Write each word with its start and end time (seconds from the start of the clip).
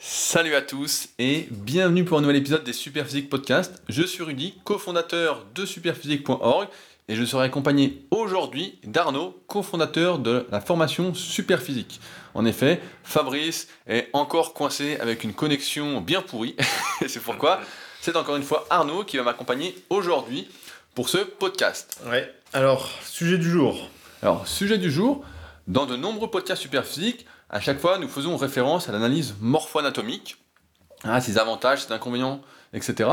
Salut 0.00 0.54
à 0.54 0.62
tous 0.62 1.08
et 1.18 1.48
bienvenue 1.50 2.04
pour 2.04 2.18
un 2.18 2.20
nouvel 2.20 2.36
épisode 2.36 2.62
des 2.62 2.72
Superphysique 2.72 3.28
Podcast. 3.28 3.82
Je 3.88 4.04
suis 4.04 4.22
Rudy, 4.22 4.54
cofondateur 4.62 5.44
de 5.56 5.66
superphysique.org 5.66 6.68
et 7.08 7.16
je 7.16 7.24
serai 7.24 7.46
accompagné 7.46 8.04
aujourd'hui 8.12 8.78
d'Arnaud, 8.84 9.42
cofondateur 9.48 10.20
de 10.20 10.46
la 10.52 10.60
formation 10.60 11.14
Superphysique. 11.14 12.00
En 12.34 12.44
effet, 12.44 12.80
Fabrice 13.02 13.66
est 13.88 14.08
encore 14.12 14.54
coincé 14.54 14.96
avec 15.00 15.24
une 15.24 15.34
connexion 15.34 16.00
bien 16.00 16.22
pourrie 16.22 16.54
et 17.00 17.08
c'est 17.08 17.18
pourquoi 17.18 17.60
c'est 18.00 18.14
encore 18.14 18.36
une 18.36 18.44
fois 18.44 18.68
Arnaud 18.70 19.02
qui 19.02 19.16
va 19.16 19.24
m'accompagner 19.24 19.74
aujourd'hui 19.90 20.46
pour 20.94 21.08
ce 21.08 21.18
podcast. 21.18 22.00
Ouais, 22.06 22.32
alors, 22.52 22.88
sujet 23.02 23.36
du 23.36 23.50
jour. 23.50 23.90
Alors, 24.22 24.46
sujet 24.46 24.78
du 24.78 24.92
jour, 24.92 25.24
dans 25.66 25.86
de 25.86 25.96
nombreux 25.96 26.30
podcasts 26.30 26.62
Superphysique, 26.62 27.26
à 27.50 27.60
chaque 27.60 27.78
fois, 27.80 27.98
nous 27.98 28.08
faisons 28.08 28.36
référence 28.36 28.88
à 28.88 28.92
l'analyse 28.92 29.34
morpho-anatomique, 29.40 30.36
à 31.04 31.20
ses 31.20 31.38
avantages, 31.38 31.84
ses 31.84 31.92
inconvénients, 31.92 32.40
etc. 32.72 33.08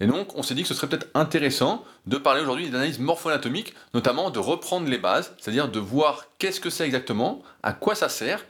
Et 0.00 0.06
donc, 0.06 0.36
on 0.36 0.42
s'est 0.42 0.54
dit 0.54 0.62
que 0.62 0.68
ce 0.68 0.74
serait 0.74 0.86
peut-être 0.88 1.08
intéressant 1.14 1.84
de 2.06 2.16
parler 2.18 2.40
aujourd'hui 2.42 2.70
d'analyse 2.70 2.98
morpho-anatomique, 2.98 3.74
notamment 3.94 4.30
de 4.30 4.38
reprendre 4.38 4.88
les 4.88 4.98
bases, 4.98 5.34
c'est-à-dire 5.38 5.68
de 5.68 5.80
voir 5.80 6.26
qu'est-ce 6.38 6.60
que 6.60 6.70
c'est 6.70 6.84
exactement, 6.84 7.42
à 7.62 7.72
quoi 7.72 7.94
ça 7.94 8.08
sert, 8.08 8.44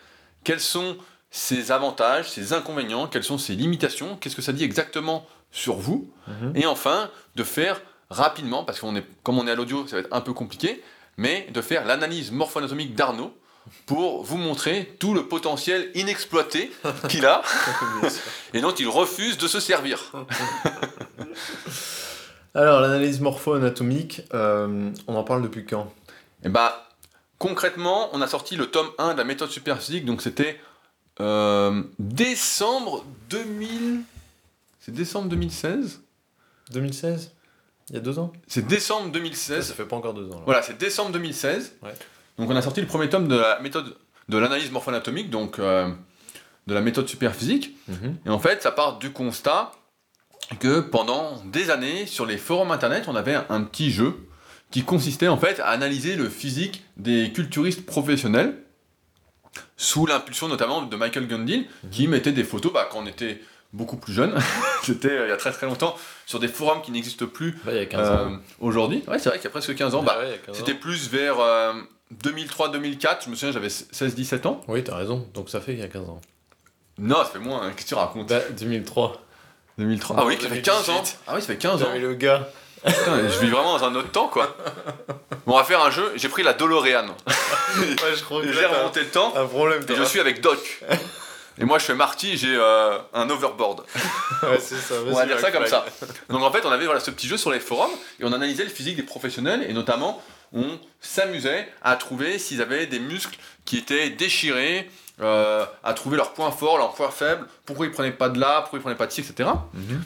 quels 0.45 0.61
sont 0.61 0.97
ses 1.31 1.73
avantages, 1.73 2.31
ses 2.31 2.53
inconvénients, 2.53 3.07
quelles 3.07 3.25
sont 3.25 3.39
ses 3.39 3.55
limitations, 3.55 4.17
qu'est-ce 4.17 4.37
que 4.37 4.43
ça 4.43 4.53
dit 4.53 4.65
exactement 4.65 5.25
sur 5.51 5.77
vous, 5.77 6.11
Mhm. 6.29 6.53
et 6.55 6.67
enfin 6.67 7.11
de 7.37 7.45
faire 7.45 7.81
rapidement, 8.11 8.65
parce 8.65 8.81
qu'on 8.81 8.95
est, 8.97 9.05
comme 9.23 9.39
on 9.39 9.47
est 9.47 9.51
à 9.51 9.55
l'audio, 9.55 9.87
ça 9.87 9.97
va 9.97 10.01
être 10.03 10.13
un 10.15 10.21
peu 10.21 10.33
compliqué, 10.35 10.83
mais 11.17 11.47
de 11.55 11.63
faire 11.63 11.87
l'analyse 11.87 12.31
morpho-anatomique 12.33 12.95
d'Arnaud 12.95 13.35
pour 13.87 14.23
vous 14.25 14.37
montrer 14.37 14.97
tout 14.99 15.15
le 15.15 15.27
potentiel 15.29 15.91
inexploité 15.95 16.73
qu'il 17.09 17.25
a 17.27 17.43
et 18.55 18.61
dont 18.61 18.75
il 18.75 18.89
refuse 18.89 19.39
de 19.39 19.47
se 19.49 19.61
servir. 19.61 20.13
Alors, 22.55 22.81
l'analyse 22.81 23.21
morpho-anatomique, 23.21 24.23
euh, 24.35 24.91
on 25.07 25.15
en 25.15 25.25
parle 25.25 25.43
depuis 25.43 25.65
quand? 25.65 25.91
Et 26.45 26.49
bah, 26.51 26.91
concrètement, 27.39 28.11
on 28.13 28.21
a 28.21 28.27
sorti 28.27 28.57
le 28.57 28.67
tome 28.67 28.89
1 28.99 29.15
de 29.15 29.19
la 29.19 29.25
méthode 29.25 29.51
superphysique, 29.51 30.05
donc 30.05 30.21
c'était 30.21 30.61
euh, 31.21 31.83
décembre 31.99 33.07
2000. 33.31 34.03
C'est 34.81 34.93
décembre 34.93 35.29
2016 35.29 36.01
2016 36.73 37.33
Il 37.91 37.95
y 37.95 37.99
a 37.99 38.01
deux 38.01 38.19
ans? 38.19 38.33
C'est 38.49 38.67
décembre 38.67 39.05
Ça 39.07 39.11
2016. 39.13 39.73
fait 39.73 39.85
pas 39.85 39.97
encore 39.97 40.15
deux 40.15 40.29
ans. 40.31 40.39
là. 40.39 40.43
Voilà, 40.45 40.63
c'est 40.63 40.77
décembre 40.77 41.13
2016. 41.13 41.77
Ouais. 41.83 41.91
Donc 42.39 42.51
on 42.51 42.57
a 42.57 42.63
sorti 42.63 42.81
le 42.81 42.87
premier 42.87 43.09
tome 43.09 43.29
de 43.29 43.37
la 43.37 43.61
méthode 43.61 43.97
de 44.29 44.39
l'analyse 44.39 44.71
morpho-anatomique, 44.71 45.31
donc 45.31 45.59
euh, 45.59 45.89
de 46.67 46.75
la 46.75 46.81
méthode 46.81 47.09
superphysique. 47.09 47.77
Mhm. 47.89 48.17
Et 48.27 48.31
en 48.31 48.39
fait, 48.39 48.63
ça 48.63 48.71
part 48.71 48.99
du 48.99 49.11
constat 49.11 49.73
que 50.59 50.81
pendant 50.81 51.43
des 51.47 51.71
années, 51.71 52.07
sur 52.07 52.27
les 52.27 52.37
forums 52.37 52.71
internet, 52.71 53.05
on 53.09 53.17
avait 53.17 53.35
un, 53.35 53.47
un 53.49 53.63
petit 53.63 53.91
jeu 53.91 54.29
qui 54.71 54.85
consistait 54.85 55.29
en 55.29 55.37
fait 55.37 55.61
à 55.61 55.69
analyser 55.69 56.17
le 56.17 56.29
physique 56.29 56.85
des 56.97 57.33
culturistes 57.33 57.85
professionnels, 57.87 58.57
sous 59.77 60.07
l'impulsion 60.07 60.49
notamment 60.49 60.83
de 60.83 60.97
Michael 60.97 61.27
Gundil, 61.27 61.67
qui 61.91 62.09
mettait 62.09 62.33
des 62.33 62.45
photos 62.45 62.73
bah, 62.73 62.89
quand 62.91 63.01
on 63.01 63.07
était 63.07 63.41
beaucoup 63.73 63.97
plus 63.97 64.13
jeune, 64.13 64.35
c'était 64.83 65.11
euh, 65.11 65.27
il 65.27 65.31
y 65.31 65.33
a 65.33 65.37
très 65.37 65.53
très 65.53 65.67
longtemps, 65.67 65.97
sur 66.27 66.39
des 66.41 66.49
forums 66.49 66.83
qui 66.83 66.91
n'existent 66.91 67.27
plus 67.27 67.59
il 67.67 67.75
y 67.75 67.79
a 67.79 67.87
15 67.87 68.09
euh, 68.09 68.37
aujourd'hui. 68.61 69.03
Ouais, 69.09 69.19
c'est 69.19 69.29
vrai 69.29 69.39
qu'il 69.39 69.45
y 69.45 69.49
a 69.49 69.51
presque 69.51 69.75
15 69.75 69.95
ans. 69.95 70.03
Bah, 70.03 70.19
ouais, 70.19 70.29
il 70.29 70.31
y 70.31 70.35
a 70.35 70.39
15 70.39 70.57
c'était 70.57 70.75
plus 70.75 71.11
vers 71.11 71.37
2003-2004, 72.23 73.25
je 73.25 73.31
me 73.31 73.35
souviens, 73.35 73.53
j'avais 73.53 73.69
16-17 73.69 74.47
ans. 74.47 74.61
Oui, 74.69 74.83
t'as 74.85 74.97
raison. 74.97 75.27
Donc 75.35 75.49
ça 75.51 75.61
fait 75.61 75.73
il 75.73 75.79
y 75.79 75.83
a 75.83 75.89
15 75.89 76.09
ans. 76.09 76.21
Non, 76.99 77.17
ça 77.19 77.25
fait 77.27 77.39
moins, 77.39 77.63
hein. 77.63 77.71
qu'est-ce 77.75 77.85
que 77.85 77.89
tu 77.91 77.95
racontes 77.95 78.29
Bah, 78.29 78.41
2003. 78.59 79.21
2003. 79.79 80.17
Ah 80.19 80.25
oui, 80.27 80.39
ça 80.41 80.49
fait 80.49 80.63
15 80.63 80.91
ans. 80.91 80.95
2018. 80.95 81.19
Ah 81.27 81.33
oui, 81.35 81.41
ça 81.41 81.47
fait 81.47 81.57
15 81.57 81.73
ans. 81.75 81.87
J'avais 81.87 81.99
le 81.99 82.15
gars. 82.15 82.49
Putain, 82.85 83.29
je 83.29 83.39
vis 83.39 83.49
vraiment 83.49 83.79
dans 83.79 83.85
un 83.85 83.95
autre 83.95 84.11
temps, 84.11 84.29
quoi. 84.29 84.57
Bon, 85.47 85.55
on 85.55 85.57
va 85.57 85.65
faire 85.65 85.83
un 85.83 85.91
jeu. 85.91 86.13
J'ai 86.17 86.29
pris 86.29 86.43
la 86.43 86.53
DeLorean. 86.53 87.07
Ouais, 87.79 88.15
je 88.15 88.23
crois 88.23 88.43
que 88.43 88.53
J'ai 88.53 88.61
t'as 88.61 88.69
remonté 88.69 89.01
le 89.01 89.07
temps 89.09 89.33
un 89.35 89.47
problème. 89.47 89.83
et 89.89 89.95
je 89.95 90.03
suis 90.03 90.21
avec 90.21 90.43
Doc. 90.43 90.83
Et 91.59 91.65
moi, 91.65 91.79
je 91.79 91.85
fais 91.85 91.95
Marty, 91.95 92.37
j'ai 92.37 92.55
euh, 92.55 92.99
un 93.15 93.31
overboard. 93.31 93.83
Ouais, 94.43 94.59
c'est 94.61 94.77
ça. 94.77 94.95
On 95.07 95.13
va 95.13 95.25
dire 95.25 95.39
ça 95.39 95.51
comme 95.53 95.67
ça. 95.67 95.87
Donc 96.29 96.43
en 96.43 96.51
fait, 96.53 96.67
on 96.67 96.71
avait 96.71 96.85
voilà, 96.85 97.01
ce 97.01 97.11
petit 97.13 97.29
jeu 97.29 97.37
sur 97.39 97.51
les 97.53 97.61
forums 97.61 97.93
et 98.21 98.25
on 98.25 98.33
analysait 98.33 98.65
le 98.65 98.71
physique 98.71 98.97
des 98.97 99.05
professionnels 99.05 99.65
et 99.69 99.73
notamment, 99.73 100.21
on 100.53 100.79
s'amusait 101.01 101.69
à 101.83 101.97
trouver 101.97 102.39
s'ils 102.39 102.63
avaient 102.63 102.87
des 102.87 102.99
muscles 102.99 103.39
qui 103.65 103.79
étaient 103.79 104.11
déchirés, 104.11 104.91
euh, 105.21 105.65
à 105.83 105.95
trouver 105.95 106.17
leurs 106.17 106.33
points 106.33 106.51
forts, 106.51 106.79
leurs 106.79 106.95
points 106.95 107.11
faibles, 107.11 107.47
pourquoi 107.65 107.87
ils 107.87 107.93
prenaient 107.93 108.13
pas 108.13 108.29
de 108.29 108.41
là, 108.41 108.61
pourquoi 108.61 108.79
ils 108.79 108.83
prenaient 108.83 108.97
pas 108.97 109.07
de 109.07 109.13
ci, 109.13 109.21
etc. 109.21 109.51
Mhm. 109.75 110.05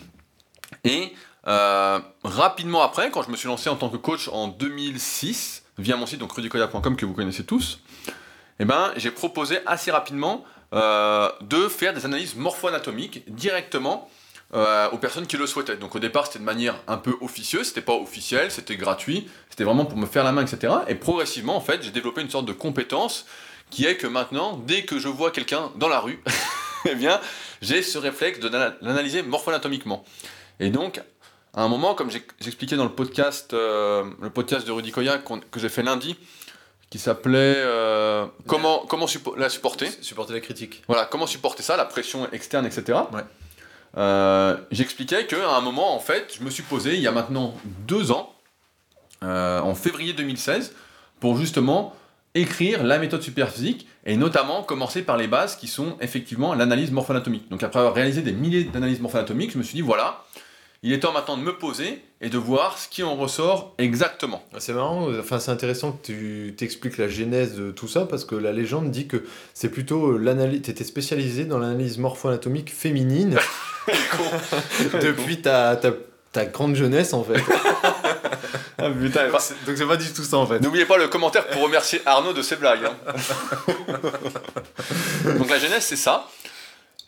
Et 0.84 1.12
euh, 1.46 2.00
rapidement 2.24 2.82
après, 2.82 3.10
quand 3.10 3.22
je 3.22 3.30
me 3.30 3.36
suis 3.36 3.48
lancé 3.48 3.68
en 3.68 3.76
tant 3.76 3.88
que 3.88 3.96
coach 3.96 4.28
en 4.28 4.48
2006, 4.48 5.64
via 5.78 5.96
mon 5.96 6.06
site 6.06 6.18
donc 6.18 6.32
rudicoya.com 6.32 6.96
que 6.96 7.06
vous 7.06 7.14
connaissez 7.14 7.44
tous, 7.44 7.80
eh 8.58 8.64
ben, 8.64 8.92
j'ai 8.96 9.10
proposé 9.10 9.58
assez 9.66 9.90
rapidement 9.90 10.44
euh, 10.72 11.30
de 11.42 11.68
faire 11.68 11.94
des 11.94 12.04
analyses 12.04 12.34
morpho-anatomiques 12.34 13.22
directement 13.32 14.10
euh, 14.56 14.88
aux 14.90 14.98
personnes 14.98 15.26
qui 15.26 15.36
le 15.36 15.46
souhaitaient. 15.46 15.76
Donc 15.76 15.94
au 15.94 15.98
départ, 16.00 16.26
c'était 16.26 16.38
de 16.40 16.44
manière 16.44 16.74
un 16.88 16.96
peu 16.96 17.14
officieuse, 17.20 17.68
c'était 17.68 17.82
pas 17.82 17.92
officiel, 17.94 18.50
c'était 18.50 18.76
gratuit, 18.76 19.28
c'était 19.50 19.64
vraiment 19.64 19.84
pour 19.84 19.98
me 19.98 20.06
faire 20.06 20.24
la 20.24 20.32
main, 20.32 20.44
etc. 20.44 20.72
Et 20.88 20.94
progressivement, 20.96 21.56
en 21.56 21.60
fait, 21.60 21.82
j'ai 21.82 21.90
développé 21.90 22.22
une 22.22 22.30
sorte 22.30 22.46
de 22.46 22.52
compétence 22.52 23.26
qui 23.70 23.84
est 23.86 23.96
que 23.96 24.06
maintenant, 24.06 24.56
dès 24.66 24.84
que 24.84 24.98
je 24.98 25.08
vois 25.08 25.30
quelqu'un 25.30 25.70
dans 25.76 25.88
la 25.88 26.00
rue, 26.00 26.22
eh 26.88 26.94
bien, 26.94 27.20
j'ai 27.62 27.82
ce 27.82 27.98
réflexe 27.98 28.40
de 28.40 28.48
l'ana- 28.48 28.74
l'analyser 28.80 29.22
morpho-anatomiquement. 29.22 30.04
Et 30.60 30.70
donc, 30.70 31.00
à 31.54 31.62
un 31.62 31.68
moment, 31.68 31.94
comme 31.94 32.10
j'expliquais 32.40 32.76
dans 32.76 32.84
le 32.84 32.92
podcast, 32.92 33.52
euh, 33.54 34.04
le 34.22 34.30
podcast 34.30 34.66
de 34.66 34.72
Rudy 34.72 34.90
Koya 34.92 35.18
que 35.18 35.58
j'ai 35.60 35.68
fait 35.68 35.82
lundi, 35.82 36.16
qui 36.90 36.98
s'appelait 37.00 37.54
euh, 37.56 38.24
Comment, 38.46 38.86
comment 38.88 39.06
suppo- 39.06 39.36
la 39.36 39.48
supporter 39.48 39.90
Supporter 40.02 40.32
la 40.34 40.40
critique. 40.40 40.82
Voilà, 40.86 41.04
comment 41.04 41.26
supporter 41.26 41.62
ça, 41.62 41.76
la 41.76 41.84
pression 41.84 42.30
externe, 42.30 42.64
etc. 42.66 42.98
Ouais. 43.12 43.22
Euh, 43.96 44.56
J'expliquais 44.70 45.26
qu'à 45.26 45.56
un 45.56 45.60
moment, 45.60 45.94
en 45.94 46.00
fait, 46.00 46.36
je 46.38 46.44
me 46.44 46.50
suis 46.50 46.62
posé, 46.62 46.94
il 46.94 47.00
y 47.00 47.06
a 47.06 47.12
maintenant 47.12 47.54
deux 47.86 48.10
ans, 48.10 48.34
euh, 49.22 49.60
en 49.60 49.74
février 49.74 50.12
2016, 50.12 50.74
pour 51.20 51.36
justement 51.36 51.94
écrire 52.34 52.82
la 52.84 52.98
méthode 52.98 53.22
superphysique 53.22 53.88
et 54.04 54.16
notamment 54.16 54.62
commencer 54.62 55.02
par 55.02 55.16
les 55.16 55.26
bases 55.26 55.56
qui 55.56 55.66
sont 55.66 55.96
effectivement 56.00 56.54
l'analyse 56.54 56.90
morpho-anatomique. 56.90 57.48
Donc 57.48 57.62
après 57.62 57.78
avoir 57.78 57.94
réalisé 57.94 58.20
des 58.20 58.32
milliers 58.32 58.64
d'analyses 58.64 59.00
morpho-anatomiques, 59.00 59.52
je 59.52 59.58
me 59.58 59.62
suis 59.62 59.74
dit 59.76 59.80
voilà, 59.80 60.22
il 60.86 60.92
est 60.92 61.00
temps 61.00 61.12
maintenant 61.12 61.36
de 61.36 61.42
me 61.42 61.56
poser 61.58 62.00
et 62.20 62.28
de 62.28 62.38
voir 62.38 62.78
ce 62.78 62.88
qui 62.88 63.02
en 63.02 63.16
ressort 63.16 63.74
exactement. 63.78 64.42
C'est 64.58 64.72
marrant, 64.72 65.08
enfin 65.19 65.38
c'est 65.41 65.50
intéressant 65.50 65.92
que 65.92 66.06
tu 66.06 66.54
t'expliques 66.56 66.97
la 66.98 67.08
genèse 67.08 67.54
de 67.56 67.70
tout 67.72 67.88
ça 67.88 68.06
parce 68.06 68.24
que 68.24 68.34
la 68.36 68.52
légende 68.52 68.91
dit 68.91 69.06
que 69.08 69.24
c'est 69.52 69.69
plutôt 69.69 70.16
l'analyse. 70.16 70.62
T'étais 70.62 70.84
spécialisé 70.84 71.44
dans 71.44 71.58
l'analyse 71.58 71.98
morpho-anatomique 71.98 72.72
féminine 72.72 73.36
depuis 75.02 75.42
ta, 75.42 75.76
ta, 75.76 75.91
ta 76.32 76.44
grande 76.47 76.74
jeunesse 76.76 77.12
en 77.12 77.24
fait. 77.24 77.42
Ah 78.78 78.91
putain, 78.91 79.30
Donc 79.30 79.41
c'est- 79.41 79.54
Donc 79.66 79.76
c'est 79.78 79.86
pas 79.86 79.97
du 79.97 80.12
tout 80.12 80.22
ça 80.22 80.36
en 80.36 80.47
fait. 80.47 80.60
N'oubliez 80.60 80.84
pas 80.84 80.98
le 80.98 81.08
commentaire 81.08 81.47
pour 81.48 81.62
remercier 81.62 82.03
Arnaud 82.04 82.34
de 82.34 82.42
ses 82.42 82.56
blagues. 82.56 82.84
hein. 82.84 83.14
Donc 85.38 85.48
la 85.48 85.58
jeunesse, 85.58 85.86
c'est 85.86 85.97
ça. 85.97 86.28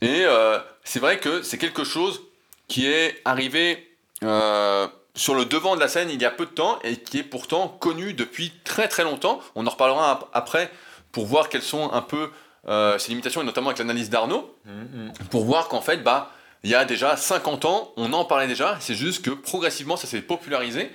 Et 0.00 0.22
euh, 0.24 0.58
c'est 0.82 0.98
vrai 0.98 1.18
que 1.18 1.42
c'est 1.42 1.58
quelque 1.58 1.84
chose 1.84 2.22
qui 2.68 2.86
est 2.86 3.20
arrivé 3.24 3.88
euh, 4.22 4.86
sur 5.14 5.34
le 5.34 5.44
devant 5.44 5.74
de 5.74 5.80
la 5.80 5.88
scène 5.88 6.10
il 6.10 6.20
y 6.20 6.24
a 6.24 6.30
peu 6.30 6.46
de 6.46 6.50
temps 6.50 6.78
et 6.84 6.96
qui 6.96 7.18
est 7.18 7.22
pourtant 7.22 7.68
connu 7.68 8.12
depuis 8.12 8.52
très 8.64 8.88
très 8.88 9.04
longtemps. 9.04 9.40
On 9.54 9.66
en 9.66 9.70
reparlera 9.70 10.10
ap- 10.12 10.28
après 10.32 10.70
pour 11.12 11.26
voir 11.26 11.48
quelles 11.48 11.62
sont 11.62 11.90
un 11.92 12.02
peu 12.02 12.30
euh, 12.68 12.98
ses 12.98 13.10
limitations 13.10 13.40
et 13.40 13.44
notamment 13.44 13.68
avec 13.68 13.78
l'analyse 13.78 14.10
d'Arnaud 14.10 14.54
Mhm. 14.66 15.12
pour 15.30 15.44
voir 15.44 15.68
qu'en 15.68 15.80
fait, 15.80 15.98
bah, 15.98 16.30
il 16.64 16.70
y 16.70 16.74
a 16.74 16.84
déjà 16.84 17.16
50 17.16 17.64
ans, 17.64 17.92
on 17.96 18.12
en 18.12 18.24
parlait 18.24 18.48
déjà, 18.48 18.76
c'est 18.80 18.94
juste 18.96 19.24
que 19.24 19.30
progressivement 19.30 19.96
ça 19.96 20.06
s'est 20.06 20.20
popularisé 20.20 20.90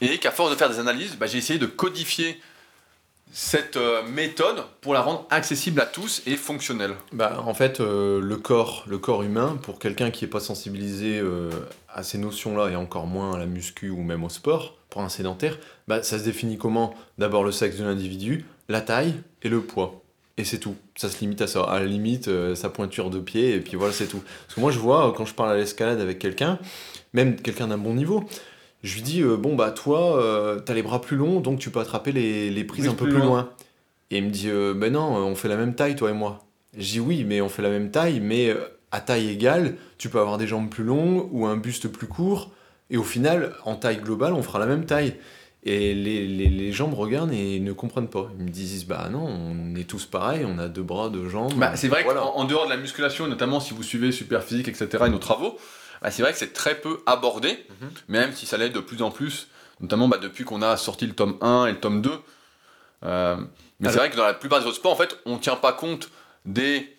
et 0.00 0.18
qu'à 0.18 0.30
force 0.32 0.50
de 0.50 0.56
faire 0.56 0.70
des 0.70 0.78
analyses, 0.80 1.16
bah, 1.16 1.26
j'ai 1.26 1.38
essayé 1.38 1.58
de 1.58 1.66
codifier 1.66 2.40
cette 3.32 3.78
euh, 3.78 4.02
méthode 4.06 4.62
pour 4.82 4.92
la 4.92 5.00
rendre 5.00 5.26
accessible 5.30 5.80
à 5.80 5.86
tous 5.86 6.22
et 6.26 6.36
fonctionnelle. 6.36 6.92
Bah, 7.12 7.42
en 7.44 7.54
fait, 7.54 7.80
euh, 7.80 8.20
le 8.20 8.36
corps, 8.36 8.84
le 8.86 8.98
corps 8.98 9.22
humain, 9.22 9.58
pour 9.62 9.78
quelqu'un 9.78 10.10
qui 10.10 10.24
n'est 10.24 10.30
pas 10.30 10.40
sensibilisé 10.40 11.18
euh, 11.18 11.50
à 11.88 12.02
ces 12.02 12.18
notions-là 12.18 12.68
et 12.68 12.76
encore 12.76 13.06
moins 13.06 13.34
à 13.34 13.38
la 13.38 13.46
muscu 13.46 13.88
ou 13.88 14.02
même 14.02 14.22
au 14.22 14.28
sport, 14.28 14.76
pour 14.90 15.00
un 15.00 15.08
sédentaire, 15.08 15.58
bah, 15.88 16.02
ça 16.02 16.18
se 16.18 16.24
définit 16.24 16.58
comment? 16.58 16.94
D'abord 17.16 17.42
le 17.42 17.52
sexe 17.52 17.78
de 17.78 17.84
l'individu, 17.84 18.44
la 18.68 18.82
taille 18.82 19.14
et 19.42 19.48
le 19.48 19.62
poids. 19.62 20.02
Et 20.36 20.44
c'est 20.44 20.58
tout. 20.58 20.76
Ça 20.94 21.08
se 21.08 21.18
limite 21.20 21.40
à 21.40 21.46
ça. 21.46 21.62
À 21.62 21.80
la 21.80 21.86
limite, 21.86 22.30
sa 22.54 22.68
pointure 22.68 23.10
de 23.10 23.20
pied, 23.20 23.54
et 23.54 23.60
puis 23.60 23.76
voilà, 23.76 23.92
c'est 23.92 24.06
tout. 24.06 24.22
Parce 24.46 24.54
que 24.54 24.60
moi, 24.60 24.70
je 24.70 24.78
vois, 24.78 25.12
quand 25.16 25.26
je 25.26 25.34
parle 25.34 25.50
à 25.50 25.56
l'escalade 25.56 26.00
avec 26.00 26.18
quelqu'un, 26.18 26.58
même 27.12 27.36
quelqu'un 27.36 27.68
d'un 27.68 27.76
bon 27.76 27.92
niveau, 27.92 28.24
je 28.82 28.94
lui 28.94 29.02
dis, 29.02 29.22
euh, 29.22 29.36
bon, 29.36 29.54
bah, 29.54 29.70
toi, 29.70 30.18
euh, 30.22 30.58
t'as 30.60 30.74
les 30.74 30.82
bras 30.82 31.00
plus 31.00 31.16
longs, 31.16 31.40
donc 31.40 31.58
tu 31.58 31.70
peux 31.70 31.80
attraper 31.80 32.12
les, 32.12 32.50
les 32.50 32.64
prises 32.64 32.86
Oui, 32.86 32.90
un 32.92 32.94
peu 32.94 33.04
plus 33.04 33.18
loin. 33.18 33.24
loin. 33.26 33.50
Et 34.10 34.18
il 34.18 34.24
me 34.24 34.30
dit, 34.30 34.48
euh, 34.50 34.74
ben 34.74 34.92
non, 34.92 35.02
on 35.16 35.34
fait 35.34 35.48
la 35.48 35.56
même 35.56 35.74
taille, 35.74 35.96
toi 35.96 36.10
et 36.10 36.14
moi. 36.14 36.44
Je 36.76 36.92
dis 36.92 37.00
oui, 37.00 37.24
mais 37.24 37.40
on 37.40 37.48
fait 37.48 37.62
la 37.62 37.70
même 37.70 37.90
taille, 37.90 38.20
mais 38.20 38.54
à 38.90 39.00
taille 39.00 39.28
égale, 39.30 39.76
tu 39.98 40.08
peux 40.08 40.20
avoir 40.20 40.36
des 40.38 40.46
jambes 40.46 40.68
plus 40.68 40.84
longues 40.84 41.28
ou 41.32 41.46
un 41.46 41.56
buste 41.56 41.88
plus 41.88 42.06
court, 42.06 42.50
et 42.90 42.96
au 42.96 43.02
final, 43.04 43.54
en 43.64 43.74
taille 43.76 43.98
globale, 43.98 44.32
on 44.34 44.42
fera 44.42 44.58
la 44.58 44.66
même 44.66 44.84
taille. 44.84 45.14
Et 45.64 45.94
les, 45.94 46.26
les, 46.26 46.48
les 46.48 46.72
gens 46.72 46.88
me 46.88 46.94
regardent 46.96 47.32
et 47.32 47.60
ne 47.60 47.72
comprennent 47.72 48.08
pas. 48.08 48.28
Ils 48.38 48.44
me 48.46 48.50
disent, 48.50 48.84
bah 48.84 49.08
non, 49.12 49.24
on 49.28 49.76
est 49.76 49.84
tous 49.88 50.06
pareils, 50.06 50.44
on 50.44 50.58
a 50.58 50.66
deux 50.66 50.82
bras, 50.82 51.08
deux 51.08 51.28
jambes. 51.28 51.54
Bah, 51.56 51.76
c'est 51.76 51.86
vrai 51.86 52.02
Voilà. 52.02 52.20
qu'en 52.20 52.34
en 52.34 52.44
dehors 52.44 52.64
de 52.64 52.70
la 52.70 52.76
musculation, 52.76 53.28
notamment 53.28 53.60
si 53.60 53.72
vous 53.72 53.84
suivez 53.84 54.10
Superphysique, 54.10 54.66
etc., 54.66 54.88
et 55.06 55.08
nos 55.10 55.18
travaux, 55.18 55.56
bah, 56.02 56.10
c'est 56.10 56.22
vrai 56.22 56.32
que 56.32 56.38
c'est 56.38 56.52
très 56.52 56.74
peu 56.80 57.00
abordé, 57.06 57.64
Mhm. 57.80 57.90
même 58.08 58.32
si 58.34 58.44
ça 58.46 58.56
l'est 58.58 58.68
de 58.70 58.80
plus 58.80 59.00
en 59.02 59.10
plus, 59.10 59.48
notamment 59.80 60.08
bah, 60.08 60.18
depuis 60.18 60.44
qu'on 60.44 60.60
a 60.62 60.76
sorti 60.76 61.06
le 61.06 61.14
tome 61.14 61.38
1 61.40 61.66
et 61.66 61.72
le 61.72 61.80
tome 61.80 62.02
2. 62.02 62.10
Euh, 63.04 63.36
mais 63.80 63.88
c'est 63.90 63.96
vrai 63.96 64.10
que 64.10 64.16
dans 64.16 64.24
la 64.24 64.34
plupart 64.34 64.60
des 64.60 64.66
autres 64.66 64.76
sports, 64.76 64.92
en 64.92 64.96
fait, 64.96 65.16
on 65.26 65.34
ne 65.34 65.38
tient 65.40 65.56
pas 65.56 65.72
compte 65.72 66.08
des, 66.44 66.96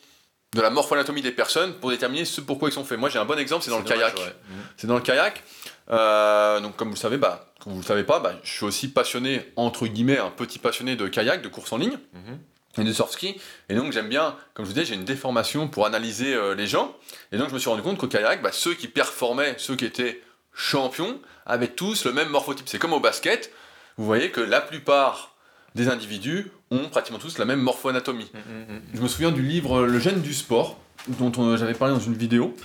de 0.54 0.62
la 0.62 0.70
morphoanatomie 0.70 1.22
des 1.22 1.32
personnes 1.32 1.74
pour 1.76 1.90
déterminer 1.92 2.26
ce 2.26 2.42
pourquoi 2.42 2.70
ils 2.70 2.74
sont 2.74 2.84
faits. 2.84 2.98
Moi, 3.00 3.10
j'ai 3.10 3.20
un 3.20 3.26
bon 3.26 3.40
exemple, 3.40 3.64
c'est 3.64 3.72
dans 3.72 3.80
le 3.80 3.86
kayak. 3.86 4.16
ouais. 4.18 4.36
C'est 4.78 4.88
dans 4.88 4.96
le 4.96 5.02
kayak. 5.02 5.44
Euh, 5.92 6.60
donc, 6.60 6.76
comme 6.76 6.90
vous 6.90 6.96
le 6.96 7.00
savez, 7.00 7.18
bah, 7.18 7.46
comme 7.62 7.74
vous 7.74 7.80
le 7.80 7.86
savez 7.86 8.04
pas, 8.04 8.20
bah, 8.20 8.34
je 8.44 8.52
suis 8.52 8.66
aussi 8.66 8.90
passionné, 8.90 9.52
entre 9.56 9.88
guillemets, 9.88 10.18
un 10.18 10.30
petit 10.30 10.60
passionné 10.60 10.96
de 10.96 11.08
kayak, 11.08 11.42
de 11.42 11.48
course 11.48 11.72
en 11.72 11.78
ligne 11.78 11.98
Mhm. 12.14 12.40
Et 12.78 12.84
de 12.84 12.92
surf 12.94 13.12
ski. 13.12 13.40
Et 13.70 13.76
donc 13.76 13.92
j'aime 13.92 14.10
bien, 14.10 14.36
comme 14.54 14.66
je 14.66 14.70
vous 14.70 14.74
disais, 14.74 14.86
j'ai 14.86 14.96
une 14.96 15.06
déformation 15.06 15.68
pour 15.68 15.86
analyser 15.86 16.34
euh, 16.34 16.56
les 16.56 16.68
gens. 16.68 16.96
Et 17.32 17.38
donc 17.38 17.50
je 17.50 17.54
me 17.54 17.60
suis 17.60 17.70
rendu 17.70 17.82
compte 17.82 17.98
qu'au 17.98 18.08
kayak, 18.08 18.42
bah, 18.42 18.52
ceux 18.52 18.74
qui 18.74 18.88
performaient, 18.88 19.56
ceux 19.58 19.76
qui 19.76 19.86
étaient 19.86 20.22
champions, 20.54 21.20
avaient 21.46 21.68
tous 21.68 22.06
le 22.06 22.14
même 22.14 22.30
morphotype. 22.30 22.68
C'est 22.70 22.80
comme 22.80 22.94
au 22.94 23.00
basket, 23.00 23.52
vous 23.98 24.06
voyez 24.06 24.32
que 24.32 24.42
la 24.42 24.62
plupart 24.62 25.36
des 25.76 25.88
individus 25.88 26.52
ont 26.72 26.90
pratiquement 26.90 27.20
tous 27.20 27.38
la 27.38 27.46
même 27.46 27.60
morphoanatomie. 27.60 28.32
Mhm, 28.34 28.76
mhm. 28.76 28.82
Je 28.94 29.02
me 29.02 29.08
souviens 29.08 29.32
du 29.32 29.42
livre 29.42 29.82
Le 29.86 30.00
gène 30.00 30.22
du 30.22 30.34
sport, 30.34 30.80
dont 31.08 31.32
on- 31.38 31.58
j'avais 31.58 31.74
parlé 31.74 31.94
dans 31.94 32.00
une 32.00 32.14
vidéo, 32.16 32.56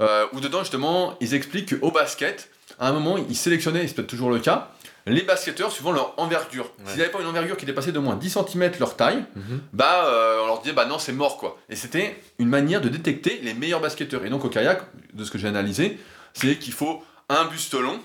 euh, 0.00 0.26
où 0.32 0.40
dedans 0.40 0.60
justement 0.60 1.16
ils 1.20 1.34
expliquent 1.34 1.78
qu'au 1.78 1.90
basket, 1.90 2.50
à 2.78 2.88
un 2.88 2.92
moment 2.92 3.16
ils 3.18 3.36
sélectionnaient, 3.36 3.84
et 3.84 3.88
c'est 3.88 3.94
peut-être 3.94 4.08
toujours 4.08 4.30
le 4.30 4.38
cas, 4.38 4.72
les 5.06 5.22
basketteurs 5.22 5.70
suivant 5.72 5.92
leur 5.92 6.14
envergure. 6.18 6.64
Ouais. 6.80 6.84
S'ils 6.90 6.98
n'avaient 6.98 7.10
pas 7.10 7.20
une 7.20 7.26
envergure 7.28 7.56
qui 7.56 7.64
dépassait 7.66 7.92
de 7.92 7.98
moins 7.98 8.16
10 8.16 8.30
cm 8.30 8.72
leur 8.80 8.96
taille, 8.96 9.24
Mhm. 9.36 9.60
bah 9.72 10.04
euh, 10.06 10.40
on 10.42 10.46
leur 10.46 10.60
disait 10.60 10.74
bah 10.74 10.86
non 10.86 10.98
c'est 10.98 11.12
mort 11.12 11.36
quoi. 11.38 11.58
Et 11.68 11.76
c'était 11.76 12.20
une 12.38 12.48
manière 12.48 12.80
de 12.80 12.88
détecter 12.88 13.40
les 13.42 13.54
meilleurs 13.54 13.80
basketteurs. 13.80 14.24
Et 14.24 14.30
donc 14.30 14.44
au 14.44 14.48
kayak, 14.48 14.82
de 15.14 15.24
ce 15.24 15.30
que 15.30 15.38
j'ai 15.38 15.48
analysé, 15.48 15.98
c'est 16.34 16.56
qu'il 16.58 16.72
faut 16.72 17.02
un 17.28 17.44
buste 17.46 17.74
long, 17.74 17.98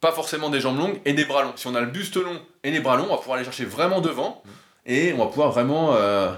pas 0.00 0.12
forcément 0.12 0.50
des 0.50 0.60
jambes 0.60 0.78
longues 0.78 1.00
et 1.04 1.14
des 1.14 1.24
bras 1.24 1.42
longs. 1.42 1.52
Si 1.56 1.66
on 1.66 1.74
a 1.74 1.80
le 1.80 1.86
buste 1.88 2.16
long 2.16 2.38
et 2.64 2.70
les 2.70 2.80
bras 2.80 2.96
longs, 2.96 3.06
on 3.08 3.12
va 3.12 3.16
pouvoir 3.18 3.36
aller 3.36 3.44
chercher 3.44 3.64
vraiment 3.64 4.00
devant 4.00 4.42
et 4.84 5.12
on 5.14 5.18
va 5.18 5.26
pouvoir 5.26 5.50
vraiment 5.50 5.94
euh, 5.94 6.32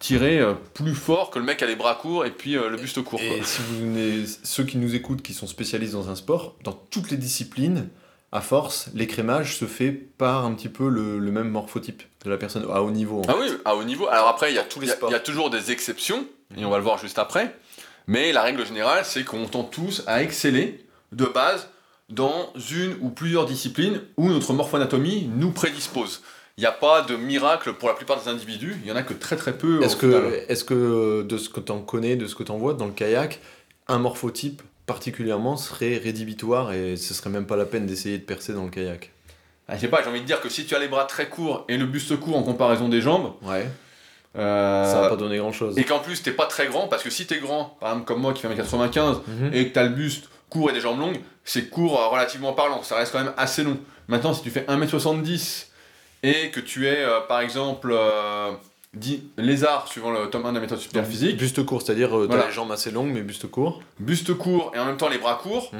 tirer 0.00 0.38
euh, 0.40 0.54
plus 0.74 0.94
fort 0.94 1.30
que 1.30 1.38
le 1.38 1.44
mec 1.44 1.62
a 1.62 1.66
les 1.66 1.76
bras 1.76 1.94
courts 1.94 2.26
et 2.26 2.30
puis 2.30 2.56
euh, 2.56 2.68
le 2.68 2.76
buste 2.76 3.00
court. 3.02 3.20
quoi. 3.20 3.36
Et 3.36 3.42
si 3.44 3.62
vous 3.62 3.78
venez, 3.78 4.24
ceux 4.42 4.64
qui 4.64 4.76
nous 4.78 4.94
écoutent, 4.94 5.22
qui 5.22 5.32
sont 5.34 5.46
spécialistes 5.46 5.92
dans 5.94 6.10
un 6.10 6.16
sport, 6.16 6.56
dans 6.64 6.72
toutes 6.72 7.10
les 7.10 7.16
disciplines, 7.16 7.88
à 8.32 8.40
force, 8.40 8.88
l'écrémage 8.94 9.56
se 9.56 9.64
fait 9.66 9.92
par 9.92 10.44
un 10.44 10.52
petit 10.54 10.68
peu 10.68 10.88
le, 10.88 11.18
le 11.18 11.30
même 11.30 11.48
morphotype 11.48 12.02
de 12.24 12.30
la 12.30 12.36
personne 12.36 12.66
à 12.72 12.82
haut 12.82 12.90
niveau. 12.90 13.20
en 13.20 13.22
Ah 13.28 13.32
fait. 13.34 13.38
oui, 13.40 13.56
à 13.64 13.76
haut 13.76 13.84
niveau. 13.84 14.08
Alors 14.08 14.28
après, 14.28 14.50
il 14.52 14.56
y, 14.56 14.58
a 14.58 14.64
tous 14.64 14.80
les 14.80 14.86
il 14.86 14.88
y 14.90 14.92
a- 14.92 14.96
sports. 14.96 15.10
il 15.10 15.12
y 15.12 15.16
a 15.16 15.20
toujours 15.20 15.48
des 15.50 15.70
exceptions, 15.70 16.26
et 16.56 16.64
on 16.64 16.70
va 16.70 16.76
le 16.78 16.82
voir 16.82 16.98
juste 16.98 17.18
après. 17.18 17.54
Mais 18.08 18.32
la 18.32 18.42
règle 18.42 18.64
générale, 18.66 19.04
c'est 19.04 19.24
qu'on 19.24 19.46
tend 19.46 19.64
tous 19.64 20.02
à 20.06 20.22
exceller 20.22 20.84
de 21.12 21.24
base 21.24 21.68
dans 22.08 22.52
une 22.70 22.96
ou 23.00 23.08
plusieurs 23.10 23.46
disciplines 23.46 24.00
où 24.16 24.28
notre 24.28 24.52
morphoanatomie 24.52 25.28
nous 25.34 25.50
prédispose. 25.50 26.22
Il 26.56 26.60
n'y 26.60 26.66
a 26.66 26.72
pas 26.72 27.02
de 27.02 27.16
miracle 27.16 27.72
pour 27.74 27.88
la 27.88 27.94
plupart 27.94 28.20
des 28.22 28.28
individus, 28.30 28.76
il 28.82 28.88
y 28.88 28.92
en 28.92 28.96
a 28.96 29.02
que 29.02 29.12
très 29.12 29.36
très 29.36 29.56
peu. 29.58 29.82
Est-ce 29.82 29.96
que, 29.96 30.42
que 30.64 31.22
de 31.22 31.36
ce 31.36 31.48
que 31.48 31.60
tu 31.60 31.72
en 31.72 31.80
connais, 31.80 32.16
de 32.16 32.26
ce 32.26 32.34
que 32.34 32.42
tu 32.44 32.50
en 32.52 32.58
vois 32.58 32.74
dans 32.74 32.86
le 32.86 32.92
kayak, 32.92 33.40
un 33.88 33.98
morphotype 33.98 34.62
particulièrement 34.86 35.56
serait 35.56 35.98
rédhibitoire 35.98 36.72
et 36.72 36.96
ce 36.96 37.12
serait 37.14 37.30
même 37.30 37.46
pas 37.46 37.56
la 37.56 37.64
peine 37.66 37.86
d'essayer 37.86 38.18
de 38.18 38.22
percer 38.24 38.52
dans 38.52 38.64
le 38.64 38.70
kayak 38.70 39.10
Ah, 39.68 39.74
je 39.76 39.80
sais 39.82 39.88
pas, 39.88 40.02
j'ai 40.02 40.08
envie 40.08 40.20
de 40.20 40.26
dire 40.26 40.40
que 40.40 40.48
si 40.48 40.64
tu 40.64 40.74
as 40.74 40.78
les 40.78 40.88
bras 40.88 41.04
très 41.04 41.28
courts 41.28 41.64
et 41.68 41.76
le 41.76 41.86
buste 41.86 42.16
court 42.18 42.36
en 42.36 42.42
comparaison 42.42 42.88
des 42.88 43.00
jambes, 43.00 43.32
Ouais. 43.42 43.66
euh, 44.38 44.84
Ça 44.92 45.00
va 45.00 45.08
pas 45.08 45.16
donner 45.16 45.38
grand 45.38 45.52
chose. 45.52 45.76
et 45.78 45.84
qu'en 45.84 45.98
plus 45.98 46.22
t'es 46.22 46.30
pas 46.32 46.46
très 46.46 46.66
grand, 46.68 46.86
parce 46.88 47.02
que 47.02 47.10
si 47.10 47.26
t'es 47.26 47.38
grand, 47.40 47.76
par 47.80 47.90
exemple 47.90 48.06
comme 48.06 48.20
moi 48.20 48.32
qui 48.32 48.42
fais 48.42 48.48
1m95, 48.48 49.22
Mhm. 49.26 49.50
et 49.52 49.68
que 49.68 49.72
tu 49.72 49.78
as 49.78 49.82
le 49.84 49.88
buste 49.90 50.28
court 50.50 50.70
et 50.70 50.72
des 50.72 50.80
jambes 50.80 51.00
longues, 51.00 51.18
c'est 51.44 51.68
court 51.68 52.00
euh, 52.00 52.06
relativement 52.08 52.52
parlant, 52.52 52.82
ça 52.82 52.96
reste 52.96 53.12
quand 53.12 53.22
même 53.24 53.32
assez 53.36 53.64
long. 53.64 53.78
Maintenant, 54.08 54.32
si 54.34 54.42
tu 54.42 54.50
fais 54.50 54.64
1m70 54.68 55.66
et 56.22 56.50
que 56.50 56.60
tu 56.60 56.86
es 56.86 56.98
euh, 57.04 57.20
par 57.26 57.40
exemple 57.40 57.92
dit 58.96 59.28
lézard, 59.36 59.86
suivant 59.88 60.10
le 60.10 60.28
tome 60.30 60.44
1 60.46 60.50
de 60.50 60.54
la 60.56 60.60
méthode 60.60 60.78
super 60.80 61.06
physique, 61.06 61.36
Buste 61.36 61.64
court, 61.64 61.82
c'est-à-dire 61.82 62.16
euh, 62.16 62.26
t'as 62.26 62.34
Voilà. 62.34 62.48
les 62.48 62.52
jambes 62.54 62.72
assez 62.72 62.90
longues 62.90 63.12
mais 63.12 63.22
buste 63.22 63.46
court. 63.50 63.80
buste 64.00 64.34
court 64.34 64.72
et 64.74 64.78
en 64.78 64.84
même 64.86 64.96
temps 64.96 65.08
les 65.08 65.18
bras 65.18 65.34
courts, 65.36 65.70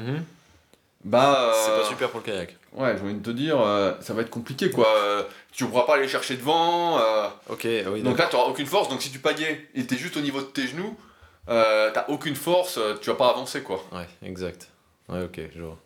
bah. 1.03 1.51
C'est 1.65 1.71
euh, 1.71 1.81
pas 1.81 1.87
super 1.87 2.09
pour 2.09 2.19
le 2.19 2.25
kayak. 2.25 2.55
Ouais, 2.73 2.95
j'ai 2.97 3.03
envie 3.03 3.13
de 3.15 3.23
te 3.23 3.29
dire, 3.29 3.59
euh, 3.59 3.93
ça 4.01 4.13
va 4.13 4.21
être 4.21 4.29
compliqué 4.29 4.69
quoi. 4.69 4.87
Euh, 4.97 5.23
tu 5.51 5.65
pourras 5.65 5.85
pas 5.85 5.95
aller 5.95 6.07
chercher 6.07 6.35
devant. 6.35 6.99
euh, 6.99 7.27
Ok, 7.49 7.65
oui. 7.91 8.01
donc 8.01 8.17
là, 8.17 8.27
tu 8.29 8.35
aucune 8.35 8.65
force. 8.65 8.89
Donc 8.89 9.01
si 9.01 9.09
tu 9.11 9.19
pagais 9.19 9.67
et 9.73 9.85
t'es 9.85 9.95
juste 9.97 10.17
au 10.17 10.21
niveau 10.21 10.39
de 10.41 10.45
tes 10.45 10.67
genoux, 10.67 10.95
euh, 11.49 11.89
t'as 11.93 12.05
aucune 12.09 12.35
force, 12.35 12.77
euh, 12.77 12.95
tu 13.01 13.09
vas 13.09 13.15
pas 13.15 13.29
avancer 13.29 13.61
quoi. 13.61 13.83
Ouais, 13.93 14.07
exact. 14.27 14.69
Ouais, 15.09 15.23
ok, 15.23 15.39
je 15.55 15.61
vois. 15.61 15.77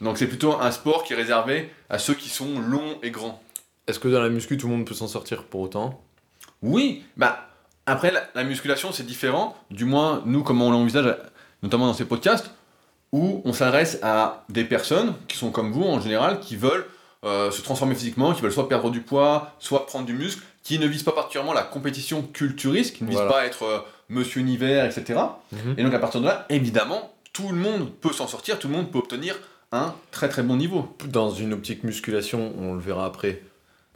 Donc 0.00 0.18
c'est 0.18 0.26
plutôt 0.26 0.54
un 0.60 0.70
sport 0.70 1.04
qui 1.04 1.12
est 1.12 1.16
réservé 1.16 1.70
à 1.88 1.98
ceux 1.98 2.14
qui 2.14 2.28
sont 2.28 2.58
longs 2.58 2.98
et 3.02 3.10
grands. 3.10 3.40
Est-ce 3.86 3.98
que 3.98 4.08
dans 4.08 4.20
la 4.20 4.28
muscu, 4.28 4.56
tout 4.56 4.66
le 4.66 4.74
monde 4.74 4.86
peut 4.86 4.94
s'en 4.94 5.08
sortir 5.08 5.44
pour 5.44 5.60
autant? 5.60 6.02
Oui, 6.64 7.04
bah 7.16 7.48
après 7.86 8.10
la, 8.10 8.22
la 8.34 8.42
musculation 8.44 8.90
c'est 8.90 9.04
différent, 9.06 9.56
du 9.70 9.84
moins 9.84 10.22
nous 10.24 10.42
comment 10.42 10.68
on 10.68 10.70
l'envisage, 10.70 11.14
notamment 11.62 11.86
dans 11.86 11.94
ces 11.94 12.06
podcasts, 12.06 12.50
où 13.12 13.42
on 13.44 13.52
s'adresse 13.52 13.98
à 14.02 14.44
des 14.48 14.64
personnes 14.64 15.14
qui 15.28 15.36
sont 15.36 15.50
comme 15.50 15.70
vous 15.70 15.84
en 15.84 16.00
général, 16.00 16.40
qui 16.40 16.56
veulent 16.56 16.86
euh, 17.24 17.50
se 17.50 17.62
transformer 17.62 17.94
physiquement, 17.94 18.32
qui 18.32 18.42
veulent 18.42 18.52
soit 18.52 18.68
perdre 18.68 18.90
du 18.90 19.00
poids, 19.00 19.52
soit 19.58 19.86
prendre 19.86 20.06
du 20.06 20.14
muscle, 20.14 20.42
qui 20.62 20.78
ne 20.78 20.86
visent 20.86 21.02
pas 21.02 21.12
particulièrement 21.12 21.52
la 21.52 21.62
compétition 21.62 22.22
culturiste, 22.22 22.96
qui 22.96 23.04
ne 23.04 23.10
visent 23.10 23.18
pas 23.18 23.42
à 23.42 23.44
être 23.44 23.62
euh, 23.62 23.78
Monsieur 24.08 24.40
Univers, 24.40 24.84
etc. 24.84 25.20
Et 25.76 25.82
donc 25.82 25.94
à 25.94 25.98
partir 25.98 26.20
de 26.20 26.26
là, 26.26 26.46
évidemment, 26.48 27.14
tout 27.32 27.48
le 27.50 27.56
monde 27.56 27.90
peut 27.92 28.12
s'en 28.12 28.26
sortir, 28.26 28.58
tout 28.58 28.68
le 28.68 28.74
monde 28.74 28.90
peut 28.90 28.98
obtenir 28.98 29.38
un 29.72 29.94
très 30.10 30.28
très 30.28 30.42
bon 30.42 30.56
niveau. 30.56 30.94
Dans 31.06 31.30
une 31.30 31.52
optique 31.52 31.84
musculation, 31.84 32.52
on 32.58 32.74
le 32.74 32.80
verra 32.80 33.06
après, 33.06 33.42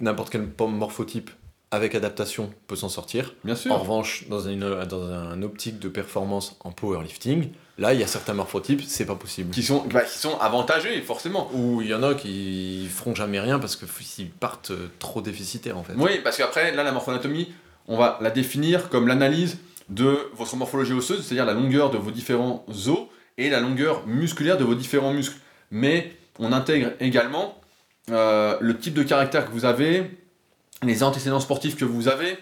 n'importe 0.01 0.31
quel 0.31 0.47
pomme 0.49 0.77
morphotype 0.77 1.31
avec 1.71 1.95
adaptation 1.95 2.51
peut 2.67 2.77
s'en 2.77 2.89
sortir. 2.89 3.35
Bien 3.45 3.55
sûr. 3.55 3.73
En 3.73 3.79
revanche, 3.79 4.25
dans 4.29 4.41
une, 4.41 4.85
dans 4.85 5.11
un 5.11 5.43
optique 5.43 5.79
de 5.79 5.89
performance 5.89 6.57
en 6.61 6.73
powerlifting, 6.73 7.51
là, 7.77 7.93
il 7.93 8.01
y 8.01 8.03
a 8.03 8.07
certains 8.07 8.35
morphotypes, 8.35 8.83
c'est 8.87 9.05
pas 9.05 9.15
possible. 9.15 9.51
Qui 9.51 9.63
sont, 9.63 9.85
bah, 9.93 10.03
qui 10.03 10.19
sont 10.19 10.39
avantagés, 10.39 11.01
forcément. 11.03 11.51
Ou 11.53 11.83
il 11.83 11.89
y 11.89 11.95
en 11.95 12.03
a 12.03 12.15
qui 12.15 12.89
feront 12.89 13.15
jamais 13.15 13.41
rien 13.41 13.59
parce 13.59 13.77
qu'ils 13.77 14.31
partent 14.31 14.71
euh, 14.71 14.89
trop 14.99 15.21
déficitaires 15.21 15.77
en 15.77 15.83
fait. 15.83 15.93
Oui, 15.97 16.21
parce 16.25 16.39
qu'après, 16.39 16.75
là, 16.75 16.83
la 16.83 16.93
morphoanatomie, 16.93 17.53
on 17.87 17.97
va 17.97 18.19
la 18.21 18.31
définir 18.31 18.89
comme 18.89 19.07
l'analyse 19.07 19.59
de 19.89 20.31
votre 20.37 20.57
morphologie 20.57 20.93
osseuse, 20.93 21.25
c'est-à-dire 21.25 21.47
la 21.47 21.55
longueur 21.55 21.91
de 21.91 21.99
vos 21.99 22.11
différents 22.11 22.65
os 22.69 22.99
et 23.39 23.51
la 23.51 23.61
longueur 23.61 24.07
musculaire 24.07 24.59
de 24.59 24.65
vos 24.65 24.75
différents 24.75 25.13
muscles. 25.13 25.39
Mais 25.71 26.13
on 26.39 26.53
intègre 26.53 26.93
également 27.01 27.61
euh, 28.11 28.57
le 28.61 28.77
type 28.77 28.95
de 28.95 29.03
caractère 29.03 29.47
que 29.47 29.51
vous 29.51 29.65
avez, 29.65 30.11
les 30.83 31.03
antécédents 31.03 31.41
sportifs 31.41 31.77
que 31.77 31.85
vous 31.85 32.09
avez, 32.09 32.39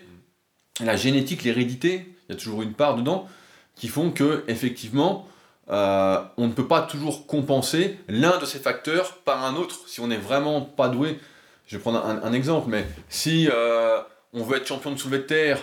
la 0.81 0.97
génétique, 0.97 1.43
l'hérédité, 1.43 2.15
il 2.29 2.33
y 2.33 2.37
a 2.37 2.39
toujours 2.39 2.63
une 2.63 2.75
part 2.75 2.97
dedans, 2.97 3.29
qui 3.75 3.89
font 3.89 4.11
que, 4.11 4.45
effectivement, 4.49 5.27
euh, 5.71 6.23
on 6.37 6.47
ne 6.47 6.53
peut 6.53 6.67
pas 6.69 6.83
toujours 6.83 7.27
compenser 7.27 7.99
l'un 8.09 8.39
de 8.39 8.45
ces 8.45 8.59
facteurs 8.59 9.17
par 9.19 9.45
un 9.45 9.57
autre. 9.57 9.89
Si 9.89 10.01
on 10.01 10.09
n'est 10.09 10.17
vraiment 10.17 10.61
pas 10.61 10.89
doué, 10.89 11.19
je 11.67 11.77
vais 11.77 11.83
prendre 11.83 12.05
un, 12.05 12.33
exemple, 12.33 12.69
mais 12.69 12.87
si 13.09 13.49
euh, 13.51 14.01
on 14.33 14.45
veut 14.45 14.59
être 14.59 14.67
champion 14.67 14.93
de 14.93 14.97
soulevé 14.97 15.19
de 15.19 15.25
terre, 15.25 15.59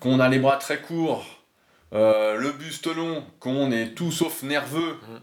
qu'on 0.00 0.20
a 0.20 0.28
les 0.28 0.38
bras 0.38 0.56
très 0.56 0.80
courts, 0.80 1.24
euh, 1.94 2.36
le 2.36 2.52
buste 2.52 2.86
long, 2.86 3.24
qu'on 3.40 3.70
est 3.72 3.94
tout 3.94 4.12
sauf 4.12 4.42
nerveux, 4.42 4.96
Mhm. 5.08 5.20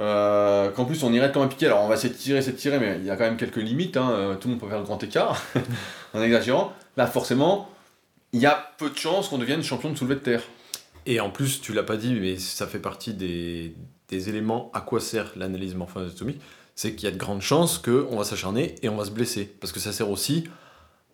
Euh, 0.00 0.70
qu'en 0.70 0.84
plus 0.84 1.02
on 1.04 1.12
irait 1.12 1.30
comme 1.30 1.42
un 1.42 1.48
piqué, 1.48 1.66
alors 1.66 1.82
on 1.82 1.88
va 1.88 1.96
s'étirer, 1.96 2.42
s'étirer, 2.42 2.78
mais 2.78 2.96
il 2.98 3.04
y 3.04 3.10
a 3.10 3.16
quand 3.16 3.24
même 3.24 3.36
quelques 3.36 3.56
limites, 3.56 3.96
hein, 3.96 4.10
euh, 4.10 4.34
tout 4.34 4.48
le 4.48 4.54
monde 4.54 4.60
peut 4.60 4.68
faire 4.68 4.78
le 4.78 4.84
grand 4.84 5.02
écart, 5.02 5.42
en 6.14 6.22
exagérant, 6.22 6.72
là 6.96 7.06
forcément, 7.06 7.68
il 8.32 8.40
y 8.40 8.46
a 8.46 8.72
peu 8.78 8.90
de 8.90 8.96
chances 8.96 9.28
qu'on 9.28 9.38
devienne 9.38 9.62
champion 9.62 9.90
de 9.90 9.96
soulevé 9.96 10.16
de 10.16 10.20
terre. 10.20 10.42
Et 11.06 11.18
en 11.20 11.30
plus, 11.30 11.60
tu 11.60 11.72
l'as 11.72 11.82
pas 11.82 11.96
dit, 11.96 12.14
mais 12.14 12.36
ça 12.36 12.66
fait 12.66 12.78
partie 12.78 13.14
des, 13.14 13.74
des 14.08 14.28
éléments 14.28 14.70
à 14.74 14.80
quoi 14.80 15.00
sert 15.00 15.32
l'analyse 15.36 15.74
morpho-anatomique, 15.74 16.40
c'est 16.74 16.94
qu'il 16.94 17.04
y 17.04 17.08
a 17.08 17.10
de 17.10 17.18
grandes 17.18 17.42
chances 17.42 17.78
qu'on 17.78 18.16
va 18.16 18.24
s'acharner 18.24 18.74
et 18.82 18.88
on 18.88 18.96
va 18.96 19.04
se 19.04 19.10
blesser. 19.10 19.44
Parce 19.60 19.72
que 19.72 19.80
ça 19.80 19.92
sert 19.92 20.10
aussi 20.10 20.44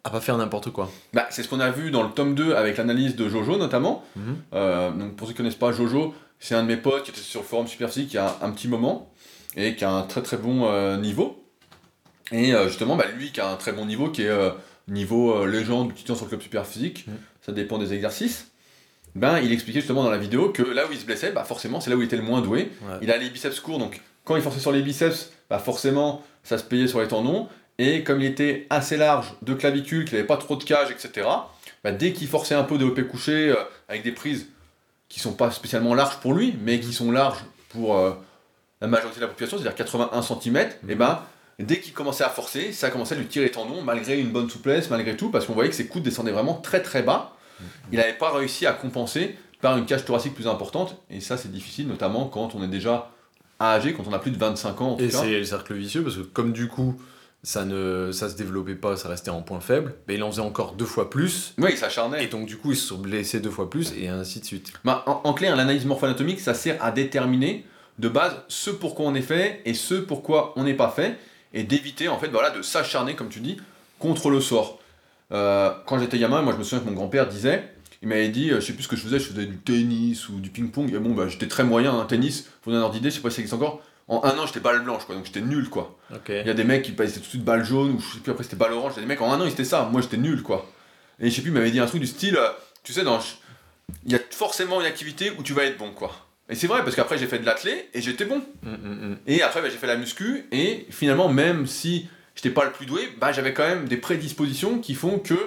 à 0.04 0.10
pas 0.10 0.20
faire 0.20 0.36
n'importe 0.38 0.70
quoi. 0.70 0.90
Bah, 1.12 1.26
c'est 1.30 1.42
ce 1.42 1.48
qu'on 1.48 1.60
a 1.60 1.70
vu 1.70 1.90
dans 1.90 2.04
le 2.04 2.10
tome 2.10 2.34
2 2.34 2.54
avec 2.54 2.76
l'analyse 2.76 3.16
de 3.16 3.28
Jojo 3.28 3.58
notamment. 3.58 4.04
Euh, 4.54 4.90
donc 4.92 5.16
pour 5.16 5.26
ceux 5.26 5.32
qui 5.32 5.42
ne 5.42 5.48
connaissent 5.48 5.58
pas 5.58 5.72
Jojo, 5.72 6.14
c'est 6.40 6.54
un 6.54 6.62
de 6.62 6.68
mes 6.68 6.76
potes 6.76 7.04
qui 7.04 7.10
était 7.10 7.20
sur 7.20 7.40
le 7.40 7.46
forum 7.46 7.66
Superphysique 7.66 8.12
il 8.12 8.16
y 8.16 8.18
a 8.18 8.36
un, 8.42 8.46
un 8.48 8.50
petit 8.52 8.68
moment 8.68 9.12
et 9.56 9.74
qui 9.76 9.84
a 9.84 9.90
un 9.90 10.02
très 10.02 10.22
très 10.22 10.36
bon 10.36 10.66
euh, 10.66 10.96
niveau. 10.96 11.42
Et 12.32 12.52
euh, 12.54 12.68
justement, 12.68 12.96
bah, 12.96 13.06
lui 13.16 13.30
qui 13.32 13.40
a 13.40 13.48
un 13.48 13.56
très 13.56 13.72
bon 13.72 13.86
niveau, 13.86 14.08
qui 14.10 14.22
est 14.22 14.28
euh, 14.28 14.50
niveau 14.88 15.46
légende 15.46 15.88
du 15.88 15.94
titan 15.94 16.14
sur 16.14 16.24
le 16.24 16.30
club 16.30 16.42
Superphysique, 16.42 17.06
Mhm. 17.06 17.14
ça 17.44 17.52
dépend 17.52 17.78
des 17.78 17.92
exercices. 17.94 18.48
ben, 19.14 19.38
il 19.38 19.50
expliquait 19.52 19.80
justement 19.80 20.04
dans 20.04 20.10
la 20.10 20.18
vidéo 20.18 20.50
que 20.50 20.62
là 20.62 20.86
où 20.86 20.92
il 20.92 20.98
se 20.98 21.06
blessait, 21.06 21.32
bah 21.32 21.44
forcément, 21.44 21.80
c'est 21.80 21.88
là 21.88 21.96
où 21.96 22.02
il 22.02 22.04
était 22.04 22.16
le 22.18 22.22
moins 22.22 22.42
doué. 22.42 22.70
Ouais. 22.82 22.98
Il 23.00 23.10
a 23.10 23.16
les 23.16 23.30
biceps 23.30 23.60
courts, 23.60 23.78
donc 23.78 24.02
quand 24.24 24.36
il 24.36 24.42
forçait 24.42 24.60
sur 24.60 24.72
les 24.72 24.82
biceps, 24.82 25.32
bah 25.48 25.58
forcément, 25.58 26.22
ça 26.44 26.58
se 26.58 26.64
payait 26.64 26.86
sur 26.86 27.00
les 27.00 27.08
tendons. 27.08 27.48
Et 27.78 28.04
comme 28.04 28.20
il 28.20 28.26
était 28.26 28.66
assez 28.68 28.96
large 28.98 29.32
de 29.42 29.54
clavicule, 29.54 30.04
qu'il 30.04 30.14
n'avait 30.16 30.26
pas 30.26 30.36
trop 30.36 30.56
de 30.56 30.64
cage, 30.64 30.90
etc., 30.90 31.26
bah 31.82 31.92
dès 31.92 32.12
qu'il 32.12 32.28
forçait 32.28 32.54
un 32.54 32.64
peu 32.64 32.76
développé 32.76 33.04
couché, 33.04 33.48
euh, 33.50 33.56
avec 33.88 34.02
des 34.02 34.12
prises 34.12 34.48
qui 35.08 35.20
sont 35.20 35.32
pas 35.32 35.50
spécialement 35.50 35.94
larges 35.94 36.18
pour 36.20 36.34
lui, 36.34 36.56
mais 36.62 36.80
qui 36.80 36.92
sont 36.92 37.12
larges 37.12 37.44
pour 37.68 37.96
euh, 37.96 38.12
la 38.80 38.86
majorité 38.86 39.20
de 39.20 39.24
la 39.24 39.28
population, 39.28 39.58
c'est-à-dire 39.58 39.76
81 39.76 40.22
cm, 40.22 40.68
et 40.88 40.94
ben 40.94 41.22
dès 41.58 41.80
qu'il 41.80 41.92
commençait 41.92 42.24
à 42.24 42.28
forcer, 42.28 42.72
ça 42.72 42.90
commençait 42.90 43.14
à 43.14 43.18
lui 43.18 43.26
tirer 43.26 43.46
les 43.46 43.50
tendons, 43.50 43.82
malgré 43.82 44.18
une 44.18 44.30
bonne 44.30 44.50
souplesse, 44.50 44.90
malgré 44.90 45.16
tout, 45.16 45.30
parce 45.30 45.46
qu'on 45.46 45.54
voyait 45.54 45.70
que 45.70 45.76
ses 45.76 45.86
coudes 45.86 46.02
descendaient 46.02 46.32
vraiment 46.32 46.54
très 46.54 46.82
très 46.82 47.02
bas. 47.02 47.32
Il 47.90 47.98
n'avait 47.98 48.12
pas 48.12 48.30
réussi 48.32 48.66
à 48.66 48.72
compenser 48.72 49.36
par 49.62 49.78
une 49.78 49.86
cage 49.86 50.04
thoracique 50.04 50.34
plus 50.34 50.48
importante, 50.48 51.00
et 51.08 51.20
ça 51.20 51.36
c'est 51.36 51.50
difficile, 51.50 51.88
notamment 51.88 52.26
quand 52.26 52.54
on 52.54 52.62
est 52.62 52.68
déjà 52.68 53.10
âgé, 53.60 53.94
quand 53.94 54.04
on 54.06 54.12
a 54.12 54.18
plus 54.18 54.30
de 54.30 54.38
25 54.38 54.80
ans 54.80 54.92
en 54.92 54.98
Et 54.98 55.10
c'est 55.10 55.38
le 55.38 55.44
cercle 55.44 55.74
vicieux 55.74 56.02
parce 56.02 56.16
que 56.16 56.22
comme 56.22 56.52
du 56.52 56.68
coup 56.68 57.00
ça 57.42 57.64
ne 57.64 58.10
ça 58.12 58.28
se 58.28 58.36
développait 58.36 58.74
pas, 58.74 58.96
ça 58.96 59.08
restait 59.08 59.30
en 59.30 59.42
point 59.42 59.60
faible, 59.60 59.94
mais 60.08 60.14
il 60.14 60.22
en 60.22 60.30
faisait 60.30 60.42
encore 60.42 60.72
deux 60.72 60.84
fois 60.84 61.10
plus. 61.10 61.54
Oui, 61.58 61.70
il 61.72 61.76
s'acharnait. 61.76 62.24
Et 62.24 62.26
donc 62.28 62.46
du 62.46 62.56
coup 62.56 62.72
ils 62.72 62.76
se 62.76 62.88
sont 62.88 62.98
blessés 62.98 63.40
deux 63.40 63.50
fois 63.50 63.70
plus 63.70 63.92
et 63.96 64.08
ainsi 64.08 64.40
de 64.40 64.44
suite. 64.44 64.72
Bah, 64.84 65.04
en, 65.06 65.20
en 65.24 65.32
clair, 65.32 65.54
l'analyse 65.56 65.84
morpho-anatomique, 65.84 66.40
ça 66.40 66.54
sert 66.54 66.82
à 66.84 66.90
déterminer 66.90 67.64
de 67.98 68.08
base 68.08 68.36
ce 68.48 68.70
pourquoi 68.70 69.06
on 69.06 69.14
est 69.14 69.22
fait 69.22 69.62
et 69.64 69.74
ce 69.74 69.94
pourquoi 69.94 70.52
on 70.56 70.64
n'est 70.64 70.74
pas 70.74 70.90
fait, 70.90 71.16
et 71.54 71.62
d'éviter 71.62 72.08
en 72.08 72.18
fait 72.18 72.28
voilà, 72.28 72.50
de 72.50 72.62
s'acharner, 72.62 73.14
comme 73.14 73.28
tu 73.28 73.40
dis, 73.40 73.58
contre 73.98 74.28
le 74.30 74.40
sort. 74.40 74.80
Euh, 75.32 75.70
quand 75.86 75.98
j'étais 75.98 76.18
gamin, 76.18 76.42
moi 76.42 76.52
je 76.52 76.58
me 76.58 76.64
souviens 76.64 76.80
que 76.80 76.88
mon 76.88 76.94
grand-père 76.94 77.26
disait, 77.28 77.72
il 78.02 78.08
m'avait 78.08 78.28
dit, 78.28 78.50
euh, 78.50 78.60
je 78.60 78.66
sais 78.66 78.72
plus 78.74 78.82
ce 78.82 78.88
que 78.88 78.96
je 78.96 79.02
faisais, 79.02 79.18
je 79.18 79.24
faisais 79.24 79.46
du 79.46 79.56
tennis 79.56 80.28
ou 80.28 80.40
du 80.40 80.50
ping-pong, 80.50 80.92
et 80.92 80.98
bon, 80.98 81.14
bah, 81.14 81.28
j'étais 81.28 81.48
très 81.48 81.64
moyen, 81.64 81.98
hein, 81.98 82.04
tennis, 82.06 82.48
pour 82.62 82.70
donner 82.70 82.82
un 82.82 82.84
ordre 82.84 82.94
d'idée, 82.94 83.10
je 83.10 83.16
sais 83.16 83.22
pas 83.22 83.30
si 83.30 83.36
ça 83.36 83.40
existe 83.40 83.54
encore, 83.54 83.80
en 84.08 84.22
un 84.24 84.38
an 84.38 84.46
j'étais 84.46 84.60
balle 84.60 84.82
blanche, 84.82 85.04
quoi, 85.04 85.14
donc 85.14 85.26
j'étais 85.26 85.40
nul, 85.40 85.68
quoi. 85.68 85.98
Il 86.28 86.46
y 86.46 86.50
a 86.50 86.54
des 86.54 86.64
mecs 86.64 86.82
qui 86.82 86.92
passaient 86.92 87.14
tout 87.14 87.20
de 87.20 87.26
suite 87.26 87.44
balle 87.44 87.64
jaune, 87.64 87.92
ou 87.92 88.00
je 88.00 88.14
sais 88.14 88.20
plus 88.20 88.32
après 88.32 88.44
c'était 88.44 88.56
balle 88.56 88.72
orange, 88.72 88.92
il 88.94 88.96
y 88.96 88.98
a 89.00 89.02
des 89.02 89.08
mecs 89.08 89.20
en 89.20 89.32
un 89.32 89.40
an 89.40 89.44
ils 89.44 89.52
étaient 89.52 89.64
ça, 89.64 89.88
moi 89.90 90.00
j'étais 90.00 90.16
nul 90.16 90.42
quoi. 90.42 90.70
Et 91.18 91.30
je 91.30 91.34
sais 91.34 91.42
plus, 91.42 91.50
il 91.50 91.54
m'avait 91.54 91.70
dit 91.70 91.80
un 91.80 91.86
truc 91.86 92.00
du 92.00 92.06
style, 92.06 92.36
euh, 92.36 92.50
tu 92.82 92.92
sais, 92.92 93.02
dans, 93.02 93.18
il 94.04 94.12
y 94.12 94.14
a 94.14 94.20
forcément 94.30 94.80
une 94.80 94.86
activité 94.86 95.32
où 95.38 95.42
tu 95.42 95.52
vas 95.54 95.64
être 95.64 95.78
bon 95.78 95.90
quoi. 95.92 96.12
Et 96.48 96.54
c'est 96.54 96.66
vrai, 96.66 96.84
parce 96.84 96.94
qu'après 96.94 97.18
j'ai 97.18 97.26
fait 97.26 97.38
de 97.38 97.46
l'athlé 97.46 97.88
et 97.92 98.00
j'étais 98.00 98.24
bon. 98.24 98.42
Mm, 98.62 98.70
mm, 98.70 99.08
mm. 99.10 99.18
Et 99.26 99.42
après 99.42 99.62
bah, 99.62 99.68
j'ai 99.70 99.78
fait 99.78 99.86
la 99.86 99.96
muscu, 99.96 100.46
et 100.52 100.86
finalement, 100.90 101.28
même 101.28 101.66
si 101.66 102.08
j'étais 102.34 102.50
pas 102.50 102.64
le 102.64 102.72
plus 102.72 102.86
doué, 102.86 103.08
bah, 103.18 103.32
j'avais 103.32 103.52
quand 103.52 103.66
même 103.66 103.88
des 103.88 103.96
prédispositions 103.96 104.78
qui 104.78 104.94
font 104.94 105.18
que 105.18 105.38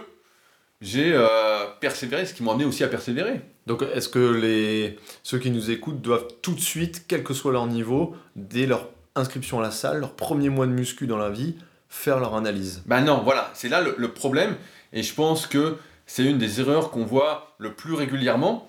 j'ai 0.81 1.11
euh, 1.13 1.65
persévéré, 1.79 2.25
ce 2.25 2.33
qui 2.33 2.43
m'a 2.43 2.51
amené 2.51 2.65
aussi 2.65 2.83
à 2.83 2.87
persévérer. 2.87 3.41
Donc 3.67 3.83
est-ce 3.93 4.09
que 4.09 4.19
les 4.19 4.97
ceux 5.23 5.39
qui 5.39 5.51
nous 5.51 5.71
écoutent 5.71 6.01
doivent 6.01 6.27
tout 6.41 6.53
de 6.53 6.59
suite, 6.59 7.05
quel 7.07 7.23
que 7.23 7.33
soit 7.33 7.51
leur 7.51 7.67
niveau, 7.67 8.15
dès 8.35 8.65
leur 8.65 8.89
inscription 9.15 9.59
à 9.59 9.63
la 9.63 9.71
salle, 9.71 9.99
leur 9.99 10.13
premier 10.13 10.49
mois 10.49 10.65
de 10.65 10.71
muscu 10.71 11.07
dans 11.07 11.17
la 11.17 11.29
vie, 11.29 11.55
faire 11.89 12.19
leur 12.19 12.35
analyse? 12.35 12.83
Bah 12.85 13.01
non, 13.01 13.21
voilà, 13.23 13.51
c'est 13.53 13.69
là 13.69 13.81
le, 13.81 13.95
le 13.97 14.07
problème, 14.09 14.55
et 14.93 15.03
je 15.03 15.13
pense 15.13 15.47
que 15.47 15.77
c'est 16.05 16.23
une 16.23 16.37
des 16.37 16.59
erreurs 16.59 16.89
qu'on 16.89 17.05
voit 17.05 17.55
le 17.59 17.73
plus 17.73 17.93
régulièrement, 17.93 18.67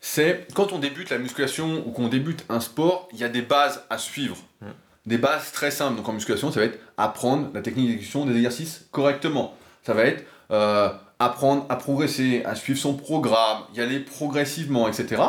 c'est 0.00 0.46
quand 0.54 0.74
on 0.74 0.78
débute 0.78 1.08
la 1.08 1.16
musculation 1.16 1.82
ou 1.86 1.90
qu'on 1.90 2.08
débute 2.08 2.44
un 2.50 2.60
sport, 2.60 3.08
il 3.12 3.18
y 3.18 3.24
a 3.24 3.30
des 3.30 3.40
bases 3.40 3.84
à 3.88 3.96
suivre. 3.96 4.36
Mm. 4.60 4.66
Des 5.06 5.16
bases 5.16 5.50
très 5.52 5.70
simples, 5.70 5.96
donc 5.96 6.06
en 6.08 6.12
musculation, 6.12 6.52
ça 6.52 6.60
va 6.60 6.66
être 6.66 6.78
apprendre 6.98 7.48
la 7.54 7.62
technique 7.62 7.86
d'exécution 7.86 8.26
des 8.26 8.36
exercices 8.36 8.86
correctement. 8.90 9.56
Ça 9.82 9.94
va 9.94 10.04
être 10.04 10.24
euh, 10.50 10.90
apprendre 11.18 11.66
à 11.68 11.76
progresser, 11.76 12.42
à 12.44 12.54
suivre 12.54 12.78
son 12.78 12.94
programme, 12.94 13.62
y 13.74 13.80
aller 13.80 14.00
progressivement, 14.00 14.88
etc. 14.88 15.22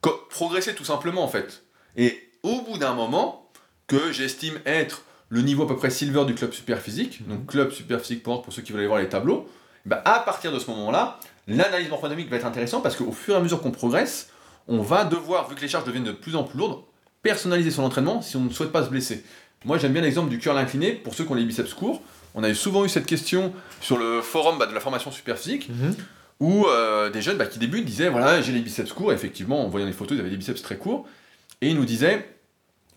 Co- 0.00 0.20
progresser 0.30 0.74
tout 0.74 0.84
simplement 0.84 1.22
en 1.22 1.28
fait. 1.28 1.64
Et 1.96 2.18
au 2.42 2.62
bout 2.62 2.78
d'un 2.78 2.94
moment, 2.94 3.50
que 3.86 4.12
j'estime 4.12 4.58
être 4.66 5.02
le 5.28 5.42
niveau 5.42 5.64
à 5.64 5.66
peu 5.68 5.76
près 5.76 5.90
silver 5.90 6.24
du 6.24 6.34
club 6.34 6.52
super 6.52 6.80
physique, 6.80 7.26
donc 7.28 7.46
club 7.46 7.70
super 7.72 8.00
physique 8.00 8.22
pour 8.22 8.42
pour 8.42 8.52
ceux 8.52 8.62
qui 8.62 8.72
veulent 8.72 8.80
aller 8.80 8.88
voir 8.88 9.00
les 9.00 9.08
tableaux, 9.08 9.48
bah, 9.84 10.02
à 10.04 10.20
partir 10.20 10.52
de 10.52 10.58
ce 10.58 10.70
moment-là, 10.70 11.18
l'analyse 11.46 11.88
morphonomique 11.88 12.28
va 12.30 12.36
être 12.36 12.46
intéressante 12.46 12.82
parce 12.82 12.96
qu'au 12.96 13.12
fur 13.12 13.34
et 13.34 13.36
à 13.36 13.40
mesure 13.40 13.60
qu'on 13.60 13.70
progresse, 13.70 14.30
on 14.68 14.82
va 14.82 15.04
devoir, 15.04 15.48
vu 15.48 15.54
que 15.54 15.60
les 15.60 15.68
charges 15.68 15.84
deviennent 15.84 16.04
de 16.04 16.12
plus 16.12 16.34
en 16.36 16.42
plus 16.44 16.58
lourdes, 16.58 16.82
personnaliser 17.22 17.70
son 17.70 17.82
entraînement 17.84 18.22
si 18.22 18.36
on 18.36 18.40
ne 18.42 18.50
souhaite 18.50 18.72
pas 18.72 18.84
se 18.84 18.90
blesser. 18.90 19.24
Moi 19.64 19.78
j'aime 19.78 19.92
bien 19.92 20.02
l'exemple 20.02 20.28
du 20.28 20.38
curl 20.38 20.56
incliné 20.58 20.92
pour 20.92 21.14
ceux 21.14 21.24
qui 21.24 21.30
ont 21.32 21.34
les 21.34 21.44
biceps 21.44 21.74
courts. 21.74 22.02
On 22.36 22.44
a 22.44 22.52
souvent 22.54 22.84
eu 22.84 22.88
cette 22.88 23.06
question 23.06 23.52
sur 23.80 23.96
le 23.98 24.20
forum 24.22 24.58
bah, 24.58 24.66
de 24.66 24.74
la 24.74 24.80
formation 24.80 25.10
super 25.10 25.36
physique 25.38 25.68
où 26.38 26.66
euh, 26.66 27.08
des 27.10 27.22
jeunes 27.22 27.38
bah, 27.38 27.46
qui 27.46 27.58
débutent 27.58 27.86
disaient 27.86 28.10
voilà 28.10 28.42
j'ai 28.42 28.52
les 28.52 28.60
biceps 28.60 28.92
courts, 28.92 29.12
effectivement 29.12 29.64
en 29.64 29.68
voyant 29.68 29.86
les 29.86 29.92
photos 29.94 30.16
ils 30.16 30.20
avaient 30.20 30.28
des 30.30 30.36
biceps 30.36 30.60
très 30.62 30.76
courts, 30.76 31.06
et 31.62 31.70
ils 31.70 31.74
nous 31.76 31.86
disaient 31.86 32.28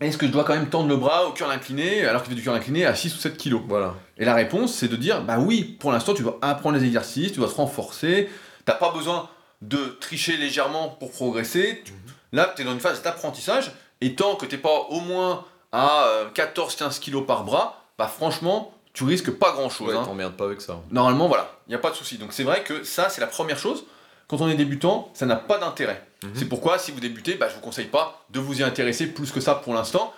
est-ce 0.00 0.16
que 0.18 0.26
je 0.26 0.30
dois 0.32 0.44
quand 0.44 0.54
même 0.54 0.68
tendre 0.68 0.88
le 0.88 0.96
bras 0.96 1.26
au 1.26 1.32
curl 1.32 1.50
incliné 1.50 2.04
alors 2.06 2.22
qu'il 2.22 2.30
fait 2.30 2.36
du 2.36 2.42
curl 2.42 2.54
incliné 2.54 2.84
à 2.86 2.94
6 2.94 3.14
ou 3.14 3.18
7 3.18 3.36
kilos? 3.38 3.62
Voilà. 3.66 3.94
Et 4.18 4.24
la 4.26 4.34
réponse 4.34 4.74
c'est 4.74 4.88
de 4.88 4.96
dire 4.96 5.22
bah 5.22 5.38
oui 5.38 5.76
pour 5.80 5.90
l'instant 5.90 6.12
tu 6.12 6.22
dois 6.22 6.38
apprendre 6.42 6.76
les 6.78 6.84
exercices, 6.84 7.32
tu 7.32 7.38
dois 7.38 7.48
te 7.48 7.54
renforcer, 7.54 8.28
t'as 8.66 8.74
pas 8.74 8.92
besoin 8.92 9.28
de 9.62 9.96
tricher 10.00 10.36
légèrement 10.36 10.88
pour 10.88 11.10
progresser, 11.12 11.82
Tu- 11.84 11.92
là 12.32 12.52
tu 12.54 12.60
es 12.60 12.64
dans 12.66 12.72
une 12.72 12.80
phase 12.80 13.00
d'apprentissage, 13.02 13.72
et 14.02 14.14
tant 14.14 14.34
que 14.36 14.44
t'es 14.44 14.58
pas 14.58 14.86
au 14.90 15.00
moins 15.00 15.44
à 15.72 16.06
14-15 16.34 16.98
kilos 17.00 17.26
par 17.26 17.44
bras, 17.44 17.84
bah 17.98 18.06
franchement 18.08 18.74
tu 18.92 19.04
risques 19.04 19.30
pas 19.30 19.52
grand 19.52 19.70
chose. 19.70 19.94
Ouais, 19.94 20.04
t'emmerdes 20.04 20.34
pas 20.36 20.44
avec 20.46 20.60
ça. 20.60 20.80
Normalement, 20.90 21.28
voilà, 21.28 21.50
il 21.66 21.70
n'y 21.70 21.74
a 21.76 21.78
pas 21.78 21.90
de 21.90 21.96
souci. 21.96 22.18
Donc 22.18 22.32
c'est 22.32 22.44
vrai 22.44 22.62
que 22.64 22.82
ça, 22.84 23.08
c'est 23.08 23.20
la 23.20 23.26
première 23.26 23.58
chose. 23.58 23.84
Quand 24.28 24.40
on 24.40 24.48
est 24.48 24.54
débutant, 24.54 25.10
ça 25.14 25.26
n'a 25.26 25.36
pas 25.36 25.58
d'intérêt. 25.58 26.06
Mhm. 26.22 26.30
C'est 26.34 26.44
pourquoi, 26.48 26.78
si 26.78 26.92
vous 26.92 27.00
débutez, 27.00 27.34
bah, 27.34 27.48
je 27.48 27.54
vous 27.54 27.60
conseille 27.60 27.86
pas 27.86 28.24
de 28.30 28.38
vous 28.40 28.60
y 28.60 28.62
intéresser 28.62 29.06
plus 29.06 29.32
que 29.32 29.40
ça 29.40 29.54
pour 29.56 29.74
l'instant, 29.74 30.12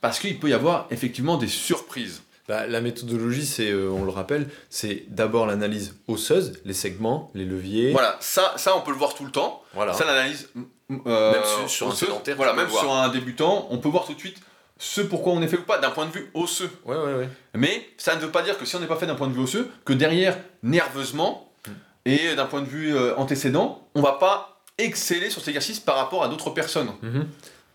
parce 0.00 0.18
qu'il 0.18 0.38
peut 0.38 0.48
y 0.48 0.52
avoir 0.52 0.86
effectivement 0.90 1.36
des 1.38 1.48
surprises. 1.48 2.22
Bah, 2.46 2.66
la 2.66 2.82
méthodologie, 2.82 3.46
c'est, 3.46 3.70
euh, 3.70 3.88
on 3.90 4.04
le 4.04 4.10
rappelle, 4.10 4.50
c'est 4.68 5.04
d'abord 5.08 5.46
l'analyse 5.46 5.94
osseuse, 6.08 6.60
les 6.66 6.74
segments, 6.74 7.30
les 7.34 7.46
leviers. 7.46 7.92
Voilà, 7.92 8.18
ça, 8.20 8.52
ça, 8.56 8.76
on 8.76 8.82
peut 8.82 8.90
le 8.90 8.98
voir 8.98 9.14
tout 9.14 9.24
le 9.24 9.30
temps. 9.30 9.62
Voilà. 9.72 9.94
Ça, 9.94 10.04
l'analyse. 10.04 10.50
euh, 11.06 11.32
Même 11.32 11.42
sur- 11.44 11.70
sur 11.70 11.86
un 11.86 11.90
osseuse, 11.90 12.08
sédentaire, 12.08 12.36
Voilà, 12.36 12.52
même 12.52 12.68
sur 12.68 12.92
un 12.92 13.08
débutant, 13.08 13.66
on 13.70 13.78
peut 13.78 13.88
voir 13.88 14.04
tout 14.04 14.12
de 14.12 14.18
suite 14.18 14.36
ce 14.78 15.00
pourquoi 15.00 15.32
on 15.32 15.42
est 15.42 15.48
fait 15.48 15.58
ou 15.58 15.62
pas 15.62 15.78
d'un 15.78 15.90
point 15.90 16.06
de 16.06 16.12
vue 16.12 16.30
osseux. 16.34 16.70
Ouais, 16.84 16.96
ouais, 16.96 17.14
ouais. 17.14 17.28
Mais 17.54 17.86
ça 17.96 18.16
ne 18.16 18.20
veut 18.20 18.30
pas 18.30 18.42
dire 18.42 18.58
que 18.58 18.64
si 18.64 18.74
on 18.76 18.80
n'est 18.80 18.86
pas 18.86 18.96
fait 18.96 19.06
d'un 19.06 19.14
point 19.14 19.28
de 19.28 19.32
vue 19.32 19.40
osseux, 19.42 19.70
que 19.84 19.92
derrière, 19.92 20.36
nerveusement, 20.62 21.50
Hmm. 21.66 21.72
et 22.04 22.34
d'un 22.36 22.44
point 22.44 22.60
de 22.60 22.66
vue 22.66 22.94
euh, 22.94 23.16
antécédent, 23.16 23.88
on 23.94 24.02
va 24.02 24.12
pas 24.12 24.60
exceller 24.76 25.30
sur 25.30 25.40
cet 25.40 25.48
exercice 25.48 25.80
par 25.80 25.96
rapport 25.96 26.22
à 26.22 26.28
d'autres 26.28 26.50
personnes. 26.50 26.90
Mhm. 27.02 27.26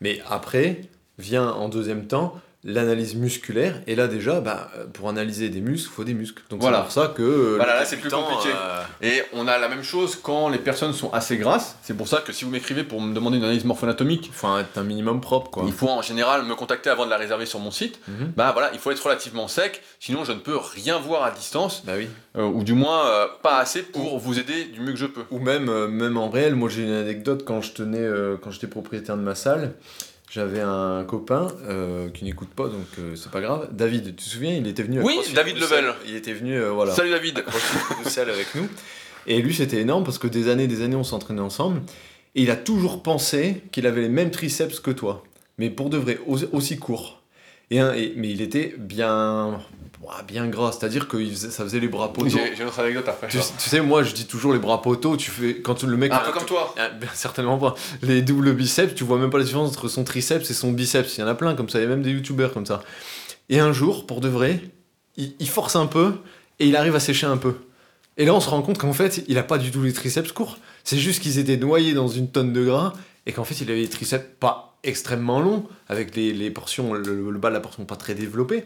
Mais 0.01 0.21
après, 0.29 0.81
vient 1.17 1.49
en 1.49 1.69
deuxième 1.69 2.05
temps 2.07 2.39
l'analyse 2.65 3.15
musculaire. 3.15 3.81
Et 3.87 3.95
là, 3.95 4.07
déjà, 4.07 4.41
bah, 4.41 4.69
pour 4.93 5.07
analyser 5.07 5.47
des 5.49 5.61
muscles, 5.61 5.89
il 5.91 5.95
faut 5.95 6.03
des 6.03 6.13
muscles. 6.13 6.43
Donc 6.49 6.59
Voilà. 6.61 6.79
c'est 6.79 6.83
pour 6.83 6.91
ça 6.91 7.13
que. 7.15 7.21
euh, 7.21 7.53
Voilà, 7.55 7.75
là, 7.75 7.85
c'est 7.85 7.95
plus 7.97 8.09
compliqué. 8.09 8.49
euh, 8.53 8.81
Et 9.01 9.23
on 9.33 9.47
a 9.47 9.57
la 9.57 9.69
même 9.69 9.81
chose 9.83 10.17
quand 10.21 10.49
les 10.49 10.57
personnes 10.57 10.91
sont 10.91 11.09
assez 11.13 11.37
grasses. 11.37 11.77
C'est 11.83 11.95
pour 11.95 12.07
ça 12.09 12.17
que 12.17 12.33
si 12.33 12.43
vous 12.43 12.51
m'écrivez 12.51 12.83
pour 12.83 12.99
me 13.01 13.13
demander 13.13 13.37
une 13.37 13.43
analyse 13.45 13.63
morpho-anatomique, 13.63 14.25
Il 14.27 14.33
faut 14.33 14.57
être 14.57 14.77
un 14.77 14.83
minimum 14.83 15.21
propre, 15.21 15.49
quoi. 15.51 15.63
il 15.67 15.71
faut 15.73 15.87
en 15.87 16.01
général 16.01 16.43
me 16.43 16.53
contacter 16.55 16.89
avant 16.89 17.05
de 17.05 17.09
la 17.09 17.17
réserver 17.17 17.45
sur 17.45 17.59
mon 17.59 17.71
site. 17.71 17.99
Mhm. 18.09 18.33
Bah 18.35 18.51
voilà, 18.51 18.71
il 18.73 18.79
faut 18.79 18.91
être 18.91 19.03
relativement 19.03 19.47
sec, 19.47 19.81
sinon 20.01 20.25
je 20.25 20.33
ne 20.33 20.39
peux 20.39 20.57
rien 20.57 20.99
voir 20.99 21.23
à 21.23 21.31
distance, 21.31 21.83
Bah 21.85 21.93
oui. 21.97 22.09
euh, 22.37 22.43
ou 22.43 22.63
du 22.65 22.73
moins 22.73 23.05
euh, 23.07 23.27
pas 23.41 23.59
assez 23.59 23.83
pour 23.83 24.19
vous 24.19 24.37
aider 24.37 24.65
du 24.65 24.81
mieux 24.81 24.91
que 24.91 24.99
je 24.99 25.05
peux. 25.05 25.23
Ou 25.31 25.39
même, 25.39 25.87
même 25.87 26.17
en 26.17 26.29
réel, 26.29 26.55
moi 26.55 26.67
j'ai 26.67 26.83
une 26.83 26.91
anecdote 26.91 27.43
quand 27.45 27.61
je 27.61 27.71
tenais, 27.71 28.05
quand 28.43 28.51
j'étais 28.51 28.67
propriétaire 28.67 29.15
de 29.15 29.21
ma 29.21 29.35
salle, 29.35 29.73
j'avais 30.29 30.61
un 30.61 31.03
copain 31.05 31.47
euh, 31.67 32.09
qui 32.09 32.23
n'écoute 32.23 32.49
pas, 32.49 32.67
donc 32.67 32.85
euh, 32.99 33.15
c'est 33.15 33.31
pas 33.31 33.41
grave. 33.41 33.69
David, 33.71 34.05
tu 34.05 34.13
te 34.13 34.21
souviens, 34.21 34.53
il 34.53 34.67
était 34.67 34.83
venu. 34.83 34.99
à 34.99 35.03
Oui, 35.03 35.15
CrossFit 35.15 35.33
David 35.33 35.57
Bruxelles. 35.57 35.85
Level. 35.85 35.95
Il 36.07 36.15
était 36.15 36.33
venu, 36.33 36.53
euh, 36.55 36.71
voilà. 36.71 36.93
Salut 36.93 37.09
David 37.09 37.43
Bruxelles 38.01 38.29
avec 38.29 38.53
nous. 38.55 38.67
Et 39.27 39.41
lui, 39.41 39.53
c'était 39.53 39.81
énorme 39.81 40.03
parce 40.03 40.17
que 40.17 40.27
des 40.27 40.47
années, 40.47 40.67
des 40.67 40.81
années, 40.81 40.95
on 40.95 41.03
s'entraînait 41.03 41.41
ensemble. 41.41 41.81
Et 42.35 42.43
il 42.43 42.51
a 42.51 42.55
toujours 42.55 43.01
pensé 43.01 43.63
qu'il 43.71 43.87
avait 43.87 44.01
les 44.01 44.09
mêmes 44.09 44.31
triceps 44.31 44.79
que 44.79 44.91
toi, 44.91 45.23
mais 45.57 45.69
pour 45.69 45.89
de 45.89 45.97
vrai, 45.97 46.19
aussi, 46.27 46.45
aussi 46.51 46.77
court. 46.77 47.18
Et, 47.71 48.13
mais 48.15 48.29
il 48.31 48.41
était 48.41 48.73
bien, 48.77 49.59
bien 50.27 50.47
gras, 50.47 50.71
c'est-à-dire 50.71 51.07
que 51.07 51.23
ça 51.33 51.63
faisait 51.63 51.79
les 51.79 51.87
bras 51.87 52.11
poteaux. 52.11 52.29
J'ai 52.29 52.61
une 52.61 52.67
autre 52.67 52.79
anecdote 52.79 53.07
après. 53.07 53.27
Tu, 53.27 53.37
tu 53.37 53.69
sais, 53.69 53.81
moi, 53.81 54.03
je 54.03 54.13
dis 54.13 54.25
toujours 54.25 54.53
les 54.53 54.59
bras 54.59 54.81
poteaux. 54.81 55.17
Tu 55.17 55.29
fais 55.29 55.57
quand 55.57 55.83
le 55.83 55.97
mec 55.97 56.11
Un 56.11 56.19
peu 56.19 56.31
comme 56.31 56.45
toi 56.45 56.73
ben, 56.77 57.09
certainement 57.13 57.57
pas. 57.57 57.75
Les 58.01 58.21
doubles 58.21 58.53
biceps, 58.53 58.95
tu 58.95 59.03
vois 59.03 59.19
même 59.19 59.29
pas 59.29 59.37
la 59.37 59.43
différence 59.43 59.69
entre 59.69 59.87
son 59.87 60.03
triceps 60.03 60.49
et 60.49 60.53
son 60.53 60.71
biceps. 60.71 61.17
Il 61.17 61.21
y 61.21 61.23
en 61.23 61.27
a 61.27 61.35
plein 61.35 61.55
comme 61.55 61.69
ça, 61.69 61.79
il 61.79 61.83
y 61.83 61.85
a 61.85 61.89
même 61.89 62.01
des 62.01 62.11
youtubeurs 62.11 62.53
comme 62.53 62.65
ça. 62.65 62.81
Et 63.49 63.59
un 63.59 63.71
jour, 63.71 64.07
pour 64.07 64.19
de 64.21 64.29
vrai, 64.29 64.61
il, 65.17 65.35
il 65.39 65.49
force 65.49 65.75
un 65.75 65.85
peu 65.85 66.13
et 66.59 66.67
il 66.67 66.75
arrive 66.75 66.95
à 66.95 66.99
sécher 66.99 67.27
un 67.27 67.37
peu. 67.37 67.55
Et 68.17 68.25
là, 68.25 68.33
on 68.33 68.41
se 68.41 68.49
rend 68.49 68.61
compte 68.61 68.77
qu'en 68.77 68.93
fait, 68.93 69.23
il 69.27 69.37
a 69.37 69.43
pas 69.43 69.57
du 69.57 69.71
tout 69.71 69.81
les 69.81 69.93
triceps 69.93 70.33
courts. 70.33 70.57
C'est 70.83 70.97
juste 70.97 71.21
qu'ils 71.21 71.39
étaient 71.39 71.55
noyés 71.55 71.93
dans 71.93 72.07
une 72.07 72.29
tonne 72.29 72.51
de 72.51 72.65
gras 72.65 72.93
et 73.25 73.31
qu'en 73.33 73.43
fait, 73.43 73.59
il 73.61 73.69
avait 73.69 73.81
les 73.81 73.89
triceps 73.89 74.25
pas 74.39 74.77
extrêmement 74.83 75.39
longs, 75.39 75.67
avec 75.87 76.15
les, 76.15 76.31
les 76.33 76.51
portions, 76.51 76.93
le, 76.93 77.29
le 77.29 77.37
bas 77.39 77.49
de 77.49 77.53
la 77.53 77.59
portion 77.59 77.85
pas 77.85 77.95
très 77.97 78.15
développé, 78.15 78.63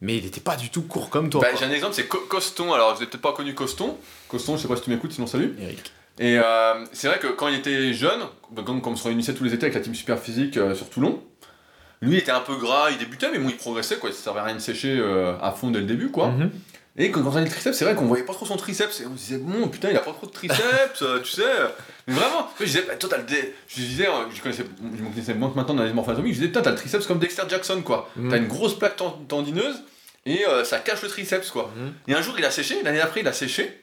mais 0.00 0.16
il 0.16 0.24
était 0.26 0.40
pas 0.40 0.56
du 0.56 0.70
tout 0.70 0.82
court 0.82 1.10
comme 1.10 1.28
toi. 1.30 1.40
Bah. 1.40 1.48
J'ai 1.58 1.64
un 1.64 1.70
exemple, 1.70 1.94
c'est 1.94 2.06
Co- 2.06 2.24
Coston. 2.28 2.72
Alors, 2.72 2.88
vous 2.92 3.00
n'avez 3.00 3.06
peut-être 3.06 3.22
pas 3.22 3.32
connu 3.32 3.54
Coston. 3.54 3.94
Coston, 4.28 4.56
je 4.56 4.62
sais 4.62 4.68
pas 4.68 4.76
si 4.76 4.82
tu 4.82 4.90
m'écoutes, 4.90 5.12
sinon 5.12 5.26
salut. 5.26 5.54
Eric. 5.60 5.92
Et 6.18 6.38
euh, 6.38 6.84
c'est 6.92 7.08
vrai 7.08 7.18
que 7.18 7.26
quand 7.26 7.48
il 7.48 7.56
était 7.56 7.92
jeune, 7.92 8.20
comme 8.64 8.80
on 8.84 8.96
se 8.96 9.04
réunissait 9.04 9.34
tous 9.34 9.44
les 9.44 9.52
étés 9.54 9.64
avec 9.66 9.74
la 9.74 9.80
team 9.80 9.94
super 9.94 10.18
physique 10.18 10.56
euh, 10.56 10.74
sur 10.74 10.88
Toulon, 10.88 11.22
lui 12.00 12.16
était 12.18 12.30
un 12.30 12.40
peu 12.40 12.56
gras, 12.56 12.90
il 12.90 12.98
débutait, 12.98 13.30
mais 13.32 13.38
bon, 13.38 13.48
il 13.48 13.56
progressait, 13.56 13.96
quoi. 13.96 14.10
Ça 14.12 14.18
servait 14.22 14.40
à 14.40 14.44
rien 14.44 14.54
de 14.54 14.60
sécher 14.60 14.96
euh, 14.98 15.34
à 15.40 15.50
fond 15.52 15.70
dès 15.70 15.80
le 15.80 15.86
début, 15.86 16.10
quoi. 16.10 16.28
Mhm. 16.28 16.50
Et 16.98 17.10
quand, 17.10 17.20
on 17.22 17.28
avait 17.30 17.42
le 17.44 17.50
triceps, 17.50 17.76
c'est 17.76 17.84
vrai 17.84 17.94
qu'on 17.94 18.06
voyait 18.06 18.24
pas 18.24 18.32
trop 18.32 18.46
son 18.46 18.56
triceps. 18.56 19.00
Et 19.00 19.06
on 19.06 19.12
se 19.16 19.18
disait, 19.22 19.38
bon, 19.38 19.68
putain, 19.68 19.90
il 19.90 19.96
a 19.96 20.00
pas 20.00 20.12
trop 20.12 20.26
de 20.26 20.32
triceps, 20.32 21.02
euh, 21.02 21.20
tu 21.20 21.30
sais. 21.32 21.42
Mais 22.06 22.14
vraiment, 22.14 22.48
je 22.58 22.64
disais, 22.64 22.82
bah, 22.88 22.94
toi, 22.96 23.10
t'as 23.10 23.18
le 23.18 23.24
dé. 23.24 23.54
Je 23.68 23.74
disais, 23.82 24.06
euh, 24.08 24.30
je 24.34 24.40
connaissais, 24.40 24.64
je 24.96 25.02
me 25.02 25.10
connaissais 25.10 25.34
moins 25.34 25.50
que 25.50 25.56
maintenant 25.56 25.74
dans 25.74 25.84
les 25.84 25.92
morphologies. 25.92 26.28
Je 26.28 26.32
disais, 26.34 26.46
putain, 26.46 26.62
t'as 26.62 26.70
le 26.70 26.76
triceps 26.76 27.06
comme 27.06 27.18
Dexter 27.18 27.42
Jackson, 27.48 27.82
quoi. 27.82 28.08
Mhm. 28.16 28.30
T'as 28.30 28.36
une 28.38 28.46
grosse 28.48 28.78
plaque 28.78 28.96
ten- 28.96 29.12
tendineuse 29.28 29.82
et 30.24 30.46
euh, 30.46 30.64
ça 30.64 30.78
cache 30.78 31.02
le 31.02 31.08
triceps, 31.08 31.50
quoi. 31.50 31.70
Mhm. 31.76 31.92
Et 32.08 32.14
un 32.14 32.22
jour, 32.22 32.34
il 32.38 32.44
a 32.46 32.50
séché, 32.50 32.82
l'année 32.82 32.98
d'après, 32.98 33.20
il 33.20 33.28
a 33.28 33.32
séché. 33.34 33.82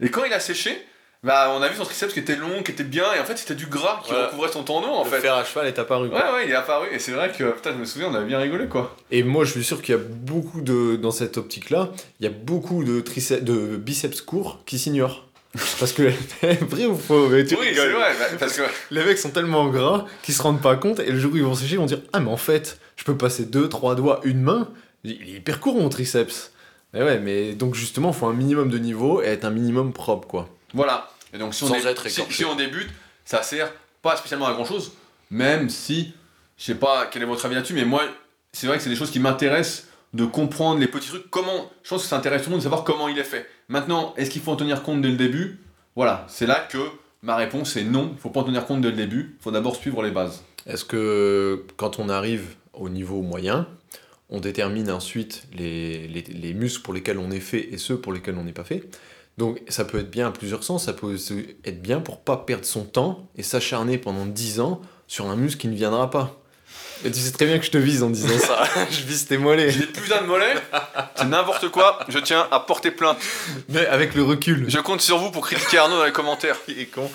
Et 0.00 0.10
quand 0.10 0.24
il 0.24 0.32
a 0.32 0.40
séché, 0.40 0.84
bah, 1.24 1.52
on 1.58 1.62
a 1.62 1.68
vu 1.68 1.76
son 1.76 1.84
triceps 1.84 2.12
qui 2.12 2.20
était 2.20 2.36
long, 2.36 2.62
qui 2.62 2.70
était 2.72 2.84
bien, 2.84 3.12
et 3.16 3.20
en 3.20 3.24
fait, 3.24 3.36
c'était 3.36 3.54
du 3.56 3.66
gras 3.66 4.00
qui 4.04 4.12
Ouais. 4.12 4.26
recouvrait 4.26 4.52
son 4.52 4.62
tendon, 4.62 4.88
en 4.88 5.04
Le 5.04 5.10
fait. 5.10 5.20
fer 5.20 5.34
à 5.34 5.44
cheval 5.44 5.66
est 5.66 5.78
apparu. 5.78 6.08
quoi. 6.10 6.18
Ouais, 6.18 6.32
ouais, 6.32 6.44
il 6.46 6.50
est 6.50 6.54
apparu, 6.54 6.86
et 6.92 6.98
c'est 6.98 7.10
vrai 7.12 7.32
que, 7.36 7.50
putain, 7.52 7.72
je 7.72 7.78
me 7.78 7.84
souviens, 7.84 8.08
on 8.08 8.14
avait 8.14 8.26
bien 8.26 8.38
rigolé, 8.38 8.66
quoi. 8.68 8.94
Et 9.10 9.22
moi, 9.24 9.44
je 9.44 9.50
suis 9.50 9.64
sûr 9.64 9.82
qu'il 9.82 9.94
y 9.94 9.98
a 9.98 10.00
beaucoup 10.00 10.60
de. 10.60 10.96
Dans 10.96 11.10
cette 11.10 11.36
optique-là, 11.36 11.90
il 12.20 12.24
y 12.24 12.26
a 12.26 12.30
beaucoup 12.32 12.84
de, 12.84 13.00
triceps, 13.00 13.42
de 13.42 13.76
biceps 13.76 14.20
courts 14.20 14.60
qui 14.66 14.78
s'ignorent. 14.78 15.24
Parce 15.80 15.92
que. 15.92 16.12
vrai 16.66 16.86
ou 16.86 16.94
faux 16.96 17.28
mais 17.28 17.44
tu 17.44 17.56
Oui, 17.56 17.68
rigoles. 17.70 17.92
vrai, 17.92 18.12
bah, 18.18 18.26
parce 18.38 18.52
que. 18.56 18.62
Les 18.90 19.02
mecs 19.02 19.16
sont 19.18 19.30
tellement 19.30 19.66
gras 19.68 20.04
qu'ils 20.22 20.34
se 20.34 20.42
rendent 20.42 20.60
pas 20.60 20.76
compte 20.76 21.00
et 21.00 21.10
le 21.10 21.18
jour 21.18 21.32
où 21.32 21.36
ils 21.36 21.42
vont 21.42 21.54
sécher, 21.54 21.74
ils 21.74 21.78
vont 21.78 21.86
dire 21.86 22.02
Ah, 22.12 22.20
mais 22.20 22.30
en 22.30 22.36
fait, 22.36 22.78
je 22.96 23.04
peux 23.04 23.16
passer 23.16 23.46
deux, 23.46 23.68
trois 23.68 23.94
doigts, 23.94 24.20
une 24.24 24.42
main? 24.42 24.68
Il 25.04 25.12
est 25.12 25.36
hyper 25.38 25.58
court 25.58 25.74
mon 25.76 25.88
triceps. 25.88 26.52
Mais 26.92 27.02
ouais, 27.02 27.18
mais 27.18 27.54
donc 27.54 27.74
justement, 27.74 28.10
il 28.10 28.14
faut 28.14 28.26
un 28.26 28.34
minimum 28.34 28.68
de 28.68 28.76
niveau 28.78 29.22
et 29.22 29.26
être 29.26 29.44
un 29.46 29.50
minimum 29.50 29.92
propre, 29.94 30.28
quoi. 30.28 30.48
Voilà. 30.74 31.10
Et 31.32 31.38
donc 31.38 31.54
si 31.54 31.64
on, 31.64 31.68
Sans 31.68 31.80
dé- 31.80 31.86
être 31.86 32.08
si, 32.08 32.22
si 32.30 32.44
on 32.44 32.54
débute, 32.54 32.88
ça 33.24 33.42
sert 33.42 33.72
pas 34.02 34.16
spécialement 34.16 34.46
à 34.46 34.52
grand 34.52 34.64
chose, 34.64 34.92
même 35.30 35.68
si, 35.68 36.12
je 36.56 36.64
sais 36.64 36.74
pas 36.74 37.06
quel 37.06 37.22
est 37.22 37.26
votre 37.26 37.44
avis 37.44 37.54
là-dessus, 37.54 37.74
mais 37.74 37.84
moi, 37.84 38.02
c'est 38.52 38.66
vrai 38.66 38.76
que 38.76 38.82
c'est 38.82 38.88
des 38.90 38.96
choses 38.96 39.10
qui 39.10 39.20
m'intéressent 39.20 39.86
de 40.14 40.24
comprendre 40.24 40.80
les 40.80 40.86
petits 40.88 41.08
trucs, 41.08 41.28
comment, 41.28 41.70
je 41.82 41.90
pense 41.90 42.02
que 42.02 42.08
ça 42.08 42.16
intéresse 42.16 42.42
tout 42.42 42.48
le 42.48 42.52
monde 42.52 42.60
de 42.60 42.64
savoir 42.64 42.84
comment 42.84 43.08
il 43.08 43.18
est 43.18 43.24
fait. 43.24 43.46
Maintenant, 43.68 44.14
est-ce 44.16 44.30
qu'il 44.30 44.40
faut 44.40 44.52
en 44.52 44.56
tenir 44.56 44.82
compte 44.82 45.02
dès 45.02 45.10
le 45.10 45.16
début? 45.16 45.58
Voilà, 45.96 46.24
c'est 46.28 46.46
là 46.46 46.60
que 46.70 46.78
ma 47.22 47.36
réponse 47.36 47.76
est 47.76 47.84
non, 47.84 48.12
il 48.14 48.18
faut 48.18 48.30
pas 48.30 48.40
en 48.40 48.44
tenir 48.44 48.64
compte 48.64 48.80
dès 48.80 48.90
le 48.90 48.96
début, 48.96 49.36
il 49.38 49.42
faut 49.42 49.50
d'abord 49.50 49.76
suivre 49.76 50.02
les 50.02 50.10
bases. 50.10 50.42
Est-ce 50.66 50.84
que 50.84 51.66
quand 51.76 51.98
on 51.98 52.08
arrive 52.08 52.54
au 52.72 52.88
niveau 52.88 53.20
moyen, 53.20 53.68
on 54.30 54.40
détermine 54.40 54.90
ensuite 54.90 55.42
les, 55.52 56.08
les, 56.08 56.22
les 56.22 56.54
muscles 56.54 56.82
pour 56.82 56.94
lesquels 56.94 57.18
on 57.18 57.30
est 57.30 57.40
fait 57.40 57.72
et 57.72 57.76
ceux 57.78 57.98
pour 57.98 58.12
lesquels 58.14 58.36
on 58.38 58.44
n'est 58.44 58.52
pas 58.52 58.64
fait? 58.64 58.84
Donc 59.38 59.60
ça 59.68 59.84
peut 59.84 60.00
être 60.00 60.10
bien 60.10 60.26
à 60.26 60.30
plusieurs 60.32 60.64
sens, 60.64 60.84
ça 60.86 60.92
peut 60.92 61.14
être 61.64 61.80
bien 61.80 62.00
pour 62.00 62.18
pas 62.20 62.36
perdre 62.36 62.64
son 62.64 62.82
temps 62.84 63.28
et 63.36 63.42
s'acharner 63.44 63.96
pendant 63.96 64.26
10 64.26 64.60
ans 64.60 64.80
sur 65.06 65.26
un 65.26 65.36
muscle 65.36 65.60
qui 65.60 65.68
ne 65.68 65.76
viendra 65.76 66.10
pas. 66.10 66.34
Et 67.04 67.12
tu 67.12 67.20
sais 67.20 67.30
très 67.30 67.46
bien 67.46 67.60
que 67.60 67.64
je 67.64 67.70
te 67.70 67.78
vise 67.78 68.02
en 68.02 68.10
disant 68.10 68.36
ça, 68.40 68.64
je 68.90 69.02
vise 69.04 69.26
tes 69.26 69.38
mollets. 69.38 69.70
J'ai 69.70 69.86
plus 69.86 70.08
d'un 70.08 70.22
de 70.22 70.26
mollet, 70.26 70.54
c'est 71.14 71.26
n'importe 71.26 71.68
quoi, 71.68 72.00
je 72.08 72.18
tiens 72.18 72.48
à 72.50 72.58
porter 72.58 72.90
plainte. 72.90 73.16
Mais 73.68 73.86
avec 73.86 74.16
le 74.16 74.24
recul, 74.24 74.64
Je 74.68 74.80
compte 74.80 75.00
sur 75.00 75.18
vous 75.18 75.30
pour 75.30 75.46
critiquer 75.46 75.78
Arnaud 75.78 75.98
dans 75.98 76.04
les 76.04 76.10
commentaires. 76.12 76.56
il 76.66 76.80
est 76.80 76.86
con. 76.86 77.08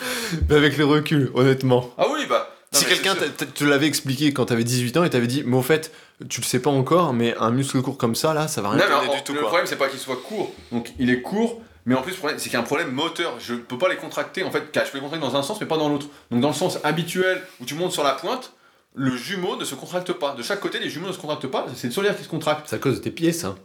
Mais 0.49 0.55
avec 0.55 0.77
le 0.77 0.85
recul, 0.85 1.29
honnêtement. 1.33 1.91
Ah 1.97 2.05
oui, 2.09 2.21
bah. 2.29 2.55
non, 2.71 2.79
si 2.79 2.85
quelqu'un 2.85 3.15
te 3.15 3.63
l'avait 3.65 3.87
expliqué 3.87 4.31
quand 4.31 4.45
t'avais 4.45 4.63
18 4.63 4.95
ans 4.95 5.03
et 5.03 5.09
t'avait 5.09 5.27
dit, 5.27 5.43
mais 5.45 5.57
au 5.57 5.61
fait, 5.61 5.91
tu 6.29 6.39
le 6.39 6.45
sais 6.45 6.59
pas 6.59 6.71
encore, 6.71 7.11
mais 7.13 7.35
un 7.37 7.51
muscle 7.51 7.81
court 7.81 7.97
comme 7.97 8.15
ça, 8.15 8.33
là, 8.33 8.47
ça 8.47 8.61
va 8.61 8.69
rien 8.69 8.87
Non, 8.87 8.99
donner 9.01 9.09
en- 9.11 9.15
du 9.17 9.23
tout, 9.23 9.33
le 9.33 9.39
quoi. 9.39 9.49
problème, 9.49 9.67
c'est 9.67 9.75
pas 9.75 9.89
qu'il 9.89 9.99
soit 9.99 10.15
court. 10.15 10.53
Donc, 10.71 10.93
il 10.97 11.09
est 11.09 11.21
court, 11.21 11.59
mais 11.85 11.95
en 11.95 12.01
plus, 12.01 12.13
c'est 12.13 12.37
qu'il 12.37 12.53
y 12.53 12.55
a 12.55 12.59
un 12.59 12.63
problème 12.63 12.91
moteur. 12.91 13.39
Je 13.39 13.55
peux 13.55 13.77
pas 13.77 13.89
les 13.89 13.97
contracter. 13.97 14.43
En 14.43 14.51
fait, 14.51 14.63
je 14.73 14.91
peux 14.91 14.97
les 14.97 15.01
contracter 15.01 15.19
dans 15.19 15.35
un 15.35 15.43
sens, 15.43 15.59
mais 15.59 15.67
pas 15.67 15.77
dans 15.77 15.89
l'autre. 15.89 16.07
Donc, 16.31 16.41
dans 16.41 16.49
le 16.49 16.53
sens 16.53 16.79
habituel 16.83 17.41
où 17.59 17.65
tu 17.65 17.75
montes 17.75 17.91
sur 17.91 18.03
la 18.03 18.13
pointe, 18.13 18.53
le 18.95 19.15
jumeau 19.17 19.57
ne 19.57 19.65
se 19.65 19.75
contracte 19.75 20.13
pas. 20.13 20.33
De 20.33 20.43
chaque 20.43 20.61
côté, 20.61 20.79
les 20.79 20.89
jumeaux 20.89 21.07
ne 21.07 21.13
se 21.13 21.17
contractent 21.17 21.47
pas. 21.47 21.65
C'est 21.75 21.87
le 21.87 21.93
solaire 21.93 22.15
qui 22.15 22.23
se 22.23 22.29
contracte. 22.29 22.67
C'est 22.69 22.77
à 22.77 22.79
cause 22.79 22.95
de 22.95 23.03
tes 23.03 23.11
pieds, 23.11 23.33
ça. 23.33 23.55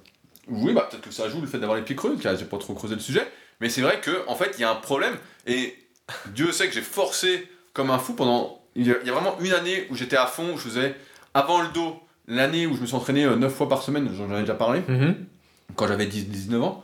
Oui, 0.48 0.72
bah 0.72 0.88
peut-être 0.90 1.02
que 1.02 1.12
ça 1.12 1.28
joue 1.28 1.40
le 1.40 1.46
fait 1.46 1.58
d'avoir 1.58 1.76
les 1.76 1.84
pieds 1.84 1.94
creux, 1.94 2.16
car 2.20 2.34
j'ai 2.36 2.46
pas 2.46 2.58
trop 2.58 2.74
creusé 2.74 2.94
le 2.94 3.00
sujet. 3.00 3.26
Mais 3.60 3.68
c'est 3.68 3.82
vrai 3.82 4.00
que 4.00 4.24
en 4.26 4.34
fait, 4.34 4.54
il 4.58 4.62
y 4.62 4.64
a 4.64 4.70
un 4.70 4.76
problème. 4.76 5.14
Et 5.46 5.76
Dieu 6.34 6.52
sait 6.52 6.66
que 6.66 6.74
j'ai 6.74 6.82
forcé 6.82 7.48
comme 7.72 7.90
un 7.90 7.98
fou 7.98 8.14
pendant. 8.14 8.62
Il 8.74 8.86
y 8.86 8.90
a, 8.90 9.12
vraiment 9.12 9.36
une 9.40 9.52
année 9.52 9.86
où 9.90 9.94
j'étais 9.94 10.16
à 10.16 10.26
fond, 10.26 10.54
où 10.54 10.56
je 10.56 10.62
faisais 10.62 10.94
avant 11.34 11.60
le 11.60 11.68
dos, 11.68 12.00
l'année 12.26 12.66
où 12.66 12.74
je 12.74 12.80
me 12.80 12.86
suis 12.86 12.96
entraîné 12.96 13.26
9 13.26 13.52
fois 13.52 13.68
par 13.68 13.82
semaine, 13.82 14.10
j'en 14.16 14.34
ai 14.36 14.40
déjà 14.40 14.54
parlé 14.54 14.82
quand 15.74 15.86
j'avais 15.86 16.06
10 16.06 16.28
19 16.28 16.62
ans, 16.62 16.82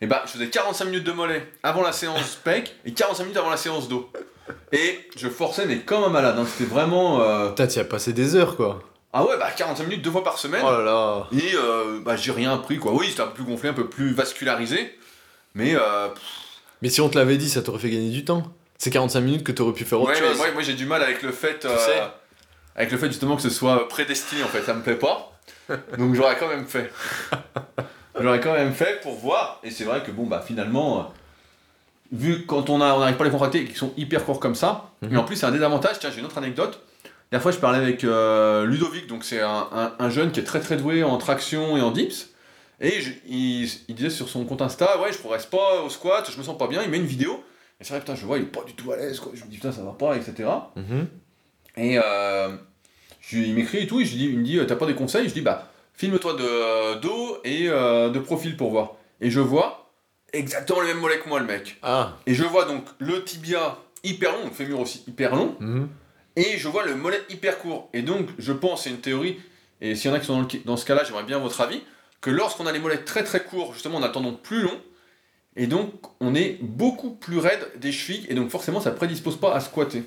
et 0.00 0.06
bah 0.06 0.22
je 0.26 0.32
faisais 0.32 0.48
45 0.48 0.84
minutes 0.86 1.04
de 1.04 1.12
mollet 1.12 1.46
avant 1.62 1.82
la 1.82 1.92
séance 1.92 2.36
pec 2.42 2.74
et 2.84 2.92
45 2.92 3.22
minutes 3.24 3.36
avant 3.38 3.50
la 3.50 3.56
séance 3.56 3.88
dos. 3.88 4.10
Et 4.72 5.08
je 5.16 5.28
forçais 5.28 5.66
mais 5.66 5.78
comme 5.80 6.02
un 6.04 6.08
malade, 6.08 6.36
hein. 6.38 6.46
c'était 6.46 6.68
vraiment... 6.70 7.20
euh, 7.22 7.48
Putain, 7.50 7.66
t'y 7.66 7.78
as 7.80 7.84
passé 7.84 8.12
des 8.12 8.34
heures, 8.36 8.56
quoi. 8.56 8.80
Ah 9.12 9.24
ouais, 9.24 9.36
bah 9.38 9.50
45 9.50 9.84
minutes 9.84 10.02
deux 10.02 10.10
fois 10.10 10.22
par 10.24 10.38
semaine, 10.38 10.62
Oh 10.64 10.70
là 10.70 10.82
là. 10.82 11.26
et 11.32 11.54
euh, 11.54 12.00
bah 12.04 12.14
j'ai 12.16 12.30
rien 12.32 12.56
pris 12.58 12.78
quoi. 12.78 12.92
Oui, 12.92 13.08
c'était 13.10 13.22
un 13.22 13.26
peu 13.26 13.34
plus 13.34 13.44
gonflé, 13.44 13.68
un 13.68 13.72
peu 13.74 13.88
plus 13.88 14.12
vascularisé, 14.14 14.96
mais... 15.54 15.74
Euh, 15.74 16.08
Mais 16.82 16.88
si 16.90 17.00
on 17.00 17.08
te 17.08 17.18
l'avait 17.18 17.36
dit, 17.36 17.48
ça 17.50 17.60
t'aurait 17.62 17.80
fait 17.80 17.90
gagner 17.90 18.10
du 18.10 18.24
temps. 18.24 18.44
C'est 18.78 18.90
45 18.90 19.20
minutes 19.20 19.44
que 19.44 19.52
t'aurais 19.52 19.72
pu 19.74 19.84
faire 19.84 20.00
autre 20.00 20.12
ouais, 20.12 20.20
mais 20.20 20.28
chose. 20.28 20.36
moi, 20.38 20.50
moi, 20.52 20.62
j'ai 20.62 20.74
du 20.74 20.86
mal 20.86 21.02
avec 21.02 21.22
le 21.22 21.32
fait... 21.32 21.64
euh, 21.64 21.76
sais. 21.76 22.00
avec 22.76 22.90
le 22.92 22.98
fait 22.98 23.08
justement 23.08 23.34
que 23.36 23.42
ce 23.42 23.50
soit 23.50 23.88
prédestiné 23.88 24.42
en 24.44 24.48
fait, 24.48 24.62
ça 24.62 24.74
me 24.74 24.82
plaît 24.82 24.94
pas. 24.96 25.32
Donc 25.98 26.14
j'aurais 26.14 26.36
quand 26.38 26.48
même 26.48 26.66
fait. 26.66 26.90
J'aurais 28.22 28.40
quand 28.40 28.52
même 28.54 28.72
fait 28.72 29.00
pour 29.02 29.14
voir. 29.14 29.60
Et 29.64 29.70
c'est 29.70 29.84
vrai 29.84 30.02
que 30.02 30.10
bon 30.10 30.26
bah 30.26 30.42
finalement, 30.46 30.98
euh, 31.00 31.02
vu 32.12 32.44
quand 32.46 32.70
on 32.70 32.80
a- 32.80 32.94
on 32.94 33.00
n'arrive 33.00 33.16
pas 33.16 33.24
à 33.24 33.26
les 33.26 33.30
contracter 33.30 33.60
et 33.60 33.64
qu'ils 33.64 33.76
sont 33.76 33.92
hyper 33.96 34.24
courts 34.24 34.40
comme 34.40 34.54
ça, 34.54 34.90
Mhm. 35.02 35.14
et 35.14 35.16
en 35.16 35.24
plus 35.24 35.36
c'est 35.36 35.46
un 35.46 35.52
désavantage, 35.52 35.98
tiens 36.00 36.10
j'ai 36.12 36.20
une 36.20 36.26
autre 36.26 36.38
anecdote. 36.38 36.80
La 37.32 37.38
fois 37.38 37.52
je 37.52 37.58
parlais 37.58 37.78
avec 37.78 38.02
euh, 38.04 38.66
Ludovic, 38.66 39.06
donc 39.06 39.24
c'est 39.24 39.40
un, 39.40 39.68
un- 39.72 39.92
un 39.98 40.10
jeune 40.10 40.32
qui 40.32 40.40
est 40.40 40.44
très 40.44 40.60
très 40.60 40.76
doué 40.76 41.04
en 41.04 41.16
traction 41.18 41.76
et 41.76 41.80
en 41.80 41.90
dips. 41.92 42.30
Et 42.80 43.00
je- 43.00 43.12
il, 43.28 43.68
il 43.88 43.94
disait 43.94 44.10
sur 44.10 44.28
son 44.28 44.44
compte 44.44 44.62
Insta, 44.62 45.00
ouais 45.00 45.12
je 45.12 45.18
progresse 45.18 45.46
pas 45.46 45.82
au 45.84 45.88
squat, 45.90 46.28
je 46.32 46.36
me 46.38 46.42
sens 46.42 46.58
pas 46.58 46.66
bien, 46.66 46.82
il 46.82 46.90
met 46.90 46.96
une 46.98 47.04
vidéo. 47.06 47.44
Et 47.80 47.84
c'est 47.84 47.90
vrai 47.94 48.00
putain 48.00 48.14
je 48.16 48.26
vois, 48.26 48.38
il 48.38 48.42
est 48.44 48.46
pas 48.46 48.64
du 48.64 48.72
tout 48.74 48.90
à 48.90 48.96
l'aise 48.96 49.20
quoi. 49.20 49.30
Je 49.34 49.44
me 49.44 49.48
dis 49.48 49.56
putain 49.56 49.70
ça 49.72 49.82
va 49.82 49.92
pas, 49.92 50.16
etc. 50.16 50.48
Mhm. 50.76 51.06
Et 51.76 51.98
euh, 52.02 52.48
je 53.20 53.36
lui- 53.36 53.48
il 53.48 53.54
m'écrit 53.54 53.78
et 53.78 53.86
tout, 53.86 54.00
et 54.00 54.04
je 54.04 54.10
lui 54.12 54.18
dis, 54.18 54.24
il 54.26 54.38
me 54.38 54.44
dit, 54.44 54.58
euh, 54.58 54.64
t'as 54.66 54.74
pas 54.74 54.86
des 54.86 54.94
conseils? 54.94 55.28
Je 55.28 55.34
dis, 55.34 55.40
bah, 55.40 55.69
filme-toi 56.00 56.32
de 56.32 56.42
euh, 56.44 56.94
dos 56.98 57.36
et 57.44 57.68
euh, 57.68 58.08
de 58.08 58.18
profil 58.18 58.56
pour 58.56 58.70
voir. 58.70 58.92
Et 59.20 59.30
je 59.30 59.38
vois 59.40 59.90
exactement 60.32 60.80
le 60.80 60.86
même 60.86 60.98
mollet 60.98 61.18
que 61.18 61.28
moi, 61.28 61.38
le 61.40 61.44
mec. 61.46 61.76
Ah. 61.82 62.16
Et 62.26 62.34
je 62.34 62.42
vois 62.44 62.64
donc 62.64 62.84
le 62.98 63.22
tibia 63.22 63.76
hyper 64.02 64.32
long, 64.32 64.44
le 64.46 64.50
fémur 64.50 64.80
aussi 64.80 65.04
hyper 65.06 65.34
long, 65.36 65.56
Mhm. 65.60 65.88
et 66.36 66.56
je 66.56 66.68
vois 66.68 66.86
le 66.86 66.94
mollet 66.96 67.20
hyper 67.28 67.58
court. 67.58 67.90
Et 67.92 68.00
donc, 68.00 68.28
je 68.38 68.52
pense, 68.54 68.84
c'est 68.84 68.90
une 68.90 69.00
théorie, 69.00 69.38
et 69.82 69.94
s'il 69.94 70.10
y 70.10 70.14
en 70.14 70.16
a 70.16 70.20
qui 70.20 70.26
sont 70.26 70.40
dans, 70.40 70.48
le- 70.50 70.64
dans 70.64 70.78
ce 70.78 70.86
cas-là, 70.86 71.04
j'aimerais 71.04 71.24
bien 71.24 71.38
votre 71.38 71.60
avis, 71.60 71.82
que 72.22 72.30
lorsqu'on 72.30 72.66
a 72.66 72.72
les 72.72 72.78
mollets 72.78 73.04
très 73.04 73.22
très 73.24 73.42
courts, 73.44 73.74
justement, 73.74 73.98
on 73.98 74.02
a 74.02 74.06
le 74.06 74.12
tendon 74.12 74.32
plus 74.42 74.62
long, 74.62 74.80
et 75.56 75.66
donc 75.66 75.92
on 76.20 76.34
est 76.34 76.58
beaucoup 76.62 77.10
plus 77.10 77.36
raide 77.38 77.66
des 77.76 77.92
chevilles, 77.92 78.26
et 78.30 78.34
donc 78.34 78.48
forcément, 78.48 78.80
ça 78.80 78.90
prédispose 78.92 79.36
pas 79.38 79.52
à 79.54 79.60
squatter. 79.60 80.04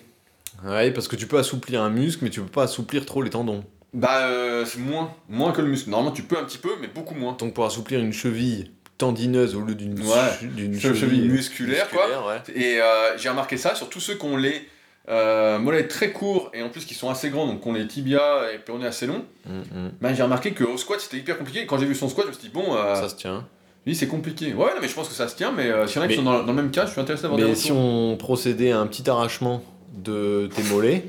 Ouais, 0.65 0.89
parce 0.91 1.08
que 1.08 1.15
tu 1.15 1.27
peux 1.27 1.38
assouplir 1.38 1.84
un 1.84 1.89
muscle, 1.91 2.23
mais 2.23 2.32
tu 2.32 2.41
peux 2.41 2.47
pas 2.47 2.63
assouplir 2.63 3.06
trop 3.06 3.21
les 3.21 3.29
tendons. 3.29 3.63
Bah, 3.93 4.25
euh, 4.27 4.65
c'est 4.65 4.79
moins, 4.79 5.12
moins 5.29 5.51
que 5.51 5.62
le 5.62 5.67
muscle. 5.67 5.89
Normalement, 5.89 6.15
tu 6.15 6.23
peux 6.23 6.38
un 6.38 6.43
petit 6.43 6.58
peu, 6.58 6.71
mais 6.82 6.88
beaucoup 6.88 7.13
moins. 7.15 7.36
Donc 7.39 7.53
pour 7.53 7.65
assouplir 7.65 7.99
une 7.99 8.13
cheville 8.13 8.71
tendineuse 8.97 9.56
au 9.56 9.62
lieu 9.62 9.75
d'une 9.75 9.99
Ouais. 9.99 10.06
Cheville 10.39 10.79
cheville 10.79 11.29
musculaire, 11.29 11.89
quoi. 11.89 12.27
ouais. 12.27 12.41
Et 12.56 12.79
euh, 12.82 13.17
j'ai 13.17 13.29
remarqué 13.29 13.58
ça 13.58 13.75
sur 13.75 13.89
tous 13.89 13.99
ceux 13.99 14.15
qui 14.15 14.25
ont 14.25 14.38
les 14.38 14.67
euh, 15.10 15.60
mollets 15.60 15.88
très 15.88 16.12
courts 16.12 16.49
et 16.53 16.62
en 16.63 16.69
plus 16.69 16.86
qui 16.86 16.93
sont 16.93 17.10
assez 17.10 17.29
grands, 17.29 17.45
donc 17.45 17.62
qui 17.62 17.67
ont 17.67 17.73
les 17.73 17.86
tibias 17.88 18.51
et 18.53 18.58
péronés 18.60 18.86
assez 18.88 19.06
longs. 19.06 19.25
Mhm. 19.47 19.91
Bah, 20.01 20.13
j'ai 20.13 20.23
remarqué 20.23 20.53
qu'au 20.53 20.77
squat 20.77 20.99
c'était 20.99 21.17
hyper 21.17 21.38
compliqué. 21.38 21.65
Quand 21.65 21.77
j'ai 21.77 21.86
vu 21.86 21.95
son 21.95 22.08
squat, 22.10 22.25
je 22.25 22.29
me 22.32 22.34
suis 22.36 22.43
dit, 22.47 22.53
bon, 22.53 22.73
Ça 22.95 23.10
se 23.10 23.15
tient. 23.15 23.45
lui 23.86 23.95
c'est 23.95 24.08
compliqué. 24.08 24.53
Ouais, 24.53 24.67
non, 24.73 24.82
mais 24.82 24.88
je 24.88 24.93
pense 24.95 25.10
que 25.10 25.13
ça 25.15 25.27
se 25.27 25.36
tient, 25.36 25.51
mais 25.51 25.69
euh, 25.69 25.86
s'il 25.88 25.97
y 25.97 25.99
en 25.99 26.03
a 26.03 26.08
qui 26.08 26.15
sont 26.15 26.23
dans, 26.23 26.39
dans 26.41 26.53
le 26.53 26.53
même 26.53 26.71
cas, 26.71 26.86
je 26.86 26.91
suis 26.93 27.01
intéressé 27.01 27.23
d'avoir 27.23 27.39
des 27.39 27.47
Mais 27.47 27.56
si 27.56 27.71
on 27.71 28.15
procédait 28.17 28.71
à 28.71 28.79
un 28.79 28.88
petit 28.88 29.08
arrachement 29.10 29.62
de 29.93 30.49
tes 30.56 30.63
mollets 30.63 31.03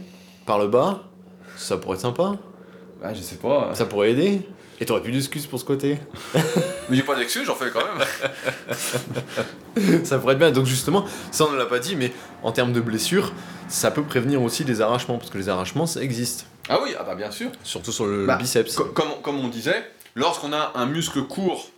par 0.47 0.59
le 0.59 0.67
bas, 0.69 1.05
ça 1.57 1.77
pourrait 1.77 1.95
être 1.97 2.03
sympa. 2.03 2.33
Bah, 3.05 3.13
je 3.13 3.21
sais 3.21 3.37
pas. 3.37 3.75
Ça 3.75 3.85
pourrait 3.85 4.13
aider. 4.13 4.41
Et 4.81 4.87
t'aurais 4.87 5.03
plus 5.03 5.13
d'excuses 5.13 5.47
pour 5.47 5.61
squatter. 5.61 5.99
Mais 6.89 6.97
j'ai 6.97 7.03
pas 7.03 7.15
d'excuse, 7.15 7.45
j'en 7.45 7.55
fais 7.55 7.71
quand 7.71 7.83
même. 7.85 8.03
ça 10.07 10.19
pourrait 10.19 10.33
être 10.33 10.39
bien. 10.39 10.51
Donc 10.51 10.65
justement, 10.65 11.05
ça 11.31 11.45
on 11.47 11.53
ne 11.53 11.59
l'a 11.59 11.67
pas 11.67 11.79
dit, 11.81 11.97
mais 11.97 12.13
en 12.43 12.51
termes 12.51 12.73
de 12.73 12.81
blessures, 12.81 13.33
ça 13.69 13.91
peut 13.91 14.03
prévenir 14.03 14.41
aussi 14.43 14.65
les 14.65 14.81
arrachements, 14.81 15.19
parce 15.19 15.31
que 15.31 15.37
les 15.39 15.49
arrachements, 15.51 15.87
ça 15.87 16.03
existe. 16.03 16.47
ah 16.71 16.79
oui, 16.83 16.95
ah 16.99 17.05
bah 17.05 17.15
bien 17.15 17.31
sûr. 17.31 17.51
Surtout 17.63 17.93
sur 17.93 18.07
le 18.07 18.25
Bah, 18.27 18.37
biceps. 18.37 18.75
Co- 18.75 18.85
comme, 18.87 19.21
comme 19.23 19.39
on 19.39 19.49
disait, 19.49 19.85
lorsqu'on 20.15 20.53
a 20.55 20.73
un 20.75 20.87
muscle 20.87 21.23
court 21.25 21.69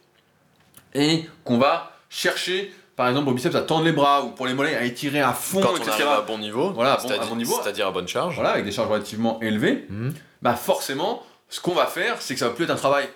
et 0.95 1.25
qu'on 1.45 1.59
va 1.59 1.93
chercher, 2.09 2.73
par 2.97 3.09
exemple 3.09 3.29
au 3.29 3.33
biceps, 3.33 3.55
à 3.55 3.61
tendre 3.63 3.85
les 3.85 3.93
bras 3.93 4.23
ou 4.25 4.31
pour 4.31 4.47
les 4.47 4.55
mollets 4.55 4.75
à 4.75 4.85
étirer 4.85 5.21
à 5.21 5.33
fond, 5.33 5.61
Quand 5.61 5.73
on 5.73 5.77
etc. 5.77 5.91
arrive 5.93 6.07
à 6.09 6.21
bon 6.23 6.39
niveau, 6.39 6.71
Voilà, 6.71 6.95
à 6.95 6.97
bon- 6.97 7.03
c'est-à-dire- 7.07 7.23
à 7.23 7.27
bon 7.27 7.37
niveau. 7.37 7.59
c'est-à-dire 7.63 7.87
à 7.87 7.91
bonne 7.91 8.09
charge. 8.09 8.35
Voilà, 8.35 8.51
avec 8.51 8.65
des 8.65 8.73
charges 8.73 8.89
relativement 8.89 9.39
élevées, 9.41 9.87
Mhm. 9.91 10.15
bah 10.43 10.55
forcément, 10.55 11.23
ce 11.49 11.61
qu'on 11.61 11.75
va 11.75 11.87
faire, 11.87 12.17
c'est 12.21 12.35
que 12.35 12.41
ça 12.41 12.49
va 12.49 12.55
plus 12.55 12.65
être 12.65 12.71
un 12.71 12.77
travail 12.77 13.09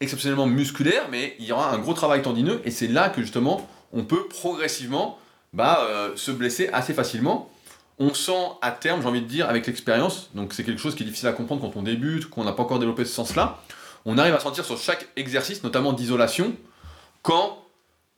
exceptionnellement 0.00 0.46
musculaire, 0.46 1.04
mais 1.10 1.36
il 1.38 1.44
y 1.46 1.52
aura 1.52 1.70
un 1.70 1.78
gros 1.78 1.94
travail 1.94 2.22
tendineux, 2.22 2.60
et 2.64 2.70
c'est 2.70 2.88
là 2.88 3.08
que 3.10 3.20
justement, 3.22 3.66
on 3.92 4.04
peut 4.04 4.26
progressivement 4.28 5.18
bah, 5.52 5.80
euh, 5.88 6.10
se 6.16 6.30
blesser 6.30 6.68
assez 6.72 6.92
facilement. 6.92 7.50
On 7.98 8.12
sent 8.12 8.32
à 8.60 8.72
terme, 8.72 9.00
j'ai 9.00 9.08
envie 9.08 9.22
de 9.22 9.26
dire, 9.26 9.48
avec 9.48 9.66
l'expérience, 9.66 10.28
donc 10.34 10.52
c'est 10.52 10.64
quelque 10.64 10.80
chose 10.80 10.94
qui 10.94 11.02
est 11.02 11.06
difficile 11.06 11.28
à 11.28 11.32
comprendre 11.32 11.62
quand 11.62 11.78
on 11.78 11.82
débute, 11.82 12.28
qu'on 12.28 12.44
n'a 12.44 12.52
pas 12.52 12.62
encore 12.64 12.78
développé 12.78 13.06
ce 13.06 13.12
sens-là, 13.14 13.58
on 14.04 14.18
arrive 14.18 14.34
à 14.34 14.40
sentir 14.40 14.66
sur 14.66 14.76
chaque 14.76 15.08
exercice, 15.16 15.62
notamment 15.62 15.94
d'isolation, 15.94 16.52
quand 17.22 17.58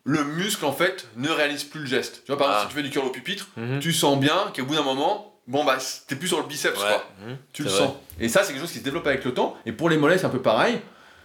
le 0.09 0.25
muscle 0.25 0.65
en 0.65 0.73
fait 0.73 1.07
ne 1.17 1.29
réalise 1.29 1.65
plus 1.65 1.81
le 1.81 1.87
geste. 1.87 2.23
Tu 2.25 2.33
vois, 2.33 2.39
par 2.39 2.47
exemple, 2.49 2.63
Ah. 2.65 2.69
si 2.71 2.75
tu 2.75 2.81
fais 2.83 2.89
du 2.89 2.91
curl 2.91 3.07
au 3.07 3.11
pupitre, 3.11 3.49
Mhm. 3.59 3.79
tu 3.81 3.93
sens 3.93 4.19
bien 4.19 4.51
qu'au 4.57 4.65
bout 4.65 4.75
d'un 4.75 4.83
moment, 4.83 5.35
bon 5.47 5.65
bah 5.65 5.77
t'es 6.07 6.17
plus 6.17 6.29
sur 6.29 6.41
le 6.41 6.47
biceps 6.47 6.79
Ouais. 6.79 6.89
quoi. 6.89 7.05
Mhm. 7.27 7.37
Tu 7.53 7.63
le 7.63 7.69
sens. 7.69 7.93
Et 8.19 8.29
ça, 8.31 8.43
c'est 8.43 8.53
quelque 8.53 8.63
chose 8.63 8.73
qui 8.73 8.79
se 8.79 8.85
développe 8.85 9.07
avec 9.07 9.23
le 9.25 9.35
temps. 9.35 9.55
Et 9.67 9.73
pour 9.73 9.91
les 9.91 9.99
mollets, 9.99 10.17
c'est 10.19 10.25
un 10.25 10.31
peu 10.31 10.41
pareil. 10.41 10.81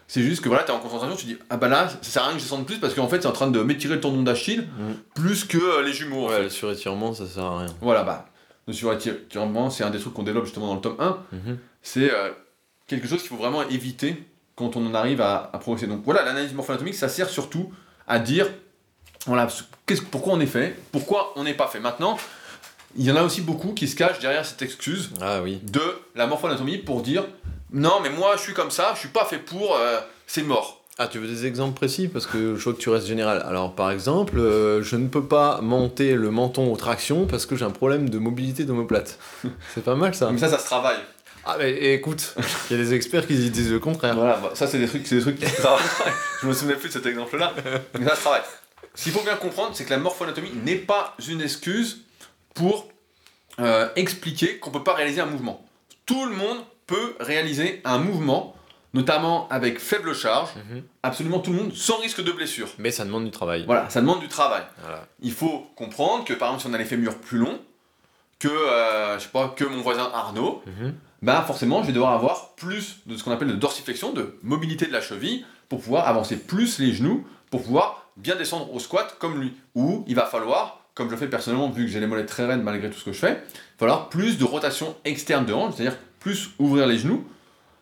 C'est 0.07 0.21
juste 0.21 0.41
que 0.43 0.49
voilà, 0.49 0.63
t'es 0.65 0.71
en 0.71 0.79
concentration, 0.79 1.15
tu 1.15 1.25
dis 1.25 1.37
ah 1.49 1.55
bah 1.55 1.69
là, 1.69 1.87
ça 1.87 1.97
sert 2.01 2.23
à 2.23 2.25
rien 2.25 2.33
que 2.33 2.39
je 2.39 2.43
descende 2.43 2.65
plus 2.65 2.77
parce 2.77 2.93
qu'en 2.93 3.07
fait, 3.07 3.21
c'est 3.21 3.27
en 3.27 3.31
train 3.31 3.49
de 3.49 3.61
m'étirer 3.63 3.95
le 3.95 4.01
tendon 4.01 4.21
d'Achille 4.21 4.67
Mhm. 4.77 4.95
plus 5.15 5.45
que 5.45 5.57
euh, 5.57 5.81
les 5.81 5.93
jumeaux. 5.93 6.25
en 6.25 6.29
Ouais, 6.29 6.35
fait. 6.37 6.43
le 6.43 6.49
surétirement, 6.49 7.13
ça 7.13 7.25
sert 7.25 7.45
à 7.45 7.59
rien. 7.59 7.73
Voilà, 7.79 8.03
bah, 8.03 8.25
le 8.67 8.73
surétirement, 8.73 9.69
c'est 9.69 9.85
un 9.85 9.89
des 9.91 9.99
trucs 9.99 10.13
qu'on 10.13 10.23
développe 10.23 10.45
justement 10.45 10.67
dans 10.67 10.75
le 10.75 10.81
tome 10.81 10.97
1. 10.99 11.17
Mhm. 11.31 11.57
C'est 11.81 12.11
euh, 12.11 12.31
quelque 12.87 13.07
chose 13.07 13.21
qu'il 13.21 13.29
faut 13.29 13.37
vraiment 13.37 13.63
éviter 13.69 14.27
quand 14.55 14.75
on 14.75 14.85
en 14.85 14.93
arrive 14.93 15.21
à, 15.21 15.49
à 15.53 15.57
progresser. 15.57 15.87
Donc 15.87 16.01
voilà, 16.03 16.23
l'analyse 16.23 16.53
morpho-anatomique, 16.53 16.95
ça 16.95 17.07
sert 17.07 17.29
surtout 17.29 17.73
à 18.05 18.19
dire 18.19 18.47
voilà, 19.25 19.47
pourquoi 20.11 20.33
on 20.33 20.39
est 20.39 20.45
fait, 20.45 20.75
pourquoi 20.91 21.33
on 21.35 21.43
n'est 21.43 21.53
pas 21.53 21.67
fait? 21.67 21.79
Maintenant, 21.79 22.17
il 22.95 23.05
y 23.05 23.11
en 23.11 23.15
a 23.15 23.23
aussi 23.23 23.41
beaucoup 23.41 23.73
qui 23.73 23.87
se 23.87 23.95
cachent 23.95 24.19
derrière 24.19 24.45
cette 24.45 24.61
excuse 24.61 25.09
Ah 25.21 25.41
oui. 25.41 25.59
de 25.63 25.81
la 26.15 26.27
morpho-anatomie 26.27 26.77
pour 26.77 27.01
dire 27.01 27.25
non, 27.71 27.99
mais 28.01 28.09
moi 28.09 28.35
je 28.37 28.41
suis 28.41 28.53
comme 28.53 28.69
ça, 28.69 28.91
je 28.93 28.99
suis 28.99 29.09
pas 29.09 29.25
fait 29.25 29.39
pour, 29.39 29.75
euh, 29.75 29.99
c'est 30.27 30.43
mort. 30.43 30.83
Ah, 30.99 31.07
tu 31.07 31.17
veux 31.17 31.27
des 31.27 31.47
exemples 31.47 31.73
précis? 31.73 32.07
Parce 32.07 32.27
que 32.27 32.55
je 32.55 32.63
vois 32.63 32.73
que 32.73 32.77
tu 32.77 32.89
restes 32.91 33.07
général. 33.07 33.43
Alors, 33.47 33.73
par 33.73 33.89
exemple, 33.89 34.37
euh, 34.37 34.83
je 34.83 34.95
ne 34.95 35.07
peux 35.07 35.23
pas 35.23 35.59
monter 35.59 36.13
le 36.13 36.29
menton 36.29 36.71
aux 36.71 36.77
tractions 36.77 37.25
parce 37.25 37.47
que 37.47 37.55
j'ai 37.55 37.65
un 37.65 37.71
problème 37.71 38.09
de 38.09 38.19
mobilité 38.19 38.63
d'omoplate. 38.63 39.17
C'est 39.73 39.83
pas 39.83 39.95
mal 39.95 40.13
ça. 40.13 40.27
Donc 40.27 40.37
ça, 40.37 40.49
ça 40.49 40.59
se 40.59 40.65
travaille. 40.65 40.99
Ah, 41.45 41.55
mais 41.57 41.93
écoute, 41.95 42.35
il 42.69 42.77
y 42.77 42.79
a 42.79 42.83
des 42.83 42.93
experts 42.93 43.25
qui 43.25 43.49
disent 43.49 43.71
le 43.71 43.79
contraire. 43.79 44.15
Voilà, 44.15 44.37
bah, 44.37 44.51
ça 44.53 44.65
c'est 44.65 44.79
des 44.79 44.87
trucs, 44.87 45.05
c'est 45.05 45.15
des 45.15 45.21
trucs 45.21 45.37
qui 45.39 45.45
se 45.45 45.57
travaillent. 45.59 45.83
je 46.41 46.47
me 46.47 46.53
souvenais 46.53 46.75
plus 46.75 46.87
de 46.87 46.93
cet 46.93 47.05
exemple-là, 47.05 47.53
mais 47.99 48.05
ça 48.05 48.15
se 48.15 48.21
travaille. 48.21 48.43
Ce 48.95 49.03
qu'il 49.03 49.11
faut 49.11 49.21
bien 49.23 49.35
comprendre, 49.35 49.71
c'est 49.73 49.85
que 49.85 49.89
la 49.89 49.97
morpho-anatomie 49.97 50.51
n'est 50.63 50.75
pas 50.75 51.15
une 51.27 51.41
excuse 51.41 52.01
pour 52.53 52.87
euh, 53.59 53.89
expliquer 53.95 54.59
qu'on 54.59 54.71
peut 54.71 54.83
pas 54.83 54.93
réaliser 54.93 55.21
un 55.21 55.25
mouvement. 55.25 55.65
Tout 56.05 56.25
le 56.25 56.35
monde 56.35 56.57
peut 56.85 57.15
réaliser 57.19 57.81
un 57.85 57.97
mouvement, 57.97 58.55
notamment 58.93 59.47
avec 59.49 59.79
faible 59.79 60.13
charge, 60.13 60.49
Mhm. 60.55 60.83
absolument 61.01 61.39
tout 61.39 61.51
le 61.51 61.57
monde, 61.57 61.73
sans 61.73 61.97
risque 61.97 62.21
de 62.23 62.31
blessure. 62.31 62.67
Mais 62.77 62.91
ça 62.91 63.05
demande 63.05 63.25
du 63.25 63.31
travail. 63.31 63.63
Voilà, 63.65 63.89
ça 63.89 64.01
demande 64.01 64.19
du 64.19 64.27
travail. 64.27 64.63
Voilà. 64.81 65.07
il 65.21 65.31
faut 65.31 65.67
comprendre 65.75 66.25
que 66.25 66.33
par 66.33 66.49
exemple 66.49 66.61
si 66.63 66.67
on 66.69 66.73
a 66.73 66.77
les 66.77 66.85
fémurs 66.85 67.17
plus 67.17 67.37
longs 67.39 67.59
que 68.39 68.47
euh, 68.49 69.17
je 69.17 69.23
sais 69.23 69.29
pas 69.29 69.47
que 69.55 69.63
mon 69.63 69.81
voisin 69.81 70.11
Arnaud, 70.13 70.61
Mhm. 70.67 70.93
bah 71.21 71.43
forcément 71.47 71.81
je 71.81 71.87
vais 71.87 71.93
devoir 71.93 72.11
avoir 72.13 72.53
plus 72.55 72.97
de 73.05 73.15
ce 73.17 73.23
qu'on 73.23 73.31
appelle 73.31 73.47
de 73.47 73.53
dorsiflexion, 73.53 74.11
de 74.11 74.37
mobilité 74.43 74.85
de 74.85 74.91
la 74.91 75.01
cheville 75.01 75.45
pour 75.69 75.79
pouvoir 75.79 76.07
avancer 76.07 76.35
plus 76.37 76.77
les 76.79 76.93
genoux 76.93 77.25
pour 77.49 77.63
pouvoir 77.63 78.02
bien 78.17 78.35
descendre 78.35 78.73
au 78.73 78.79
squat 78.79 79.15
comme 79.19 79.39
lui. 79.39 79.53
Ou 79.75 80.03
il 80.07 80.15
va 80.15 80.25
falloir, 80.25 80.81
comme 80.93 81.07
je 81.07 81.11
le 81.13 81.17
fais 81.17 81.27
personnellement 81.27 81.69
vu 81.69 81.85
que 81.85 81.91
j'ai 81.91 81.99
les 81.99 82.07
mollets 82.07 82.25
très 82.25 82.45
raides 82.45 82.61
malgré 82.63 82.89
tout 82.89 82.97
ce 82.99 83.05
que 83.05 83.13
je 83.13 83.19
fais, 83.19 83.31
il 83.31 83.53
va 83.53 83.79
falloir 83.79 84.09
plus 84.09 84.37
de 84.37 84.43
rotation 84.45 84.95
externe 85.05 85.45
de 85.45 85.53
hanche, 85.53 85.75
c'est-à-dire 85.75 85.97
plus 86.19 86.51
ouvrir 86.59 86.87
les 86.87 86.97
genoux 86.97 87.25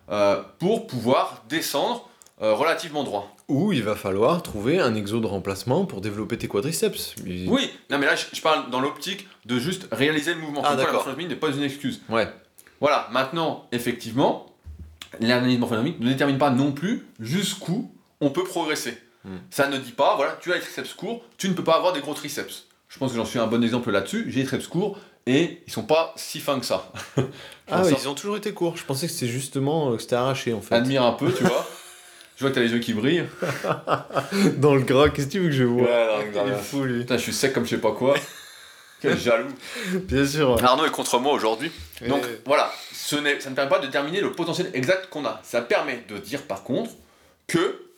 euh, 0.09 0.41
pour 0.59 0.87
pouvoir 0.87 1.43
descendre 1.49 2.09
euh, 2.41 2.53
relativement 2.53 3.03
droit. 3.03 3.35
Ou 3.47 3.73
il 3.73 3.83
va 3.83 3.95
falloir 3.95 4.41
trouver 4.41 4.79
un 4.79 4.95
exo 4.95 5.19
de 5.19 5.27
remplacement 5.27 5.85
pour 5.85 5.99
développer 6.01 6.37
tes 6.37 6.47
quadriceps. 6.47 7.15
Il- 7.25 7.49
Oui, 7.49 7.69
non 7.89 7.97
mais 7.99 8.05
là 8.05 8.15
je, 8.15 8.25
je 8.33 8.41
parle 8.41 8.69
dans 8.71 8.79
l'optique 8.79 9.27
de 9.45 9.59
juste 9.59 9.87
réaliser 9.91 10.33
le 10.33 10.39
mouvement. 10.39 10.61
Ah, 10.63 10.71
la 10.71 10.75
d'accord. 10.77 10.93
morphoanatomie 10.93 11.27
n'est 11.27 11.35
pas 11.35 11.49
une 11.49 11.61
excuse. 11.63 12.01
Ouais. 12.09 12.27
Voilà, 12.79 13.09
maintenant, 13.11 13.67
effectivement, 13.71 14.47
l'analyse 15.19 15.59
morphonomique 15.59 15.99
ne 15.99 16.07
détermine 16.07 16.37
pas 16.39 16.49
non 16.49 16.71
plus 16.71 17.05
jusqu'où 17.19 17.91
on 18.21 18.29
peut 18.31 18.43
progresser. 18.43 18.97
Hmm. 19.23 19.37
Ça 19.49 19.67
ne 19.67 19.77
dit 19.77 19.91
pas, 19.91 20.15
voilà, 20.15 20.37
tu 20.41 20.51
as 20.51 20.55
les 20.55 20.61
triceps 20.61 20.93
courts, 20.93 21.23
tu 21.37 21.47
ne 21.49 21.53
peux 21.53 21.63
pas 21.63 21.75
avoir 21.75 21.93
des 21.93 21.99
gros 21.99 22.13
triceps. 22.13 22.65
Je 22.89 22.97
pense 22.97 23.11
que 23.11 23.17
j'en 23.17 23.25
suis 23.25 23.39
un 23.39 23.47
bon 23.47 23.63
exemple 23.63 23.91
là-dessus. 23.91 24.25
J'ai 24.29 24.41
les 24.41 24.45
triceps 24.45 24.67
courts 24.67 24.97
et 25.25 25.61
ils 25.65 25.71
sont 25.71 25.83
pas 25.83 26.13
si 26.17 26.39
fins 26.39 26.59
que 26.59 26.65
ça. 26.65 26.91
Ah, 27.73 27.83
ouais, 27.83 27.93
ils 27.97 28.09
ont 28.09 28.15
toujours 28.15 28.35
été 28.35 28.51
courts. 28.53 28.75
Je 28.75 28.83
pensais 28.83 29.07
que 29.07 29.13
c'était 29.13 29.31
justement 29.31 29.91
euh, 29.91 29.95
que 29.95 30.01
c'était 30.01 30.17
arraché 30.17 30.51
en 30.51 30.59
fait. 30.59 30.75
Admire 30.75 31.03
un 31.03 31.13
peu, 31.13 31.31
tu 31.31 31.45
vois. 31.45 31.65
Je 32.35 32.41
vois 32.41 32.49
que 32.49 32.55
t'as 32.55 32.61
les 32.61 32.71
yeux 32.71 32.79
qui 32.79 32.93
brillent. 32.93 33.23
Dans 34.57 34.75
le 34.75 34.81
gras, 34.81 35.07
qu'est-ce 35.07 35.27
que 35.27 35.31
tu 35.31 35.39
veux 35.39 35.45
que 35.45 35.53
je 35.53 35.63
vois 35.63 35.83
Ouais, 35.83 36.31
Il 36.33 36.51
est 36.51 36.55
fou 36.57 36.83
lui. 36.83 36.99
Putain, 37.01 37.15
je 37.15 37.21
suis 37.21 37.33
sec 37.33 37.53
comme 37.53 37.63
je 37.63 37.69
sais 37.69 37.77
pas 37.77 37.91
quoi. 37.91 38.15
Quel 38.99 39.17
jaloux. 39.17 39.47
Bien 39.93 40.25
sûr. 40.25 40.55
ouais. 40.55 40.63
Arnaud 40.63 40.85
est 40.85 40.91
contre 40.91 41.17
moi 41.19 41.31
aujourd'hui. 41.33 41.71
Donc 42.09 42.23
voilà, 42.45 42.73
ce 42.91 43.15
ça 43.39 43.49
ne 43.49 43.55
permet 43.55 43.69
pas 43.69 43.79
de 43.79 43.85
déterminer 43.85 44.19
le 44.19 44.31
potentiel 44.33 44.69
exact 44.73 45.07
qu'on 45.09 45.23
a. 45.23 45.39
Ça 45.43 45.61
permet 45.61 46.03
de 46.09 46.17
dire 46.17 46.41
par 46.41 46.63
contre 46.63 46.91
que 47.47 47.90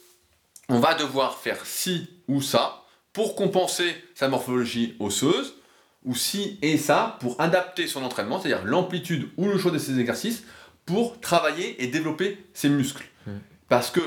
on 0.73 0.79
va 0.79 0.95
devoir 0.95 1.38
faire 1.38 1.65
ci 1.65 2.09
ou 2.27 2.41
ça 2.41 2.83
pour 3.13 3.36
compenser 3.36 3.95
sa 4.15 4.27
morphologie 4.27 4.95
osseuse, 4.99 5.55
ou 6.03 6.15
ci 6.15 6.57
et 6.63 6.77
ça 6.77 7.17
pour 7.19 7.39
adapter 7.39 7.86
son 7.88 8.03
entraînement, 8.03 8.39
c'est-à-dire 8.41 8.65
l'amplitude 8.65 9.29
ou 9.38 9.45
le 9.45 9.57
choix 9.57 9.71
de 9.71 9.77
ses 9.77 9.99
exercices, 9.99 10.43
pour 10.86 11.19
travailler 11.21 11.81
et 11.83 11.88
développer 11.88 12.43
ses 12.53 12.69
muscles. 12.69 13.05
Hmm. 13.27 13.38
Parce 13.69 13.91
que, 13.91 14.01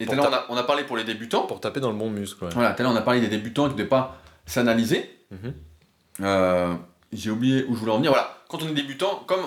et 0.00 0.06
tout 0.06 0.14
Pour 0.16 0.26
à 0.26 0.30
l'heure 0.30 0.46
on 0.48 0.56
a, 0.56 0.62
parlé 0.64 0.84
pour 0.84 0.96
les 0.96 1.04
débutants, 1.04 1.42
Pour 1.46 1.60
taper 1.60 1.80
dans 1.80 1.90
le 1.92 1.98
bon 1.98 2.10
muscle. 2.10 2.42
ouais. 2.44 2.50
voilà, 2.54 2.72
tout 2.72 2.80
à 2.80 2.82
l'heure 2.84 2.92
on 2.92 2.96
a 2.96 3.02
parlé 3.02 3.20
des 3.20 3.28
débutants 3.28 3.66
qui 3.66 3.72
ne 3.74 3.78
devaient 3.78 3.88
pas 3.88 4.20
s'analyser. 4.46 5.08
Mhm. 5.30 5.54
Euh, 6.22 6.74
J'ai 7.12 7.30
oublié 7.30 7.64
où 7.68 7.74
je 7.74 7.80
voulais 7.80 7.92
en 7.92 7.96
venir. 7.98 8.10
Voilà, 8.12 8.36
quand 8.48 8.62
on 8.62 8.68
est 8.68 8.74
débutant, 8.74 9.22
comme 9.26 9.44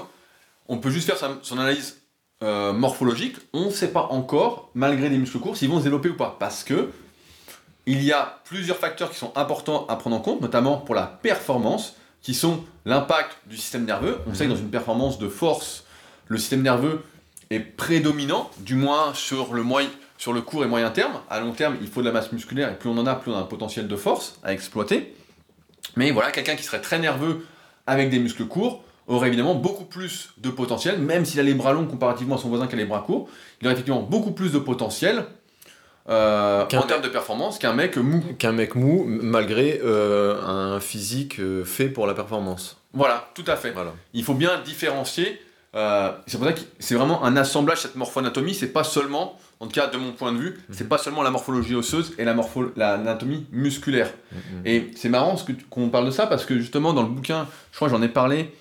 on 0.67 0.77
peut 0.77 0.89
juste 0.91 1.07
faire 1.07 1.17
sa- 1.17 1.39
son 1.41 1.57
analyse 1.57 2.00
euh, 2.43 2.73
morphologique, 2.73 3.37
on 3.53 3.65
ne 3.65 3.71
sait 3.71 3.89
pas 3.89 4.07
encore, 4.09 4.69
malgré 4.73 5.09
des 5.09 5.17
muscles 5.17 5.39
courts, 5.39 5.57
s'ils 5.57 5.69
vont 5.69 5.79
se 5.79 5.83
développer 5.83 6.09
ou 6.09 6.15
pas. 6.15 6.35
Parce 6.39 6.63
que 6.63 6.89
il 7.85 8.03
y 8.03 8.11
a 8.11 8.41
plusieurs 8.45 8.77
facteurs 8.77 9.11
qui 9.11 9.17
sont 9.17 9.31
importants 9.35 9.85
à 9.87 9.95
prendre 9.95 10.15
en 10.15 10.19
compte, 10.19 10.41
notamment 10.41 10.77
pour 10.77 10.95
la 10.95 11.03
performance, 11.03 11.95
qui 12.21 12.33
sont 12.33 12.63
l'impact 12.85 13.37
du 13.47 13.57
système 13.57 13.85
nerveux. 13.85 14.19
On 14.27 14.33
sait 14.33 14.45
que 14.45 14.49
dans 14.49 14.55
une 14.55 14.69
performance 14.69 15.17
de 15.17 15.27
force, 15.27 15.85
le 16.27 16.37
système 16.37 16.61
nerveux 16.61 17.03
est 17.49 17.59
prédominant, 17.59 18.49
du 18.59 18.75
moins 18.75 19.13
sur 19.13 19.53
le, 19.53 19.63
moyen, 19.63 19.89
sur 20.17 20.31
le 20.31 20.41
court 20.41 20.63
et 20.63 20.67
moyen 20.67 20.89
terme. 20.91 21.13
À 21.29 21.39
long 21.39 21.51
terme, 21.51 21.77
il 21.81 21.87
faut 21.87 22.01
de 22.01 22.05
la 22.05 22.11
masse 22.11 22.31
musculaire, 22.31 22.71
et 22.71 22.75
plus 22.75 22.89
on 22.89 22.97
en 22.97 23.07
a, 23.07 23.15
plus 23.15 23.31
on 23.31 23.35
a 23.35 23.39
un 23.39 23.43
potentiel 23.43 23.87
de 23.87 23.95
force 23.95 24.39
à 24.43 24.53
exploiter. 24.53 25.15
Mais 25.95 26.11
voilà, 26.11 26.31
quelqu'un 26.31 26.55
qui 26.55 26.63
serait 26.63 26.81
très 26.81 26.99
nerveux 26.99 27.45
avec 27.87 28.09
des 28.09 28.19
muscles 28.19 28.45
courts 28.45 28.83
aurait 29.13 29.27
évidemment 29.27 29.55
beaucoup 29.55 29.85
plus 29.85 30.29
de 30.37 30.49
potentiel, 30.49 30.99
même 30.99 31.25
s'il 31.25 31.39
a 31.39 31.43
les 31.43 31.53
bras 31.53 31.73
longs 31.73 31.85
comparativement 31.87 32.35
à 32.35 32.37
son 32.37 32.49
voisin 32.49 32.67
qui 32.67 32.75
a 32.75 32.77
les 32.77 32.85
bras 32.85 33.01
courts, 33.05 33.27
il 33.61 33.67
aurait 33.67 33.73
effectivement 33.73 34.01
beaucoup 34.01 34.31
plus 34.31 34.51
de 34.51 34.59
potentiel 34.59 35.25
euh, 36.09 36.63
en 36.63 36.81
termes 36.83 37.01
de 37.01 37.09
performance 37.09 37.59
qu'un 37.59 37.73
mec 37.73 37.95
mou. 37.97 38.23
Qu'un 38.39 38.51
mec 38.53 38.75
mou, 38.75 39.05
malgré 39.07 39.79
euh, 39.83 40.41
un 40.41 40.79
physique 40.79 41.39
euh, 41.39 41.63
fait 41.63 41.89
pour 41.89 42.07
la 42.07 42.13
performance. 42.13 42.77
Voilà, 42.93 43.29
tout 43.35 43.43
à 43.47 43.55
fait. 43.55 43.71
Voilà. 43.71 43.93
Il 44.13 44.23
faut 44.23 44.33
bien 44.33 44.59
différencier. 44.65 45.39
c'est 45.73 46.37
pour 46.37 46.47
ça 46.47 46.53
que 46.53 46.59
c'est 46.79 46.95
vraiment 46.95 47.23
un 47.23 47.37
assemblage 47.37 47.81
cette 47.81 47.95
morphoanatomie. 47.95 48.53
C'est 48.55 48.73
pas 48.73 48.83
seulement, 48.83 49.37
en 49.59 49.67
tout 49.67 49.73
cas 49.73 49.87
de 49.87 49.97
mon 49.97 50.11
point 50.11 50.33
de 50.33 50.37
vue, 50.39 50.59
c'est 50.71 50.89
pas 50.89 50.97
seulement 50.97 51.21
la 51.21 51.29
morphologie 51.29 51.75
osseuse 51.75 52.13
et 52.17 52.25
la 52.25 52.33
morpho- 52.33 52.71
l'anatomie 52.75 53.45
musculaire. 53.51 54.11
Mhm. 54.31 54.39
Et 54.65 54.91
c'est 54.95 55.07
marrant 55.09 55.35
qu'on 55.69 55.89
parle 55.89 56.07
de 56.07 56.11
ça 56.11 56.25
parce 56.27 56.45
que 56.45 56.57
justement 56.57 56.93
dans 56.93 57.03
le 57.03 57.09
bouquin, 57.09 57.47
je 57.71 57.75
crois 57.77 57.87
que 57.89 57.95
j'en 57.95 58.01
ai 58.01 58.09
parlé, 58.09 58.51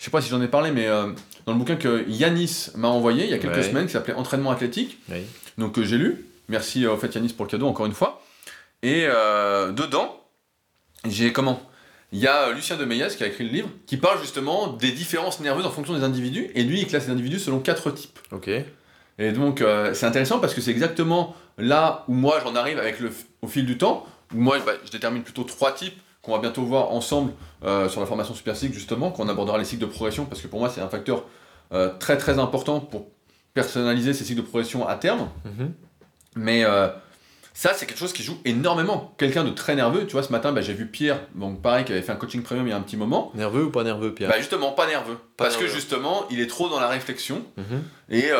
je 0.00 0.04
sais 0.06 0.10
pas 0.10 0.20
si 0.20 0.30
j'en 0.30 0.40
ai 0.42 0.48
parlé, 0.48 0.72
mais 0.72 0.88
euh, 0.88 1.12
dans 1.46 1.52
le 1.52 1.58
bouquin 1.58 1.76
que 1.76 2.04
Yanis 2.08 2.70
m'a 2.74 2.88
envoyé 2.88 3.24
il 3.24 3.30
y 3.30 3.34
a 3.34 3.38
quelques 3.38 3.56
Ouais. 3.58 3.62
semaines 3.62 3.86
qui 3.86 3.92
s'appelait 3.92 4.14
Entraînement 4.14 4.50
athlétique, 4.50 4.98
donc 5.58 5.74
que 5.76 5.84
j'ai 5.84 5.98
lu. 5.98 6.24
Merci 6.48 6.84
euh, 6.86 6.94
au 6.94 6.96
fait 6.96 7.14
Yanis 7.14 7.34
pour 7.34 7.44
le 7.44 7.50
cadeau 7.50 7.68
encore 7.68 7.86
une 7.86 7.92
fois. 7.92 8.22
Et 8.82 9.04
euh, 9.06 9.70
dedans, 9.72 10.18
j'ai 11.06 11.32
comment? 11.32 11.62
Il 12.12 12.18
y 12.18 12.26
a 12.26 12.48
euh, 12.48 12.54
Lucien 12.54 12.76
de 12.76 12.84
Meillas 12.84 13.10
qui 13.16 13.22
a 13.22 13.26
écrit 13.26 13.44
le 13.44 13.50
livre 13.50 13.68
qui 13.86 13.96
parle 13.98 14.18
justement 14.20 14.68
des 14.72 14.90
différences 14.90 15.38
nerveuses 15.40 15.66
en 15.66 15.70
fonction 15.70 15.94
des 15.94 16.02
individus 16.02 16.50
et 16.54 16.62
lui 16.64 16.80
il 16.80 16.86
classe 16.86 17.04
les 17.06 17.12
individus 17.12 17.38
selon 17.38 17.60
quatre 17.60 17.90
types. 17.92 18.18
Ok. 18.32 18.48
Et 19.18 19.32
donc, 19.32 19.60
euh, 19.60 19.92
c'est 19.92 20.06
intéressant 20.06 20.38
parce 20.40 20.54
que 20.54 20.62
c'est 20.62 20.70
exactement 20.70 21.36
là 21.58 22.04
où 22.08 22.14
moi 22.14 22.40
j'en 22.42 22.56
arrive 22.56 22.78
avec 22.78 23.00
le, 23.00 23.12
au 23.42 23.48
fil 23.48 23.66
du 23.66 23.76
temps, 23.76 24.06
où 24.34 24.38
moi 24.40 24.58
bah, 24.64 24.72
je 24.86 24.90
détermine 24.90 25.22
plutôt 25.22 25.44
trois 25.44 25.72
types 25.72 26.00
qu'on 26.22 26.32
va 26.32 26.38
bientôt 26.38 26.62
voir 26.62 26.90
ensemble 26.90 27.32
euh, 27.64 27.88
sur 27.88 28.00
la 28.00 28.06
formation 28.06 28.34
super 28.34 28.56
cycle 28.56 28.74
justement, 28.74 29.10
quand 29.10 29.24
on 29.24 29.28
abordera 29.28 29.56
les 29.58 29.64
cycles 29.64 29.82
de 29.82 29.86
progression, 29.86 30.26
parce 30.26 30.40
que 30.42 30.46
pour 30.48 30.60
moi 30.60 30.68
c'est 30.68 30.80
un 30.80 30.88
facteur 30.88 31.24
euh, 31.72 31.90
très 31.98 32.18
très 32.18 32.38
important 32.38 32.80
pour 32.80 33.06
personnaliser 33.54 34.12
ces 34.14 34.24
cycles 34.24 34.40
de 34.42 34.46
progression 34.46 34.86
à 34.86 34.96
terme. 34.96 35.28
Mhm. 35.44 35.72
Mais 36.36 36.64
euh, 36.64 36.88
ça, 37.52 37.74
c'est 37.74 37.84
quelque 37.86 37.98
chose 37.98 38.12
qui 38.12 38.22
joue 38.22 38.38
énormément. 38.44 39.12
Quelqu'un 39.18 39.42
de 39.44 39.50
très 39.50 39.74
nerveux, 39.74 40.06
tu 40.06 40.12
vois, 40.12 40.22
ce 40.22 40.30
matin, 40.30 40.52
bah, 40.52 40.60
j'ai 40.60 40.72
vu 40.72 40.86
Pierre, 40.86 41.20
donc 41.34 41.60
pareil, 41.60 41.84
qui 41.84 41.90
avait 41.92 42.00
fait 42.02 42.12
un 42.12 42.16
coaching 42.16 42.42
premium 42.42 42.66
il 42.66 42.70
y 42.70 42.72
a 42.72 42.76
un 42.76 42.80
petit 42.80 42.96
moment. 42.96 43.32
Nerveux 43.34 43.64
ou 43.64 43.70
pas 43.70 43.82
nerveux, 43.82 44.14
Pierre? 44.14 44.30
Bah 44.30 44.38
justement, 44.38 44.70
pas 44.72 44.86
nerveux. 44.86 45.16
Pas 45.36 45.44
parce 45.44 45.56
que 45.56 45.66
justement, 45.66 46.24
il 46.30 46.40
est 46.40 46.46
trop 46.46 46.68
dans 46.68 46.78
la 46.80 46.88
réflexion. 46.88 47.42
Mhm. 47.56 47.82
Et 48.10 48.30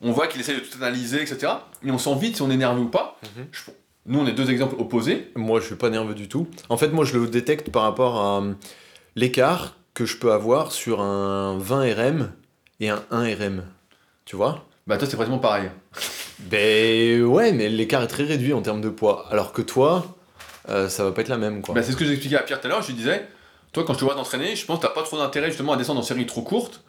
on 0.00 0.10
voit 0.12 0.26
qu'il 0.26 0.40
essaie 0.40 0.54
de 0.54 0.60
tout 0.60 0.76
analyser, 0.78 1.22
etc. 1.22 1.52
Et 1.84 1.90
on 1.90 1.98
sent 1.98 2.14
vite 2.16 2.36
si 2.36 2.42
on 2.42 2.50
est 2.50 2.56
nerveux 2.56 2.82
ou 2.82 2.88
pas. 2.88 3.18
Mhm. 3.36 3.46
Je- 3.52 3.60
nous, 4.08 4.20
on 4.20 4.26
est 4.26 4.32
deux 4.32 4.50
exemples 4.50 4.74
opposés. 4.78 5.30
Moi, 5.36 5.60
je 5.60 5.66
suis 5.66 5.74
pas 5.74 5.90
nerveux 5.90 6.14
du 6.14 6.28
tout. 6.28 6.48
En 6.70 6.78
fait, 6.78 6.88
moi, 6.88 7.04
je 7.04 7.16
le 7.18 7.28
détecte 7.28 7.70
par 7.70 7.82
rapport 7.82 8.16
à 8.16 8.40
euh, 8.40 8.54
l'écart 9.16 9.76
que 9.92 10.06
je 10.06 10.16
peux 10.16 10.32
avoir 10.32 10.72
sur 10.72 11.02
un 11.02 11.58
20 11.58 11.94
RM 11.94 12.32
et 12.80 12.88
un 12.88 13.04
1 13.10 13.34
RM. 13.34 13.64
Tu 14.24 14.34
vois? 14.34 14.64
Bah, 14.86 14.96
toi, 14.96 15.06
c'est 15.08 15.16
pratiquement 15.16 15.38
pareil. 15.38 15.70
Ben 16.40 17.24
ouais, 17.24 17.50
mais 17.50 17.68
l'écart 17.68 18.00
est 18.04 18.06
très 18.06 18.22
réduit 18.22 18.52
en 18.52 18.62
termes 18.62 18.80
de 18.80 18.90
poids. 18.90 19.26
Alors 19.32 19.52
que 19.52 19.60
toi, 19.60 20.16
euh, 20.68 20.88
ça 20.88 21.02
va 21.02 21.10
pas 21.10 21.22
être 21.22 21.28
la 21.28 21.36
même, 21.36 21.62
quoi. 21.62 21.74
Bah, 21.74 21.82
c'est 21.82 21.90
ce 21.90 21.96
que 21.96 22.04
j'expliquais 22.04 22.36
à 22.36 22.42
Pierre 22.42 22.60
tout 22.60 22.68
à 22.68 22.70
l'heure. 22.70 22.80
Je 22.80 22.86
lui 22.86 22.94
disais, 22.94 23.26
toi, 23.72 23.82
quand 23.84 23.94
je 23.94 23.98
te 23.98 24.04
vois 24.04 24.14
t'entraîner, 24.14 24.54
je 24.54 24.64
pense 24.64 24.78
que 24.78 24.86
t'as 24.86 24.92
pas 24.92 25.02
trop 25.02 25.18
d'intérêt 25.18 25.48
justement 25.48 25.72
à 25.72 25.76
descendre 25.76 25.98
en 25.98 26.04
série 26.04 26.26
trop 26.26 26.42
courte. 26.42 26.84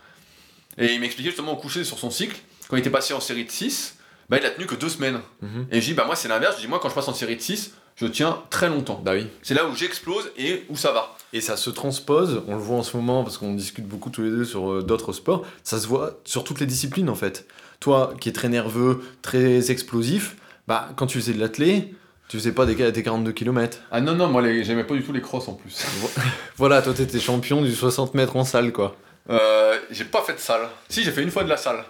Et 0.77 0.93
il 0.93 0.99
m'expliquait 0.99 1.31
justement 1.31 1.53
au 1.53 1.55
coucher 1.55 1.83
sur 1.83 1.97
son 1.97 2.11
cycle, 2.11 2.37
quand 2.67 2.77
il 2.77 2.81
était 2.81 2.91
passé 2.91 3.15
en 3.15 3.19
série 3.19 3.43
de 3.43 3.49
6, 3.49 3.97
bah, 4.29 4.37
il 4.39 4.45
a 4.45 4.51
tenu 4.51 4.65
que 4.65 4.75
deux 4.75 4.89
semaines. 4.89 5.19
Mhm. 5.41 5.67
Et 5.71 5.81
je 5.81 5.85
dis, 5.85 5.93
bah, 5.93 6.05
moi, 6.05 6.15
c'est 6.15 6.27
l'inverse. 6.27 6.57
Je 6.57 6.61
dis, 6.61 6.67
moi, 6.67 6.79
quand 6.81 6.89
je 6.89 6.95
passe 6.95 7.07
en 7.07 7.13
série 7.13 7.35
de 7.35 7.41
6, 7.41 7.73
je 7.99 8.07
tiens 8.07 8.41
très 8.49 8.69
longtemps. 8.69 9.01
Bah 9.03 9.11
oui. 9.13 9.27
C'est 9.43 9.53
là 9.53 9.65
où 9.65 9.75
j'explose 9.75 10.31
et 10.37 10.63
où 10.69 10.77
ça 10.77 10.91
va. 10.91 11.17
Et 11.33 11.41
ça 11.41 11.57
se 11.57 11.69
transpose, 11.69 12.43
on 12.47 12.55
le 12.55 12.61
voit 12.61 12.77
en 12.77 12.83
ce 12.83 12.95
moment 12.95 13.23
parce 13.23 13.37
qu'on 13.37 13.53
discute 13.53 13.85
beaucoup 13.85 14.09
tous 14.09 14.21
les 14.21 14.29
deux 14.29 14.45
sur 14.45 14.71
euh, 14.71 14.81
d'autres 14.81 15.11
sports, 15.11 15.45
ça 15.63 15.79
se 15.79 15.85
voit 15.87 16.17
sur 16.23 16.43
toutes 16.45 16.59
les 16.61 16.65
disciplines 16.65 17.09
en 17.09 17.15
fait. 17.15 17.45
Toi 17.81 18.13
qui 18.19 18.29
es 18.29 18.31
très 18.31 18.47
nerveux, 18.47 19.01
très 19.21 19.69
explosif, 19.69 20.37
bah 20.65 20.89
quand 20.95 21.07
tu 21.07 21.19
faisais 21.19 21.33
de 21.33 21.39
l'athlé, 21.39 21.93
tu 22.29 22.37
faisais 22.37 22.53
pas 22.53 22.65
des, 22.65 22.91
des 22.91 23.03
42 23.03 23.31
km. 23.33 23.79
Ah 23.91 23.99
non, 24.01 24.15
non, 24.15 24.27
moi, 24.27 24.41
j'aimais 24.63 24.85
pas 24.85 24.93
du 24.95 25.03
tout 25.03 25.11
les 25.11 25.21
crosses 25.21 25.49
en 25.49 25.53
plus. 25.53 25.85
Voilà, 26.55 26.81
toi 26.81 26.93
t'étais 26.93 27.19
champion 27.19 27.61
du 27.61 27.73
60 27.75 28.13
mètres 28.13 28.37
en 28.37 28.45
salle 28.45 28.71
quoi. 28.71 28.95
Euh, 29.29 29.77
j'ai 29.91 30.05
pas 30.05 30.21
fait 30.21 30.33
de 30.33 30.39
salle. 30.39 30.67
Si, 30.87 31.03
j'ai 31.03 31.11
fait 31.11 31.21
une 31.21 31.31
fois 31.31 31.43
de 31.43 31.49
la 31.49 31.57
salle. 31.57 31.83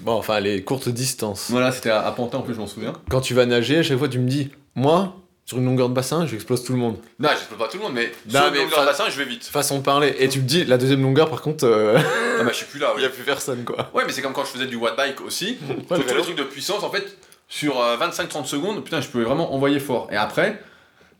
Bon, 0.00 0.12
enfin 0.12 0.40
les 0.40 0.62
courtes 0.62 0.88
distances. 0.88 1.46
Voilà, 1.50 1.72
c'était 1.72 1.90
à, 1.90 2.06
à 2.06 2.12
Pantin 2.12 2.38
en 2.38 2.42
plus, 2.42 2.54
je 2.54 2.60
m'en 2.60 2.66
souviens. 2.66 2.92
Quand 3.10 3.20
tu 3.20 3.34
vas 3.34 3.46
nager, 3.46 3.78
à 3.78 3.82
chaque 3.82 3.98
fois 3.98 4.08
tu 4.08 4.18
me 4.18 4.28
dis, 4.28 4.50
moi, 4.74 5.16
sur 5.44 5.58
une 5.58 5.64
longueur 5.64 5.88
de 5.88 5.94
bassin, 5.94 6.26
j'explose 6.26 6.62
tout 6.64 6.72
le 6.72 6.78
monde. 6.78 6.96
Non, 7.18 7.28
j'explose 7.30 7.58
pas 7.58 7.68
tout 7.68 7.76
le 7.76 7.82
monde, 7.82 7.92
mais 7.94 8.12
Non, 8.32 8.40
sur 8.42 8.50
mais 8.52 8.58
longueur 8.58 8.80
de 8.82 8.86
bassin, 8.86 9.04
je 9.10 9.16
vais 9.18 9.24
vite. 9.24 9.44
Façon 9.44 9.78
de 9.78 9.82
parler. 9.82 10.14
Et 10.18 10.28
tu 10.28 10.38
me 10.40 10.44
dis, 10.46 10.64
la 10.64 10.78
deuxième 10.78 11.02
longueur 11.02 11.28
par 11.28 11.42
contre, 11.42 11.64
euh, 11.66 11.98
Ah 11.98 12.42
bah, 12.44 12.50
je 12.50 12.56
suis 12.56 12.66
plus 12.66 12.78
là, 12.78 12.90
il 12.94 12.96
oui. 12.98 13.02
y 13.02 13.06
a 13.06 13.08
plus 13.10 13.24
personne 13.24 13.64
quoi. 13.64 13.90
Ouais, 13.94 14.04
mais 14.06 14.12
c'est 14.12 14.22
comme 14.22 14.32
quand 14.32 14.44
je 14.44 14.50
faisais 14.50 14.66
du 14.66 14.76
watt 14.76 14.96
bike 14.96 15.20
aussi. 15.22 15.58
Ouais, 15.90 15.96
sur 16.06 16.14
le 16.16 16.22
trucs 16.22 16.36
de 16.36 16.44
puissance, 16.44 16.82
en 16.84 16.90
fait, 16.90 17.16
sur 17.48 17.80
euh, 17.80 17.96
25-30 17.96 18.44
secondes, 18.46 18.84
putain, 18.84 19.00
je 19.00 19.08
pouvais 19.08 19.24
vraiment 19.24 19.52
envoyer 19.54 19.80
fort. 19.80 20.08
Et 20.12 20.16
après, 20.16 20.62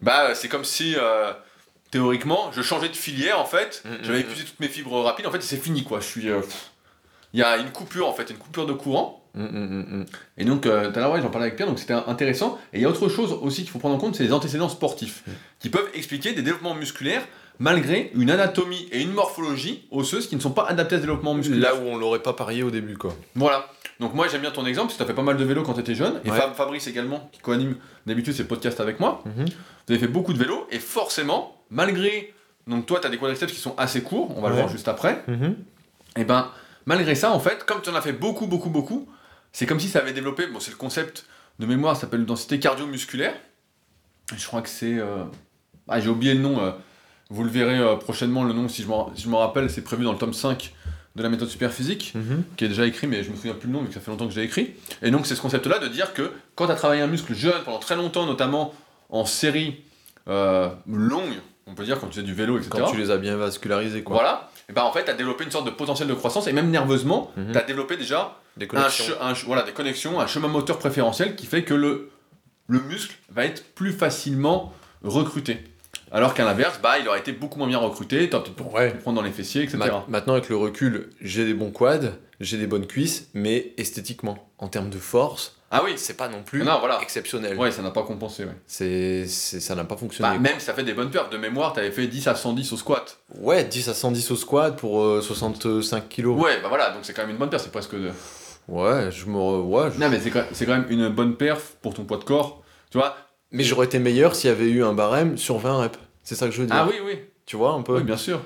bah, 0.00 0.34
c'est 0.34 0.48
comme 0.48 0.64
si, 0.64 0.94
euh, 0.96 1.32
théoriquement, 1.90 2.50
je 2.52 2.62
changeais 2.62 2.88
de 2.88 2.96
filière, 2.96 3.40
en 3.40 3.44
fait. 3.46 3.82
Mm, 3.84 3.88
J'avais 4.04 4.18
mm, 4.18 4.22
épuisé 4.22 4.44
toutes 4.44 4.60
mes 4.60 4.68
fibres 4.68 5.02
rapides, 5.02 5.26
en 5.26 5.32
fait, 5.32 5.42
c'est 5.42 5.56
fini, 5.60 5.82
quoi. 5.82 5.98
Je 6.00 6.06
suis. 6.06 6.28
euh, 6.30 6.40
pff. 6.40 6.69
Il 7.32 7.40
y 7.40 7.42
a 7.42 7.56
une 7.58 7.70
coupure, 7.70 8.08
en 8.08 8.12
fait, 8.12 8.28
une 8.30 8.36
coupure 8.38 8.66
de 8.66 8.72
courant. 8.72 9.16
Hum, 9.36 9.44
hum, 9.46 9.86
hum. 9.92 10.06
Et 10.38 10.44
donc, 10.44 10.66
euh, 10.66 10.90
tout 10.90 10.98
à 10.98 11.02
l'heure, 11.02 11.16
j'en 11.22 11.30
parlais 11.30 11.46
avec 11.46 11.56
Pierre, 11.56 11.68
donc 11.68 11.78
c'était 11.78 11.92
intéressant. 11.94 12.58
Et 12.72 12.78
il 12.78 12.82
y 12.82 12.84
a 12.84 12.88
autre 12.88 13.08
chose 13.08 13.32
aussi 13.42 13.62
qu'il 13.62 13.70
faut 13.70 13.78
prendre 13.78 13.94
en 13.94 13.98
compte, 13.98 14.16
c'est 14.16 14.24
les 14.24 14.32
antécédents 14.32 14.68
sportifs, 14.68 15.22
qui 15.60 15.68
peuvent 15.68 15.88
expliquer 15.94 16.32
des 16.32 16.42
développements 16.42 16.74
musculaires 16.74 17.22
malgré 17.60 18.10
une 18.14 18.30
anatomie 18.30 18.88
et 18.90 19.02
une 19.02 19.12
morphologie 19.12 19.86
osseuses 19.90 20.26
qui 20.28 20.34
ne 20.34 20.40
sont 20.40 20.50
pas 20.50 20.64
adaptées 20.64 20.94
à 20.94 20.98
ce 20.98 21.02
développement 21.02 21.34
musculaire. 21.34 21.74
Là 21.74 21.78
où 21.80 21.84
on 21.86 21.96
l'aurait 21.98 22.22
pas 22.22 22.32
parié 22.32 22.62
au 22.62 22.70
début 22.70 22.96
quoi. 22.96 23.14
Voilà. 23.36 23.66
Donc 24.00 24.14
moi 24.14 24.26
j'aime 24.28 24.40
bien 24.40 24.50
ton 24.50 24.64
exemple, 24.66 24.86
parce 24.88 24.94
que 24.94 24.98
tu 24.98 25.04
as 25.04 25.06
fait 25.06 25.14
pas 25.14 25.22
mal 25.22 25.36
de 25.36 25.44
vélo 25.44 25.62
quand 25.62 25.74
tu 25.74 25.80
étais 25.80 25.94
jeune, 25.94 26.20
et 26.24 26.30
Ouais. 26.30 26.38
Fab- 26.38 26.54
Fabrice 26.54 26.86
également, 26.88 27.28
qui 27.32 27.40
co-anime 27.40 27.76
d'habitude 28.06 28.32
ces 28.34 28.44
podcasts 28.48 28.80
avec 28.80 28.98
moi. 28.98 29.22
Vous 29.26 29.42
avez 29.90 29.98
fait 29.98 30.08
beaucoup 30.08 30.32
de 30.32 30.38
vélo, 30.38 30.66
et 30.70 30.78
forcément, 30.78 31.56
malgré... 31.70 32.32
Donc 32.66 32.86
toi, 32.86 32.98
tu 33.00 33.06
as 33.06 33.10
des 33.10 33.18
quadriceps 33.18 33.52
qui 33.52 33.60
sont 33.60 33.74
assez 33.76 34.02
courts, 34.02 34.36
on 34.36 34.40
va 34.40 34.48
le 34.48 34.54
voir 34.56 34.68
juste 34.68 34.88
après. 34.88 35.22
Et 36.16 36.24
ben, 36.24 36.50
malgré 36.86 37.14
ça, 37.14 37.32
en 37.32 37.40
fait, 37.40 37.64
comme 37.64 37.82
tu 37.82 37.90
en 37.90 37.94
as 37.94 38.00
fait 38.02 38.12
beaucoup, 38.12 38.46
beaucoup, 38.46 38.70
beaucoup, 38.70 39.08
c'est 39.52 39.66
comme 39.66 39.80
si 39.80 39.88
ça 39.88 39.98
avait 40.00 40.12
développé, 40.12 40.46
bon, 40.46 40.60
c'est 40.60 40.70
le 40.70 40.76
concept 40.76 41.26
de 41.58 41.66
mémoire, 41.66 41.94
ça 41.96 42.02
s'appelle 42.02 42.24
densité 42.24 42.58
cardio-musculaire. 42.58 43.34
Je 44.36 44.46
crois 44.46 44.62
que 44.62 44.68
c'est. 44.68 44.98
euh, 44.98 45.24
Ah, 45.88 45.98
j'ai 46.00 46.08
oublié 46.08 46.34
le 46.34 46.40
nom, 46.40 46.60
euh, 46.60 46.70
vous 47.30 47.42
le 47.42 47.50
verrez 47.50 47.78
euh, 47.78 47.96
prochainement, 47.96 48.44
le 48.44 48.52
nom, 48.52 48.68
si 48.68 48.82
je 48.82 48.88
m'en 48.88 49.12
si 49.16 49.28
rappelle, 49.28 49.68
c'est 49.70 49.82
prévu 49.82 50.04
dans 50.04 50.12
le 50.12 50.18
tome 50.18 50.32
5 50.34 50.72
de 51.16 51.22
la 51.24 51.28
méthode 51.28 51.48
superphysique, 51.48 52.12
Mhm. 52.14 52.44
qui 52.56 52.64
est 52.64 52.68
déjà 52.68 52.86
écrit, 52.86 53.08
mais 53.08 53.24
je 53.24 53.30
me 53.30 53.34
souviens 53.36 53.54
plus 53.54 53.66
le 53.66 53.72
nom, 53.72 53.80
vu 53.82 53.88
que 53.88 53.94
ça 53.94 54.00
fait 54.00 54.10
longtemps 54.12 54.28
que 54.28 54.32
je 54.32 54.38
l'ai 54.38 54.46
écrit. 54.46 54.74
Et 55.02 55.10
donc, 55.10 55.26
c'est 55.26 55.34
ce 55.34 55.40
concept-là 55.40 55.80
de 55.80 55.88
dire 55.88 56.14
que 56.14 56.30
quand 56.54 56.66
tu 56.66 56.72
as 56.72 56.76
travaillé 56.76 57.02
un 57.02 57.08
muscle 57.08 57.34
jeune 57.34 57.60
pendant 57.64 57.80
très 57.80 57.96
longtemps, 57.96 58.26
notamment 58.26 58.72
en 59.08 59.24
série 59.26 59.82
longue, 60.86 61.34
on 61.66 61.74
peut 61.74 61.84
dire 61.84 61.98
quand 62.00 62.06
tu 62.06 62.14
faisais 62.14 62.22
du 62.26 62.34
vélo, 62.34 62.56
etc. 62.58 62.70
Quand 62.72 62.90
tu 62.92 62.96
les 62.96 63.10
as 63.10 63.16
bien 63.16 63.36
vascularisés 63.36 64.02
quoi. 64.02 64.14
Voilà, 64.16 64.49
et 64.70 64.72
ben 64.72 64.82
en 64.84 64.92
fait, 64.92 65.04
tu 65.04 65.10
as 65.10 65.14
développé 65.14 65.42
une 65.44 65.50
sorte 65.50 65.66
de 65.66 65.70
potentiel 65.70 66.06
de 66.08 66.14
croissance, 66.14 66.46
et 66.46 66.52
même 66.52 66.70
nerveusement, 66.70 67.32
Mhm. 67.36 67.50
tu 67.52 67.58
as 67.58 67.62
développé 67.62 67.96
déjà 67.96 68.38
Des 68.56 68.68
connexions. 68.68 69.14
un 69.20 69.32
che- 69.34 69.44
voilà, 69.44 69.62
des 69.62 69.72
connexions, 69.72 70.20
un 70.20 70.26
chemin 70.28 70.46
moteur 70.48 70.78
préférentiel 70.78 71.34
qui 71.34 71.46
fait 71.46 71.64
que 71.64 71.74
le, 71.74 72.10
le 72.68 72.80
muscle 72.80 73.16
va 73.30 73.44
être 73.44 73.64
plus 73.74 73.92
facilement 73.92 74.72
recruté. 75.02 75.58
Alors 76.12 76.34
qu'à 76.34 76.44
l'inverse, 76.44 76.78
bah, 76.82 76.98
il 77.00 77.08
aurait 77.08 77.18
été 77.18 77.32
beaucoup 77.32 77.58
moins 77.58 77.66
bien 77.68 77.78
recruté, 77.78 78.30
tu 78.30 78.36
peut-être 78.36 78.72
Ouais. 78.72 78.94
prendre 78.94 79.16
dans 79.16 79.24
les 79.26 79.32
fessiers, 79.32 79.62
etc. 79.64 79.78
Ma- 79.78 80.04
maintenant, 80.08 80.34
avec 80.34 80.48
le 80.48 80.56
recul, 80.56 81.10
j'ai 81.20 81.44
des 81.44 81.54
bons 81.54 81.70
quads, 81.72 82.12
j'ai 82.40 82.56
des 82.58 82.66
bonnes 82.68 82.86
cuisses, 82.86 83.28
mais 83.34 83.72
esthétiquement, 83.76 84.48
en 84.58 84.68
termes 84.68 84.90
de 84.90 84.98
force, 84.98 85.56
Ah 85.72 85.82
oui, 85.84 85.92
c'est 85.96 86.16
pas 86.16 86.28
non 86.28 86.42
plus 86.42 86.64
non, 86.64 86.78
voilà. 86.80 87.00
exceptionnel. 87.00 87.56
Ouais, 87.56 87.70
ça 87.70 87.80
n'a 87.82 87.92
pas 87.92 88.02
compensé. 88.02 88.44
Ouais. 88.44 88.50
C'est, 88.66 89.26
ça 89.28 89.74
n'a 89.76 89.84
pas 89.84 89.96
fonctionné. 89.96 90.28
Bah, 90.28 90.38
même 90.38 90.58
ça 90.58 90.74
fait 90.74 90.82
des 90.82 90.94
bonnes 90.94 91.10
perfs. 91.10 91.30
De 91.30 91.36
mémoire, 91.38 91.72
tu 91.72 91.78
avais 91.78 91.92
fait 91.92 92.08
10 92.08 92.26
à 92.26 92.34
110 92.34 92.72
au 92.72 92.76
squat. 92.76 93.18
Ouais, 93.38 93.62
10 93.64 93.88
à 93.88 93.94
110 93.94 94.30
au 94.32 94.36
squat 94.36 94.76
pour 94.76 95.00
euh, 95.02 95.20
65 95.20 96.08
kilos. 96.08 96.36
Ouais, 96.40 96.60
bah 96.60 96.68
voilà, 96.68 96.90
donc 96.90 97.00
c'est 97.04 97.12
quand 97.12 97.22
même 97.22 97.30
une 97.30 97.36
bonne 97.36 97.50
perf, 97.50 97.62
c'est 97.62 97.70
presque. 97.70 97.94
De... 97.94 98.10
Ouais, 98.68 99.10
je 99.12 99.26
me. 99.26 99.36
re- 99.36 99.60
Ouais, 99.62 99.90
je- 99.94 100.00
Non, 100.00 100.08
mais 100.10 100.18
c'est 100.20 100.30
quand 100.66 100.72
même 100.72 100.86
une 100.90 101.08
bonne 101.08 101.36
perf 101.36 101.76
pour 101.82 101.94
ton 101.94 102.04
poids 102.04 102.18
de 102.18 102.24
corps. 102.24 102.62
Tu 102.90 102.98
vois 102.98 103.16
Mais 103.52 103.62
j'aurais 103.62 103.86
été 103.86 104.00
meilleur 104.00 104.34
s'il 104.34 104.50
y 104.50 104.52
avait 104.52 104.68
eu 104.68 104.82
un 104.82 104.92
barème 104.92 105.36
sur 105.38 105.58
20 105.58 105.82
reps. 105.82 105.98
C'est 106.24 106.34
ça 106.34 106.46
que 106.46 106.52
je 106.52 106.60
veux 106.62 106.66
dire. 106.66 106.76
Ah 106.76 106.86
oui, 106.88 106.96
oui, 107.04 107.18
Tu 107.46 107.56
vois 107.56 107.72
un 107.72 107.82
peu 107.82 107.96
oui, 107.98 108.02
bien 108.02 108.16
sûr. 108.16 108.40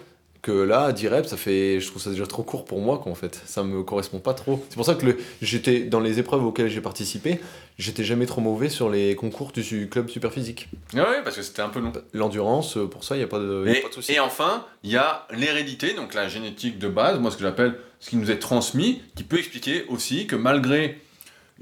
Que 0.45 0.53
là, 0.53 0.93
10 0.93 1.09
reps, 1.09 1.29
ça 1.31 1.39
fait. 1.39 1.81
Je 1.81 1.87
trouve 1.89 2.03
ça 2.03 2.11
déjà 2.11 2.27
trop 2.27 2.43
court 2.43 2.67
pour 2.67 2.79
moi, 2.79 2.99
quoi, 2.99 3.11
en 3.11 3.15
fait. 3.15 3.41
Ça 3.47 3.63
me 3.65 3.83
correspond 3.83 4.19
pas 4.19 4.35
trop. 4.35 4.63
C'est 4.69 4.77
pour 4.77 4.85
ça 4.85 4.95
que 4.95 5.07
le... 5.07 5.17
j'étais 5.41 5.81
dans 5.81 6.01
les 6.01 6.19
épreuves 6.19 6.45
auxquelles 6.45 6.69
j'ai 6.69 6.83
participé, 6.83 7.41
j'étais 7.79 8.05
jamais 8.05 8.27
trop 8.27 8.43
mauvais 8.43 8.69
sur 8.69 8.91
les 8.91 9.17
concours 9.17 9.53
du 9.53 9.89
club 9.89 10.11
super 10.11 10.31
physique. 10.31 10.69
Ah 10.95 10.99
ouais, 11.09 11.23
parce 11.25 11.37
que 11.37 11.43
c'était 11.43 11.63
un 11.63 11.71
peu 11.71 11.81
long. 11.81 11.93
L'endurance, 12.13 12.77
euh, 12.77 12.85
pour 12.87 13.05
ça, 13.05 13.15
il 13.17 13.21
n'y 13.21 13.25
a 13.25 13.27
pas 13.27 13.39
de, 13.39 13.65
y 13.67 13.71
a 13.71 13.79
Et, 13.79 13.81
pas 13.81 13.89
de 13.89 13.95
souci. 13.95 14.13
et 14.13 14.21
enfin, 14.21 14.67
il 14.83 14.91
y 14.91 14.99
a 14.99 15.27
l'hérédité, 15.31 15.95
donc 15.95 16.13
la 16.13 16.29
génétique 16.29 16.79
de 16.79 16.89
base, 16.89 17.19
moi 17.21 17.31
ce 17.31 17.37
que 17.39 17.43
j'appelle 17.43 17.79
ce 18.01 18.11
qui 18.11 18.17
nous 18.19 18.31
est 18.31 18.39
transmis, 18.39 19.01
qui 19.17 19.25
peut 19.25 19.39
expliquer 19.39 19.87
aussi 19.89 20.27
que 20.27 20.37
malgré 20.37 21.01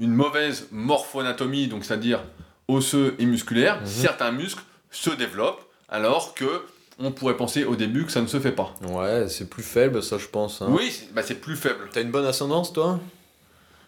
une 0.01 0.11
mauvaise 0.11 0.67
morphoanatomie, 0.71 1.67
donc 1.67 1.85
c'est-à-dire 1.85 2.21
osseux 2.67 3.15
et 3.17 3.25
musculaire, 3.25 3.79
Mhm. 3.79 3.85
certains 3.87 4.31
muscles 4.33 4.63
se 4.91 5.09
développent, 5.11 5.61
alors 5.87 6.33
que 6.33 6.63
on 6.99 7.11
pourrait 7.11 7.37
penser 7.37 7.63
au 7.65 7.75
début 7.75 8.05
que 8.05 8.11
ça 8.11 8.21
ne 8.21 8.27
se 8.27 8.39
fait 8.39 8.51
pas. 8.51 8.73
Ouais, 8.87 9.27
c'est 9.29 9.49
plus 9.49 9.63
faible, 9.63 10.01
ça, 10.03 10.17
je 10.17 10.27
pense. 10.27 10.61
hein. 10.61 10.67
Oui, 10.69 10.89
c'est 10.91 11.13
bah, 11.13 11.21
c'est 11.23 11.35
plus 11.35 11.55
faible. 11.55 11.89
T'as 11.91 12.01
une 12.01 12.11
bonne 12.11 12.25
ascendance, 12.25 12.73
toi? 12.73 12.99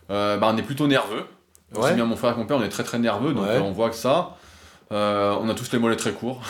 Euh, 0.09 0.37
bah, 0.37 0.51
on 0.53 0.57
est 0.57 0.63
plutôt 0.63 0.87
nerveux. 0.87 1.23
Ouais. 1.75 1.93
bien 1.93 2.05
mon 2.05 2.15
frère 2.15 2.33
que 2.35 2.39
mon 2.39 2.45
père, 2.45 2.57
on 2.57 2.63
est 2.63 2.69
très 2.69 2.83
très 2.83 2.99
nerveux, 2.99 3.33
donc 3.33 3.43
Ouais. 3.45 3.55
euh, 3.55 3.61
on 3.61 3.71
voit 3.71 3.89
que 3.89 3.95
ça. 3.95 4.37
Euh, 4.91 5.35
on 5.41 5.49
a 5.49 5.53
tous 5.55 5.71
les 5.71 5.79
mollets 5.79 5.95
très 5.95 6.11
courts. 6.11 6.41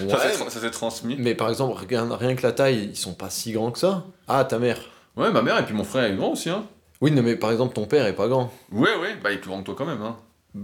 Ouais. 0.00 0.08
Ça, 0.10 0.18
c'est 0.48 0.58
s'est 0.60 0.70
transmis. 0.70 1.16
Mais 1.18 1.34
par 1.34 1.48
exemple, 1.48 1.78
regarde, 1.80 2.10
rien 2.12 2.34
que 2.36 2.42
la 2.42 2.52
taille, 2.52 2.88
ils 2.92 2.96
sont 2.96 3.14
pas 3.14 3.30
si 3.30 3.52
grands 3.52 3.70
que 3.70 3.78
ça. 3.78 4.04
Ah, 4.28 4.44
ta 4.44 4.58
mère. 4.58 4.78
Ouais, 5.16 5.30
ma 5.30 5.42
mère 5.42 5.58
et 5.58 5.64
puis 5.64 5.74
mon 5.74 5.84
frère 5.84 6.04
est 6.04 6.14
grand 6.14 6.32
aussi. 6.32 6.50
Hein. 6.50 6.64
Oui, 7.00 7.10
non, 7.10 7.22
mais 7.22 7.36
par 7.36 7.50
exemple, 7.52 7.74
ton 7.74 7.86
père 7.86 8.06
est 8.06 8.14
pas 8.14 8.28
grand. 8.28 8.52
Ouais, 8.72 8.94
ouais, 8.96 9.16
bah 9.22 9.30
il 9.30 9.34
est 9.34 9.38
plus 9.38 9.48
grand 9.50 9.60
que 9.60 9.66
toi 9.66 9.74
quand 9.76 9.86
même. 9.86 10.02
Hein. 10.02 10.16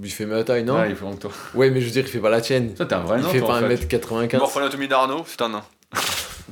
Il 0.03 0.11
fait 0.11 0.27
ma 0.27 0.45
taille, 0.45 0.63
non 0.65 0.75
Ouais, 0.77 0.89
il 0.89 0.93
est 0.93 0.95
plus 0.95 1.05
grand 1.05 1.15
que 1.17 1.23
toi. 1.23 1.33
Ouais, 1.55 1.71
mais 1.71 1.81
je 1.81 1.87
veux 1.87 1.91
dire, 1.93 2.05
il 2.07 2.09
fait 2.11 2.21
pas 2.21 2.31
la 2.31 2.41
tienne. 2.41 2.75
Ça, 2.77 2.87
t'es 2.87 2.95
un 2.95 3.01
vrai 3.01 3.19
Il 3.19 3.25
nain, 3.25 3.29
fait 3.31 3.39
toi, 3.41 3.49
pas 3.61 3.67
en 3.67 3.69
fait. 3.69 3.75
1m95. 3.97 4.39
Morphoanatomie 4.39 4.89
d'Arnaud, 4.89 5.25
c'est 5.27 5.43
un 5.43 5.49
nain. 5.49 5.63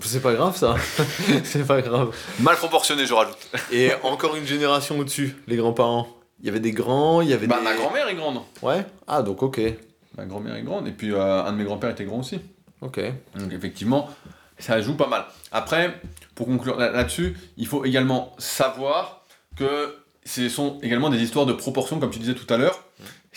C'est 0.01 0.23
pas 0.23 0.33
grave, 0.33 0.57
ça. 0.57 0.77
c'est 1.45 1.67
pas 1.67 1.83
grave. 1.83 2.15
Mal 2.39 2.55
proportionné, 2.57 3.05
je 3.05 3.13
rajoute. 3.13 3.37
Et 3.73 3.91
encore 4.05 4.37
une 4.37 4.47
génération 4.47 4.97
au-dessus, 4.99 5.35
les 5.49 5.57
grands-parents. 5.57 6.07
Il 6.41 6.47
y 6.47 6.49
avait 6.49 6.61
des 6.61 6.71
grands, 6.71 7.21
il 7.21 7.29
y 7.29 7.33
avait 7.33 7.49
Bah, 7.49 7.59
des. 7.59 7.65
ma 7.65 7.75
grand-mère 7.75 8.09
est 8.09 8.15
grande. 8.15 8.39
Ouais 8.63 8.87
Ah, 9.09 9.23
donc 9.23 9.43
ok. 9.43 9.61
Ma 10.17 10.25
grand-mère 10.25 10.55
est 10.55 10.63
grande, 10.63 10.87
et 10.87 10.93
puis 10.93 11.13
euh, 11.13 11.43
un 11.45 11.51
de 11.51 11.57
mes 11.57 11.65
grands-pères 11.65 11.91
était 11.91 12.05
grand 12.05 12.21
aussi. 12.21 12.41
Ok. 12.81 13.01
Donc 13.35 13.53
effectivement, 13.53 14.09
ça 14.59 14.81
joue 14.81 14.95
pas 14.95 15.09
mal. 15.09 15.25
Après, 15.51 16.01
pour 16.37 16.47
conclure 16.47 16.77
là- 16.79 16.93
là-dessus, 16.93 17.37
il 17.57 17.67
faut 17.67 17.85
également 17.85 18.37
savoir 18.39 19.25
que 19.57 19.97
ce 20.25 20.49
sont 20.49 20.79
également 20.81 21.11
des 21.11 21.19
histoires 21.21 21.45
de 21.47 21.53
proportion, 21.55 21.99
comme 21.99 22.11
tu 22.11 22.21
disais 22.21 22.35
tout 22.35 22.53
à 22.55 22.57
l'heure. 22.57 22.85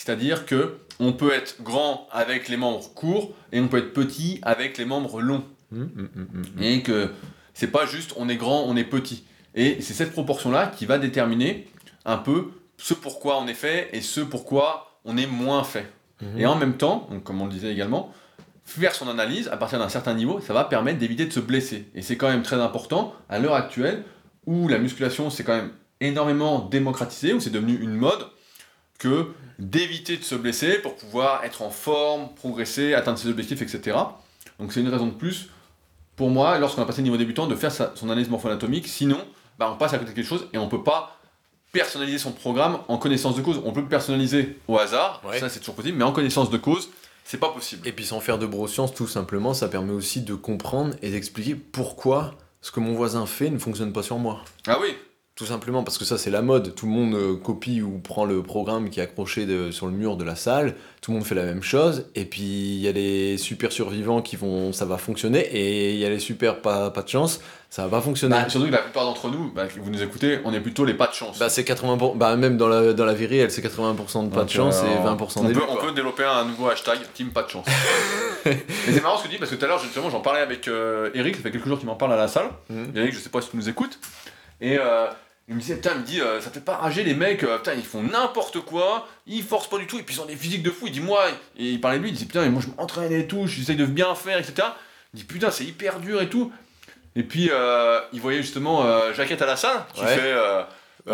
C'est-à-dire 0.03 0.47
que 0.47 0.77
on 0.99 1.13
peut 1.13 1.31
être 1.31 1.61
grand 1.61 2.07
avec 2.11 2.49
les 2.49 2.57
membres 2.57 2.91
courts 2.95 3.33
et 3.51 3.59
on 3.59 3.67
peut 3.67 3.77
être 3.77 3.93
petit 3.93 4.39
avec 4.41 4.79
les 4.79 4.85
membres 4.85 5.21
longs. 5.21 5.43
Hum, 5.71 5.91
hum, 5.95 6.09
hum. 6.15 6.43
Et 6.63 6.81
que 6.81 7.11
c'est 7.53 7.67
pas 7.67 7.85
juste 7.85 8.13
on 8.17 8.27
est 8.27 8.35
grand, 8.35 8.63
on 8.63 8.75
est 8.75 8.83
petit. 8.83 9.25
Et 9.53 9.79
c'est 9.81 9.93
cette 9.93 10.11
proportion-là 10.11 10.73
qui 10.75 10.87
va 10.87 10.97
déterminer 10.97 11.67
un 12.05 12.17
peu 12.17 12.49
ce 12.77 12.95
pourquoi 12.95 13.39
on 13.39 13.47
est 13.47 13.53
fait 13.53 13.89
et 13.93 14.01
ce 14.01 14.21
pourquoi 14.21 14.99
on 15.05 15.17
est 15.17 15.27
moins 15.27 15.63
fait. 15.63 15.87
Et 16.35 16.45
en 16.47 16.55
même 16.55 16.77
temps, 16.77 17.07
donc 17.11 17.23
comme 17.23 17.39
on 17.41 17.45
le 17.45 17.51
disait 17.51 17.71
également, 17.71 18.11
faire 18.63 18.95
son 18.95 19.07
analyse 19.07 19.49
à 19.49 19.57
partir 19.57 19.77
d'un 19.77 19.89
certain 19.89 20.15
niveau, 20.15 20.39
ça 20.39 20.53
va 20.53 20.63
permettre 20.63 20.97
d'éviter 20.97 21.25
de 21.25 21.33
se 21.33 21.39
blesser. 21.39 21.87
Et 21.93 22.01
c'est 22.01 22.17
quand 22.17 22.29
même 22.29 22.43
très 22.43 22.59
important 22.59 23.13
à 23.29 23.37
l'heure 23.37 23.55
actuelle 23.55 24.03
où 24.47 24.67
la 24.67 24.79
musculation 24.79 25.29
s'est 25.29 25.43
quand 25.43 25.55
même 25.55 25.71
énormément 25.99 26.59
démocratisée, 26.59 27.33
où 27.33 27.39
c'est 27.39 27.51
devenu 27.51 27.75
une 27.75 27.93
mode, 27.93 28.25
que 29.01 29.27
d'éviter 29.59 30.17
de 30.17 30.23
se 30.23 30.35
blesser 30.35 30.79
pour 30.79 30.95
pouvoir 30.95 31.43
être 31.43 31.61
en 31.61 31.69
forme, 31.69 32.29
progresser, 32.35 32.93
atteindre 32.93 33.17
ses 33.19 33.27
objectifs, 33.29 33.61
etc. 33.61 33.97
Donc 34.59 34.73
c'est 34.73 34.79
une 34.81 34.89
raison 34.89 35.07
de 35.07 35.13
plus 35.13 35.49
pour 36.15 36.29
moi, 36.29 36.57
lorsqu'on 36.59 36.81
a 36.81 36.85
passé 36.85 36.99
le 36.99 37.05
niveau 37.05 37.17
débutant, 37.17 37.47
de 37.47 37.55
faire 37.55 37.71
sa- 37.71 37.91
son 37.95 38.09
analyse 38.09 38.29
morpho-anatomique. 38.29 38.87
Sinon, 38.87 39.19
bah, 39.57 39.71
on 39.73 39.77
passe 39.77 39.93
à 39.93 39.97
côté 39.97 40.11
de 40.11 40.15
quelque 40.15 40.27
chose 40.27 40.47
et 40.53 40.57
on 40.57 40.67
peut 40.67 40.83
pas 40.83 41.17
personnaliser 41.71 42.17
son 42.17 42.31
programme 42.31 42.79
en 42.89 42.97
connaissance 42.97 43.35
de 43.35 43.41
cause. 43.41 43.61
On 43.65 43.71
peut 43.71 43.81
le 43.81 43.87
personnaliser 43.87 44.57
au 44.67 44.77
hasard, 44.77 45.21
Ouais. 45.25 45.39
ça 45.39 45.49
c'est 45.49 45.59
toujours 45.59 45.75
possible, 45.75 45.97
mais 45.97 46.03
en 46.03 46.11
connaissance 46.11 46.49
de 46.49 46.57
cause, 46.57 46.89
c'est 47.23 47.39
pas 47.39 47.49
possible. 47.49 47.87
Et 47.87 47.91
puis 47.91 48.05
sans 48.05 48.19
faire 48.19 48.37
de 48.37 48.45
broscience, 48.45 48.93
tout 48.93 49.07
simplement, 49.07 49.53
ça 49.53 49.67
permet 49.67 49.93
aussi 49.93 50.21
de 50.21 50.35
comprendre 50.35 50.95
et 51.01 51.09
d'expliquer 51.11 51.55
pourquoi 51.55 52.35
ce 52.61 52.71
que 52.71 52.79
mon 52.79 52.93
voisin 52.93 53.25
fait 53.25 53.49
ne 53.49 53.57
fonctionne 53.57 53.93
pas 53.93 54.03
sur 54.03 54.17
moi. 54.19 54.41
Ah 54.67 54.77
oui, 54.81 54.89
Tout 55.35 55.45
simplement 55.45 55.83
parce 55.83 55.97
que 55.97 56.03
ça 56.05 56.17
c'est 56.17 56.29
la 56.29 56.41
mode, 56.41 56.75
tout 56.75 56.85
le 56.85 56.91
monde 56.91 57.15
euh, 57.15 57.35
copie 57.35 57.81
ou 57.81 57.97
prend 57.99 58.25
le 58.25 58.43
programme 58.43 58.89
qui 58.89 58.99
est 58.99 59.03
accroché 59.03 59.45
de- 59.45 59.71
sur 59.71 59.87
le 59.87 59.93
mur 59.93 60.17
de 60.17 60.23
la 60.25 60.35
salle, 60.35 60.75
tout 61.01 61.11
le 61.11 61.17
monde 61.17 61.25
fait 61.25 61.33
la 61.35 61.45
même 61.45 61.63
chose, 61.63 62.05
et 62.15 62.25
puis 62.25 62.41
il 62.43 62.79
y 62.81 62.87
a 62.87 62.91
les 62.91 63.37
super 63.37 63.71
survivants 63.71 64.21
qui 64.21 64.35
vont, 64.35 64.71
ça 64.73 64.85
va 64.85 64.97
fonctionner, 64.97 65.39
et 65.39 65.93
il 65.93 65.99
y 65.99 66.05
a 66.05 66.09
les 66.09 66.19
super 66.19 66.61
pas, 66.61 66.91
pas 66.91 67.01
de 67.01 67.07
chance, 67.07 67.39
ça 67.69 67.83
va 67.83 67.89
pas 67.97 68.01
fonctionner. 68.01 68.35
Bah, 68.35 68.49
surtout 68.49 68.67
que 68.67 68.71
la 68.73 68.79
plupart 68.79 69.05
d'entre 69.05 69.29
nous, 69.29 69.51
bah, 69.55 69.63
vous 69.81 69.89
nous 69.89 70.03
écoutez, 70.03 70.39
on 70.43 70.53
est 70.53 70.59
plutôt 70.59 70.83
les 70.83 70.93
pas 70.93 71.07
de 71.07 71.13
chance. 71.13 71.39
Bah, 71.39 71.47
c'est 71.49 71.63
80%, 71.63 71.97
pour- 71.97 72.15
bah 72.17 72.35
même 72.35 72.57
dans 72.57 72.67
la, 72.67 72.91
dans 72.93 73.05
la 73.05 73.13
vie 73.13 73.25
réelle, 73.25 73.49
c'est 73.51 73.61
80% 73.65 74.25
de 74.29 74.35
pas 74.35 74.43
de 74.43 74.49
chance 74.49 74.81
euh, 74.83 75.01
et 75.01 75.07
20% 75.15 75.39
on 75.39 75.43
d'élu, 75.45 75.55
peut, 75.55 75.65
on 75.69 75.77
peut 75.77 75.93
développer 75.93 76.25
un 76.25 76.43
nouveau 76.43 76.67
hashtag 76.69 76.99
Team 77.15 77.29
Pas 77.29 77.43
de 77.43 77.49
chance. 77.49 77.65
et 78.45 78.51
c'est 78.85 79.01
marrant 79.01 79.17
ce 79.17 79.23
que 79.23 79.27
tu 79.29 79.33
dis 79.35 79.39
parce 79.39 79.49
que 79.49 79.55
tout 79.55 79.63
à 79.65 79.69
l'heure 79.69 79.79
justement 79.79 80.09
j'en 80.09 80.19
parlais 80.19 80.41
avec 80.41 80.67
euh, 80.67 81.09
Eric, 81.15 81.37
ça 81.37 81.41
fait 81.41 81.51
quelques 81.51 81.67
jours 81.67 81.79
qu'il 81.79 81.87
m'en 81.87 81.95
parle 81.95 82.11
à 82.13 82.17
la 82.17 82.27
salle. 82.27 82.49
Mhm. 82.69 82.91
Eric, 82.95 83.13
je 83.13 83.19
sais 83.19 83.29
pas 83.29 83.41
si 83.41 83.49
tu 83.49 83.55
nous 83.57 83.69
écoutes. 83.69 83.97
Et 84.61 84.77
euh, 84.77 85.07
il 85.47 85.55
me 85.55 85.59
disait, 85.59 85.75
putain, 85.75 85.91
il 85.95 86.01
me 86.01 86.05
dit, 86.05 86.21
euh, 86.21 86.39
ça 86.39 86.49
fait 86.51 86.61
pas 86.63 86.75
rager 86.77 87.03
les 87.03 87.13
mecs, 87.15 87.43
euh, 87.43 87.57
putain, 87.57 87.73
ils 87.73 87.83
font 87.85 88.03
n'importe 88.03 88.59
quoi, 88.61 89.07
ils 89.27 89.43
forcent 89.43 89.69
pas 89.69 89.77
du 89.79 89.87
tout, 89.87 89.99
et 89.99 90.03
puis 90.03 90.15
ils 90.15 90.21
ont 90.21 90.25
des 90.25 90.35
physiques 90.35 90.63
de 90.63 90.71
fou. 90.71 90.85
Il 90.87 90.93
dit, 90.93 90.99
moi, 91.01 91.25
et 91.57 91.65
il 91.71 91.81
parlait 91.81 91.97
de 91.97 92.03
lui, 92.03 92.09
il 92.09 92.13
disait, 92.13 92.25
putain, 92.25 92.47
moi 92.49 92.61
je 92.61 92.67
m'entraîne 92.79 93.11
et 93.11 93.27
tout, 93.27 93.47
j'essaye 93.47 93.75
de 93.75 93.85
bien 93.85 94.13
faire, 94.15 94.37
etc. 94.37 94.67
Il 95.13 95.17
dit, 95.19 95.23
putain, 95.25 95.51
c'est 95.51 95.65
hyper 95.65 95.99
dur 95.99 96.21
et 96.21 96.29
tout. 96.29 96.51
Et 97.17 97.23
puis 97.23 97.49
euh, 97.51 97.99
il 98.13 98.21
voyait 98.21 98.41
justement 98.41 98.85
Jaquette 99.13 99.41
à 99.41 99.45
la 99.45 99.57
salle, 99.57 99.83
qui 99.93 100.01
Ouais. 100.01 100.15
fait. 100.15 100.33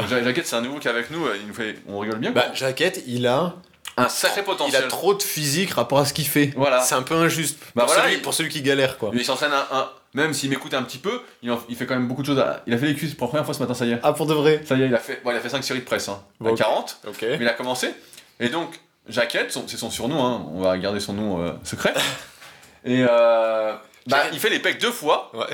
Ja- 0.10 0.24
Jaquette, 0.24 0.46
c'est 0.46 0.56
un 0.56 0.62
nouveau 0.62 0.78
qui 0.80 0.88
est 0.88 0.92
avec 0.92 1.10
nous, 1.10 1.26
il 1.42 1.48
nous 1.48 1.54
fait, 1.54 1.76
on 1.88 1.98
rigole 2.00 2.20
bien. 2.20 2.34
quoi. 2.34 2.42
Bah, 2.44 2.54
Jaquette, 2.54 3.02
il 3.08 3.26
a, 3.26 3.56
un 3.96 4.10
sacré 4.10 4.42
il 4.42 4.44
potentiel. 4.44 4.84
a 4.84 4.88
trop 4.88 5.14
de 5.16 5.24
physique 5.24 5.72
rapport 5.72 5.98
à 6.00 6.06
ce 6.06 6.14
qu'il 6.14 6.28
fait. 6.28 6.52
Voilà. 6.56 6.82
C'est 6.82 6.94
un 6.94 7.02
peu 7.02 7.16
injuste 7.16 7.58
Bah 7.74 7.84
pour, 7.86 7.94
voilà, 7.94 8.04
celui, 8.04 8.16
il- 8.18 8.22
pour 8.22 8.34
celui 8.34 8.50
qui 8.50 8.62
galère, 8.62 8.98
quoi. 9.00 9.10
Il 9.14 9.24
s'entraîne 9.26 9.54
un, 9.54 9.66
un- 9.76 9.90
Même 10.18 10.34
s'il 10.34 10.50
m'écoute 10.50 10.74
un 10.74 10.82
petit 10.82 10.98
peu, 10.98 11.22
il, 11.44 11.52
en- 11.52 11.62
il 11.70 11.76
fait 11.76 11.86
quand 11.86 11.94
même 11.94 12.08
beaucoup 12.08 12.24
de 12.24 12.28
choses. 12.28 12.40
à- 12.40 12.64
Il 12.66 12.74
a 12.74 12.78
fait 12.80 12.88
les 12.88 12.96
cuisses 12.96 13.14
pour 13.14 13.28
la 13.28 13.30
première 13.30 13.46
fois 13.46 13.54
ce 13.54 13.60
matin, 13.60 13.74
ça 13.76 13.86
y 13.86 13.92
est. 13.92 14.00
Ah, 14.02 14.14
pour 14.14 14.26
de 14.26 14.34
vrai 14.34 14.62
Ça 14.66 14.76
y 14.76 14.82
est, 14.82 14.88
il 14.88 14.96
a 14.96 14.98
fait, 14.98 15.22
bon, 15.24 15.30
il 15.32 15.38
a 15.38 15.40
fait 15.40 15.50
5 15.50 15.64
séries 15.64 15.80
de 15.82 15.86
presse, 15.86 16.10
hein, 16.10 16.22
Bon, 16.40 16.50
à 16.50 16.52
ok. 16.54 16.58
40, 16.58 16.98
Ok. 17.08 17.18
mais 17.22 17.38
il 17.40 17.48
a 17.48 17.54
commencé. 17.54 17.94
Et 18.40 18.50
donc, 18.50 18.80
Jaquette, 19.08 19.56
c'est 19.68 19.78
son 19.78 19.90
surnom, 19.92 20.26
hein, 20.26 20.46
on 20.54 20.62
va 20.62 20.76
garder 20.80 21.00
son 21.00 21.14
nom 21.14 21.42
euh, 21.42 21.52
secret. 21.64 21.94
Et 22.86 23.06
euh, 23.08 23.74
bah, 24.08 24.24
il 24.34 24.40
fait 24.40 24.50
les 24.50 24.60
pecs 24.60 24.80
deux 24.82 24.92
fois. 24.92 25.32
Ouais. 25.36 25.46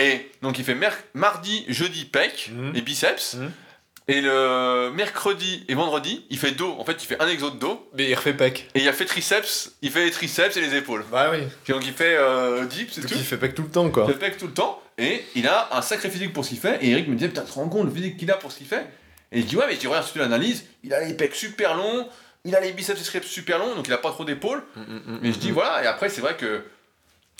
Et 0.00 0.30
donc, 0.42 0.58
il 0.58 0.64
fait 0.64 0.74
mer- 0.74 0.96
mardi, 1.14 1.64
jeudi, 1.68 2.04
pecs 2.06 2.50
Mhm. 2.52 2.72
et 2.74 2.80
biceps. 2.80 3.34
Mhm. 3.34 3.50
Et 4.08 4.20
le 4.20 4.92
mercredi 4.94 5.64
et 5.68 5.74
vendredi, 5.74 6.24
il 6.30 6.38
fait 6.38 6.52
dos. 6.52 6.76
En 6.78 6.84
fait, 6.84 7.02
il 7.02 7.06
fait 7.06 7.20
un 7.20 7.26
exo 7.26 7.50
de 7.50 7.58
dos. 7.58 7.88
Mais 7.96 8.08
il 8.08 8.14
refait 8.14 8.34
pec. 8.34 8.68
Et 8.74 8.80
il 8.80 8.88
a 8.88 8.92
fait 8.92 9.04
triceps, 9.04 9.72
il 9.82 9.90
fait 9.90 10.04
les 10.04 10.12
triceps 10.12 10.56
et 10.56 10.60
les 10.60 10.76
épaules. 10.76 11.04
Bah 11.10 11.30
oui. 11.32 11.38
Puis 11.64 11.72
donc, 11.72 11.84
il 11.84 11.92
fait 11.92 12.16
euh, 12.16 12.66
dips 12.66 12.98
et 12.98 13.00
tout. 13.00 13.08
il 13.10 13.24
fait 13.24 13.36
pec 13.36 13.54
tout 13.54 13.62
le 13.62 13.68
temps, 13.68 13.90
quoi. 13.90 14.04
Il 14.06 14.12
fait 14.12 14.18
pec 14.18 14.38
tout 14.38 14.46
le 14.46 14.52
temps. 14.52 14.80
Et 14.96 15.24
il 15.34 15.48
a 15.48 15.68
un 15.76 15.82
sacré 15.82 16.08
physique 16.08 16.32
pour 16.32 16.44
ce 16.44 16.50
qu'il 16.50 16.58
fait. 16.58 16.78
Et 16.82 16.90
Eric 16.90 17.08
me 17.08 17.14
disait, 17.14 17.28
putain, 17.28 17.42
tu 17.42 17.50
te 17.50 17.54
rends 17.54 17.68
compte 17.68 17.86
le 17.86 17.90
physique 17.90 18.16
qu'il 18.16 18.30
a 18.30 18.36
pour 18.36 18.52
ce 18.52 18.58
qu'il 18.58 18.66
fait? 18.66 18.86
Et 19.32 19.40
je 19.40 19.46
dis, 19.46 19.56
ouais, 19.56 19.66
mais 19.68 19.76
tu 19.76 19.88
regardes 19.88 20.08
l'analyse, 20.14 20.64
il 20.84 20.94
a 20.94 21.04
les 21.04 21.14
pecs 21.14 21.34
super 21.34 21.76
longs, 21.76 22.08
il 22.44 22.54
a 22.54 22.60
les 22.60 22.72
biceps 22.72 23.00
et 23.00 23.04
triceps 23.04 23.26
super 23.26 23.58
longs, 23.58 23.74
donc 23.74 23.88
il 23.88 23.92
a 23.92 23.98
pas 23.98 24.10
trop 24.10 24.24
d'épaules. 24.24 24.62
Mais 25.20 25.32
je 25.32 25.38
dis, 25.38 25.50
voilà, 25.50 25.82
et 25.82 25.86
après, 25.86 26.08
c'est 26.08 26.20
vrai 26.20 26.36
que. 26.36 26.62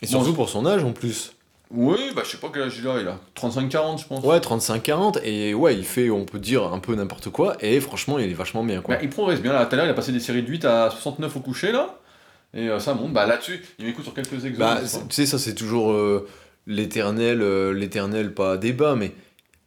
Et 0.02 0.06
surtout 0.06 0.34
pour 0.34 0.48
son 0.48 0.66
âge 0.66 0.82
en 0.82 0.92
plus. 0.92 1.32
Oui, 1.70 2.12
bah 2.14 2.22
je 2.24 2.30
sais 2.30 2.36
pas 2.36 2.48
quel 2.52 2.62
âge 2.62 2.78
il 2.78 2.86
a, 2.86 3.00
il 3.00 3.08
a 3.08 3.18
35-40, 3.36 4.00
je 4.00 4.06
pense. 4.06 4.24
Ouais, 4.24 4.38
35-40, 4.38 5.20
et 5.24 5.52
ouais, 5.52 5.74
il 5.74 5.84
fait, 5.84 6.10
on 6.10 6.24
peut 6.24 6.38
dire, 6.38 6.62
un 6.64 6.78
peu 6.78 6.94
n'importe 6.94 7.30
quoi, 7.30 7.56
et 7.60 7.80
franchement, 7.80 8.18
il 8.18 8.30
est 8.30 8.34
vachement 8.34 8.62
bien, 8.62 8.80
quoi. 8.82 8.94
Bah, 8.94 9.00
il 9.02 9.10
progresse 9.10 9.40
bien, 9.40 9.52
là, 9.52 9.66
tout 9.66 9.74
à 9.74 9.76
l'heure, 9.76 9.86
il 9.86 9.90
a 9.90 9.94
passé 9.94 10.12
des 10.12 10.20
séries 10.20 10.42
de 10.42 10.48
8 10.48 10.64
à 10.64 10.90
69 10.90 11.36
au 11.36 11.40
coucher, 11.40 11.72
là. 11.72 11.98
Et 12.54 12.68
euh, 12.70 12.78
ça 12.78 12.94
monte, 12.94 13.12
bah 13.12 13.26
là-dessus, 13.26 13.62
il 13.78 13.86
m'écoute 13.86 14.04
sur 14.04 14.14
quelques 14.14 14.44
exos. 14.44 14.58
Bah, 14.58 14.80
tu 14.82 15.14
sais, 15.14 15.26
ça 15.26 15.38
c'est 15.38 15.54
toujours 15.54 15.92
euh, 15.92 16.26
l'éternel, 16.66 17.42
euh, 17.42 17.72
l'éternel, 17.72 18.32
pas 18.32 18.56
débat, 18.56 18.94
mais 18.94 19.12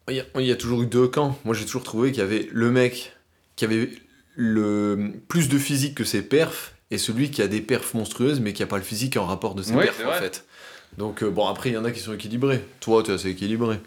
il 0.07 0.15
y, 0.15 0.19
a, 0.21 0.23
il 0.37 0.45
y 0.45 0.51
a 0.51 0.55
toujours 0.55 0.81
eu 0.81 0.87
deux 0.87 1.07
camps. 1.07 1.37
Moi 1.45 1.53
j'ai 1.53 1.65
toujours 1.65 1.83
trouvé 1.83 2.11
qu'il 2.11 2.21
y 2.21 2.23
avait 2.23 2.47
le 2.51 2.71
mec 2.71 3.13
qui 3.55 3.65
avait 3.65 3.89
le 4.35 5.11
plus 5.27 5.49
de 5.49 5.57
physique 5.59 5.93
que 5.93 6.03
ses 6.03 6.23
perfs, 6.23 6.73
et 6.89 6.97
celui 6.97 7.29
qui 7.29 7.41
a 7.41 7.47
des 7.47 7.61
perfs 7.61 7.93
monstrueuses, 7.93 8.39
mais 8.39 8.53
qui 8.53 8.63
a 8.63 8.67
pas 8.67 8.77
le 8.77 8.83
physique 8.83 9.17
en 9.17 9.25
rapport 9.25 9.53
de 9.53 9.61
ses 9.61 9.73
perfs, 9.73 10.03
en 10.07 10.13
fait. 10.13 10.45
Donc 10.97 11.23
euh, 11.23 11.29
bon, 11.29 11.47
après 11.47 11.69
il 11.69 11.73
y 11.73 11.77
en 11.77 11.85
a 11.85 11.91
qui 11.91 11.99
sont 11.99 12.13
équilibrés. 12.13 12.63
Toi, 12.79 13.03
tu 13.03 13.11
es 13.11 13.13
assez 13.13 13.29
équilibré. 13.29 13.79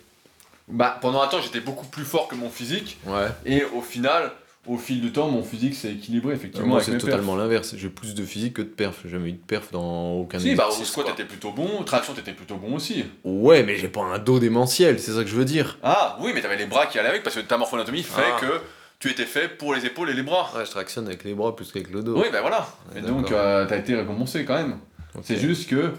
Bah, 0.68 0.96
pendant 1.00 1.20
un 1.22 1.26
temps, 1.28 1.40
j'étais 1.42 1.60
beaucoup 1.60 1.86
plus 1.86 2.04
fort 2.04 2.28
que 2.28 2.34
mon 2.34 2.48
physique. 2.48 2.98
Ouais. 3.06 3.26
Et 3.44 3.64
au 3.64 3.82
final, 3.82 4.30
au 4.66 4.78
fil 4.78 5.00
du 5.00 5.10
temps, 5.12 5.28
mon 5.28 5.42
physique 5.42 5.74
s'est 5.74 5.92
équilibré, 5.92 6.34
effectivement. 6.34 6.68
moi 6.68 6.82
c'est 6.82 6.96
totalement 6.96 7.34
l'inverse. 7.36 7.74
J'ai 7.76 7.88
plus 7.88 8.14
de 8.14 8.24
physique 8.24 8.54
que 8.54 8.62
de 8.62 8.68
perfs. 8.68 9.00
J'ai 9.04 9.10
jamais 9.10 9.30
eu 9.30 9.32
de 9.32 9.38
perfs 9.38 9.72
dans 9.72 10.12
aucun 10.12 10.38
Si, 10.38 10.54
bah 10.54 10.64
au 10.64 10.70
exercice, 10.70 10.92
squat 10.92 11.06
t'étais 11.08 11.24
plutôt 11.24 11.50
bon, 11.50 11.82
traction 11.82 12.14
t'étais 12.14 12.32
plutôt 12.32 12.56
bon 12.56 12.76
aussi. 12.76 13.04
Ouais, 13.24 13.64
mais 13.64 13.76
j'ai 13.76 13.88
pas 13.88 14.02
un 14.02 14.18
dos 14.18 14.38
démentiel, 14.38 15.00
c'est 15.00 15.12
ça 15.12 15.22
que 15.24 15.28
je 15.28 15.34
veux 15.36 15.44
dire. 15.44 15.78
Ah 15.82 16.16
oui, 16.20 16.30
mais 16.34 16.40
t'avais 16.40 16.56
les 16.56 16.66
bras 16.66 16.86
qui 16.86 16.98
allaient 16.98 17.08
avec 17.08 17.24
parce 17.24 17.36
que 17.36 17.40
ta 17.40 17.58
morphoanatomie 17.58 18.04
fait 18.04 18.22
Ah. 18.36 18.40
que 18.40 18.60
tu 19.00 19.10
étais 19.10 19.26
fait 19.26 19.48
pour 19.48 19.74
les 19.74 19.84
épaules 19.84 20.10
et 20.10 20.14
les 20.14 20.22
bras. 20.22 20.48
Ouais, 20.56 20.64
je 20.64 20.70
tractionne 20.70 21.08
avec 21.08 21.24
les 21.24 21.34
bras 21.34 21.54
plus 21.56 21.72
qu'avec 21.72 21.90
le 21.90 22.02
dos. 22.04 22.14
Oui, 22.16 22.28
bah 22.32 22.40
voilà. 22.40 22.68
Et 22.96 23.00
donc 23.00 23.32
euh, 23.32 23.66
t'as 23.66 23.76
été 23.78 23.96
récompensé 23.96 24.44
quand 24.44 24.54
même. 24.54 24.78
C'est 25.22 25.36
juste 25.38 25.68
que 25.68 25.90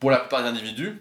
pour 0.00 0.10
la 0.10 0.18
plupart 0.18 0.42
des 0.42 0.48
individus, 0.48 1.00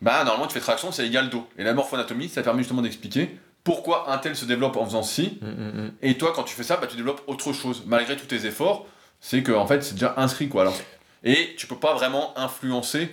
bah 0.00 0.24
normalement 0.24 0.46
tu 0.46 0.54
fais 0.54 0.60
traction, 0.60 0.92
c'est 0.92 1.06
égal 1.06 1.28
dos. 1.28 1.46
Et 1.58 1.64
la 1.64 1.74
morphoanatomie, 1.74 2.28
ça 2.28 2.42
permet 2.42 2.60
justement 2.62 2.82
d'expliquer 2.82 3.36
pourquoi 3.64 4.10
un 4.12 4.18
tel 4.18 4.34
se 4.36 4.44
développe 4.46 4.76
en 4.76 4.86
faisant 4.86 5.02
ci. 5.02 5.38
Mm, 5.42 5.46
mm, 5.46 5.82
mm. 5.84 5.92
Et 6.02 6.16
toi, 6.16 6.32
quand 6.34 6.44
tu 6.44 6.54
fais 6.54 6.62
ça, 6.62 6.76
bah, 6.76 6.86
tu 6.86 6.96
développes 6.96 7.22
autre 7.26 7.52
chose. 7.52 7.82
Malgré 7.86 8.16
tous 8.16 8.26
tes 8.26 8.46
efforts, 8.46 8.86
c'est 9.20 9.42
que 9.42 9.52
en 9.52 9.66
fait, 9.66 9.82
c'est 9.82 9.94
déjà 9.94 10.14
inscrit 10.16 10.48
quoi. 10.48 10.62
Alors. 10.62 10.76
Et 11.24 11.54
tu 11.58 11.66
peux 11.66 11.76
pas 11.76 11.94
vraiment 11.94 12.32
influencer 12.38 13.10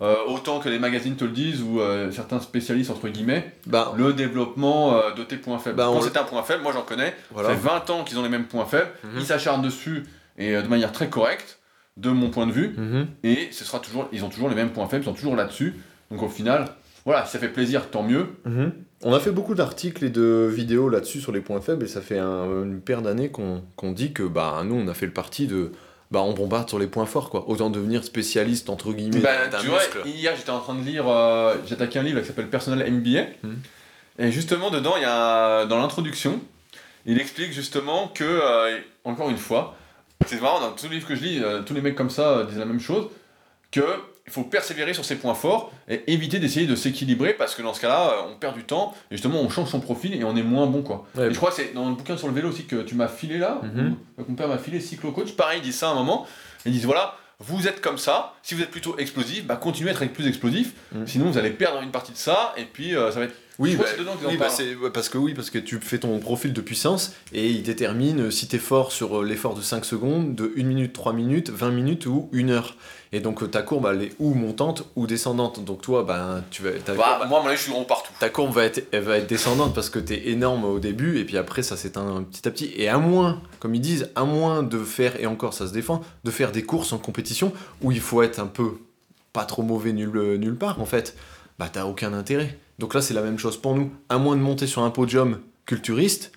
euh, 0.00 0.16
autant 0.28 0.60
que 0.60 0.68
les 0.68 0.78
magazines 0.78 1.16
te 1.16 1.24
le 1.24 1.32
disent 1.32 1.60
ou 1.62 1.80
euh, 1.80 2.10
certains 2.12 2.40
spécialistes 2.40 2.90
entre 2.90 3.08
guillemets 3.08 3.52
Bah, 3.66 3.92
le 3.96 4.14
développement 4.14 4.94
euh, 4.94 5.10
de 5.12 5.24
tes 5.24 5.36
points 5.36 5.58
faibles. 5.58 5.76
Bah, 5.76 5.90
Quand 5.92 6.00
c'est 6.00 6.16
un 6.16 6.24
point 6.24 6.42
faible, 6.42 6.62
moi 6.62 6.72
j'en 6.72 6.82
connais. 6.82 7.14
voilà. 7.32 7.50
Ça 7.50 7.54
fait 7.56 7.60
20 7.60 7.90
ans 7.90 8.04
qu'ils 8.04 8.18
ont 8.18 8.22
les 8.22 8.30
mêmes 8.30 8.46
points 8.46 8.64
faibles. 8.64 8.90
Mhm. 9.04 9.10
Ils 9.18 9.26
s'acharnent 9.26 9.62
dessus 9.62 10.04
et 10.38 10.54
de 10.54 10.66
manière 10.68 10.92
très 10.92 11.10
correcte, 11.10 11.58
de 11.96 12.10
mon 12.10 12.30
point 12.30 12.46
de 12.46 12.52
vue. 12.52 12.74
Mhm. 12.76 13.06
Et 13.24 13.48
ce 13.52 13.64
sera 13.64 13.78
toujours, 13.80 14.08
ils 14.12 14.24
ont 14.24 14.28
toujours 14.30 14.48
les 14.48 14.54
mêmes 14.54 14.70
points 14.70 14.86
faibles, 14.88 15.02
ils 15.02 15.06
sont 15.08 15.14
toujours 15.14 15.36
là-dessus. 15.36 15.74
Donc 16.10 16.22
au 16.22 16.28
final, 16.28 16.66
voilà, 17.04 17.24
si 17.26 17.32
ça 17.32 17.38
fait 17.38 17.48
plaisir, 17.48 17.90
tant 17.90 18.02
mieux. 18.02 18.26
Mhm. 18.44 18.72
On 19.02 19.14
a 19.14 19.20
fait 19.20 19.30
beaucoup 19.30 19.54
d'articles 19.54 20.04
et 20.04 20.10
de 20.10 20.48
vidéos 20.52 20.88
là-dessus 20.88 21.20
sur 21.20 21.32
les 21.32 21.40
points 21.40 21.60
faibles 21.62 21.84
et 21.84 21.88
ça 21.88 22.00
fait 22.02 22.18
un- 22.18 22.64
une 22.64 22.80
paire 22.80 23.00
d'années 23.00 23.30
qu'on 23.30 23.62
qu'on 23.76 23.92
dit 23.92 24.12
que 24.12 24.22
bah 24.22 24.60
nous 24.64 24.74
on 24.74 24.86
a 24.88 24.92
fait 24.94 25.06
le 25.06 25.12
parti 25.12 25.46
de 25.46 25.72
bah 26.10 26.20
on 26.20 26.34
bombarde 26.34 26.68
sur 26.68 26.78
les 26.78 26.86
points 26.86 27.06
forts 27.06 27.30
quoi. 27.30 27.48
Autant 27.48 27.70
devenir 27.70 28.04
spécialiste 28.04 28.68
entre 28.68 28.92
guillemets 28.92 29.20
Bah, 29.20 29.30
tu 29.58 29.68
vois, 29.68 29.78
muscle. 29.78 30.02
hier 30.06 30.34
j'étais 30.36 30.50
en 30.50 30.60
train 30.60 30.74
de 30.74 30.84
lire, 30.84 31.04
euh, 31.08 31.54
j'ai 31.66 31.74
attaqué 31.74 31.98
un 31.98 32.02
livre 32.02 32.20
qui 32.20 32.26
s'appelle 32.26 32.48
Personnel 32.50 32.92
MBA. 32.92 33.22
Mhm. 33.42 33.56
Et 34.18 34.30
justement, 34.32 34.68
dedans, 34.70 34.94
il 34.96 35.02
y 35.02 35.06
a, 35.06 35.64
dans 35.64 35.78
l'introduction, 35.78 36.38
il 37.06 37.18
explique 37.18 37.52
justement 37.52 38.08
que, 38.08 38.24
euh, 38.24 38.76
encore 39.04 39.30
une 39.30 39.38
fois, 39.38 39.76
c'est 40.26 40.40
marrant, 40.40 40.60
dans 40.60 40.72
tous 40.72 40.88
les 40.88 40.96
livres 40.96 41.08
que 41.08 41.14
je 41.14 41.22
lis, 41.22 41.40
euh, 41.42 41.62
tous 41.62 41.74
les 41.74 41.80
mecs 41.80 41.94
comme 41.96 42.10
ça 42.10 42.38
euh, 42.38 42.44
disent 42.44 42.58
la 42.58 42.64
même 42.66 42.80
chose, 42.80 43.08
que 43.70 43.84
il 44.26 44.32
faut 44.32 44.44
persévérer 44.44 44.94
sur 44.94 45.04
ses 45.04 45.16
points 45.16 45.34
forts 45.34 45.72
et 45.88 46.12
éviter 46.12 46.38
d'essayer 46.38 46.66
de 46.66 46.76
s'équilibrer 46.76 47.32
parce 47.34 47.56
que 47.56 47.62
dans 47.62 47.74
ce 47.74 47.80
cas-là, 47.80 48.10
euh, 48.12 48.32
on 48.32 48.36
perd 48.38 48.54
du 48.54 48.62
temps 48.64 48.94
et 49.10 49.16
justement 49.16 49.40
on 49.40 49.48
change 49.48 49.70
son 49.70 49.80
profil 49.80 50.14
et 50.14 50.22
on 50.22 50.36
est 50.36 50.42
moins 50.44 50.66
bon 50.66 50.82
quoi. 50.82 51.06
Ouais. 51.16 51.28
Et 51.28 51.30
je 51.32 51.36
crois 51.36 51.50
que 51.50 51.56
c'est 51.56 51.72
dans 51.74 51.88
le 51.88 51.96
bouquin 51.96 52.16
sur 52.16 52.28
le 52.28 52.34
vélo 52.34 52.50
aussi 52.50 52.64
que 52.66 52.76
tu 52.82 52.94
m'as 52.94 53.08
filé 53.08 53.38
là, 53.38 53.60
Mhm. 53.64 53.96
mon 54.28 54.34
père 54.36 54.46
m'a 54.46 54.58
filé, 54.58 54.78
cyclo-coach, 54.78 55.32
pareil, 55.32 55.58
ils 55.60 55.64
disent 55.64 55.78
ça 55.78 55.88
à 55.88 55.92
un 55.92 55.94
moment, 55.94 56.26
ils 56.64 56.70
disent 56.72 56.84
voilà, 56.84 57.16
vous 57.40 57.66
êtes 57.66 57.80
comme 57.80 57.98
ça, 57.98 58.34
si 58.42 58.54
vous 58.54 58.62
êtes 58.62 58.70
plutôt 58.70 58.96
explosif, 58.98 59.44
bah 59.46 59.56
continuez 59.56 59.90
à 59.90 59.94
être 59.94 60.12
plus 60.12 60.28
explosif, 60.28 60.74
Mhm. 60.92 61.06
sinon 61.08 61.30
vous 61.30 61.38
allez 61.38 61.50
perdre 61.50 61.80
une 61.82 61.90
partie 61.90 62.12
de 62.12 62.16
ça 62.18 62.54
et 62.56 62.64
puis 62.66 62.94
euh, 62.94 63.10
ça 63.10 63.18
va 63.18 63.24
être... 63.24 63.34
Oui, 63.60 63.76
bah, 63.76 63.84
oui, 64.26 64.38
bah, 64.38 64.48
parce 64.92 65.10
que 65.10 65.18
oui, 65.18 65.34
parce 65.34 65.50
que 65.50 65.58
tu 65.58 65.78
fais 65.80 65.98
ton 65.98 66.18
profil 66.18 66.54
de 66.54 66.62
puissance 66.62 67.12
et 67.34 67.50
il 67.50 67.62
détermine 67.62 68.30
si 68.30 68.48
tu 68.48 68.56
es 68.56 68.58
fort 68.58 68.90
sur 68.90 69.20
euh, 69.20 69.24
l'effort 69.24 69.54
de 69.54 69.60
5 69.60 69.84
secondes, 69.84 70.34
de 70.34 70.50
1 70.56 70.62
minute, 70.64 70.94
3 70.94 71.12
minutes, 71.12 71.50
20 71.50 71.70
minutes 71.70 72.06
ou 72.06 72.30
1 72.32 72.48
heure. 72.48 72.76
Et 73.12 73.20
donc 73.20 73.42
euh, 73.42 73.46
ta 73.48 73.60
courbe 73.60 73.86
elle 73.92 74.02
est 74.04 74.12
ou 74.18 74.32
montante 74.32 74.84
ou 74.96 75.06
descendante. 75.06 75.62
Donc 75.62 75.82
toi, 75.82 76.04
ben, 76.04 76.42
tu 76.50 76.62
vas, 76.62 76.70
ta, 76.72 76.94
Bah, 76.94 77.18
courbe, 77.18 77.28
moi, 77.28 77.42
avis, 77.46 77.56
je 77.58 77.62
suis 77.64 77.72
rond 77.72 77.84
partout. 77.84 78.10
ta 78.18 78.30
courbe 78.30 78.50
va 78.54 78.64
être, 78.64 78.82
elle 78.92 79.02
va 79.02 79.18
être 79.18 79.28
descendante 79.28 79.74
parce 79.74 79.90
que 79.90 79.98
tu 79.98 80.14
es 80.14 80.30
énorme 80.30 80.64
au 80.64 80.78
début 80.78 81.18
et 81.18 81.26
puis 81.26 81.36
après 81.36 81.62
ça 81.62 81.76
s'éteint 81.76 82.24
petit 82.30 82.48
à 82.48 82.50
petit. 82.50 82.72
Et 82.76 82.88
à 82.88 82.96
moins, 82.96 83.42
comme 83.58 83.74
ils 83.74 83.82
disent, 83.82 84.08
à 84.14 84.24
moins 84.24 84.62
de 84.62 84.78
faire, 84.78 85.20
et 85.20 85.26
encore 85.26 85.52
ça 85.52 85.66
se 85.68 85.74
défend, 85.74 86.00
de 86.24 86.30
faire 86.30 86.50
des 86.50 86.62
courses 86.62 86.94
en 86.94 86.98
compétition 86.98 87.52
où 87.82 87.92
il 87.92 88.00
faut 88.00 88.22
être 88.22 88.38
un 88.40 88.46
peu 88.46 88.78
pas 89.34 89.44
trop 89.44 89.62
mauvais 89.62 89.92
nulle, 89.92 90.36
nulle 90.38 90.56
part 90.56 90.80
en 90.80 90.86
fait, 90.86 91.14
bah 91.58 91.68
t'as 91.70 91.84
aucun 91.84 92.14
intérêt. 92.14 92.58
Donc 92.80 92.94
là 92.94 93.02
c'est 93.02 93.14
la 93.14 93.22
même 93.22 93.38
chose 93.38 93.56
pour 93.60 93.74
nous. 93.74 93.92
À 94.08 94.18
moins 94.18 94.34
de 94.36 94.40
monter 94.40 94.66
sur 94.66 94.82
un 94.82 94.90
podium 94.90 95.40
culturiste, 95.66 96.32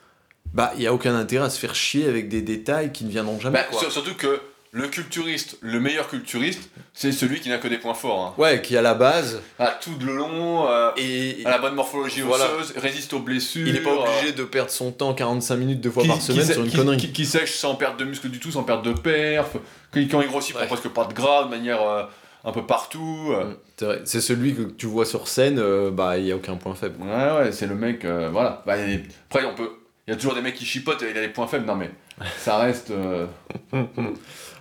Bah, 0.53 0.71
il 0.75 0.83
y 0.83 0.87
a 0.87 0.93
aucun 0.93 1.15
intérêt 1.15 1.45
à 1.45 1.49
se 1.49 1.57
faire 1.57 1.73
chier 1.73 2.07
avec 2.07 2.29
des 2.29 2.41
détails 2.43 2.91
qui 2.91 3.05
ne 3.05 3.09
viendront 3.09 3.39
jamais. 3.39 3.57
Bah, 3.59 3.65
quoi. 3.71 3.89
surtout 3.89 4.13
que 4.13 4.39
le 4.71 4.87
culturiste, 4.87 5.57
le 5.61 5.79
meilleur 5.79 6.07
culturiste, 6.09 6.69
c'est 6.93 7.11
celui 7.11 7.39
qui 7.39 7.49
n'a 7.49 7.57
que 7.59 7.67
des 7.67 7.77
points 7.79 7.93
forts. 7.93 8.19
hein. 8.25 8.33
Ouais, 8.41 8.61
qui 8.61 8.75
à 8.77 8.81
la 8.81 8.93
base. 8.93 9.41
Ah, 9.57 9.77
tout 9.81 9.93
le 10.05 10.13
long, 10.15 10.67
euh, 10.69 10.91
Et 10.97 11.37
à 11.45 11.51
la 11.51 11.57
bonne 11.59 11.73
morphologie 11.75 12.21
Voilà. 12.21 12.45
osseuse, 12.55 12.73
résiste 12.77 13.13
aux 13.13 13.19
blessures. 13.19 13.67
il 13.67 13.73
n'est 13.73 13.79
pas 13.79 13.91
euh, 13.91 14.03
obligé 14.03 14.33
de 14.33 14.43
perdre 14.43 14.69
son 14.71 14.91
temps 14.91 15.13
45 15.13 15.55
minutes 15.55 15.79
deux 15.81 15.89
fois 15.91 16.03
qui- 16.03 16.09
par 16.09 16.21
semaine 16.21 16.45
sur 16.45 16.63
une 16.63 16.69
qui- 16.69 16.75
connerie. 16.77 16.97
Qui, 17.13 17.25
sèche 17.25 17.53
sans 17.53 17.75
perdre 17.75 17.97
de 17.97 18.05
muscle 18.05 18.29
du 18.29 18.39
tout, 18.39 18.51
sans 18.51 18.63
perdre 18.63 18.83
de 18.83 18.93
perf. 18.99 19.55
Qui, 19.93 20.07
quand 20.07 20.21
il 20.21 20.27
grossit, 20.27 20.49
il 20.49 20.53
prend 20.53 20.61
Ouais. 20.63 20.67
presque 20.67 20.89
pas 20.89 21.05
de 21.05 21.13
gras 21.13 21.45
de 21.45 21.49
manière 21.49 21.81
euh, 21.81 22.03
un 22.43 22.51
peu 22.51 22.65
partout. 22.65 23.29
euh. 23.31 23.53
Mm, 23.95 24.01
C'est 24.05 24.21
celui 24.21 24.53
que 24.55 24.61
tu 24.63 24.85
vois 24.85 25.05
sur 25.05 25.27
scène, 25.27 25.59
euh, 25.59 25.91
bah, 25.91 26.17
il 26.17 26.25
n'y 26.25 26.31
a 26.31 26.35
aucun 26.35 26.55
point 26.55 26.75
faible. 26.75 26.95
Ouais, 27.03 27.31
ouais, 27.37 27.51
c'est 27.51 27.67
le 27.67 27.75
mec. 27.75 28.05
euh, 28.05 28.29
voilà. 28.31 28.61
Bah, 28.65 28.77
des- 28.77 29.03
Après, 29.29 29.45
on 29.45 29.55
peut. 29.55 29.69
Il 30.07 30.11
y 30.11 30.13
a 30.13 30.17
toujours 30.17 30.35
des 30.35 30.41
mecs 30.41 30.55
qui 30.55 30.65
chipotent 30.65 31.01
et 31.03 31.11
il 31.11 31.17
a 31.17 31.21
des 31.21 31.29
points 31.29 31.47
faibles. 31.47 31.65
Non, 31.65 31.75
mais 31.75 31.89
ça 32.37 32.57
reste. 32.57 32.91
euh, 32.91 33.25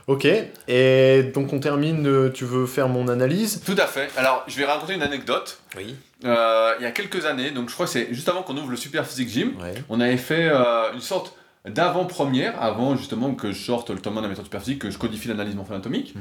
Ok, 0.08 0.26
et 0.66 1.22
donc 1.32 1.52
on 1.52 1.60
termine, 1.60 2.30
tu 2.34 2.44
veux 2.44 2.66
faire 2.66 2.88
mon 2.88 3.06
analyse? 3.06 3.62
Tout 3.64 3.76
à 3.78 3.86
fait. 3.86 4.10
Alors, 4.16 4.42
je 4.48 4.56
vais 4.56 4.64
raconter 4.64 4.94
une 4.94 5.02
anecdote. 5.02 5.60
Oui. 5.76 5.94
Il 6.24 6.28
y 6.28 6.86
a 6.86 6.90
quelques 6.90 7.24
années, 7.24 7.52
donc 7.52 7.68
je 7.68 7.74
crois 7.74 7.86
que 7.86 7.92
c'est 7.92 8.12
juste 8.12 8.28
avant 8.28 8.42
qu'on 8.42 8.56
ouvre 8.56 8.70
le 8.70 8.76
Super 8.76 9.06
Physique 9.06 9.28
Gym, 9.28 9.52
Ouais. 9.60 9.74
on 9.88 10.00
avait 10.00 10.16
fait 10.16 10.50
une 10.92 11.00
sorte 11.00 11.36
d'avant-première, 11.68 12.60
avant 12.62 12.96
justement 12.96 13.34
que 13.34 13.52
je 13.52 13.58
sorte 13.64 13.90
le 13.90 13.98
tome 13.98 14.14
1 14.14 14.20
de 14.20 14.22
la 14.22 14.28
méthode 14.30 14.44
Super 14.44 14.60
Physique, 14.60 14.80
que 14.80 14.90
je 14.90 14.98
codifie 14.98 15.28
l'analyse 15.28 15.54
morpho-anatomique, 15.54 16.14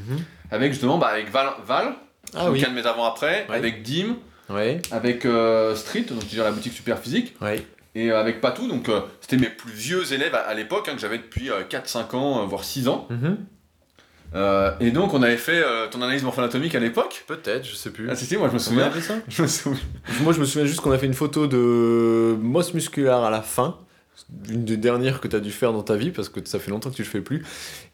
avec 0.52 0.72
justement 0.74 0.98
bah, 0.98 1.08
avec 1.08 1.30
Val, 1.32 1.50
Val 1.66 1.94
Ah 2.36 2.52
oui. 2.52 2.62
de 2.62 2.70
mes 2.70 2.86
avant-après, 2.86 3.48
Ouais. 3.50 3.56
avec 3.56 3.84
Dim, 3.84 4.18
Ouais. 4.50 4.82
avec 4.92 5.26
euh, 5.26 5.76
Street, 5.76 6.02
donc 6.10 6.22
je 6.30 6.36
gère 6.36 6.44
la 6.44 6.52
boutique 6.52 6.74
Super 6.74 7.00
Physique, 7.00 7.36
Ouais. 7.42 7.66
et 7.96 8.12
euh, 8.12 8.20
avec 8.20 8.42
Patou, 8.42 8.68
donc 8.68 8.88
euh, 8.90 9.02
c'était 9.22 9.38
mes 9.38 9.50
plus 9.50 9.72
vieux 9.72 10.14
élèves 10.14 10.36
à, 10.36 10.40
à 10.42 10.54
l'époque, 10.54 10.88
hein, 10.90 10.94
que 10.96 11.02
j'avais 11.02 11.18
depuis 11.18 11.50
4-5 11.70 12.16
ans, 12.16 12.46
voire 12.46 12.64
6 12.64 12.88
ans. 12.88 13.08
Mhm. 13.10 13.38
Euh, 14.34 14.72
et 14.80 14.92
donc 14.92 15.14
on 15.14 15.22
avait 15.24 15.36
fait 15.36 15.62
euh, 15.62 15.88
ton 15.90 16.02
analyse 16.02 16.24
morpho-anatomique 16.24 16.74
à 16.74 16.80
l'époque. 16.80 17.26
Peut-être, 17.28 17.66
je 17.68 17.76
sais 17.76 17.90
plus. 17.90 18.10
Ah 18.10 18.16
si 18.16 18.26
si, 18.26 18.38
moi 18.38 18.48
je 18.48 18.54
me 18.54 18.60
On 18.60 18.64
souviens. 18.64 18.86
avait 18.86 19.02
fait 19.02 19.08
ça 19.08 19.16
Je 19.28 19.42
me 19.42 19.48
souviens. 19.48 19.80
Moi, 20.22 20.32
je 20.32 20.40
me 20.40 20.46
souviens 20.46 20.66
juste 20.66 20.80
qu'on 20.80 20.92
a 20.94 20.98
fait 20.98 21.06
une 21.08 21.14
photo 21.14 21.48
de 21.48 22.38
mosse 22.40 22.74
musculaire 22.74 23.18
à 23.18 23.30
la 23.30 23.42
fin. 23.42 23.78
Une 24.50 24.66
des 24.66 24.78
dernières 24.78 25.20
que 25.22 25.28
tu 25.28 25.36
as 25.36 25.40
dû 25.40 25.52
faire 25.52 25.74
dans 25.74 25.84
ta 25.84 25.96
vie 25.96 26.12
parce 26.12 26.30
que 26.30 26.40
ça 26.46 26.60
fait 26.60 26.72
longtemps 26.72 26.90
que 26.90 26.96
tu 26.96 27.04
le 27.04 27.08
fais 27.08 27.22
plus. 27.22 27.46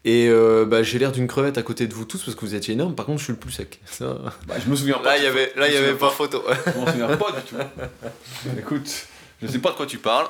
Et 0.04 0.28
euh, 0.28 0.64
bah, 0.64 0.82
j'ai 0.82 0.98
l'air 0.98 1.12
d'une 1.12 1.26
crevette 1.26 1.58
à 1.58 1.62
côté 1.62 1.86
de 1.86 1.94
vous 1.94 2.04
tous 2.04 2.22
parce 2.22 2.34
que 2.34 2.40
vous 2.40 2.54
étiez 2.54 2.74
énormes. 2.74 2.94
Par 2.94 3.06
contre, 3.06 3.18
je 3.18 3.24
suis 3.24 3.32
le 3.32 3.38
plus 3.38 3.52
sec. 3.52 3.80
Ça... 3.86 4.18
Bah, 4.46 4.54
je 4.64 4.70
me 4.70 4.76
souviens 4.76 4.98
pas. 4.98 5.16
Là, 5.16 5.18
il 5.18 5.24
y 5.24 5.26
avait, 5.26 5.52
là, 5.56 5.68
y 5.68 5.94
pas 5.94 6.10
photo. 6.10 6.42
Je 6.66 6.78
m'en 6.78 6.86
souviens 6.86 7.16
pas 7.16 7.32
du 7.32 7.42
tout. 7.48 7.56
Écoute, 8.58 9.06
je 9.42 9.46
sais 9.46 9.58
pas 9.58 9.70
de 9.70 9.76
quoi 9.76 9.86
tu 9.86 9.98
parles. 9.98 10.28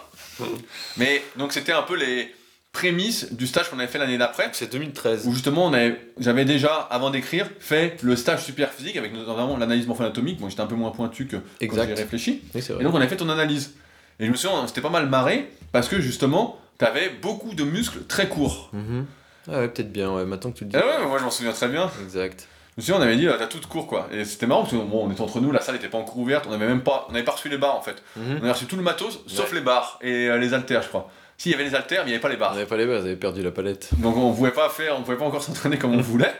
Mais 0.97 1.23
donc 1.37 1.53
c'était 1.53 1.73
un 1.73 1.83
peu 1.83 1.97
les 1.97 2.33
prémices 2.73 3.33
du 3.33 3.47
stage 3.47 3.71
qu'on 3.71 3.79
avait 3.79 3.89
fait 3.89 3.99
l'année 3.99 4.19
d'après. 4.19 4.51
C'est 4.53 4.71
2013. 4.71 5.27
Où 5.27 5.33
justement 5.33 5.67
on 5.67 5.73
avait, 5.73 6.01
j'avais 6.19 6.45
déjà, 6.45 6.75
avant 6.91 7.11
d'écrire, 7.11 7.49
fait 7.59 7.97
le 8.03 8.15
stage 8.15 8.45
super 8.45 8.73
physique 8.73 8.97
avec 8.97 9.13
notamment 9.13 9.57
l'analyse 9.57 9.87
morpho-anatomique. 9.87 10.39
Bon, 10.39 10.49
j'étais 10.49 10.63
un 10.63 10.67
peu 10.67 10.77
moins 10.77 10.91
pointu 10.91 11.27
que 11.27 11.37
quand 11.37 11.43
Exact. 11.61 11.89
j'ai 11.89 12.03
réfléchi. 12.03 12.43
Oui, 12.55 12.63
Et 12.81 12.83
donc 12.85 12.95
on 12.95 12.99
avait 12.99 13.09
fait 13.09 13.17
ton 13.17 13.29
analyse. 13.29 13.75
Et 14.21 14.27
je 14.27 14.31
me 14.31 14.37
souviens, 14.37 14.59
on 14.63 14.67
s'était 14.67 14.81
pas 14.81 14.91
mal 14.91 15.09
marré 15.09 15.49
parce 15.73 15.89
que 15.89 16.01
justement, 16.01 16.59
t'avais 16.79 17.09
beaucoup 17.11 17.55
de 17.55 17.65
muscles 17.65 18.05
très 18.07 18.29
courts. 18.29 18.71
Mhm. 18.73 19.07
Ah 19.51 19.61
ouais, 19.61 19.69
peut-être 19.69 19.93
bien, 19.93 20.13
ouais, 20.15 20.25
maintenant 20.27 20.51
que 20.53 20.59
tu 20.59 20.65
le 20.65 20.71
dis. 20.71 20.77
Ah 20.77 20.85
ouais, 21.01 21.07
moi 21.07 21.19
je 21.19 21.25
m'en 21.25 21.31
souviens 21.31 21.53
très 21.53 21.69
bien. 21.69 21.91
Exact. 22.03 22.47
Je 22.77 22.83
me 22.83 22.85
souviens, 22.87 23.01
on 23.01 23.03
avait 23.03 23.17
dit, 23.17 23.27
ah, 23.29 23.35
t'as 23.39 23.47
tout 23.47 23.59
court 23.69 23.87
quoi. 23.87 24.09
Et 24.13 24.25
c'était 24.25 24.47
marrant 24.47 24.61
parce 24.63 24.73
que 24.73 24.79
bon, 24.79 25.07
on 25.07 25.11
était 25.11 25.21
entre 25.21 25.41
nous, 25.41 25.51
la 25.51 25.61
salle 25.61 25.77
était 25.77 25.89
pas 25.89 25.99
encore 25.99 26.19
ouverte, 26.19 26.47
on 26.49 26.53
avait 26.53 26.67
même 26.69 26.83
pas, 26.83 27.07
on 27.11 27.15
avait 27.15 27.25
pas 27.25 27.33
reçu 27.33 27.49
les 27.49 27.59
barres 27.59 27.75
en 27.77 27.81
fait. 27.83 28.03
Mhm. 28.17 28.37
On 28.41 28.43
avait 28.43 28.53
reçu 28.53 28.67
tout 28.67 28.77
le 28.77 28.83
matos, 28.83 29.21
sauf 29.27 29.49
Ouais. 29.51 29.57
les 29.59 29.61
barres 29.63 29.99
et 30.03 30.29
euh, 30.29 30.39
les 30.39 30.55
haltères, 30.55 30.83
je 30.83 30.89
crois. 30.89 31.11
S'il 31.39 31.53
y 31.53 31.55
avait 31.55 31.65
les 31.65 31.75
haltères, 31.75 32.03
mais 32.05 32.11
il 32.11 32.13
n'y 32.13 32.15
avait 32.15 32.21
pas 32.23 32.29
les 32.29 32.37
On 32.37 32.41
barres. 32.41 32.55
n'avait 32.55 32.67
pas 32.67 32.77
les 32.77 32.87
bases, 32.87 33.01
vous 33.01 33.07
avez 33.07 33.17
perdu 33.17 33.43
la 33.43 33.51
palette. 33.53 33.91
Donc 33.99 34.17
on 34.17 34.33
pouvait 34.33 34.51
pas 34.51 34.69
faire, 34.69 34.97
on 34.99 35.03
pouvait 35.03 35.17
pas 35.17 35.25
encore 35.25 35.43
s'entraîner 35.45 35.79
comme 35.79 35.95
on 35.95 36.01
voulait. 36.01 36.35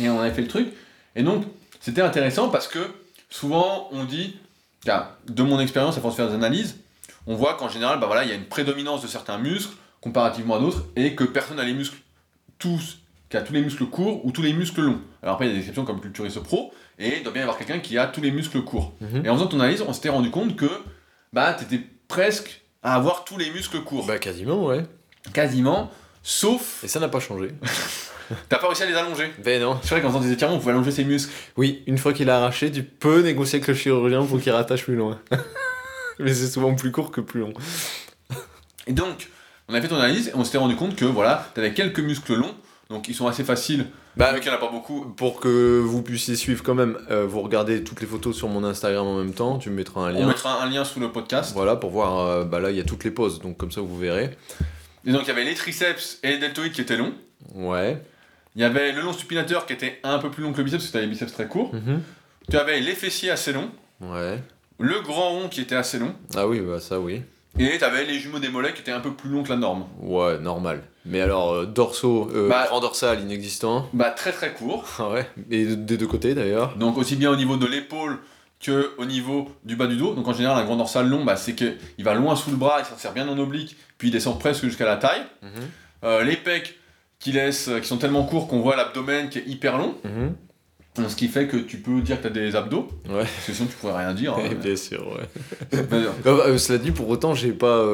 et 0.00 0.08
on 0.08 0.20
avait 0.20 0.32
fait 0.32 0.42
le 0.42 0.48
truc. 0.48 0.68
Et 1.16 1.22
donc, 1.22 1.44
c'était 1.80 2.02
intéressant 2.02 2.48
parce 2.48 2.68
que 2.68 2.78
souvent 3.30 3.88
on 3.92 4.04
dit, 4.04 4.36
car 4.84 5.16
de 5.28 5.42
mon 5.42 5.60
expérience, 5.60 5.96
à 5.96 6.00
force 6.00 6.14
de 6.14 6.22
faire 6.22 6.28
des 6.28 6.34
analyses, 6.34 6.76
on 7.26 7.34
voit 7.34 7.54
qu'en 7.54 7.68
général, 7.68 8.00
bah 8.00 8.06
voilà, 8.06 8.24
il 8.24 8.28
y 8.28 8.32
a 8.32 8.36
une 8.36 8.44
prédominance 8.46 9.02
de 9.02 9.08
certains 9.08 9.38
muscles 9.38 9.74
comparativement 10.00 10.56
à 10.56 10.58
d'autres 10.58 10.84
et 10.96 11.14
que 11.14 11.24
personne 11.24 11.56
n'a 11.56 11.64
les 11.64 11.72
muscles 11.72 11.96
tous, 12.58 12.98
qui 13.30 13.36
a 13.36 13.42
tous 13.42 13.52
les 13.52 13.62
muscles 13.62 13.86
courts 13.86 14.24
ou 14.24 14.32
tous 14.32 14.42
les 14.42 14.52
muscles 14.52 14.82
longs. 14.82 15.00
Alors 15.22 15.34
après, 15.34 15.46
il 15.46 15.48
y 15.48 15.50
a 15.52 15.54
des 15.54 15.60
exceptions 15.60 15.84
comme 15.84 16.00
culturiste 16.00 16.40
pro 16.40 16.72
et 16.98 17.18
il 17.18 17.22
doit 17.22 17.32
bien 17.32 17.40
y 17.40 17.44
avoir 17.44 17.58
quelqu'un 17.58 17.78
qui 17.78 17.98
a 17.98 18.06
tous 18.06 18.20
les 18.20 18.30
muscles 18.30 18.62
courts. 18.62 18.92
Mhm. 19.00 19.24
Et 19.24 19.28
en 19.28 19.34
faisant 19.34 19.46
ton 19.46 19.60
analyse, 19.60 19.82
on 19.86 19.92
s'était 19.92 20.10
rendu 20.10 20.30
compte 20.30 20.56
que 20.56 20.70
bah, 21.32 21.54
t'étais 21.54 21.82
presque 22.06 22.62
à 22.82 22.94
avoir 22.94 23.24
tous 23.24 23.38
les 23.38 23.50
muscles 23.50 23.80
courts. 23.80 24.06
Bah, 24.06 24.18
quasiment, 24.18 24.66
ouais. 24.66 24.84
Quasiment, 25.32 25.90
sauf 26.22 26.84
Et 26.84 26.88
ça 26.88 27.00
n'a 27.00 27.08
pas 27.08 27.20
changé. 27.20 27.48
t'as 28.48 28.58
pas 28.58 28.66
réussi 28.66 28.82
à 28.82 28.86
les 28.86 28.94
allonger. 28.94 29.32
Ben 29.42 29.60
non. 29.60 29.78
C'est 29.82 29.90
vrai 29.90 30.02
qu'en 30.02 30.08
faisant 30.08 30.20
des 30.20 30.32
étirements, 30.32 30.56
on 30.56 30.58
pouvait 30.58 30.72
allonger 30.72 30.90
ses 30.90 31.04
muscles. 31.04 31.32
Oui, 31.56 31.82
une 31.86 31.96
fois 31.96 32.12
qu'il 32.12 32.28
a 32.28 32.36
arraché, 32.36 32.70
tu 32.70 32.82
peux 32.82 33.22
négocier 33.22 33.56
avec 33.56 33.68
le 33.68 33.74
chirurgien 33.74 34.24
pour 34.24 34.40
qu'il 34.40 34.52
rattache 34.52 34.84
plus 34.84 34.96
loin. 34.96 35.20
Mais 36.18 36.32
c'est 36.34 36.46
souvent 36.48 36.74
plus 36.74 36.90
court 36.92 37.10
que 37.10 37.20
plus 37.20 37.40
long. 37.40 37.52
Et 38.86 38.92
donc, 38.92 39.28
on 39.68 39.74
a 39.74 39.80
fait 39.80 39.88
ton 39.88 39.96
analyse 39.96 40.28
et 40.28 40.32
on 40.34 40.44
s'était 40.44 40.58
rendu 40.58 40.76
compte 40.76 40.94
que 40.96 41.04
voilà, 41.04 41.50
t'avais 41.54 41.72
quelques 41.74 42.00
muscles 42.00 42.34
longs, 42.34 42.54
donc 42.90 43.08
ils 43.08 43.14
sont 43.14 43.26
assez 43.26 43.44
faciles, 43.44 43.86
Bah, 44.16 44.32
vu 44.32 44.40
qu'il 44.40 44.50
n'y 44.50 44.54
en 44.56 44.58
a 44.58 44.60
pas 44.60 44.70
beaucoup. 44.70 45.06
pour 45.16 45.40
que 45.40 45.80
vous 45.80 46.02
puissiez 46.02 46.36
suivre 46.36 46.62
quand 46.62 46.74
même, 46.74 46.98
euh, 47.10 47.26
vous 47.26 47.40
regardez 47.40 47.82
toutes 47.82 48.00
les 48.00 48.06
photos 48.06 48.36
sur 48.36 48.48
mon 48.48 48.62
Instagram 48.62 49.06
en 49.06 49.18
même 49.18 49.32
temps, 49.32 49.58
tu 49.58 49.70
me 49.70 49.76
mettras 49.76 50.02
un 50.08 50.14
On 50.14 50.20
lien. 50.20 50.26
mettra 50.26 50.62
un 50.62 50.68
lien 50.70 50.84
sous 50.84 51.00
le 51.00 51.10
podcast. 51.10 51.52
Voilà, 51.54 51.76
pour 51.76 51.90
voir, 51.90 52.18
euh, 52.20 52.44
bah 52.44 52.60
là 52.60 52.70
il 52.70 52.76
y 52.76 52.80
a 52.80 52.84
toutes 52.84 53.04
les 53.04 53.10
poses, 53.10 53.40
donc 53.40 53.56
comme 53.56 53.72
ça 53.72 53.80
vous 53.80 53.96
verrez. 53.98 54.36
Et 55.06 55.12
donc 55.12 55.22
il 55.22 55.28
y 55.28 55.30
avait 55.30 55.44
les 55.44 55.54
triceps 55.54 56.18
et 56.22 56.28
les 56.28 56.38
deltoïdes 56.38 56.72
qui 56.72 56.80
étaient 56.82 56.96
longs. 56.96 57.14
Ouais. 57.54 58.00
Il 58.56 58.60
y 58.62 58.64
avait 58.64 58.92
le 58.92 59.00
long 59.00 59.12
supinateur 59.12 59.66
qui 59.66 59.72
était 59.72 59.98
un 60.04 60.18
peu 60.18 60.30
plus 60.30 60.42
long 60.42 60.52
que 60.52 60.58
le 60.58 60.64
biceps, 60.64 60.82
parce 60.84 60.88
que 60.88 60.92
t'avais 60.92 61.06
les 61.06 61.10
biceps 61.12 61.32
très 61.32 61.48
courts. 61.48 61.74
Mhm. 61.74 62.02
Tu 62.50 62.56
avais 62.58 62.78
les 62.80 62.94
fessiers 62.94 63.30
assez 63.30 63.52
longs, 63.52 63.70
Ouais. 64.00 64.40
Le 64.78 65.00
grand 65.00 65.30
rond 65.30 65.48
qui 65.48 65.60
était 65.60 65.76
assez 65.76 65.98
long, 65.98 66.14
Ah 66.36 66.46
oui, 66.46 66.60
bah 66.60 66.80
ça 66.80 66.98
oui. 67.00 67.22
et 67.58 67.78
t'avais 67.78 68.04
les 68.04 68.18
jumeaux 68.18 68.38
des 68.40 68.48
mollets 68.48 68.72
qui 68.74 68.80
étaient 68.80 68.90
un 68.92 69.00
peu 69.00 69.12
plus 69.12 69.30
longs 69.30 69.42
que 69.44 69.50
la 69.50 69.56
norme. 69.56 69.86
Ouais, 70.00 70.38
normal. 70.38 70.82
Mais 71.06 71.20
alors, 71.20 71.52
euh, 71.52 71.66
dorsaux, 71.66 72.30
euh, 72.34 72.48
Bah- 72.48 72.66
grand 72.68 72.80
dorsal 72.80 73.20
inexistant. 73.20 73.88
Bah 73.92 74.10
très 74.10 74.32
très 74.32 74.52
court. 74.52 74.84
Ah 74.98 75.10
ouais. 75.10 75.26
Et 75.50 75.64
de- 75.66 75.74
des 75.74 75.96
deux 75.96 76.06
côtés 76.06 76.34
d'ailleurs. 76.34 76.76
Donc 76.76 76.96
aussi 76.98 77.16
bien 77.16 77.30
au 77.30 77.36
niveau 77.36 77.56
de 77.56 77.66
l'épaule 77.66 78.18
que 78.60 78.92
au 78.98 79.04
niveau 79.04 79.50
du 79.64 79.76
bas 79.76 79.86
du 79.86 79.96
dos. 79.96 80.14
Donc 80.14 80.26
en 80.26 80.32
général 80.32 80.56
un 80.60 80.64
grand 80.64 80.76
dorsal 80.76 81.06
long, 81.08 81.24
bah, 81.24 81.36
c'est 81.36 81.54
qu'il 81.54 81.76
va 81.98 82.14
loin 82.14 82.34
sous 82.36 82.50
le 82.50 82.56
bras, 82.56 82.78
il 82.80 82.86
s'insère 82.86 83.12
bien 83.12 83.28
en 83.28 83.38
oblique, 83.38 83.76
puis 83.98 84.08
il 84.08 84.10
descend 84.10 84.38
presque 84.40 84.64
jusqu'à 84.64 84.86
la 84.86 84.96
taille. 84.96 85.22
Mhm. 85.42 85.50
Euh, 86.04 86.24
les 86.24 86.36
pecs 86.36 86.78
qui, 87.18 87.32
laissent, 87.32 87.70
qui 87.82 87.86
sont 87.86 87.98
tellement 87.98 88.24
courts 88.24 88.48
qu'on 88.48 88.60
voit 88.60 88.76
l'abdomen 88.76 89.28
qui 89.28 89.38
est 89.38 89.46
hyper 89.46 89.76
long. 89.78 89.94
Mhm. 90.04 90.34
Ce 90.96 91.16
qui 91.16 91.26
fait 91.26 91.48
que 91.48 91.56
tu 91.56 91.78
peux 91.78 92.00
dire 92.02 92.18
que 92.18 92.22
tu 92.22 92.26
as 92.28 92.30
des 92.30 92.54
abdos. 92.54 92.88
Ouais. 93.08 93.24
Parce 93.24 93.46
que 93.46 93.52
sinon 93.52 93.68
tu 93.68 93.74
pourrais 93.76 93.98
rien 94.04 94.14
dire. 94.14 94.32
hein. 94.34 94.48
Bien 94.62 94.76
sûr, 94.76 95.04
ouais. 95.08 95.82
Bah, 95.90 95.96
Euh, 96.26 96.46
euh, 96.46 96.58
cela 96.58 96.78
dit, 96.78 96.92
pour 96.92 97.08
autant, 97.08 97.34
j'ai 97.34 97.50
pas 97.52 97.84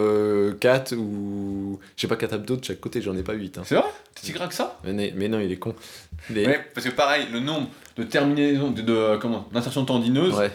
4 0.60 0.94
ou. 0.96 1.78
J'ai 1.96 2.08
pas 2.08 2.16
4 2.16 2.34
abdos 2.34 2.56
de 2.56 2.64
chaque 2.64 2.78
côté, 2.80 3.00
j'en 3.00 3.16
ai 3.16 3.22
pas 3.22 3.32
8. 3.32 3.60
c'est 3.64 3.74
vrai? 3.76 3.84
T'es 4.14 4.26
si 4.26 4.32
gras 4.32 4.48
que 4.48 4.54
ça? 4.54 4.78
Mais, 4.84 5.12
non, 5.28 5.40
il 5.40 5.50
est 5.50 5.56
con. 5.56 5.74
Ouais, 6.30 6.60
parce 6.74 6.86
que 6.86 6.92
pareil, 6.92 7.26
le 7.32 7.40
nombre 7.40 7.68
de 7.96 8.02
terminaisons, 8.04 8.70
de, 8.70 8.82
de- 8.82 9.16
comment, 9.16 9.48
d'insertions 9.52 9.84
tendineuses 9.86 10.34
Ouais. 10.34 10.50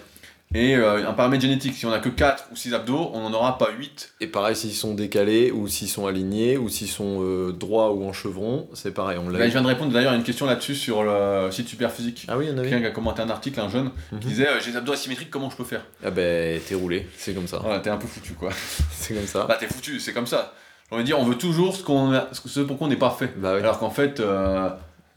Et 0.56 0.76
euh, 0.76 1.08
un 1.08 1.14
paramètre 1.14 1.42
génétique. 1.44 1.76
Si 1.76 1.86
on 1.86 1.92
a 1.92 2.00
que 2.00 2.10
4 2.10 2.46
ou 2.52 2.56
6 2.56 2.74
abdos, 2.74 3.12
on 3.14 3.22
n'en 3.30 3.34
aura 3.34 3.58
pas 3.58 3.70
8. 3.78 4.14
Et 4.22 4.28
pareil, 4.28 4.56
s'ils 4.56 4.74
sont 4.74 4.94
décalés, 4.94 5.52
ou 5.52 5.68
s'ils 5.68 5.90
sont 5.90 6.08
alignés, 6.08 6.58
ou 6.58 6.70
s'ils 6.70 6.88
sont 6.88 7.20
euh, 7.22 7.52
droits 7.52 7.92
ou 7.92 8.06
en 8.08 8.14
chevron, 8.14 8.68
c'est 8.74 8.94
pareil, 8.94 9.18
on 9.24 9.30
l'a. 9.30 9.38
Bah, 9.40 9.46
je 9.48 9.52
viens 9.52 9.62
de 9.62 9.68
répondre 9.68 9.92
d'ailleurs 9.92 10.14
à 10.14 10.16
une 10.16 10.24
question 10.24 10.46
là-dessus 10.46 10.76
sur 10.76 11.04
le 11.04 11.50
site 11.52 11.68
Superphysique. 11.68 12.26
Ah 12.28 12.38
oui, 12.38 12.48
on 12.52 12.56
Quelqu'un 12.56 12.72
avait. 12.78 12.82
qui 12.82 12.88
a 12.88 12.92
commenté 12.92 13.22
un 13.22 13.30
article, 13.30 13.60
un 13.60 13.70
jeune, 13.70 13.92
Mhm. 14.12 14.20
qui 14.20 14.28
disait 14.28 14.48
euh, 14.48 14.60
J'ai 14.64 14.72
des 14.72 14.78
abdos 14.78 14.94
asymétriques, 14.94 15.30
comment 15.30 15.50
je 15.50 15.58
peux 15.58 15.64
faire? 15.66 15.86
Ah 16.04 16.10
ben, 16.12 16.60
t'es 16.66 16.76
roulé, 16.76 17.08
c'est 17.18 17.34
comme 17.34 17.48
ça. 17.48 17.60
Voilà, 17.62 17.80
t'es 17.80 17.90
un 17.90 17.98
peu 17.98 18.08
foutu 18.08 18.34
quoi. 18.34 18.50
C'est 18.92 19.14
comme 19.14 19.28
ça. 19.28 19.46
Bah, 19.48 19.58
t'es 19.60 19.68
foutu, 19.68 20.00
c'est 20.00 20.14
comme 20.14 20.26
ça. 20.26 20.54
J'ai 20.90 20.96
envie 20.96 21.04
de 21.04 21.08
dire, 21.08 21.20
on 21.20 21.26
veut 21.26 21.36
toujours 21.36 21.76
ce, 21.76 21.84
qu'on 21.84 22.14
a, 22.14 22.28
ce 22.32 22.60
pour 22.62 22.78
quoi 22.78 22.88
on 22.88 22.90
n'est 22.90 22.96
pas 22.96 23.10
fait. 23.10 23.34
Bah 23.38 23.54
oui, 23.56 23.60
Alors 23.60 23.78
qu'en 23.80 23.90
fait, 23.90 24.20
euh, 24.20 24.70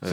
Ouais. 0.02 0.08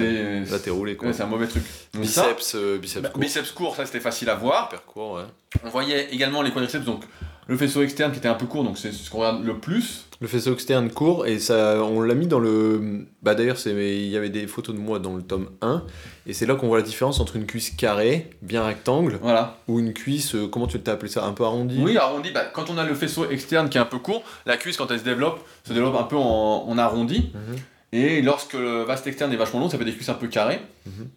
c'est 0.46 0.52
là 0.52 0.60
t'es 0.60 0.70
roulé 0.72 0.96
quoi. 0.96 1.08
ouais, 1.10 1.14
c'est 1.14 1.24
un 1.24 1.28
mauvais 1.28 1.48
truc. 1.48 1.64
Donc 1.94 2.06
ça, 2.06 2.24
biceps, 2.34 2.56
euh, 2.56 2.78
biceps 2.80 3.04
bah, 3.04 3.10
court. 3.10 3.22
biceps 3.22 3.52
court, 3.52 3.76
ça 3.76 3.86
c'était 3.86 4.00
facile 4.00 4.30
à 4.30 4.36
voir. 4.36 4.66
Super 4.70 4.86
court, 4.86 5.14
ouais. 5.14 5.24
On 5.64 5.70
voyait 5.70 6.12
également 6.12 6.42
les 6.42 6.52
quadriceps, 6.52 6.86
donc 6.86 7.04
le 7.48 7.56
faisceau 7.58 7.84
externe 7.84 8.12
qui 8.12 8.18
était 8.18 8.28
un 8.28 8.34
peu 8.34 8.48
court, 8.48 8.64
donc 8.64 8.78
c'est 8.80 8.92
ce 8.92 9.10
qu'on 9.12 9.20
regarde 9.20 9.46
le 9.46 9.58
plus. 9.60 10.06
Le 10.22 10.28
faisceau 10.28 10.54
externe 10.54 10.90
court, 10.90 11.28
et 11.28 11.38
ça, 11.40 11.84
on 11.84 12.02
l'a 12.02 12.16
mis 12.16 12.26
dans 12.26 12.40
le. 12.40 13.06
Bah 13.22 13.36
d'ailleurs, 13.36 13.58
il 13.68 14.08
y 14.08 14.18
avait 14.18 14.30
des 14.30 14.48
photos 14.48 14.74
de 14.74 14.80
moi 14.80 14.98
dans 14.98 15.16
le 15.16 15.22
tome 15.22 15.50
1, 15.62 15.84
et 16.26 16.34
c'est 16.34 16.46
là 16.48 16.56
qu'on 16.56 16.68
voit 16.68 16.78
la 16.78 16.84
différence 16.84 17.20
entre 17.20 17.36
une 17.36 17.46
cuisse 17.46 17.70
carrée, 17.70 18.32
bien 18.42 18.64
rectangle, 18.66 19.20
Voilà. 19.22 19.58
ou 19.68 19.80
une 19.80 19.94
cuisse, 19.94 20.34
euh, 20.34 20.48
comment 20.48 20.66
tu 20.68 20.80
t'as 20.80 20.94
appelé 20.94 21.12
ça, 21.12 21.26
un 21.26 21.34
peu 21.34 21.44
arrondie? 21.44 21.80
Oui, 21.84 21.98
arrondi, 21.98 22.32
bah, 22.32 22.46
quand 22.46 22.70
on 22.72 22.78
a 22.80 22.86
le 22.86 22.96
faisceau 22.96 23.30
externe 23.30 23.70
qui 23.70 23.78
est 23.78 23.82
un 23.82 23.86
peu 23.86 24.00
court, 24.00 24.24
la 24.48 24.58
cuisse, 24.58 24.78
quand 24.78 24.90
elle 24.90 25.00
se 25.00 25.04
développe, 25.04 25.46
se 25.68 25.74
développe 25.74 25.96
un 25.96 26.04
peu 26.04 26.16
en, 26.16 26.66
en 26.68 26.78
arrondi. 26.80 27.30
Mhm. 27.36 27.56
Et 27.92 28.22
lorsque 28.22 28.54
le 28.54 28.84
vaste 28.84 29.08
externe 29.08 29.32
est 29.32 29.38
vachement 29.38 29.60
long, 29.60 29.70
ça 29.70 29.78
fait 29.78 29.86
des 29.86 29.94
cuisses 29.94 30.10
un 30.10 30.16
peu 30.16 30.28
carrées. 30.28 30.62
Mhm. 30.86 31.10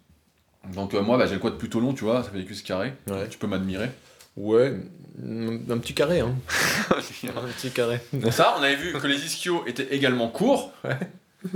Donc 0.74 0.94
euh, 0.94 1.00
moi, 1.02 1.16
bah, 1.16 1.26
j'ai 1.26 1.34
le 1.34 1.40
quad 1.40 1.56
plutôt 1.56 1.80
long, 1.80 1.94
tu 1.94 2.04
vois, 2.04 2.22
ça 2.22 2.30
fait 2.30 2.38
des 2.38 2.44
cuisses 2.44 2.62
carrées. 2.62 2.92
Ouais. 3.08 3.28
Tu 3.28 3.38
peux 3.38 3.46
m'admirer. 3.46 3.90
Ouais, 4.36 4.76
un 5.24 5.56
un 5.70 5.78
petit 5.78 5.94
carré, 5.94 6.20
hein. 6.20 6.34
un 6.96 7.00
petit 7.00 7.70
carré. 7.70 8.00
Ça, 8.30 8.54
on 8.58 8.62
avait 8.62 8.76
vu 8.76 8.92
que 8.92 9.06
les 9.06 9.16
ischios 9.24 9.64
étaient 9.66 9.92
également 9.94 10.28
courts. 10.28 10.72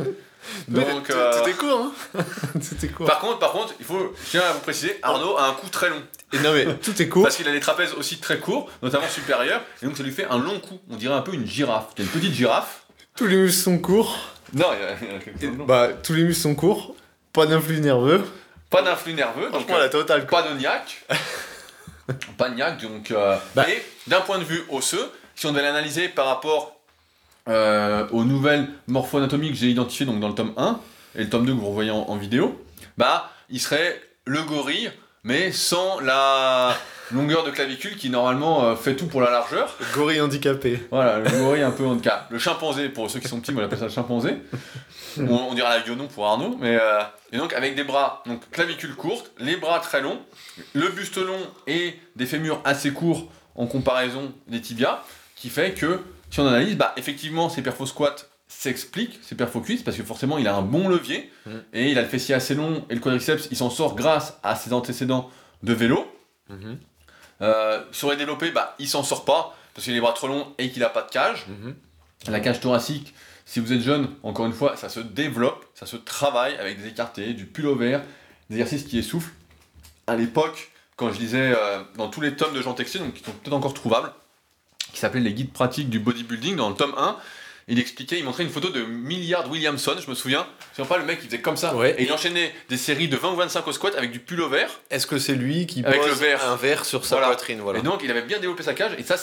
Donc, 0.68 1.06
Tout- 1.06 1.12
euh, 1.12 1.42
Tout 1.42 1.48
est 1.48 1.52
court, 1.52 1.92
hein. 2.16 2.24
Tout 2.54 2.84
est 2.84 2.88
court. 2.88 3.06
par 3.06 3.20
contre, 3.20 3.38
par 3.38 3.52
contre, 3.52 3.74
il 3.78 3.84
faut, 3.84 4.12
je 4.24 4.30
tiens 4.30 4.40
à 4.42 4.52
vous 4.52 4.60
préciser, 4.60 4.98
Arnaud 5.02 5.36
a 5.36 5.48
un 5.48 5.52
cou 5.52 5.68
très 5.68 5.88
long. 5.90 6.02
Et 6.32 6.38
non, 6.40 6.52
mais 6.52 6.66
tout 6.78 7.00
est 7.00 7.08
court. 7.08 7.22
Parce 7.22 7.36
qu'il 7.36 7.46
a 7.46 7.52
des 7.52 7.60
trapèzes 7.60 7.92
aussi 7.92 8.18
très 8.18 8.38
courts, 8.40 8.68
notamment 8.82 9.06
supérieurs, 9.08 9.62
et 9.80 9.86
donc 9.86 9.96
ça 9.96 10.02
lui 10.02 10.10
fait 10.10 10.24
un 10.26 10.38
long 10.38 10.58
cou. 10.58 10.80
On 10.90 10.96
dirait 10.96 11.14
un 11.14 11.20
peu 11.20 11.32
une 11.34 11.46
girafe. 11.46 11.90
Il 11.96 12.00
y 12.04 12.08
a 12.08 12.10
une 12.12 12.18
petite 12.18 12.34
girafe. 12.34 12.86
Tous 13.14 13.26
les 13.26 13.36
muscles 13.36 13.62
sont 13.62 13.78
courts. 13.78 14.18
Non, 14.54 14.66
il 14.72 15.06
y 15.06 15.08
a, 15.10 15.48
y 15.50 15.56
chose 15.56 15.66
bah, 15.66 15.88
tous 16.02 16.12
les 16.14 16.24
muscles 16.24 16.42
sont 16.42 16.54
courts. 16.54 16.94
Pas 17.32 17.46
d'influx 17.46 17.80
nerveux. 17.80 18.24
Pas 18.70 18.82
d'influx 18.82 19.14
nerveux, 19.14 19.44
donc 19.50 19.62
Franchement, 19.62 19.78
la 19.78 19.88
totale, 19.88 20.26
quoi. 20.26 20.42
pas 20.42 20.48
de 20.50 20.54
niaque. 20.58 21.04
pas 22.38 22.48
de 22.50 22.54
niaque, 22.54 22.80
donc. 22.82 23.10
euh, 23.10 23.36
Bah. 23.54 23.66
Et 23.68 23.82
d'un 24.06 24.20
point 24.20 24.38
de 24.38 24.44
vue 24.44 24.62
osseux, 24.70 25.10
si 25.34 25.46
on 25.46 25.52
devait 25.52 25.62
l'analyser 25.62 26.08
par 26.08 26.26
rapport 26.26 26.76
euh, 27.48 28.06
aux 28.10 28.24
nouvelles 28.24 28.68
morpho-anatomies 28.88 29.50
que 29.50 29.56
j'ai 29.56 29.68
identifiées 29.68 30.06
donc, 30.06 30.20
dans 30.20 30.28
le 30.28 30.34
tome 30.34 30.52
1 30.56 30.80
et 31.16 31.24
le 31.24 31.30
tome 31.30 31.46
2 31.46 31.52
que 31.54 31.58
vous 31.58 31.68
revoyez 31.68 31.90
en, 31.90 31.98
en 32.08 32.16
vidéo, 32.16 32.62
bah, 32.98 33.30
il 33.50 33.60
serait 33.60 34.00
le 34.26 34.42
gorille, 34.42 34.90
mais 35.24 35.52
sans 35.52 36.00
la 36.00 36.76
longueur 37.10 37.44
de 37.44 37.50
clavicule 37.50 37.96
qui 37.96 38.08
normalement 38.10 38.64
euh, 38.64 38.76
fait 38.76 38.94
tout 38.96 39.06
pour 39.06 39.20
la 39.20 39.30
largeur. 39.30 39.76
Gorille 39.94 40.20
handicapé. 40.20 40.80
Voilà, 40.90 41.18
le 41.18 41.28
gorille 41.30 41.62
un 41.62 41.70
peu 41.70 41.84
handicap. 41.86 42.26
Le 42.30 42.38
chimpanzé, 42.38 42.88
pour 42.88 43.10
ceux 43.10 43.18
qui 43.20 43.28
sont 43.28 43.40
petits, 43.40 43.52
on 43.54 43.58
appelle 43.62 43.78
ça 43.78 43.86
le 43.86 43.90
chimpanzé. 43.90 44.36
On, 45.18 45.24
on 45.28 45.54
dira 45.54 45.76
la 45.76 45.82
guionon 45.82 46.06
pour 46.08 46.26
Arnaud, 46.26 46.56
mais 46.60 46.76
euh, 46.80 47.00
et 47.32 47.36
donc 47.36 47.52
avec 47.52 47.74
des 47.74 47.84
bras, 47.84 48.22
donc 48.26 48.48
clavicule 48.50 48.94
courte, 48.94 49.32
les 49.38 49.56
bras 49.56 49.80
très 49.80 50.00
longs, 50.00 50.18
le 50.74 50.88
buste 50.88 51.18
long 51.18 51.38
et 51.66 51.94
des 52.16 52.24
fémurs 52.26 52.60
assez 52.64 52.92
courts 52.92 53.30
en 53.54 53.66
comparaison 53.66 54.32
des 54.48 54.60
tibias, 54.62 55.00
qui 55.36 55.50
fait 55.50 55.72
que 55.72 56.00
si 56.30 56.40
on 56.40 56.46
analyse, 56.46 56.76
bah 56.78 56.94
effectivement 56.96 57.50
ces 57.50 57.60
perfo 57.60 57.84
squats 57.84 58.16
s'expliquent, 58.48 59.18
ces 59.22 59.34
perfo 59.34 59.60
cuisses, 59.60 59.82
parce 59.82 59.96
que 59.98 60.02
forcément 60.02 60.38
il 60.38 60.48
a 60.48 60.54
un 60.54 60.62
bon 60.62 60.88
levier 60.88 61.30
Mm. 61.44 61.50
et 61.72 61.90
il 61.90 61.98
a 61.98 62.02
le 62.02 62.08
fessier 62.08 62.34
assez 62.36 62.54
long 62.54 62.84
et 62.88 62.94
le 62.94 63.00
quadriceps 63.00 63.48
il 63.50 63.56
s'en 63.56 63.68
sort 63.68 63.96
grâce 63.96 64.38
à 64.44 64.54
ses 64.54 64.72
antécédents 64.72 65.28
de 65.64 65.72
vélo. 65.72 66.06
Mhm. 66.48 66.78
Euh, 67.40 67.82
sur 67.92 68.10
les 68.10 68.16
développés, 68.16 68.50
bah 68.50 68.74
il 68.78 68.88
s'en 68.88 69.02
sort 69.02 69.24
pas 69.24 69.56
parce 69.74 69.84
qu'il 69.84 69.92
a 69.92 69.96
les 69.96 70.00
bras 70.00 70.12
trop 70.12 70.28
longs 70.28 70.54
et 70.58 70.70
qu'il 70.70 70.84
a 70.84 70.88
pas 70.88 71.02
de 71.02 71.10
cage. 71.10 71.46
Mhm. 71.48 71.74
La 72.28 72.40
cage 72.40 72.60
thoracique, 72.60 73.14
si 73.46 73.58
vous 73.58 73.72
êtes 73.72 73.80
jeune, 73.80 74.08
encore 74.22 74.46
une 74.46 74.52
fois, 74.52 74.76
ça 74.76 74.88
se 74.88 75.00
développe, 75.00 75.64
ça 75.74 75.86
se 75.86 75.96
travaille 75.96 76.56
avec 76.56 76.80
des 76.80 76.88
écartés, 76.88 77.34
du 77.34 77.46
pullover, 77.46 77.98
des 78.48 78.56
exercices 78.60 78.88
qui 78.88 78.98
essoufflent. 78.98 79.32
À 80.06 80.16
l'époque, 80.16 80.70
quand 80.96 81.12
je 81.12 81.18
lisais 81.18 81.52
euh, 81.56 81.82
dans 81.96 82.08
tous 82.08 82.20
les 82.20 82.36
tomes 82.36 82.54
de 82.54 82.62
Jean 82.62 82.74
Texier, 82.74 83.00
donc 83.00 83.14
qui 83.14 83.24
sont 83.24 83.32
peut-être 83.32 83.54
encore 83.54 83.74
trouvables, 83.74 84.12
qui 84.92 85.00
s'appelaient 85.00 85.20
les 85.20 85.32
guides 85.32 85.52
pratiques 85.52 85.90
du 85.90 85.98
bodybuilding, 85.98 86.56
dans 86.56 86.68
le 86.68 86.76
tome 86.76 86.94
1, 86.96 87.16
il 87.68 87.78
expliquait, 87.78 88.18
il 88.18 88.24
montrait 88.24 88.42
une 88.42 88.50
photo 88.50 88.70
de 88.70 88.82
Milliard 88.82 89.48
Williamson, 89.50 89.94
je 90.04 90.08
me 90.10 90.14
souviens. 90.14 90.46
C'est 90.74 90.86
pas 90.86 90.98
le 90.98 91.04
mec 91.04 91.20
qui 91.20 91.26
faisait 91.26 91.40
comme 91.40 91.56
ça. 91.56 91.74
Ouais. 91.76 91.94
Et 91.98 92.04
il 92.04 92.12
enchaînait 92.12 92.52
des 92.68 92.76
séries 92.76 93.08
de 93.08 93.16
20 93.16 93.32
ou 93.32 93.36
25 93.36 93.66
au 93.66 93.72
squat 93.72 93.94
avec 93.96 94.10
du 94.10 94.18
pullover. 94.18 94.66
Est-ce 94.90 95.06
que 95.06 95.18
c'est 95.18 95.34
lui 95.34 95.66
qui 95.66 95.84
Avec 95.84 96.00
pose 96.00 96.08
le 96.10 96.14
verre. 96.14 96.44
un 96.48 96.56
verre 96.56 96.84
sur 96.84 97.04
sa 97.04 97.16
Voilà. 97.16 97.28
poitrine 97.28 97.60
voilà. 97.60 97.78
Et 97.78 97.82
donc, 97.82 98.00
il 98.04 98.10
avait 98.10 98.22
bien 98.22 98.38
développé 98.40 98.62
sa 98.62 98.74
cage. 98.74 98.92
Et 98.98 99.02
ça, 99.02 99.16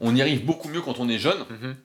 on 0.00 0.14
y 0.16 0.20
arrive 0.22 0.44
beaucoup 0.44 0.68
mieux 0.68 0.80
quand 0.80 0.98
on 0.98 1.08
est 1.08 1.18
jeune. 1.18 1.38
Mhm. 1.50 1.76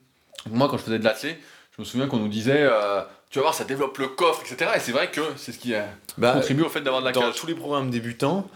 Moi, 0.51 0.67
quand 0.69 0.77
je 0.77 0.83
faisais 0.83 0.99
de 0.99 1.03
l'athlé, 1.03 1.37
je 1.77 1.81
me 1.81 1.85
souviens 1.85 2.07
qu'on 2.07 2.17
nous 2.17 2.27
disait, 2.27 2.61
euh, 2.61 3.01
tu 3.29 3.39
vas 3.39 3.43
voir, 3.43 3.53
ça 3.53 3.63
développe 3.63 3.97
le 3.97 4.07
coffre, 4.09 4.41
etc. 4.45 4.71
Et 4.75 4.79
c'est 4.79 4.91
vrai 4.91 5.09
que 5.11 5.21
c'est 5.37 5.51
ce 5.51 5.59
qui 5.59 5.73
a 5.73 5.87
Bah, 6.17 6.33
contribué 6.33 6.63
au 6.65 6.69
fait 6.69 6.81
d'avoir 6.81 7.01
de 7.01 7.07
la 7.07 7.11
dans 7.13 7.21
cage. 7.21 7.35
tous 7.35 7.47
les 7.47 7.55
programmes 7.55 7.89
débutants, 7.89 8.47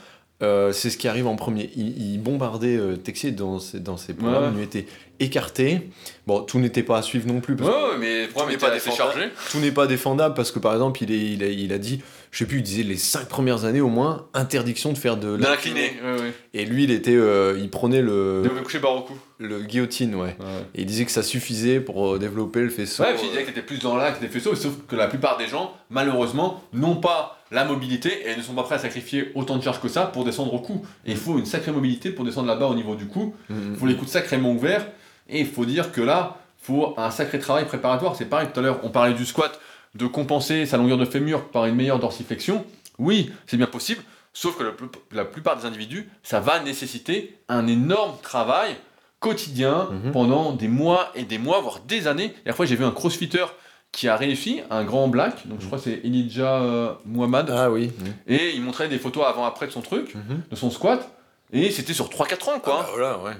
euh, 0.44 0.72
c'est 0.72 0.90
ce 0.90 0.98
qui 0.98 1.08
arrive 1.08 1.28
en 1.28 1.36
premier. 1.36 1.70
Il, 1.76 2.14
il 2.14 2.18
bombardait 2.22 2.78
euh, 2.78 2.96
Texier 2.96 3.32
dans 3.32 3.60
ses, 3.60 3.80
dans 3.80 3.98
ses 3.98 4.14
programmes, 4.14 4.44
Ouais. 4.44 4.50
il 4.54 4.58
lui 4.58 4.64
était 4.64 4.86
écarté. 5.20 5.90
Bon, 6.28 6.42
tout 6.42 6.60
n'était 6.60 6.84
pas 6.84 6.98
à 7.00 7.02
suivre 7.02 7.28
non 7.28 7.40
plus, 7.42 7.56
parce 7.56 7.70
Ouais, 7.70 7.98
mais 8.00 8.22
le 8.24 8.28
programme 8.30 8.52
n'est 8.52 8.58
pas 8.58 8.70
défendable. 8.72 9.32
tout 9.50 9.60
n'est 9.60 9.72
pas 9.72 9.88
défendable, 9.88 10.36
parce 10.36 10.52
que 10.52 10.60
par 10.60 10.74
exemple, 10.74 11.02
il, 11.04 11.12
est, 11.12 11.34
il, 11.34 11.44
a, 11.44 11.48
il 11.48 11.74
a 11.74 11.78
dit, 11.80 12.02
je 12.32 12.38
sais 12.40 12.46
plus, 12.46 12.58
il 12.58 12.64
disait 12.64 12.84
les 12.84 12.98
cinq 12.98 13.28
premières 13.28 13.66
années 13.66 13.82
au 13.82 13.90
moins, 13.90 14.28
interdiction 14.36 14.94
de 14.94 14.98
faire 14.98 15.18
de 15.18 15.36
l'incliné. 15.36 15.94
Ouais, 16.04 16.22
ouais. 16.22 16.34
Et 16.54 16.66
lui, 16.66 16.84
il 16.84 16.92
était, 16.92 17.16
euh, 17.16 17.58
il 17.60 17.70
prenait 17.70 18.02
le, 18.02 18.44
cou. 18.64 19.14
Le 19.40 19.62
guillotine, 19.62 20.16
ouais. 20.16 20.36
Ouais, 20.40 20.66
Et 20.74 20.82
il 20.82 20.86
disait 20.86 21.06
que 21.06 21.12
ça 21.12 21.24
suffisait 21.24 21.80
pour 21.80 22.16
euh, 22.16 22.20
développer 22.20 22.62
le 22.62 22.70
faisceau. 22.70 23.04
Ouais, 23.04 23.14
puis 23.14 23.26
il 23.26 23.30
disait 23.30 23.44
que 23.44 23.48
t'étais 23.48 23.62
plus 23.62 23.80
dans 23.80 23.96
l'axe 23.96 24.20
des 24.20 24.28
faisceaux, 24.28 24.56
sauf 24.56 24.74
que 24.88 24.96
la 24.96 25.08
plupart 25.08 25.38
des 25.38 25.48
gens, 25.48 25.74
malheureusement, 25.90 26.64
n'ont 26.74 26.96
pas 26.96 27.40
la 27.52 27.64
mobilité 27.64 28.30
et 28.30 28.36
ne 28.36 28.42
sont 28.42 28.54
pas 28.54 28.64
prêts 28.64 28.76
à 28.76 28.80
sacrifier 28.80 29.32
autant 29.36 29.58
de 29.58 29.64
charge 29.64 29.80
que 29.80 29.88
ça 29.88 30.06
pour 30.06 30.26
descendre 30.26 30.54
au 30.54 30.60
cou. 30.60 30.86
Et 31.06 31.12
il 31.12 31.18
faut 31.18 31.38
une 31.38 31.46
sacrée 31.46 31.72
mobilité 31.72 32.10
pour 32.10 32.26
descendre 32.26 32.48
là-bas 32.48 32.66
au 32.66 32.76
niveau 32.76 32.96
du 32.96 33.08
cou. 33.08 33.36
Mhm. 33.50 33.74
Il 33.74 33.80
faut 33.80 33.86
les 33.86 33.96
coudes 33.96 34.10
sacrément 34.10 34.52
ouverts. 34.52 34.88
Et 35.30 35.42
il 35.42 35.48
faut 35.48 35.66
dire 35.66 35.92
que 35.92 36.02
là, 36.02 36.38
il 36.62 36.66
faut 36.66 36.94
un 36.98 37.12
sacré 37.12 37.40
travail 37.40 37.66
préparatoire. 37.66 38.16
C'est 38.16 38.26
pareil, 38.26 38.48
tout 38.54 38.60
à 38.60 38.64
l'heure, 38.64 38.80
on 38.84 38.90
parlait 38.90 39.14
du 39.14 39.26
squat, 39.26 39.60
de 39.96 40.08
compenser 40.08 40.66
sa 40.66 40.78
longueur 40.78 40.98
de 40.98 41.06
fémur 41.06 41.50
par 41.50 41.66
une 41.66 41.76
meilleure 41.76 42.00
dorsiflexion. 42.00 42.66
Oui, 42.98 43.32
c'est 43.46 43.58
bien 43.58 43.68
possible, 43.68 44.02
sauf 44.34 44.58
que 44.58 44.64
la 45.12 45.26
plupart 45.26 45.58
des 45.58 45.66
individus, 45.66 46.10
ça 46.24 46.40
va 46.40 46.60
nécessiter 46.60 47.38
un 47.48 47.68
énorme 47.68 48.16
travail 48.24 48.76
quotidien 49.20 49.90
Mhm. 49.92 50.12
pendant 50.12 50.52
des 50.54 50.68
mois 50.68 51.12
et 51.16 51.24
des 51.24 51.38
mois, 51.38 51.60
voire 51.62 51.80
des 51.88 52.08
années. 52.08 52.34
Et 52.46 52.52
fois, 52.54 52.66
j'ai 52.66 52.76
vu 52.76 52.84
un 52.86 52.92
crossfitter 52.92 53.46
qui 53.92 54.08
a 54.08 54.16
réussi, 54.18 54.62
un 54.70 54.84
grand 54.84 55.08
black, 55.08 55.48
donc 55.48 55.60
je 55.62 55.66
crois 55.66 55.78
que 55.80 55.86
c'est 55.86 56.02
Elijah 56.04 56.62
euh, 56.62 56.92
Muhammad, 57.06 57.50
Ah 57.56 57.72
oui. 57.72 57.92
et 58.28 58.52
il 58.54 58.62
montrait 58.62 58.90
des 58.90 59.00
photos 59.00 59.24
avant-après 59.26 59.66
de 59.68 59.72
son 59.72 59.82
truc, 59.82 60.14
Mhm. 60.14 60.42
de 60.52 60.56
son 60.56 60.70
squat, 60.70 61.10
et 61.54 61.72
c'était 61.72 61.94
sur 61.94 62.10
3-4 62.10 62.50
ans, 62.50 62.60
quoi. 62.60 62.80
Ah 62.80 62.84
bah 62.84 62.90
voilà, 62.92 63.18
ouais. 63.20 63.32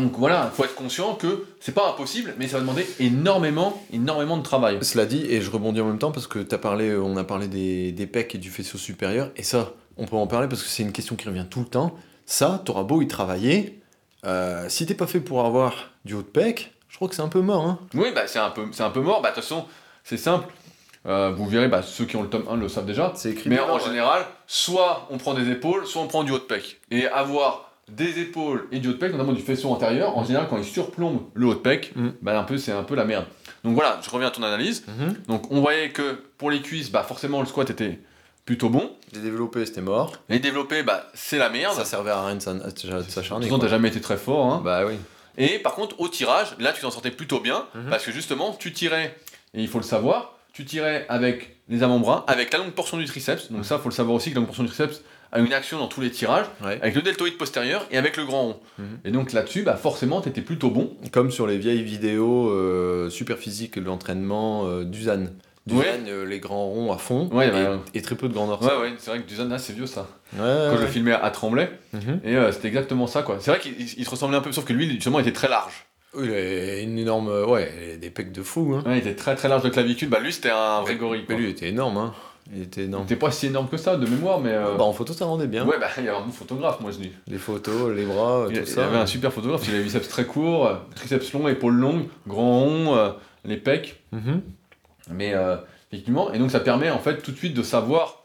Donc 0.00 0.12
voilà, 0.18 0.50
il 0.52 0.56
faut 0.56 0.64
être 0.64 0.74
conscient 0.74 1.14
que 1.14 1.44
c'est 1.60 1.74
pas 1.74 1.88
impossible, 1.90 2.34
mais 2.38 2.46
ça 2.48 2.56
va 2.56 2.60
demander 2.62 2.86
énormément, 2.98 3.82
énormément 3.92 4.36
de 4.36 4.42
travail. 4.42 4.78
Cela 4.82 5.06
dit, 5.06 5.24
et 5.28 5.40
je 5.40 5.50
rebondis 5.50 5.80
en 5.80 5.86
même 5.86 5.98
temps 5.98 6.12
parce 6.12 6.26
que 6.26 6.46
as 6.54 6.58
parlé, 6.58 6.88
euh, 6.90 7.00
on 7.02 7.16
a 7.16 7.24
parlé 7.24 7.46
des, 7.48 7.92
des 7.92 8.06
pecs 8.06 8.34
et 8.34 8.38
du 8.38 8.50
faisceau 8.50 8.78
supérieur, 8.78 9.30
et 9.36 9.42
ça, 9.42 9.72
on 9.96 10.06
peut 10.06 10.16
en 10.16 10.26
parler 10.26 10.48
parce 10.48 10.62
que 10.62 10.68
c'est 10.68 10.82
une 10.82 10.92
question 10.92 11.16
qui 11.16 11.28
revient 11.28 11.46
tout 11.48 11.60
le 11.60 11.66
temps. 11.66 11.94
Ça, 12.26 12.62
t'auras 12.64 12.82
beau 12.84 13.00
y 13.02 13.06
travailler, 13.08 13.80
euh, 14.24 14.68
si 14.68 14.86
t'es 14.86 14.94
pas 14.94 15.06
fait 15.06 15.20
pour 15.20 15.44
avoir 15.44 15.90
du 16.04 16.14
haut 16.14 16.22
de 16.22 16.26
pec, 16.26 16.72
je 16.88 16.96
crois 16.96 17.08
que 17.08 17.14
c'est 17.14 17.22
un 17.22 17.28
peu 17.28 17.40
mort. 17.40 17.64
Hein. 17.64 17.78
Oui, 17.94 18.08
bah, 18.14 18.26
c'est 18.26 18.38
un, 18.38 18.50
peu- 18.50 18.66
c'est 18.72 18.82
un 18.82 18.90
peu 18.90 19.00
mort. 19.00 19.20
Bah, 19.22 19.30
De 19.30 19.34
toute 19.34 19.44
façon, 19.44 19.66
c'est 20.04 20.16
simple. 20.16 20.46
Euh, 21.06 21.30
vous 21.36 21.46
verrez, 21.46 21.68
bah, 21.68 21.82
ceux 21.82 22.04
qui 22.04 22.16
ont 22.16 22.22
le 22.22 22.28
tome 22.28 22.46
1 22.50 22.56
le 22.56 22.68
savent 22.68 22.86
déjà. 22.86 23.12
C'est 23.14 23.30
écrit. 23.30 23.48
Mais 23.50 23.56
dedans, 23.56 23.70
en 23.74 23.76
ouais. 23.76 23.84
général, 23.84 24.26
soit 24.46 25.06
on 25.10 25.18
prend 25.18 25.34
des 25.34 25.48
épaules, 25.50 25.86
soit 25.86 26.02
on 26.02 26.08
prend 26.08 26.24
du 26.24 26.32
haut 26.32 26.38
de 26.38 26.42
pec. 26.44 26.80
Et 26.90 27.06
avoir 27.06 27.70
des 27.88 28.18
épaules 28.20 28.66
et 28.72 28.80
du 28.80 28.88
haut 28.88 28.92
de 28.92 28.96
pec, 28.96 29.12
notamment 29.12 29.32
du 29.32 29.42
faisceau 29.42 29.70
antérieur, 29.70 30.18
en 30.18 30.24
général, 30.24 30.48
quand 30.50 30.56
ils 30.58 30.64
surplombent 30.64 31.22
le 31.34 31.46
haut 31.46 31.54
de 31.54 31.60
pec, 31.60 31.92
Mm. 31.94 32.08
bah, 32.22 32.36
un 32.38 32.42
peu, 32.42 32.56
c'est 32.58 32.72
un 32.72 32.82
peu 32.82 32.96
la 32.96 33.04
merde. 33.04 33.26
Donc 33.62 33.74
voilà, 33.74 34.00
je 34.02 34.10
reviens 34.10 34.28
à 34.28 34.30
ton 34.32 34.42
analyse. 34.42 34.84
Mhm. 34.88 35.14
Donc 35.28 35.50
on 35.52 35.60
voyait 35.60 35.90
que 35.90 36.20
pour 36.38 36.50
les 36.50 36.60
cuisses, 36.62 36.90
bah, 36.90 37.02
forcément, 37.04 37.40
le 37.40 37.46
squat 37.46 37.68
était 37.70 38.00
plutôt 38.46 38.70
bon. 38.70 38.90
Les 39.12 39.20
développés, 39.20 39.66
c'était 39.66 39.80
mort. 39.82 40.12
Les 40.30 40.38
développés, 40.38 40.82
bah, 40.82 41.06
c'est 41.14 41.36
la 41.38 41.50
merde. 41.50 41.74
Ça 41.74 41.84
servait 41.84 42.10
à 42.12 42.24
rien 42.24 42.36
de 42.36 42.40
s'acharner. 43.08 43.48
Pourtant, 43.48 43.64
t'as 43.64 43.68
jamais 43.70 43.88
été 43.88 44.00
très 44.00 44.16
fort. 44.16 44.46
Hein. 44.46 44.62
Bah 44.64 44.84
oui. 44.86 44.94
Et 45.36 45.58
par 45.58 45.74
contre, 45.74 46.00
au 46.00 46.08
tirage, 46.08 46.54
là, 46.58 46.72
tu 46.72 46.80
t'en 46.80 46.90
sortais 46.90 47.10
plutôt 47.10 47.40
bien, 47.40 47.66
Mhm. 47.74 47.90
parce 47.90 48.04
que 48.06 48.12
justement, 48.12 48.56
tu 48.58 48.72
tirais, 48.72 49.14
et 49.52 49.60
il 49.60 49.68
faut 49.68 49.78
le 49.78 49.84
savoir, 49.84 50.38
tu 50.54 50.64
tirais 50.64 51.04
avec 51.10 51.56
les 51.68 51.82
avant-bras, 51.82 52.24
avec 52.28 52.52
la 52.52 52.58
longue 52.60 52.70
portion 52.70 52.96
du 52.96 53.04
triceps. 53.04 53.50
Donc 53.52 53.66
ça, 53.66 53.78
faut 53.78 53.88
le 53.90 53.94
savoir 53.94 54.16
aussi 54.16 54.30
que 54.30 54.36
la 54.36 54.40
longue 54.40 54.46
portion 54.46 54.62
du 54.62 54.70
triceps 54.70 55.02
a 55.32 55.40
une 55.40 55.52
action 55.52 55.78
dans 55.78 55.88
tous 55.88 56.00
les 56.00 56.10
tirages, 56.12 56.46
Ouais. 56.64 56.78
avec 56.80 56.94
le 56.94 57.02
deltoïde 57.02 57.36
postérieur 57.36 57.84
et 57.90 57.98
avec 57.98 58.16
le 58.16 58.24
grand 58.24 58.42
rond. 58.42 58.60
Mhm. 58.78 58.98
Et 59.04 59.10
donc 59.10 59.32
là-dessus, 59.32 59.62
bah, 59.62 59.74
forcément, 59.76 60.20
t'étais 60.22 60.40
plutôt 60.40 60.70
bon. 60.70 60.96
Comme 61.12 61.30
sur 61.32 61.46
les 61.48 61.58
vieilles 61.58 61.82
vidéos 61.82 62.48
euh, 62.48 63.10
super 63.10 63.36
physiques 63.36 63.78
de 63.78 63.84
l'entraînement 63.84 64.66
euh, 64.66 64.84
d'Uzan. 64.84 65.26
Duzan, 65.66 65.80
Ouais. 65.80 66.00
euh, 66.08 66.24
les 66.24 66.38
grands 66.38 66.66
ronds 66.66 66.92
à 66.92 66.98
fond 66.98 67.28
Ouais, 67.32 67.48
et, 67.48 67.50
bah, 67.50 67.78
et 67.94 68.02
très 68.02 68.14
peu 68.14 68.28
de 68.28 68.34
grandeur. 68.34 68.62
Ouais, 68.62 68.68
ouais, 68.80 68.94
c'est 68.98 69.10
vrai 69.10 69.20
que 69.20 69.26
Duzan, 69.28 69.48
là, 69.48 69.58
c'est 69.58 69.72
vieux 69.72 69.86
ça. 69.86 70.06
Ouais, 70.34 70.38
Quand 70.38 70.72
je 70.74 70.78
le 70.80 70.84
ouais. 70.84 70.86
filmais 70.88 71.12
à 71.12 71.30
Tremblay, 71.30 71.70
Mhm. 71.92 72.20
et 72.24 72.36
euh, 72.36 72.52
c'était 72.52 72.68
exactement 72.68 73.06
ça, 73.06 73.22
quoi. 73.22 73.38
C'est 73.40 73.50
vrai 73.50 73.60
qu'il 73.60 73.72
il- 73.80 73.94
il 73.98 74.04
se 74.04 74.10
ressemblait 74.10 74.36
un 74.36 74.40
peu, 74.42 74.52
sauf 74.52 74.64
que 74.64 74.72
lui, 74.72 74.88
justement, 74.90 75.18
il 75.18 75.22
était 75.22 75.32
très 75.36 75.48
large. 75.48 75.86
Oui, 76.14 76.26
il 76.28 76.32
a 76.34 76.80
une 76.80 76.98
énorme. 76.98 77.28
Ouais, 77.48 77.70
il 77.88 77.92
a 77.94 77.96
des 77.96 78.10
pecs 78.10 78.32
de 78.32 78.42
fou. 78.42 78.74
Hein. 78.76 78.88
Ouais, 78.88 78.98
il 78.98 79.06
était 79.06 79.16
très 79.16 79.34
très 79.34 79.48
large 79.48 79.62
de 79.64 79.68
clavicule. 79.68 80.08
Bah, 80.08 80.20
lui, 80.20 80.32
c'était 80.32 80.50
un 80.50 80.80
vrai 80.82 80.96
gorille. 80.96 81.24
Mais 81.28 81.34
lui, 81.36 81.44
il 81.44 81.50
était 81.50 81.68
énorme. 81.68 81.96
Hein. 81.98 82.14
Il 82.54 82.62
était 82.62 82.82
Il 82.82 82.84
énorme. 82.84 83.02
était 83.04 83.16
pas 83.16 83.32
si 83.32 83.46
énorme 83.48 83.68
que 83.68 83.76
ça, 83.76 83.96
de 83.96 84.06
mémoire, 84.06 84.38
mais. 84.40 84.52
euh, 84.52 84.76
Bah, 84.78 84.84
en 84.84 84.92
photo, 84.92 85.12
ça 85.12 85.24
rendait 85.26 85.48
bien. 85.48 85.66
Ouais, 85.66 85.78
bah, 85.80 85.88
il 85.98 86.04
y 86.04 86.08
avait 86.08 86.16
un 86.16 86.22
bon 86.22 86.30
photographe, 86.30 86.80
moi, 86.80 86.92
je 86.92 86.98
dis. 86.98 87.10
Les 87.26 87.38
photos, 87.38 87.92
les 87.94 88.04
bras, 88.04 88.46
Il, 88.48 88.54
tout 88.56 88.62
il 88.62 88.66
ça. 88.68 88.86
avait 88.86 88.96
un 88.98 89.04
super 89.06 89.32
photographe, 89.32 89.62
il 89.64 89.70
avait 89.70 89.78
les 89.78 89.84
biceps 89.84 90.08
très 90.08 90.24
courts, 90.24 90.68
euh, 90.68 90.74
triceps 90.94 91.32
longs, 91.32 91.48
épaules 91.48 91.74
longues, 91.74 92.04
grand 92.28 92.60
rond, 92.60 92.96
euh, 92.96 93.10
les 93.44 93.56
pecs. 93.56 94.00
Mhm. 94.12 94.42
Mais 95.10 95.34
euh, 95.34 95.56
effectivement, 95.90 96.32
et 96.32 96.38
donc 96.38 96.50
ça 96.50 96.60
permet 96.60 96.90
en 96.90 96.98
fait 96.98 97.22
tout 97.22 97.32
de 97.32 97.36
suite 97.36 97.54
de 97.54 97.62
savoir 97.62 98.22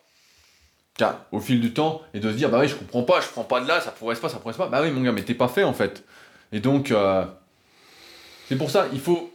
au 1.32 1.40
fil 1.40 1.60
du 1.62 1.74
temps 1.74 2.02
et 2.14 2.20
de 2.20 2.30
se 2.32 2.36
dire 2.38 2.50
bah 2.52 2.60
oui, 2.60 2.68
je 2.68 2.76
comprends 2.76 3.02
pas, 3.04 3.22
je 3.22 3.28
prends 3.28 3.44
pas 3.44 3.60
de 3.62 3.68
là, 3.68 3.82
ça 3.82 3.90
pourrait 3.92 4.16
pas, 4.16 4.30
ça 4.30 4.38
pourrait 4.38 4.54
pas. 4.54 4.68
Bah 4.68 4.82
oui, 4.84 4.92
mon 4.92 5.02
gars, 5.02 5.12
mais 5.12 5.24
t'es 5.24 5.34
pas 5.34 5.48
fait 5.48 5.64
en 5.64 5.74
fait. 5.74 6.04
Et 6.52 6.60
donc, 6.60 6.92
euh, 6.92 7.26
c'est 8.48 8.56
pour 8.58 8.70
ça, 8.70 8.86
il 8.94 9.00
faut, 9.00 9.32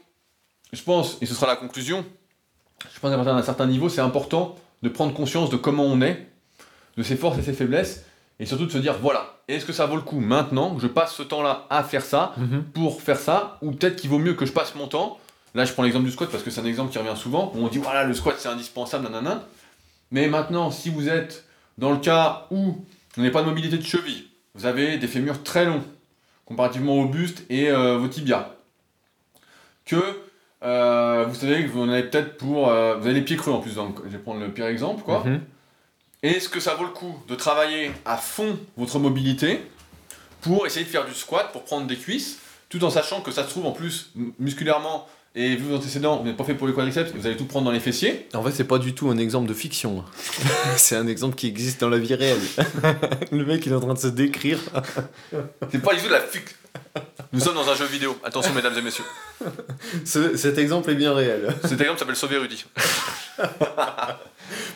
je 0.72 0.82
pense, 0.82 1.18
et 1.20 1.26
ce 1.26 1.34
sera 1.34 1.46
la 1.48 1.56
conclusion, 1.56 2.04
je 2.94 3.00
pense 3.00 3.10
qu'à 3.10 3.16
partir 3.16 3.34
d'un 3.34 3.42
certain 3.42 3.66
niveau, 3.66 3.88
c'est 3.88 4.00
important 4.00 4.54
de 4.82 4.88
prendre 4.88 5.12
conscience 5.14 5.50
de 5.50 5.56
comment 5.56 5.84
on 5.84 6.00
est, 6.02 6.28
de 6.96 7.02
ses 7.02 7.16
forces 7.16 7.38
et 7.38 7.42
ses 7.42 7.52
faiblesses, 7.54 8.04
Et 8.38 8.44
surtout 8.46 8.66
de 8.66 8.70
se 8.70 8.78
dire, 8.78 8.96
voilà, 9.00 9.38
est-ce 9.48 9.64
que 9.64 9.72
ça 9.72 9.86
vaut 9.86 9.96
le 9.96 10.02
coup 10.02 10.20
maintenant 10.20 10.74
que 10.74 10.82
je 10.82 10.86
passe 10.88 11.14
ce 11.14 11.22
temps-là 11.22 11.66
à 11.70 11.82
faire 11.82 12.04
ça 12.04 12.34
Mhm. 12.36 12.64
pour 12.74 13.00
faire 13.00 13.18
ça 13.18 13.56
Ou 13.62 13.72
peut-être 13.72 13.96
qu'il 13.96 14.10
vaut 14.10 14.18
mieux 14.18 14.34
que 14.34 14.44
je 14.44 14.52
passe 14.52 14.74
mon 14.74 14.86
temps. 14.88 15.18
Là, 15.56 15.64
je 15.64 15.72
prends 15.72 15.82
l'exemple 15.82 16.04
du 16.04 16.12
squat 16.12 16.30
parce 16.30 16.42
que 16.42 16.50
c'est 16.50 16.60
un 16.60 16.66
exemple 16.66 16.92
qui 16.92 16.98
revient 16.98 17.18
souvent. 17.18 17.50
Où 17.54 17.64
on 17.64 17.68
dit, 17.68 17.78
voilà, 17.78 18.04
le 18.04 18.12
squat 18.12 18.36
c'est 18.38 18.48
indispensable, 18.48 19.04
nanana. 19.04 19.48
Mais 20.10 20.28
maintenant, 20.28 20.70
si 20.70 20.90
vous 20.90 21.08
êtes 21.08 21.44
dans 21.78 21.90
le 21.92 21.96
cas 21.96 22.46
où 22.50 22.84
vous 23.14 23.22
n'avez 23.22 23.32
pas 23.32 23.40
de 23.40 23.46
mobilité 23.48 23.78
de 23.78 23.82
cheville, 23.84 24.26
vous 24.54 24.66
avez 24.66 24.98
des 24.98 25.08
fémurs 25.08 25.42
très 25.42 25.64
longs, 25.64 25.82
comparativement 26.44 26.96
au 26.96 27.06
buste 27.06 27.44
et 27.48 27.70
euh, 27.70 27.96
vos 27.96 28.06
tibias, 28.08 28.50
que 29.86 29.96
euh, 30.62 31.24
vous 31.26 31.34
savez 31.34 31.64
que 31.64 31.70
vous 31.70 31.80
en 31.80 31.88
avez 31.88 32.02
peut-être 32.04 32.36
pour. 32.36 32.68
euh, 32.68 32.96
vous 32.96 33.06
avez 33.06 33.14
les 33.14 33.22
pieds 33.22 33.36
creux 33.36 33.52
en 33.52 33.60
plus, 33.60 33.74
donc 33.74 33.98
je 34.04 34.10
vais 34.10 34.18
prendre 34.18 34.40
le 34.40 34.52
pire 34.52 34.66
exemple, 34.66 35.02
quoi. 35.04 35.24
Mhm. 35.24 35.40
Est-ce 36.22 36.50
que 36.50 36.60
ça 36.60 36.74
vaut 36.74 36.84
le 36.84 36.90
coup 36.90 37.14
de 37.28 37.34
travailler 37.34 37.92
à 38.04 38.18
fond 38.18 38.58
votre 38.76 38.98
mobilité 38.98 39.62
pour 40.42 40.66
essayer 40.66 40.84
de 40.84 40.90
faire 40.90 41.06
du 41.06 41.14
squat, 41.14 41.50
pour 41.52 41.64
prendre 41.64 41.86
des 41.86 41.96
cuisses, 41.96 42.40
tout 42.68 42.84
en 42.84 42.90
sachant 42.90 43.22
que 43.22 43.30
ça 43.30 43.44
se 43.44 43.48
trouve 43.48 43.66
en 43.66 43.72
plus 43.72 44.12
musculairement 44.38 45.06
et 45.36 45.54
vu 45.54 45.64
vos 45.68 45.76
antécédents, 45.76 46.16
vous 46.16 46.24
n'êtes 46.24 46.36
pas 46.36 46.44
fait 46.44 46.54
pour 46.54 46.66
les 46.66 46.72
quadriceps, 46.72 47.12
vous 47.14 47.26
allez 47.26 47.36
tout 47.36 47.44
prendre 47.44 47.66
dans 47.66 47.70
les 47.70 47.78
fessiers. 47.80 48.26
En 48.32 48.42
fait, 48.42 48.52
c'est 48.52 48.64
pas 48.64 48.78
du 48.78 48.94
tout 48.94 49.10
un 49.10 49.18
exemple 49.18 49.46
de 49.46 49.52
fiction. 49.52 50.02
c'est 50.78 50.96
un 50.96 51.06
exemple 51.06 51.36
qui 51.36 51.46
existe 51.46 51.78
dans 51.82 51.90
la 51.90 51.98
vie 51.98 52.14
réelle. 52.14 52.40
le 53.30 53.44
mec, 53.44 53.64
il 53.66 53.72
est 53.72 53.74
en 53.74 53.80
train 53.80 53.92
de 53.92 53.98
se 53.98 54.06
décrire. 54.08 54.58
C'est 55.70 55.82
pas 55.82 55.94
du 55.94 56.00
tout 56.00 56.06
de 56.08 56.12
la 56.12 56.20
fic. 56.20 56.44
Nous 57.32 57.40
sommes 57.40 57.54
dans 57.54 57.68
un 57.68 57.74
jeu 57.74 57.84
vidéo. 57.84 58.16
Attention, 58.24 58.54
mesdames 58.54 58.76
et 58.78 58.82
messieurs. 58.82 59.04
Ce- 60.04 60.36
cet 60.36 60.56
exemple 60.56 60.90
est 60.90 60.94
bien 60.94 61.12
réel. 61.12 61.54
Cet 61.64 61.80
exemple 61.80 61.98
s'appelle 61.98 62.16
Sauver 62.16 62.38
Rudy. 62.38 62.64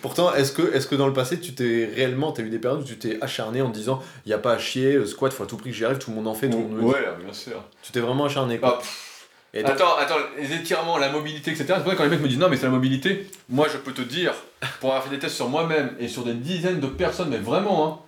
Pourtant, 0.03 0.35
est-ce 0.35 0.53
que, 0.53 0.75
est 0.75 0.87
que 0.89 0.95
dans 0.95 1.07
le 1.07 1.13
passé, 1.13 1.41
tu 1.41 1.55
t'es 1.55 1.91
réellement, 1.95 2.33
t'as 2.33 2.43
eu 2.43 2.51
des 2.51 2.59
périodes 2.59 2.81
où 2.81 2.85
tu 2.85 2.99
t'es 2.99 3.19
acharné 3.23 3.63
en 3.63 3.69
disant, 3.71 4.03
il 4.27 4.31
y 4.31 4.33
a 4.35 4.39
pas 4.39 4.53
à 4.53 4.59
chier, 4.59 4.95
le 4.95 5.07
squat, 5.07 5.33
faut 5.33 5.45
à 5.45 5.47
tout 5.47 5.57
prix 5.57 5.71
que 5.71 5.77
j'y 5.77 5.85
arrive, 5.85 5.99
tout 5.99 6.11
le 6.11 6.17
monde 6.17 6.29
en 6.29 6.35
fait, 6.35 6.51
tout 6.51 6.59
le 6.59 6.65
monde. 6.65 6.91
Ouais, 6.91 7.05
bien 7.23 7.33
sûr. 7.33 7.63
Tu 7.83 7.93
t'es 7.93 8.01
vraiment 8.01 8.25
acharné, 8.27 8.59
quoi. 8.59 8.77
Ah, 8.77 8.79
pff. 8.79 9.10
Et 9.53 9.63
donc- 9.63 9.73
Attends, 9.73 9.97
attends, 9.99 10.15
les 10.39 10.53
étirements, 10.55 10.97
la 10.99 11.11
mobilité, 11.11 11.51
etc. 11.51 11.65
C'est 11.69 11.75
pour 11.83 11.87
ça 11.87 11.93
que 11.93 11.97
quand 11.99 12.05
les 12.05 12.11
mecs 12.11 12.21
me 12.21 12.29
disent 12.29 12.39
non, 12.39 12.49
mais 12.49 12.57
c'est 12.57 12.67
la 12.67 12.71
mobilité. 12.71 13.29
Moi, 13.49 13.67
je 13.73 13.79
peux 13.79 13.93
te 13.93 14.03
dire, 14.03 14.33
pour 14.81 14.91
avoir 14.91 15.05
fait 15.05 15.11
des 15.11 15.19
tests 15.19 15.35
sur 15.37 15.49
moi-même 15.49 15.91
et 15.99 16.07
sur 16.09 16.25
des 16.25 16.35
dizaines 16.35 16.79
de 16.81 16.87
personnes, 16.87 17.31
mais 17.31 17.39
vraiment, 17.39 17.87
hein, 17.87 17.99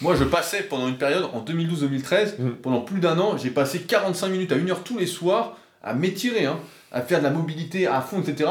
moi, 0.00 0.14
je 0.14 0.22
passais 0.24 0.62
pendant 0.62 0.86
une 0.86 0.96
période, 0.98 1.24
en 1.32 1.40
2012-2013, 1.40 2.36
Mm. 2.38 2.50
pendant 2.62 2.80
plus 2.82 3.00
d'un 3.00 3.18
an, 3.18 3.36
j'ai 3.36 3.50
passé 3.50 3.80
45 3.82 4.28
minutes 4.28 4.52
à 4.52 4.56
une 4.56 4.70
heure 4.70 4.84
tous 4.84 4.96
les 4.98 5.06
soirs 5.06 5.56
à 5.82 5.92
m'étirer, 5.94 6.46
hein, 6.46 6.60
à 6.92 7.02
faire 7.02 7.18
de 7.18 7.24
la 7.24 7.30
mobilité 7.30 7.88
à 7.88 8.00
fond, 8.00 8.20
etc. 8.22 8.48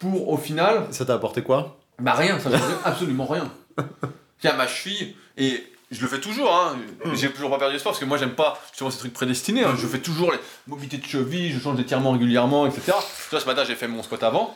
Pour 0.00 0.28
au 0.30 0.36
final, 0.36 0.86
Ça 0.90 1.04
t'a 1.04 1.14
apporté 1.14 1.42
quoi? 1.42 1.76
Bah 2.00 2.12
rien, 2.14 2.38
ça 2.40 2.48
veut 2.48 2.58
absolument 2.84 3.26
rien. 3.26 3.50
Tiens, 4.40 4.54
ma 4.56 4.66
cheville, 4.66 5.14
et 5.36 5.62
je 5.90 6.02
le 6.02 6.08
fais 6.08 6.20
toujours, 6.20 6.54
hein. 6.54 6.76
j'ai 7.14 7.30
toujours 7.30 7.50
pas 7.50 7.58
perdu 7.58 7.76
espoir 7.76 7.92
parce 7.92 8.00
que 8.00 8.04
moi 8.04 8.18
j'aime 8.18 8.34
pas 8.34 8.60
justement 8.70 8.90
ces 8.90 8.98
trucs 8.98 9.14
prédestinés, 9.14 9.64
hein. 9.64 9.74
je 9.78 9.86
fais 9.86 10.00
toujours 10.00 10.32
les 10.32 10.38
mobilités 10.66 10.98
de 10.98 11.06
cheville, 11.06 11.52
je 11.52 11.60
change 11.60 11.76
d'étirement 11.76 12.12
régulièrement, 12.12 12.66
etc. 12.66 12.82
Tu 12.86 13.30
vois, 13.30 13.40
ce 13.40 13.46
matin 13.46 13.64
j'ai 13.64 13.74
fait 13.74 13.88
mon 13.88 14.02
squat 14.02 14.22
avant, 14.22 14.54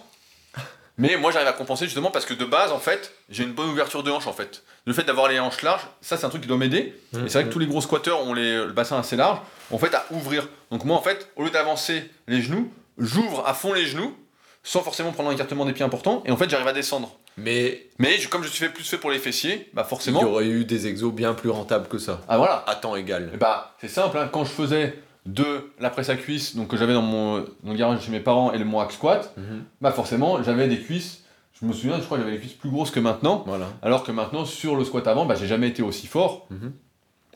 mais 0.99 1.17
moi 1.17 1.33
j'arrive 1.33 1.49
à 1.49 1.53
compenser 1.53 1.87
justement 1.87 2.11
parce 2.11 2.27
que 2.27 2.35
de 2.35 2.45
base 2.45 2.71
en 2.71 2.79
fait, 2.79 3.15
j'ai 3.31 3.45
une 3.45 3.53
bonne 3.53 3.71
ouverture 3.71 4.03
de 4.03 4.11
hanche 4.11 4.27
en 4.27 4.33
fait. 4.33 4.63
Le 4.85 4.93
fait 4.93 5.05
d'avoir 5.05 5.29
les 5.29 5.41
hanches 5.41 5.63
larges, 5.63 5.87
ça 6.03 6.19
c'est 6.19 6.27
un 6.27 6.29
truc 6.29 6.43
qui 6.43 6.49
doit 6.49 6.59
m'aider, 6.59 7.01
et 7.15 7.29
c'est 7.29 7.41
vrai 7.41 7.45
que 7.45 7.53
tous 7.53 7.59
les 7.59 7.67
gros 7.67 7.81
squatteurs 7.81 8.21
ont 8.27 8.35
les, 8.35 8.57
le 8.57 8.73
bassin 8.73 8.99
assez 8.99 9.17
large, 9.17 9.39
en 9.71 9.79
fait 9.79 9.95
à 9.95 10.05
ouvrir. 10.11 10.47
Donc 10.71 10.85
moi 10.85 10.97
en 10.97 11.03
fait, 11.03 11.31
au 11.37 11.45
lieu 11.45 11.51
d'avancer 11.51 12.11
les 12.29 12.43
genoux, 12.43 12.71
j'ouvre 12.99 13.47
à 13.47 13.55
fond 13.55 13.73
les 13.73 13.87
genoux, 13.87 14.15
sans 14.63 14.83
forcément 14.83 15.13
prendre 15.13 15.31
un 15.31 15.33
écartement 15.33 15.65
des 15.65 15.73
pieds 15.73 15.85
important, 15.85 16.23
et 16.27 16.31
en 16.31 16.37
fait 16.37 16.51
j'arrive 16.51 16.69
à 16.69 16.75
descendre. 16.75 17.19
Mais 17.39 17.87
Mais 17.99 18.19
je- 18.19 18.29
comme 18.29 18.43
je 18.43 18.49
suis 18.49 18.59
fait 18.65 18.73
plus 18.73 18.85
fait 18.85 18.99
pour 18.99 19.11
les 19.11 19.19
fessiers, 19.19 19.69
bah 19.75 19.83
il 19.87 19.89
forcément. 19.89 20.21
y 20.21 20.25
aurait 20.25 20.47
eu 20.49 20.65
des 20.65 20.87
exos 20.87 21.13
bien 21.13 21.33
plus 21.35 21.51
rentables 21.51 21.89
que 21.89 21.99
ça. 21.99 22.21
Ah 22.29 22.37
voilà. 22.37 22.65
À 22.67 22.75
temps 22.75 22.95
égal. 22.97 23.31
Et 23.35 23.37
bah 23.37 23.75
c'est 23.81 23.89
simple, 23.89 24.19
hein. 24.19 24.29
quand 24.31 24.45
je 24.45 24.51
faisais 24.51 24.99
de 25.25 25.71
la 25.81 25.89
presse 25.89 26.09
à 26.09 26.17
cuisse, 26.17 26.57
donc 26.57 26.69
que 26.69 26.77
j'avais 26.77 26.93
dans 26.95 27.01
mon, 27.03 27.39
dans 27.63 27.71
le 27.73 27.75
garage 27.77 28.03
chez 28.05 28.11
mes 28.11 28.21
parents 28.21 28.53
et 28.53 28.59
le 28.59 28.65
moac 28.65 28.93
squat, 28.93 29.33
Mhm. 29.37 29.65
bah 29.81 29.93
forcément 29.93 30.43
j'avais 30.43 30.69
des 30.69 30.79
cuisses. 30.81 31.21
Je 31.61 31.67
me 31.67 31.73
souviens, 31.73 31.99
je 31.99 32.03
crois 32.05 32.19
que 32.19 32.25
j'avais 32.25 32.35
les 32.37 32.41
cuisses 32.41 32.55
plus 32.55 32.71
grosses 32.71 32.91
que 32.91 32.99
maintenant. 33.01 33.45
Voilà. 33.47 33.69
Alors 33.83 34.03
que 34.03 34.11
maintenant 34.11 34.45
sur 34.45 34.75
le 34.77 34.85
squat 34.85 35.07
avant, 35.07 35.25
bah 35.27 35.37
j'ai 35.39 35.47
jamais 35.47 35.69
été 35.69 35.81
aussi 35.83 36.07
fort. 36.09 36.49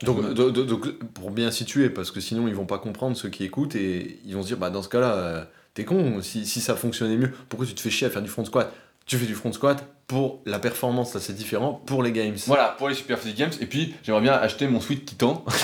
Donc, 0.03 0.21
Je 0.23 0.29
me- 0.29 0.35
do- 0.35 0.51
do- 0.51 0.65
donc, 0.65 0.91
pour 1.15 1.31
bien 1.31 1.51
situer, 1.51 1.89
parce 1.89 2.11
que 2.11 2.21
sinon 2.21 2.49
ils 2.49 2.55
vont 2.55 2.67
pas 2.67 2.79
comprendre 2.79 3.17
ceux 3.17 3.31
qui 3.31 3.45
écoutent 3.45 3.77
et 3.77 4.19
ils 4.27 4.35
vont 4.35 4.43
se 4.43 4.49
dire 4.49 4.59
bah 4.59 4.69
dans 4.69 4.83
ce 4.83 4.89
cas-là, 4.91 5.13
euh, 5.15 5.45
t'es 5.73 5.85
con, 5.87 6.21
si, 6.21 6.45
si 6.45 6.61
ça 6.61 6.75
fonctionnait 6.77 7.17
mieux, 7.17 7.31
pourquoi 7.49 7.67
tu 7.67 7.75
te 7.75 7.81
fais 7.81 7.89
chier 7.89 8.07
à 8.09 8.11
faire 8.11 8.21
du 8.21 8.29
front 8.29 8.45
squat? 8.45 8.71
Tu 9.07 9.17
fais 9.19 9.27
du 9.27 9.35
front 9.35 9.53
squat 9.53 9.85
pour 10.09 10.41
la 10.47 10.59
performance, 10.59 11.13
ça 11.13 11.21
c'est 11.21 11.33
différent, 11.33 11.75
pour 11.87 12.03
les 12.03 12.13
games. 12.13 12.37
Voilà 12.47 12.75
pour 12.79 12.89
les 12.89 12.95
Super 12.95 13.19
Physique 13.19 13.37
Games. 13.39 13.53
Et 13.61 13.67
puis 13.67 13.95
j'aimerais 14.05 14.21
bien 14.23 14.33
acheter 14.35 14.67
mon 14.69 14.81
Sweet 14.81 15.05
Titan. 15.07 15.45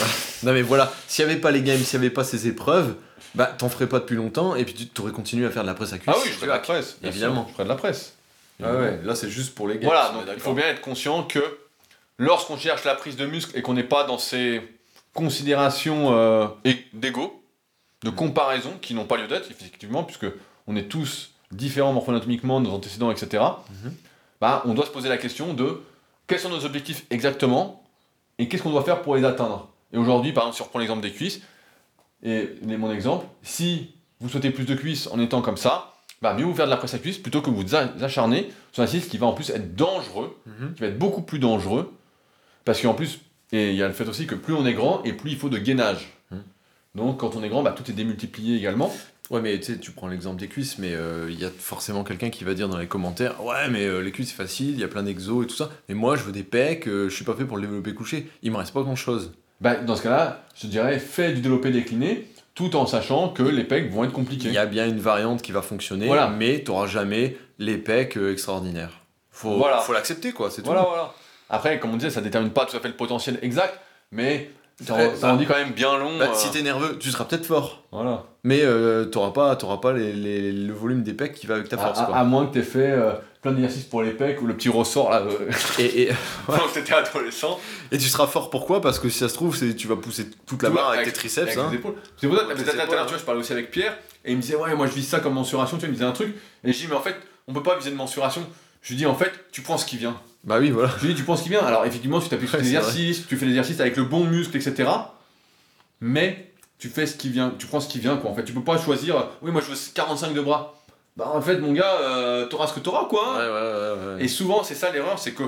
Non 0.44 0.52
mais 0.52 0.62
voilà, 0.62 0.92
s'il 1.06 1.24
y 1.24 1.30
avait 1.30 1.38
pas 1.40 1.52
les 1.52 1.62
games, 1.62 1.78
s'il 1.78 1.92
y 1.94 1.96
avait 1.96 2.10
pas 2.10 2.24
ces 2.24 2.48
épreuves, 2.48 2.96
bah 3.36 3.46
t'en 3.46 3.68
ferais 3.68 3.86
pas 3.88 4.00
depuis 4.00 4.16
longtemps 4.16 4.56
et 4.56 4.64
puis 4.64 4.74
tu 4.74 4.86
t'aurais 4.88 5.12
continué 5.12 5.46
à 5.46 5.50
faire 5.50 5.62
de 5.62 5.68
la 5.68 5.74
presse 5.74 5.92
à 5.92 5.98
cuisse. 5.98 6.12
ah 6.16 6.18
oui, 6.20 6.28
je 6.28 6.34
ferais 6.34 6.46
de 6.48 6.50
la 6.52 6.58
presse. 6.58 6.98
Évidemment. 7.04 7.42
sûr, 7.42 7.48
Je 7.48 7.52
ferais 7.52 7.64
de 7.64 7.68
la 7.68 7.74
presse. 7.76 8.16
Ah 8.60 8.74
ouais, 8.74 9.00
là 9.04 9.14
c'est 9.14 9.30
juste 9.30 9.54
pour 9.54 9.68
les 9.68 9.74
games. 9.74 9.84
Voilà, 9.84 10.08
donc 10.10 10.24
il 10.34 10.40
faut 10.40 10.54
bien 10.54 10.66
être 10.66 10.80
conscient 10.80 11.22
que 11.22 11.38
lorsqu'on 12.18 12.56
cherche 12.58 12.82
la 12.84 12.96
prise 12.96 13.14
de 13.16 13.24
muscle 13.26 13.56
et 13.56 13.62
qu'on 13.62 13.74
n'est 13.74 13.84
pas 13.84 14.02
dans 14.04 14.18
ces 14.18 14.62
considérations 15.14 16.12
euh, 16.16 16.46
et- 16.64 16.84
d'ego, 16.92 17.42
de 18.02 18.10
comparaison 18.10 18.72
qui 18.80 18.94
n'ont 18.94 19.04
pas 19.04 19.16
lieu 19.16 19.28
d'être, 19.28 19.50
effectivement, 19.50 20.02
puisque 20.04 20.26
on 20.66 20.74
est 20.76 20.88
tous 20.88 21.31
différents 21.52 21.92
morpho-anatomiquement, 21.92 22.60
nos 22.60 22.70
antécédents, 22.70 23.10
etc., 23.10 23.42
Mhm. 23.84 23.92
bah, 24.40 24.62
on 24.66 24.74
doit 24.74 24.86
se 24.86 24.90
poser 24.90 25.08
la 25.08 25.18
question 25.18 25.54
de 25.54 25.80
quels 26.26 26.40
sont 26.40 26.48
nos 26.50 26.64
objectifs 26.64 27.04
exactement 27.10 27.82
et 28.38 28.48
qu'est-ce 28.48 28.62
qu'on 28.62 28.70
doit 28.70 28.82
faire 28.84 29.02
pour 29.02 29.14
les 29.16 29.24
atteindre. 29.24 29.68
Et 29.92 29.98
aujourd'hui, 29.98 30.32
par 30.32 30.44
exemple, 30.44 30.56
si 30.56 30.62
on 30.62 30.64
reprend 30.64 30.78
l'exemple 30.78 31.02
des 31.02 31.12
cuisses, 31.12 31.40
et 32.22 32.48
mon 32.64 32.90
exemple, 32.92 33.26
si 33.42 33.90
vous 34.20 34.28
souhaitez 34.28 34.50
plus 34.50 34.64
de 34.64 34.74
cuisses 34.74 35.06
en 35.08 35.18
étant 35.20 35.42
comme 35.42 35.56
ça, 35.56 35.92
bah, 36.22 36.34
mieux 36.34 36.44
vous 36.44 36.54
faire 36.54 36.66
de 36.66 36.70
la 36.70 36.76
presse 36.76 36.94
à 36.94 36.98
cuisse 36.98 37.18
plutôt 37.18 37.42
que 37.42 37.50
vous 37.50 37.74
acharner 37.74 38.50
sur 38.72 38.82
un 38.82 38.86
exercice 38.86 39.10
qui 39.10 39.18
va 39.18 39.26
en 39.26 39.32
plus 39.32 39.50
être 39.50 39.74
dangereux, 39.74 40.38
Mhm. 40.46 40.74
qui 40.74 40.80
va 40.80 40.86
être 40.86 40.98
beaucoup 40.98 41.22
plus 41.22 41.38
dangereux, 41.40 41.92
parce 42.64 42.80
qu'en 42.80 42.94
plus, 42.94 43.18
et 43.50 43.70
il 43.70 43.76
y 43.76 43.82
a 43.82 43.88
le 43.88 43.92
fait 43.92 44.08
aussi 44.08 44.26
que 44.26 44.34
plus 44.36 44.54
on 44.54 44.64
est 44.64 44.72
grand 44.72 45.02
et 45.02 45.12
plus 45.12 45.30
il 45.32 45.36
faut 45.36 45.48
de 45.48 45.58
gainage. 45.58 46.12
Mhm. 46.30 46.42
Donc 46.94 47.18
quand 47.18 47.34
on 47.36 47.42
est 47.42 47.48
grand, 47.48 47.62
bah, 47.62 47.72
tout 47.76 47.90
est 47.90 47.94
démultiplié 47.94 48.56
également. 48.56 48.92
Ouais, 49.32 49.40
mais 49.40 49.58
tu 49.58 49.72
sais, 49.72 49.78
tu 49.78 49.90
prends 49.92 50.08
l'exemple 50.08 50.38
des 50.38 50.46
cuisses, 50.46 50.76
mais 50.78 50.92
euh, 50.92 51.26
il 51.30 51.40
y 51.40 51.44
a 51.44 51.50
forcément 51.50 52.04
quelqu'un 52.04 52.28
qui 52.30 52.44
va 52.44 52.52
dire 52.54 52.68
dans 52.68 52.76
les 52.76 52.86
commentaires 52.86 53.42
Ouais, 53.42 53.68
mais 53.70 53.86
euh, 53.86 54.00
les 54.00 54.12
cuisses 54.12 54.28
c'est 54.28 54.36
facile, 54.36 54.70
il 54.74 54.78
y 54.78 54.84
a 54.84 54.88
plein 54.88 55.02
d'exos 55.02 55.44
et 55.44 55.46
tout 55.48 55.56
ça. 55.56 55.70
Mais 55.88 55.94
moi, 55.94 56.16
je 56.16 56.22
veux 56.22 56.32
des 56.32 56.42
pecs, 56.42 56.86
euh, 56.86 57.08
je 57.08 57.14
suis 57.14 57.24
pas 57.24 57.34
fait 57.34 57.44
pour 57.46 57.56
le 57.56 57.62
développer 57.62 57.94
couché. 57.94 58.28
Il 58.42 58.52
me 58.52 58.58
reste 58.58 58.72
pas 58.74 58.82
grand 58.82 58.94
chose. 58.94 59.32
Bah, 59.62 59.76
dans 59.76 59.96
ce 59.96 60.02
cas-là, 60.02 60.44
je 60.54 60.62
te 60.62 60.66
dirais, 60.66 60.98
fais 60.98 61.32
du 61.32 61.40
développé 61.40 61.70
décliné, 61.70 62.28
tout 62.54 62.76
en 62.76 62.84
sachant 62.86 63.30
que 63.30 63.42
les 63.42 63.64
pecs 63.64 63.90
vont 63.90 64.04
être 64.04 64.12
compliqués. 64.12 64.48
Il 64.48 64.54
y 64.54 64.58
a 64.58 64.66
bien 64.66 64.86
une 64.86 65.00
variante 65.00 65.40
qui 65.40 65.52
va 65.52 65.62
fonctionner, 65.62 66.06
Voilà. 66.08 66.28
mais 66.28 66.58
t'auras 66.62 66.86
jamais 66.86 67.36
les 67.58 67.78
pecs 67.78 68.16
extraordinaires. 68.18 69.00
Faut, 69.30 69.56
Voilà. 69.56 69.78
faut 69.78 69.94
l'accepter, 69.94 70.32
quoi, 70.32 70.50
c'est 70.50 70.62
Voilà, 70.62 70.82
tout. 70.82 70.88
voilà. 70.88 71.14
Après, 71.48 71.78
comme 71.80 71.92
on 71.94 71.96
disait, 71.96 72.10
ça 72.10 72.20
détermine 72.20 72.50
pas 72.50 72.66
tout 72.66 72.76
à 72.76 72.80
fait 72.80 72.88
le 72.88 72.94
potentiel 72.96 73.38
exact, 73.40 73.80
mais 74.10 74.50
ça, 74.84 74.94
Ouais, 74.94 75.12
ça 75.16 75.34
bah- 75.34 75.44
quand 75.46 75.54
même 75.56 75.72
bien 75.72 75.96
long. 75.98 76.18
Bah, 76.18 76.28
euh, 76.30 76.34
Si 76.34 76.50
t'es 76.50 76.62
nerveux, 76.62 76.96
tu 76.98 77.10
seras 77.10 77.24
peut-être 77.24 77.46
fort, 77.46 77.82
voilà. 77.92 78.24
mais 78.44 78.60
euh, 78.62 79.04
t'auras 79.06 79.30
pas, 79.32 79.54
t'auras 79.56 79.78
pas 79.78 79.92
les- 79.92 80.12
les- 80.12 80.52
le 80.52 80.72
volume 80.72 81.02
des 81.02 81.12
pecs 81.14 81.34
qui 81.34 81.46
va 81.46 81.54
avec 81.56 81.68
ta 81.68 81.76
force, 81.78 81.98
à- 82.00 82.04
quoi. 82.04 82.16
à 82.16 82.24
moins 82.24 82.46
que 82.46 82.52
tu 82.54 82.58
aies 82.60 82.62
fait 82.62 82.90
euh, 82.90 83.12
plein 83.42 83.52
d'exercices 83.52 83.84
pour 83.84 84.02
les 84.02 84.10
pecs 84.12 84.40
ou 84.42 84.46
le 84.46 84.54
petit 84.54 84.68
ressort 84.68 85.10
là, 85.10 85.22
euh, 85.22 85.50
Et, 85.78 86.02
et, 86.02 86.08
quand 86.46 86.68
t'étais 86.72 86.94
adolescent. 86.94 87.58
et 87.90 87.98
tu 87.98 88.08
seras 88.08 88.26
fort 88.26 88.50
pourquoi? 88.50 88.80
Parce 88.80 88.98
que 88.98 89.08
si 89.08 89.18
ça 89.18 89.28
se 89.28 89.34
trouve, 89.34 89.58
tu 89.76 89.86
vas 89.88 89.96
pousser 89.96 90.28
toute 90.46 90.62
la 90.62 90.70
barre 90.70 90.90
avec, 90.90 91.06
tes 91.06 91.12
triceps. 91.12 91.56
hein. 91.56 91.70
C'est 91.70 91.78
pour 91.78 91.92
ça 92.38 92.44
que 92.44 92.62
tout 92.62 92.70
à 92.70 92.86
l'heure, 92.86 93.08
vois, 93.08 93.18
je 93.18 93.24
parlais 93.24 93.40
aussi 93.40 93.52
avec 93.52 93.70
Pierre, 93.70 93.96
et 94.24 94.30
il 94.32 94.36
me 94.36 94.42
disait, 94.42 94.56
ouais, 94.56 94.74
moi 94.74 94.86
je 94.86 94.92
vise 94.92 95.08
ça 95.08 95.20
comme 95.20 95.34
mensuration, 95.34 95.76
tu 95.76 95.80
vois, 95.82 95.88
il 95.88 95.90
me 95.92 95.96
disait 95.96 96.06
un 96.08 96.12
truc, 96.12 96.34
et 96.64 96.72
je 96.72 96.78
dis, 96.78 96.86
mais 96.88 96.96
en 96.96 97.00
fait, 97.02 97.16
on 97.48 97.52
peut 97.52 97.62
pas 97.62 97.76
viser 97.76 97.90
de 97.90 97.96
mensuration. 97.96 98.44
Je 98.82 98.88
lui 98.90 98.96
dis, 98.96 99.06
en 99.06 99.14
fait, 99.14 99.32
tu 99.52 99.60
prends 99.62 99.78
ce 99.78 99.86
qui 99.86 99.96
vient. 99.96 100.16
Bah 100.44 100.56
oui, 100.58 100.70
voilà. 100.70 100.90
Je 100.98 101.06
lui 101.06 101.14
dis, 101.14 101.20
tu 101.20 101.24
prends 101.24 101.36
ce 101.36 101.44
qui 101.44 101.50
vient. 101.50 101.64
Alors, 101.64 101.86
effectivement, 101.86 102.20
tu 102.20 102.28
t'appuies 102.28 102.48
sur 102.48 102.56
Ouais, 102.58 102.62
tes 102.62 102.68
exercices, 102.68 103.26
tu 103.26 103.36
fais 103.36 103.46
l'exercice 103.46 103.80
avec 103.80 103.96
le 103.96 104.04
bon 104.04 104.24
muscle, 104.24 104.56
etc. 104.56 104.90
Mais 106.00 106.52
tu 106.78 106.88
fais 106.88 107.06
ce 107.06 107.16
qui 107.16 107.28
vient, 107.28 107.54
tu 107.56 107.66
prends 107.66 107.80
ce 107.80 107.88
qui 107.88 108.00
vient, 108.00 108.16
quoi. 108.16 108.30
En 108.30 108.34
fait, 108.34 108.44
tu 108.44 108.52
peux 108.52 108.64
pas 108.64 108.76
choisir, 108.76 109.28
oui, 109.40 109.52
moi 109.52 109.62
je 109.64 109.70
veux 109.72 109.78
45 109.94 110.34
de 110.34 110.40
bras. 110.40 110.74
Bah, 111.16 111.30
en 111.32 111.40
fait, 111.40 111.58
mon 111.58 111.72
gars, 111.72 111.96
euh, 112.00 112.46
t'auras 112.46 112.66
ce 112.66 112.74
que 112.74 112.80
t'auras, 112.80 113.04
quoi. 113.04 113.36
Ouais, 113.36 113.44
ouais, 113.44 113.50
ouais, 113.50 114.16
ouais. 114.16 114.24
Et 114.24 114.28
souvent, 114.28 114.64
c'est 114.64 114.74
ça 114.74 114.90
l'erreur, 114.90 115.18
c'est 115.18 115.32
que 115.32 115.44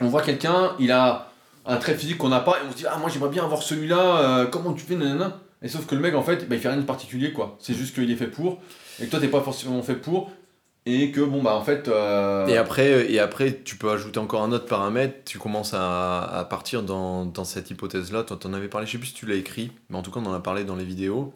on 0.00 0.08
voit 0.08 0.22
quelqu'un, 0.22 0.72
il 0.78 0.90
a 0.90 1.30
un 1.66 1.76
trait 1.76 1.94
physique 1.94 2.16
qu'on 2.16 2.30
n'a 2.30 2.40
pas, 2.40 2.52
et 2.52 2.66
on 2.66 2.72
se 2.72 2.76
dit, 2.76 2.86
ah, 2.88 2.96
moi 2.96 3.10
j'aimerais 3.10 3.28
bien 3.28 3.44
avoir 3.44 3.62
celui-là, 3.62 4.16
euh, 4.16 4.46
comment 4.46 4.72
tu 4.72 4.84
fais, 4.84 4.94
nanana. 4.94 5.38
Et 5.60 5.68
sauf 5.68 5.84
que 5.86 5.94
le 5.94 6.00
mec, 6.00 6.14
en 6.14 6.22
fait, 6.22 6.48
bah, 6.48 6.54
il 6.54 6.60
fait 6.60 6.68
rien 6.68 6.78
de 6.78 6.82
particulier, 6.86 7.32
quoi. 7.32 7.56
C'est 7.60 7.74
juste 7.74 7.94
qu'il 7.94 8.10
est 8.10 8.16
fait 8.16 8.26
pour, 8.26 8.58
et 9.00 9.04
que 9.04 9.10
toi, 9.10 9.20
t'es 9.20 9.28
pas 9.28 9.42
forcément 9.42 9.82
fait 9.82 9.96
pour, 9.96 10.30
et 10.84 11.10
que, 11.12 11.20
bon, 11.20 11.42
bah, 11.42 11.54
en 11.54 11.62
fait. 11.62 11.88
euh, 11.88 12.46
Et 12.48 12.56
après, 12.56 13.10
et 13.12 13.18
après, 13.20 13.60
tu 13.64 13.76
peux 13.76 13.90
ajouter 13.90 14.18
encore 14.18 14.42
un 14.42 14.50
autre 14.52 14.66
paramètre. 14.66 15.14
Tu 15.24 15.38
commences 15.38 15.74
à, 15.74 16.20
à 16.22 16.44
partir 16.44 16.82
dans, 16.82 17.24
dans 17.24 17.44
cette 17.44 17.70
hypothèse-là. 17.70 18.24
Toi, 18.24 18.36
t'en 18.40 18.52
avais 18.52 18.68
parlé, 18.68 18.86
je 18.86 18.92
sais 18.92 18.98
plus 18.98 19.08
si 19.08 19.14
tu 19.14 19.26
l'as 19.26 19.36
écrit, 19.36 19.70
mais 19.90 19.96
en 19.96 20.02
tout 20.02 20.10
cas, 20.10 20.20
on 20.22 20.26
en 20.26 20.32
a 20.34 20.40
parlé 20.40 20.64
dans 20.64 20.76
les 20.76 20.84
vidéos 20.84 21.32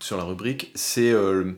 sur 0.00 0.16
la 0.16 0.24
rubrique. 0.24 0.70
C'est 0.74 1.10
euh, 1.12 1.52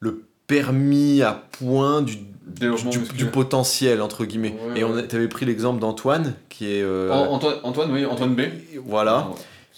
le 0.00 0.22
permis 0.46 1.20
à 1.22 1.32
point 1.58 2.00
du, 2.00 2.16
du, 2.16 3.26
potentiel, 3.26 4.00
entre 4.00 4.24
guillemets. 4.24 4.54
Ouais, 4.72 4.80
Et 4.80 4.84
on 4.84 5.00
t'avais 5.06 5.28
pris 5.28 5.44
l'exemple 5.44 5.78
d'Antoine, 5.80 6.34
qui 6.48 6.66
est. 6.72 6.82
euh, 6.82 7.10
An- 7.12 7.32
Antoine, 7.34 7.56
Antoine, 7.64 7.92
oui, 7.92 8.06
Antoine 8.06 8.34
B. 8.34 8.40
voilà. 8.84 9.28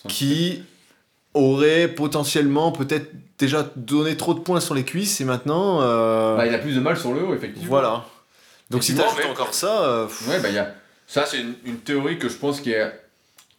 Qui 0.08 0.62
aurait 1.35 1.89
potentiellement 1.89 2.72
peut-être 2.72 3.11
déjà 3.39 3.70
donné 3.76 4.16
trop 4.16 4.35
de 4.35 4.41
points 4.41 4.61
sur 4.61 4.74
les 4.74 4.85
cuisses 4.85 5.20
et 5.20 5.24
maintenant. 5.24 5.81
euh, 5.83 6.37
Bah, 6.37 6.47
il 6.47 6.55
a 6.55 6.59
plus 6.59 6.74
de 6.74 6.81
mal 6.81 6.97
sur 6.97 7.12
le 7.14 7.22
haut, 7.24 7.35
effectivement. 7.35 7.68
voilà. 7.68 8.05
Donc 8.70 8.83
si 8.85 8.95
t'ajoutes 8.95 9.18
mais- 9.18 9.31
encore 9.31 9.55
ça. 9.55 9.83
euh, 9.85 10.07
Ouais, 10.28 10.41
bah, 10.41 10.49
il 10.49 10.55
y 10.55 10.59
a... 10.59 10.74
ça, 11.07 11.24
c'est 11.26 11.39
une, 11.41 11.55
une 11.64 11.78
théorie 11.78 12.18
que 12.18 12.28
je 12.28 12.37
pense 12.37 12.61
qui 12.61 12.72
est, 12.72 12.93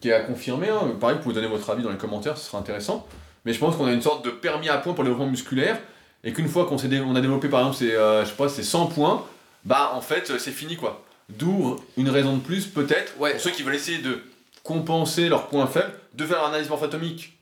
qui 0.00 0.08
est 0.08 0.12
à 0.12 0.20
confirmer. 0.20 0.68
hein. 0.68 0.92
Pareil, 1.00 1.16
vous 1.16 1.22
pouvez 1.22 1.34
donner 1.34 1.48
votre 1.48 1.68
avis 1.70 1.82
dans 1.82 1.90
les 1.90 1.96
commentaires, 1.98 2.36
ce 2.38 2.46
sera 2.46 2.58
intéressant. 2.58 3.06
Mais 3.44 3.52
je 3.52 3.58
pense 3.58 3.76
qu'on 3.76 3.86
a 3.86 3.92
une 3.92 4.02
sorte 4.02 4.24
de 4.24 4.30
permis 4.30 4.68
à 4.68 4.78
points 4.78 4.92
pour 4.94 5.02
le 5.04 5.10
développement 5.10 5.30
musculaire. 5.30 5.78
Et 6.24 6.32
qu'une 6.32 6.48
fois 6.48 6.66
qu'on 6.66 6.78
s'est 6.78 6.86
dé- 6.88 7.00
on 7.00 7.16
a 7.16 7.20
développé, 7.20 7.48
par 7.48 7.60
exemple, 7.60 7.76
ces, 7.78 7.92
euh, 7.92 8.22
je 8.24 8.28
sais 8.30 8.36
pas, 8.36 8.48
ces 8.48 8.62
100 8.62 8.86
points, 8.86 9.24
bah, 9.64 9.90
en 9.94 10.00
fait, 10.00 10.38
c'est 10.38 10.52
fini, 10.52 10.76
quoi. 10.76 11.02
D'où 11.28 11.76
une 11.96 12.08
raison 12.10 12.36
de 12.36 12.40
plus, 12.40 12.66
peut-être, 12.66 13.14
Ouais. 13.18 13.32
pour 13.32 13.40
ceux 13.40 13.50
qui 13.50 13.62
veulent 13.64 13.74
essayer 13.74 13.98
de 13.98 14.22
compenser 14.62 15.28
leurs 15.28 15.48
points 15.48 15.66
faibles, 15.66 15.92
de 16.14 16.24
faire 16.24 16.40
l'analyse 16.42 16.68
morphatomique 16.68 17.36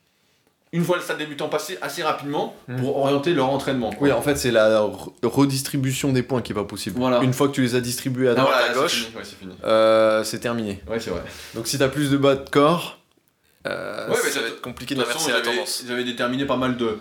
une 0.73 0.85
fois 0.85 0.97
le 0.97 1.03
stade 1.03 1.19
débutant 1.19 1.49
passé, 1.49 1.79
assez 1.83 2.03
rapidement, 2.03 2.55
Mm. 2.69 2.77
pour 2.77 2.97
orienter 2.99 3.35
leur 3.35 3.51
entraînement. 3.51 3.91
quoi. 3.91 4.07
Oui, 4.07 4.13
en 4.13 4.23
fait, 4.23 4.37
c'est 4.37 4.51
la 4.53 4.81
re- 4.81 5.11
redistribution 5.23 6.13
des 6.13 6.23
points 6.23 6.43
qui 6.43 6.53
est 6.53 6.55
pas 6.55 6.65
possible. 6.65 6.99
Voilà. 6.99 7.21
Une 7.23 7.33
fois 7.33 7.49
que 7.49 7.53
tu 7.55 7.63
les 7.63 7.75
as 7.75 7.81
distribués 7.81 8.29
à 8.29 8.33
Ah, 8.33 8.35
droite, 8.35 8.49
voilà, 8.53 8.65
à 8.67 8.75
c'est 8.75 8.81
gauche. 8.81 9.09
Ouais, 9.17 9.23
euh, 9.65 10.23
c'est 10.25 10.39
terminé. 10.39 10.81
Ouais, 10.89 11.01
c'est 11.01 11.11
vrai. 11.11 11.23
Donc 11.55 11.67
si 11.67 11.77
t'as 11.79 11.89
plus 11.89 12.11
de 12.11 12.17
bas 12.17 12.37
de 12.37 12.49
corps, 12.49 12.99
euh, 13.67 14.09
Ouais, 14.09 14.17
mais 14.25 14.31
ça 14.31 14.41
va 14.41 14.47
être 14.47 14.61
compliqué 14.63 14.95
De 14.95 15.01
d'inverser 15.01 15.33
la 15.33 15.41
tendance. 15.41 15.85
J'avais 15.89 16.05
déterminé 16.05 16.45
pas 16.47 16.57
mal 16.57 16.77
de 16.77 16.99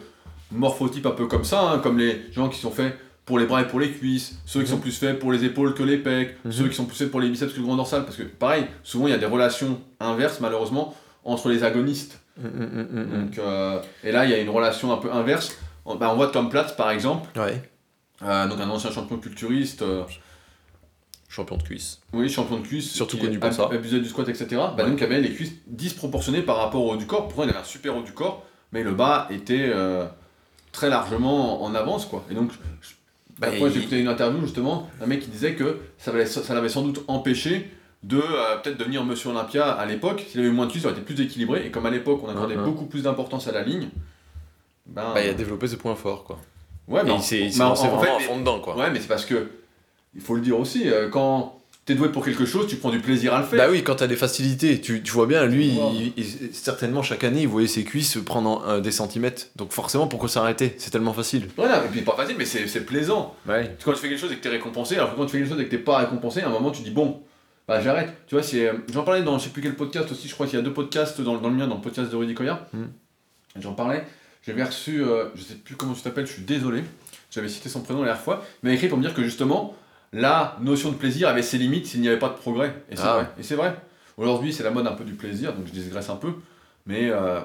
morphotypes 0.52 1.06
un 1.06 1.12
peu 1.12 1.28
comme 1.28 1.44
ça, 1.46 1.62
hein, 1.62 1.80
comme 1.80 1.98
les 2.00 2.22
gens 2.32 2.50
qui 2.50 2.60
sont 2.60 2.72
faits 2.72 2.98
pour 3.26 3.38
les 3.38 3.46
bras 3.46 3.62
et 3.62 3.68
pour 3.68 3.80
les 3.80 3.92
cuisses, 3.92 4.34
ceux 4.46 4.62
qui 4.62 4.66
Mhm. 4.72 4.76
sont 4.78 4.82
plus 4.82 4.98
faits 4.98 5.20
pour 5.20 5.32
les 5.32 5.46
épaules 5.46 5.76
que 5.76 5.84
les 5.84 5.98
pecs, 5.98 6.36
Mhm. 6.44 6.52
ceux 6.52 6.68
qui 6.68 6.76
sont 6.76 6.86
plus 6.86 6.98
faits 6.98 7.12
pour 7.12 7.22
les 7.22 7.30
biceps 7.30 7.54
que 7.54 7.60
le 7.60 7.66
grand 7.66 7.76
dorsal, 7.76 8.04
parce 8.04 8.18
que 8.18 8.24
pareil, 8.24 8.66
souvent 8.84 9.06
il 9.06 9.12
y 9.12 9.14
a 9.14 9.20
des 9.20 9.28
relations 9.28 9.80
inverses 10.00 10.40
malheureusement 10.40 10.96
entre 11.24 11.50
les 11.50 11.64
agonistes. 11.64 12.19
Mm, 12.40 12.48
mm, 12.48 12.88
mm. 12.92 13.22
Donc, 13.26 13.38
euh, 13.40 13.82
et 14.04 14.12
là 14.12 14.26
il 14.26 14.32
y 14.32 14.34
a 14.34 14.40
une 14.40 14.50
relation 14.50 14.92
un 14.94 14.98
peu 14.98 15.12
inverse. 15.12 15.58
On, 15.86 15.96
bah, 15.96 16.10
on 16.12 16.16
voit 16.16 16.28
Tom 16.28 16.50
Platz 16.50 16.74
par 16.76 16.92
exemple, 16.92 17.28
Ouais, 17.40 17.62
euh, 18.24 18.48
donc 18.48 18.60
un 18.60 18.70
ancien 18.70 18.92
champion 18.92 19.18
culturiste, 19.18 19.82
euh, 19.82 20.04
champion 21.28 21.58
de 21.58 21.64
cuisse. 21.64 22.00
oui, 22.14 22.30
champion 22.30 22.58
de 22.58 22.66
cuisse, 22.66 22.92
Surtout 22.92 23.18
connu 23.18 23.40
pour 23.40 23.54
ça. 23.54 23.70
abusait 23.72 24.00
du 24.00 24.10
squat, 24.10 24.28
etc. 24.30 24.48
Bah, 24.52 24.76
Ouais. 24.78 24.86
donc 24.90 25.00
il 25.00 25.04
avait 25.04 25.22
les 25.22 25.32
cuisses 25.34 25.54
disproportionnées 25.68 26.42
par 26.42 26.58
rapport 26.58 26.84
au 26.84 26.94
haut 26.94 26.98
du 26.98 27.06
corps. 27.06 27.28
Pourtant 27.28 27.44
il 27.44 27.50
avait 27.50 27.60
un 27.60 27.64
super 27.64 27.96
haut 27.96 28.02
du 28.04 28.12
corps, 28.14 28.46
mais 28.72 28.84
le 28.84 28.94
bas 28.94 29.28
était 29.32 29.70
euh, 29.74 30.06
très 30.72 30.90
largement 30.90 31.64
en 31.64 31.74
avance 31.76 32.06
quoi. 32.06 32.24
Et 32.32 32.34
donc, 32.36 32.52
Bah, 33.40 33.48
j'ai 33.52 33.80
écouté 33.80 34.00
une 34.02 34.08
interview 34.10 34.42
justement 34.42 34.90
d'un 35.00 35.06
mec 35.06 35.22
qui 35.22 35.30
disait 35.30 35.54
que 35.56 35.80
ça 35.98 36.12
l'avait 36.12 36.70
sans 36.70 36.82
doute 36.82 37.04
empêché 37.08 37.72
de 38.04 38.18
euh, 38.18 38.58
peut-être 38.64 38.78
devenir 38.78 39.04
Monsieur 39.04 39.30
Olympia 39.30 39.72
à 39.72 39.86
l'époque. 39.86 40.26
S'il 40.30 40.40
avait 40.40 40.50
eu 40.50 40.54
moins 40.54 40.66
de 40.68 40.72
cuisses, 40.72 40.84
il 40.84 40.88
aurait 40.88 40.98
été 40.98 41.06
plus 41.14 41.22
équilibré. 41.24 41.66
Et 41.66 41.72
comme 41.72 41.86
à 41.86 41.90
l'époque 41.92 42.22
on 42.24 42.30
accordait 42.30 42.56
Mhm. 42.56 42.64
beaucoup 42.64 42.86
plus 42.86 43.04
d'importance 43.04 43.48
à 43.48 43.52
la 43.52 43.62
ligne, 43.64 43.90
ben, 44.86 45.12
Bah, 45.14 45.22
il 45.24 45.30
a 45.30 45.34
développé 45.34 45.68
ses 45.68 45.78
points 45.78 45.96
forts, 45.96 46.24
quoi. 46.24 46.40
ouais, 46.88 47.04
mais 47.04 47.16
il 47.16 47.22
s'est 47.22 47.62
en- 47.62 47.74
vraiment 47.74 48.18
à 48.18 48.20
fond 48.20 48.40
dedans, 48.40 48.60
quoi. 48.60 48.76
Ouais, 48.78 48.90
mais 48.90 49.00
c'est 49.00 49.08
parce 49.08 49.26
que, 49.26 49.50
il 50.16 50.22
faut 50.22 50.36
le 50.36 50.42
dire 50.42 50.58
aussi, 50.60 50.90
euh, 50.90 51.10
quand 51.10 51.56
t'es 51.86 51.94
doué 51.96 52.10
pour 52.10 52.24
quelque 52.24 52.46
chose, 52.46 52.68
tu 52.68 52.76
prends 52.78 52.90
du 52.92 53.00
plaisir 53.00 53.34
à 53.34 53.40
le 53.40 53.46
faire. 53.46 53.58
Bah 53.58 53.72
oui, 53.72 53.84
quand 53.84 53.96
t'as 53.96 54.08
des 54.08 54.16
facilités, 54.16 54.80
tu, 54.80 55.02
tu 55.04 55.12
vois 55.12 55.26
bien, 55.28 55.46
lui, 55.46 55.72
Wow. 55.78 55.92
il- 55.94 56.14
il- 56.18 56.54
certainement 56.54 57.02
chaque 57.04 57.24
année, 57.24 57.42
il 57.42 57.48
voyait 57.48 57.68
ses 57.68 57.84
cuisses 57.84 58.18
prendre 58.26 58.64
euh, 58.68 58.80
des 58.80 58.92
centimètres. 58.92 59.48
Donc 59.56 59.72
forcément, 59.74 60.08
pourquoi 60.08 60.30
s'arrêter? 60.30 60.76
C'est 60.78 60.92
tellement 60.92 61.14
facile. 61.14 61.48
Voilà, 61.58 61.84
et 61.84 61.88
puis 61.90 62.02
pas 62.02 62.16
facile, 62.16 62.36
mais 62.38 62.46
c'est 62.46 62.86
plaisant. 62.86 63.36
Ouais. 63.48 63.76
Quand 63.84 63.92
tu 63.94 64.00
fais 64.00 64.08
quelque 64.10 64.20
chose 64.20 64.32
et 64.32 64.36
que 64.36 64.42
t'es 64.44 64.50
récompensé, 64.50 64.96
alors 64.96 65.12
que 65.12 65.16
quand 65.18 65.26
tu 65.26 65.32
fais 65.34 65.40
quelque 65.40 65.50
chose 65.50 65.60
et 65.60 65.66
que 65.66 65.72
t'es 65.72 65.78
pas 65.80 65.98
récompensé, 65.98 66.42
à 66.42 66.48
un 66.48 66.52
moment 66.52 66.72
tu 66.72 66.82
dis 66.84 66.92
bon, 66.92 67.22
bah 67.70 67.82
j'arrête. 67.82 68.14
Tu 68.28 68.36
vois, 68.36 68.44
c'est, 68.44 68.68
euh, 68.68 68.74
j'en 68.92 69.04
parlais 69.04 69.24
dans 69.24 69.38
je 69.40 69.46
sais 69.46 69.50
plus 69.52 69.62
quel 69.62 69.76
podcast 69.76 70.12
aussi, 70.12 70.28
je 70.28 70.34
crois 70.34 70.46
qu'il 70.48 70.58
y 70.58 70.62
a 70.62 70.66
deux 70.66 70.74
podcasts 70.74 71.22
dans, 71.22 71.38
dans 71.38 71.50
le 71.50 71.56
mien, 71.56 71.68
dans 71.68 71.76
le 71.76 71.82
podcast 71.82 72.12
de 72.12 72.16
Rudy 72.16 72.34
Koya. 72.34 72.68
Mm. 72.74 72.84
J'en 73.60 73.74
parlais, 73.74 74.04
j'avais 74.46 74.64
reçu, 74.64 75.04
euh, 75.04 75.26
je 75.36 75.42
sais 75.44 75.56
plus 75.56 75.76
comment 75.76 75.94
tu 75.94 76.02
t'appelles, 76.02 76.28
je 76.28 76.34
suis 76.34 76.44
désolé, 76.44 76.84
j'avais 77.32 77.50
cité 77.50 77.70
son 77.70 77.82
prénom 77.82 78.02
la 78.02 78.08
dernière 78.08 78.24
fois, 78.24 78.44
il 78.64 78.70
m'a 78.70 78.76
écrit 78.76 78.88
pour 78.90 78.98
me 78.98 79.04
dire 79.04 79.14
que 79.14 79.24
justement, 79.24 79.76
la 80.14 80.58
notion 80.62 80.90
de 80.92 80.96
plaisir 80.96 81.28
avait 81.30 81.42
ses 81.44 81.58
limites 81.58 81.86
s'il 81.88 82.02
n'y 82.02 82.08
avait 82.10 82.20
pas 82.20 82.30
de 82.30 82.34
progrès. 82.36 82.74
Et 82.92 82.96
c'est 82.96 83.04
Ah. 83.06 83.14
vrai. 83.16 83.28
Et 83.40 83.44
c'est 83.44 83.56
vrai. 83.56 83.76
Aujourd'hui, 84.18 84.52
c'est 84.54 84.64
la 84.64 84.72
mode 84.72 84.86
un 84.88 84.92
peu 84.94 85.04
du 85.06 85.14
plaisir, 85.14 85.54
donc 85.54 85.66
je 85.68 85.72
digresse 85.72 86.10
un 86.10 86.16
peu, 86.16 86.34
mais 86.86 87.10
euh, 87.10 87.40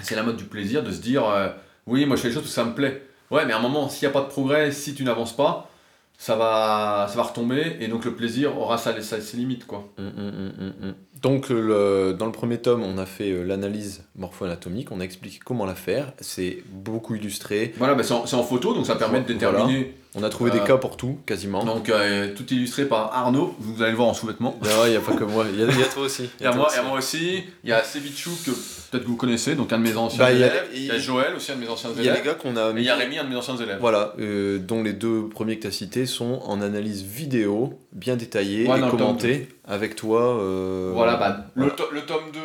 c'est 0.00 0.16
la 0.16 0.22
mode 0.22 0.36
du 0.36 0.44
plaisir 0.44 0.82
de 0.82 0.90
se 0.90 1.00
dire 1.00 1.24
euh, 1.28 1.48
oui, 1.86 2.04
moi 2.06 2.16
je 2.16 2.22
fais 2.22 2.28
les 2.28 2.34
choses 2.34 2.42
parce 2.42 2.54
que 2.54 2.60
ça 2.60 2.64
me 2.64 2.74
plaît. 2.74 3.06
Ouais, 3.30 3.44
mais 3.46 3.52
à 3.52 3.58
un 3.58 3.62
moment, 3.62 3.88
s'il 3.88 4.06
n'y 4.08 4.10
a 4.10 4.18
pas 4.18 4.24
de 4.24 4.30
progrès, 4.30 4.72
si 4.72 4.94
tu 4.94 5.04
n'avances 5.04 5.34
pas, 5.36 5.70
ça 6.18 6.36
va, 6.36 7.06
ça 7.08 7.16
va 7.16 7.22
retomber 7.24 7.76
et 7.80 7.88
donc 7.88 8.04
le 8.04 8.14
plaisir 8.14 8.56
aura 8.58 8.78
sa- 8.78 9.00
sa- 9.02 9.20
ses 9.20 9.36
limites 9.36 9.66
quoi. 9.66 9.88
Mm, 9.98 10.02
mm, 10.04 10.88
mm. 10.88 10.94
Donc, 11.22 11.48
le- 11.48 12.14
dans 12.18 12.26
le 12.26 12.32
premier 12.32 12.58
tome, 12.58 12.82
on 12.82 12.98
a 12.98 13.06
fait 13.06 13.30
euh, 13.30 13.44
l'analyse 13.44 14.04
morpho-anatomique, 14.16 14.92
on 14.92 15.00
a 15.00 15.04
expliqué 15.04 15.38
comment 15.42 15.64
la 15.64 15.74
faire. 15.74 16.12
C'est 16.20 16.62
beaucoup 16.70 17.14
illustré. 17.14 17.72
Voilà, 17.78 17.94
bah, 17.94 18.02
c'est 18.02 18.12
en, 18.12 18.42
photo 18.42 18.74
donc 18.74 18.84
ça 18.86 18.96
permet 18.96 19.20
de 19.22 19.26
déterminer. 19.32 19.94
On 20.16 20.22
a 20.22 20.28
trouvé 20.28 20.50
Euh, 20.50 20.54
des 20.54 20.60
cas 20.60 20.76
pour 20.76 20.96
tout, 20.96 21.18
quasiment. 21.26 21.64
Donc 21.64 21.88
euh, 21.88 22.32
tout 22.36 22.46
illustré 22.52 22.84
par 22.84 23.12
Arnaud, 23.12 23.54
vous 23.58 23.82
allez 23.82 23.90
le 23.90 23.96
voir 23.96 24.08
en 24.08 24.14
sous-vêtements. 24.14 24.58
Il 24.84 24.90
n'y 24.90 24.96
a 24.96 25.00
pas 25.00 25.12
que 25.14 25.24
moi, 25.24 25.44
il 25.52 25.58
y 25.58 25.62
a, 25.64 25.66
il 25.70 25.78
y 25.80 25.82
a 25.82 25.86
toi 25.86 26.04
aussi. 26.04 26.30
Il 26.40 26.44
y 26.44 26.46
a 26.46 26.50
toi 26.52 26.56
moi, 26.58 26.66
aussi. 26.68 26.76
il 26.76 26.78
y 26.78 26.84
a 26.84 26.88
moi 26.88 26.98
aussi, 26.98 27.44
il 27.64 27.70
y 27.70 27.72
a 27.72 27.82
Sevichou 27.82 28.30
que 28.46 28.50
peut-être 28.52 29.02
que 29.02 29.08
vous 29.08 29.16
connaissez, 29.16 29.54
donc 29.56 29.72
un 29.72 29.78
de 29.78 29.82
mes 29.82 29.96
anciens 29.96 30.18
Bah, 30.24 30.32
élèves. 30.32 30.68
Il 30.72 30.84
y 30.84 30.90
a 30.92 30.98
Joël 30.98 31.34
aussi, 31.34 31.50
un 31.50 31.56
de 31.56 31.60
mes 31.62 31.68
anciens 31.68 31.90
Il 31.96 32.04
y 32.04 32.08
a 32.08 32.12
les 32.12 32.20
élèves. 32.20 32.24
gars 32.32 32.34
qu'on 32.34 32.56
a 32.56 32.70
Et 32.70 32.74
il 32.76 32.82
y 32.84 32.88
a 32.90 32.94
Rémi, 32.96 33.18
un 33.18 33.24
de 33.24 33.30
mes 33.30 33.36
anciens 33.36 33.56
élèves. 33.56 33.78
Voilà, 33.80 34.14
euh, 34.20 34.58
dont 34.58 34.82
les 34.84 34.92
deux 34.92 35.28
premiers 35.28 35.56
que 35.56 35.62
tu 35.62 35.66
as 35.68 35.72
cités 35.72 36.06
sont 36.06 36.40
en 36.44 36.60
analyse 36.62 37.02
vidéo, 37.02 37.80
bien 37.92 38.14
détaillée 38.16 38.68
Ouais, 38.68 38.78
et 38.78 38.88
commentée 38.88 39.48
avec 39.66 39.96
toi. 39.96 40.38
euh, 40.40 40.92
Voilà, 40.94 41.16
bah, 41.16 41.46
voilà. 41.56 41.70
Le, 41.70 41.76
to- 41.76 41.90
le 41.92 42.02
tome 42.02 42.30
2, 42.32 42.38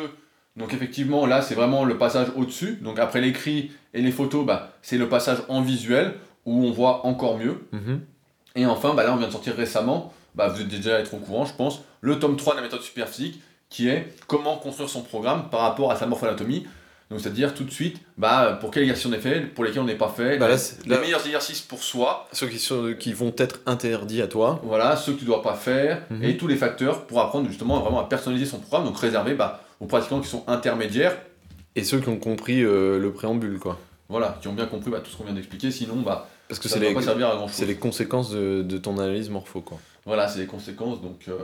donc 0.56 0.74
effectivement, 0.74 1.24
là, 1.26 1.40
c'est 1.40 1.54
vraiment 1.54 1.84
le 1.84 1.96
passage 1.96 2.26
au-dessus. 2.36 2.78
Donc 2.82 2.98
après 2.98 3.20
l'écrit 3.20 3.70
et 3.94 4.02
les 4.02 4.10
photos, 4.10 4.44
bah, 4.44 4.72
c'est 4.82 4.98
le 4.98 5.08
passage 5.08 5.38
en 5.48 5.62
visuel 5.62 6.14
où 6.46 6.64
on 6.64 6.70
voit 6.72 7.06
encore 7.06 7.38
mieux. 7.38 7.58
Mhm. 7.72 8.00
Et 8.56 8.66
enfin, 8.66 8.94
bah, 8.94 9.04
là, 9.04 9.12
on 9.12 9.16
vient 9.16 9.26
de 9.28 9.32
sortir 9.32 9.54
récemment, 9.54 10.12
bah, 10.34 10.48
vous 10.48 10.60
êtes 10.60 10.68
déjà 10.68 10.98
être 10.98 11.14
au 11.14 11.18
courant, 11.18 11.44
je 11.44 11.54
pense, 11.54 11.80
le 12.00 12.18
tome 12.18 12.36
3 12.36 12.54
de 12.54 12.58
la 12.58 12.64
méthode 12.64 12.82
superphysique 12.82 13.40
qui 13.68 13.88
est 13.88 14.12
comment 14.26 14.56
construire 14.56 14.88
son 14.88 15.02
programme 15.02 15.48
par 15.50 15.60
rapport 15.60 15.92
à 15.92 15.96
sa 15.96 16.06
morphanatomie. 16.06 16.66
Donc, 17.10 17.20
c'est-à-dire 17.20 17.54
tout 17.54 17.64
de 17.64 17.70
suite, 17.72 17.98
bah, 18.18 18.56
pour 18.60 18.70
quels 18.70 18.84
exercices 18.84 19.06
on 19.06 19.12
est 19.12 19.18
fait, 19.18 19.40
pour 19.40 19.64
lesquels 19.64 19.82
on 19.82 19.86
n'est 19.86 19.96
pas 19.96 20.08
fait, 20.08 20.38
Bah, 20.38 20.46
les, 20.46 20.52
là, 20.52 20.58
c'est- 20.58 20.84
les 20.84 20.90
là, 20.94 21.00
meilleurs 21.00 21.24
exercices 21.26 21.60
pour 21.60 21.82
soi, 21.82 22.28
ceux 22.32 22.46
qui, 22.46 22.58
sont, 22.60 22.94
qui 22.98 23.12
vont 23.12 23.32
être 23.36 23.60
interdits 23.66 24.22
à 24.22 24.28
toi. 24.28 24.60
voilà, 24.64 24.96
ceux 24.96 25.12
que 25.14 25.18
tu 25.18 25.24
dois 25.24 25.42
pas 25.42 25.54
faire, 25.54 26.02
Mhm. 26.10 26.22
et 26.24 26.36
tous 26.36 26.46
les 26.46 26.56
facteurs 26.56 27.06
pour 27.06 27.20
apprendre 27.20 27.48
justement 27.48 27.80
vraiment 27.80 28.00
à 28.00 28.04
personnaliser 28.08 28.46
son 28.46 28.58
programme, 28.60 28.84
donc 28.86 28.96
réservé 28.98 29.34
bah, 29.34 29.60
aux 29.80 29.86
pratiquants 29.86 30.20
qui 30.20 30.28
sont 30.28 30.44
intermédiaires, 30.46 31.16
Et 31.76 31.84
ceux 31.84 31.98
qui 32.00 32.08
ont 32.08 32.16
compris 32.18 32.62
euh, 32.64 32.98
le 32.98 33.12
préambule, 33.12 33.58
quoi. 33.60 33.78
Voilà, 34.10 34.36
qui 34.42 34.48
ont 34.48 34.52
bien 34.52 34.66
compris 34.66 34.90
bah, 34.90 35.00
tout 35.02 35.10
ce 35.10 35.16
qu'on 35.16 35.24
vient 35.24 35.32
d'expliquer, 35.32 35.70
sinon 35.70 35.96
bah, 36.02 36.28
Parce 36.48 36.58
que 36.60 36.68
ça 36.68 36.74
c'est 36.74 36.80
ne 36.80 36.84
va 36.84 36.90
les, 36.90 36.94
pas 36.96 37.02
servir 37.02 37.28
à 37.30 37.36
grand 37.36 37.48
c'est 37.48 37.60
chose. 37.60 37.68
les 37.68 37.76
conséquences 37.76 38.30
de, 38.30 38.62
de 38.62 38.76
ton 38.76 38.98
analyse 38.98 39.30
morpho, 39.30 39.60
quoi. 39.62 39.78
Voilà, 40.04 40.28
c'est 40.28 40.40
les 40.40 40.46
conséquences. 40.46 41.00
Donc, 41.00 41.22
euh, 41.28 41.38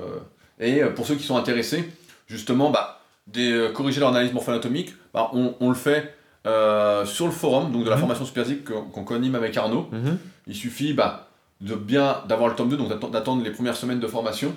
Et 0.61 0.83
euh, 0.83 0.91
pour 0.91 1.07
ceux 1.07 1.15
qui 1.15 1.23
sont 1.25 1.37
intéressés, 1.37 1.89
justement, 2.27 2.71
bah, 2.71 3.01
de 3.29 3.41
euh, 3.41 3.73
corriger 3.73 4.01
leur 4.01 4.11
analyse 4.11 4.33
morpho-anatomique, 4.33 4.95
bah, 5.15 5.31
on, 5.33 5.55
on 5.61 5.69
le 5.71 5.75
fait 5.75 6.13
euh, 6.47 7.05
sur 7.07 7.27
le 7.27 7.33
forum 7.33 7.73
donc 7.73 7.85
de 7.85 7.89
la 7.91 7.97
Mhm. 7.97 8.01
formation 8.01 8.25
superphysique 8.25 8.65
qu'on 8.67 8.83
qu'on 8.85 9.05
coanime 9.05 9.35
avec 9.35 9.57
Arnaud. 9.57 9.89
Mhm. 9.93 10.19
Il 10.47 10.55
suffit 10.55 10.93
bah, 10.93 11.29
de 11.61 11.75
bien 11.75 12.23
d'avoir 12.29 12.49
le 12.49 12.55
tome 12.55 12.69
2, 12.69 12.77
donc 12.77 12.89
d'attendre- 12.89 13.13
d'attendre 13.13 13.43
les 13.45 13.51
premières 13.51 13.77
semaines 13.77 14.01
de 14.01 14.07
formation, 14.07 14.55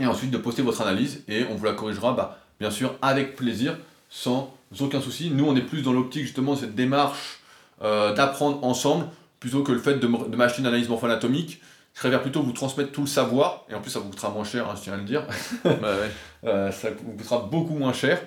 et 0.00 0.06
ensuite 0.06 0.30
de 0.30 0.38
poster 0.38 0.62
votre 0.62 0.80
analyse, 0.82 1.22
et 1.28 1.44
on 1.50 1.54
vous 1.54 1.64
la 1.64 1.72
corrigera, 1.72 2.12
bah, 2.12 2.38
bien 2.60 2.70
sûr, 2.70 2.94
avec 3.02 3.36
plaisir, 3.36 3.76
sans 4.10 4.52
aucun 4.80 5.00
souci. 5.00 5.30
Nous, 5.30 5.44
on 5.44 5.56
est 5.56 5.62
plus 5.62 5.82
dans 5.82 5.92
l'optique, 5.92 6.22
justement, 6.22 6.54
de 6.54 6.60
cette 6.60 6.74
démarche 6.74 7.40
euh, 7.82 8.14
d'apprendre 8.14 8.64
ensemble, 8.64 9.06
plutôt 9.40 9.62
que 9.62 9.72
le 9.72 9.78
fait 9.78 9.94
de, 9.94 10.06
m'acheter 10.06 10.60
une 10.60 10.66
analyse 10.66 10.88
morpho-anatomique. 10.88 11.60
Je 11.94 12.00
préfère 12.00 12.20
plutôt 12.20 12.42
vous 12.42 12.52
transmettre 12.52 12.92
tout 12.92 13.02
le 13.02 13.06
savoir, 13.06 13.64
et 13.70 13.74
en 13.74 13.80
plus, 13.80 13.90
ça 13.90 14.00
vous 14.00 14.10
coûtera 14.10 14.30
moins 14.30 14.44
cher, 14.44 14.68
hein, 14.68 14.74
je 14.76 14.82
tiens 14.82 14.94
à 14.94 14.96
le 14.96 15.04
dire. 15.04 15.26
Ouais. 15.64 16.10
Euh, 16.44 16.70
ça 16.70 16.90
vous 16.90 17.12
coûtera 17.12 17.48
beaucoup 17.50 17.74
moins 17.74 17.92
cher 17.92 18.20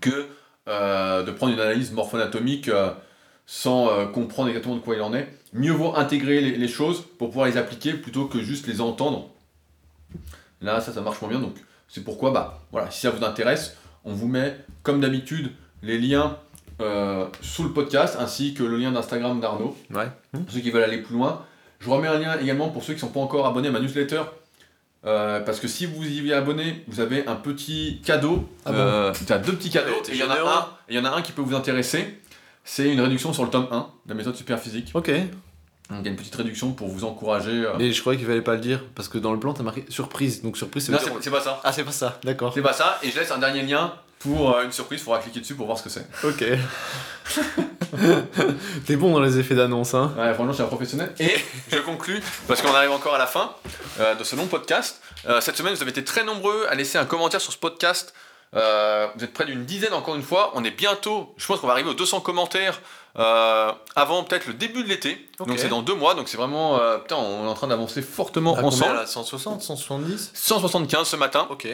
que 0.00 0.26
euh, 0.68 1.22
de 1.22 1.30
prendre 1.30 1.52
une 1.54 1.60
analyse 1.60 1.92
morpho-anatomique 1.92 2.70
sans 3.46 4.06
comprendre 4.12 4.50
exactement 4.50 4.74
de 4.76 4.80
quoi 4.80 4.94
il 4.94 5.00
en 5.00 5.14
est. 5.14 5.26
Mieux 5.54 5.72
vaut 5.72 5.96
intégrer 5.96 6.42
les, 6.42 6.56
les 6.56 6.68
choses 6.68 7.02
pour 7.18 7.28
pouvoir 7.28 7.46
les 7.46 7.56
appliquer 7.56 7.94
plutôt 7.94 8.26
que 8.26 8.40
juste 8.40 8.66
les 8.66 8.82
entendre. 8.82 9.30
Là, 10.60 10.80
ça, 10.82 10.92
ça 10.92 11.00
marche 11.00 11.20
moins 11.22 11.30
bien, 11.30 11.40
donc 11.40 11.54
c'est 11.88 12.04
pourquoi, 12.04 12.30
bah, 12.30 12.60
voilà, 12.70 12.90
si 12.90 13.00
ça 13.00 13.10
vous 13.10 13.24
intéresse, 13.24 13.76
on 14.08 14.14
vous 14.14 14.26
met, 14.28 14.56
comme 14.82 15.00
d'habitude, 15.00 15.50
les 15.82 15.98
liens 15.98 16.36
euh, 16.80 17.26
sous 17.42 17.62
le 17.64 17.70
podcast, 17.70 18.16
ainsi 18.18 18.54
que 18.54 18.62
le 18.62 18.76
lien 18.78 18.90
d'Instagram 18.92 19.38
d'Arnaud 19.40 19.76
Ouais. 19.94 20.08
pour 20.32 20.50
ceux 20.50 20.60
qui 20.60 20.70
veulent 20.70 20.84
aller 20.84 20.98
plus 21.02 21.14
loin. 21.14 21.44
Je 21.80 21.90
remets 21.90 22.08
un 22.08 22.18
lien 22.18 22.38
également 22.40 22.68
pour 22.70 22.82
ceux 22.82 22.94
qui 22.94 23.02
ne 23.02 23.06
sont 23.08 23.12
pas 23.12 23.20
encore 23.20 23.46
abonnés 23.46 23.68
à 23.68 23.70
ma 23.72 23.80
newsletter. 23.80 24.22
euh, 25.06 25.40
parce 25.40 25.60
que 25.60 25.68
si 25.68 25.86
vous 25.86 26.04
y 26.04 26.28
êtes 26.30 26.36
abonné, 26.36 26.84
vous 26.88 27.00
avez 27.00 27.26
un 27.26 27.36
petit 27.36 28.00
cadeau. 28.04 28.48
Ah 28.64 28.72
bon 28.72 28.78
Euh, 28.78 29.12
tu 29.26 29.32
as 29.32 29.38
deux 29.38 29.52
petits 29.52 29.70
cadeaux. 29.70 29.92
Il 30.08 30.16
y, 30.16 30.22
en 30.22 30.30
a 30.30 30.34
généreux. 30.34 30.48
un, 30.50 30.66
et 30.88 30.94
il 30.94 30.96
y 30.96 30.98
en 30.98 31.04
a 31.04 31.10
un 31.10 31.22
qui 31.22 31.32
peut 31.32 31.42
vous 31.42 31.54
intéresser. 31.54 32.18
C'est 32.64 32.92
une 32.92 33.00
réduction 33.00 33.32
sur 33.32 33.44
le 33.44 33.50
tome 33.50 33.68
1 33.70 33.78
de 34.06 34.10
la 34.10 34.14
méthode 34.14 34.34
super 34.36 34.58
physique. 34.58 34.90
Ok. 34.94 35.10
Donc 35.90 36.00
il 36.00 36.04
y 36.04 36.08
a 36.08 36.10
une 36.10 36.16
petite 36.16 36.34
réduction 36.34 36.72
pour 36.72 36.88
vous 36.88 37.04
encourager. 37.04 37.64
euh. 37.64 37.72
Mais 37.78 37.92
je 37.92 38.00
croyais 38.00 38.18
qu'il 38.18 38.26
fallait 38.28 38.42
pas 38.42 38.54
le 38.54 38.60
dire 38.60 38.80
parce 38.94 39.08
que 39.08 39.16
dans 39.18 39.32
le 39.32 39.38
plan 39.40 39.54
t'as 39.54 39.62
marqué 39.62 39.84
surprise. 39.88 40.42
Donc 40.42 40.56
surprise 40.58 40.88
veut 40.88 40.92
Non, 40.96 41.02
dire- 41.02 41.12
c'est 41.18 41.24
c'est 41.24 41.30
pas 41.30 41.40
ça. 41.40 41.60
Ah 41.64 41.72
c'est 41.72 41.84
pas 41.84 41.92
ça, 41.92 42.18
d'accord. 42.24 42.52
C'est 42.54 42.62
pas 42.62 42.72
ça. 42.74 42.98
Et 43.02 43.10
je 43.10 43.18
laisse 43.18 43.30
un 43.30 43.38
dernier 43.38 43.62
lien 43.62 43.94
pour 44.18 44.54
euh, 44.54 44.64
une 44.64 44.72
surprise. 44.72 45.00
Il 45.00 45.04
faudra 45.04 45.20
cliquer 45.20 45.40
dessus 45.40 45.54
pour 45.54 45.64
voir 45.66 45.78
ce 45.78 45.84
que 45.84 45.90
c'est. 45.90 46.06
Ok. 46.24 46.44
T'es 48.86 48.96
bon 48.96 49.12
dans 49.12 49.20
les 49.20 49.38
effets 49.38 49.54
d'annonce, 49.54 49.94
hein 49.94 50.12
Ouais, 50.18 50.32
franchement, 50.34 50.52
je 50.52 50.56
suis 50.56 50.62
un 50.64 50.66
professionnel. 50.66 51.12
Et 51.20 51.34
je 51.72 51.78
conclus, 51.78 52.20
parce 52.46 52.60
qu'on 52.62 52.74
arrive 52.74 52.90
encore 52.90 53.14
à 53.14 53.18
la 53.18 53.26
fin 53.26 53.52
euh, 54.00 54.14
de 54.14 54.24
ce 54.24 54.36
long 54.36 54.46
podcast. 54.46 55.00
Euh, 55.26 55.40
cette 55.40 55.56
semaine, 55.56 55.74
vous 55.74 55.80
avez 55.82 55.90
été 55.90 56.04
très 56.04 56.22
nombreux 56.24 56.66
à 56.68 56.74
laisser 56.74 56.98
un 56.98 57.04
commentaire 57.06 57.40
sur 57.40 57.52
ce 57.52 57.58
podcast. 57.58 58.12
Euh, 58.54 59.06
vous 59.16 59.24
êtes 59.24 59.32
près 59.32 59.44
d'une 59.46 59.64
dizaine, 59.64 59.92
encore 59.94 60.16
une 60.16 60.22
fois. 60.22 60.52
On 60.54 60.64
est 60.64 60.70
bientôt, 60.70 61.34
je 61.38 61.46
pense 61.46 61.60
qu'on 61.60 61.66
va 61.66 61.72
arriver 61.74 61.88
aux 61.90 61.94
200 61.94 62.20
commentaires 62.20 62.80
euh, 63.16 63.72
avant 63.96 64.22
peut-être 64.24 64.46
le 64.46 64.54
début 64.54 64.82
de 64.82 64.88
l'été. 64.88 65.28
Donc 65.38 65.58
c'est 65.58 65.68
dans 65.68 65.82
deux 65.82 65.94
mois. 65.94 66.14
Donc 66.14 66.28
c'est 66.28 66.36
vraiment. 66.36 66.78
euh, 66.80 66.98
putain, 66.98 67.16
on 67.16 67.44
est 67.44 67.48
en 67.48 67.54
train 67.54 67.66
d'avancer 67.68 68.02
fortement 68.02 68.52
À 68.54 68.62
combien, 68.62 68.68
ensemble. 68.68 68.94
là 68.96 69.06
160, 69.06 69.62
170 69.62 70.30
175 70.34 71.08
ce 71.08 71.16
matin. 71.16 71.46
Ok. 71.50 71.66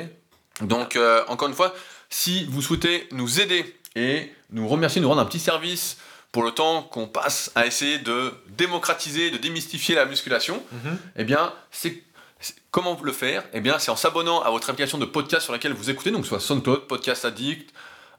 Donc, 0.61 0.95
euh, 0.97 1.25
encore 1.29 1.49
une 1.49 1.55
fois, 1.55 1.75
si 2.11 2.45
vous 2.45 2.63
souhaitez 2.63 3.09
nous 3.11 3.41
aider 3.41 3.77
et 3.97 4.33
nous 4.51 4.69
remercier, 4.69 5.01
nous 5.01 5.09
rendre 5.09 5.21
un 5.21 5.25
petit 5.27 5.41
service 5.41 5.97
pour 6.31 6.43
le 6.45 6.53
temps 6.53 6.83
qu'on 6.83 7.07
passe 7.09 7.51
à 7.57 7.67
essayer 7.67 7.99
de 7.99 8.33
démocratiser, 8.57 9.31
de 9.33 9.37
démystifier 9.39 9.95
la 9.97 10.05
musculation, 10.05 10.63
Mhm. 10.73 10.99
eh 11.17 11.25
bien, 11.25 11.53
c'est- 11.73 12.03
comment 12.71 12.97
le 13.03 13.13
faire? 13.13 13.43
Eh 13.53 13.61
bien, 13.61 13.79
c'est 13.81 13.91
en 13.91 13.97
s'abonnant 13.97 14.43
à 14.43 14.51
votre 14.51 14.69
application 14.71 14.99
de 14.99 15.05
podcast 15.07 15.43
sur 15.45 15.53
laquelle 15.53 15.73
vous 15.73 15.91
écoutez, 15.91 16.11
donc 16.13 16.25
soit 16.27 16.41
SoundCloud, 16.41 16.87
Podcast 16.87 17.25
Addict. 17.25 17.71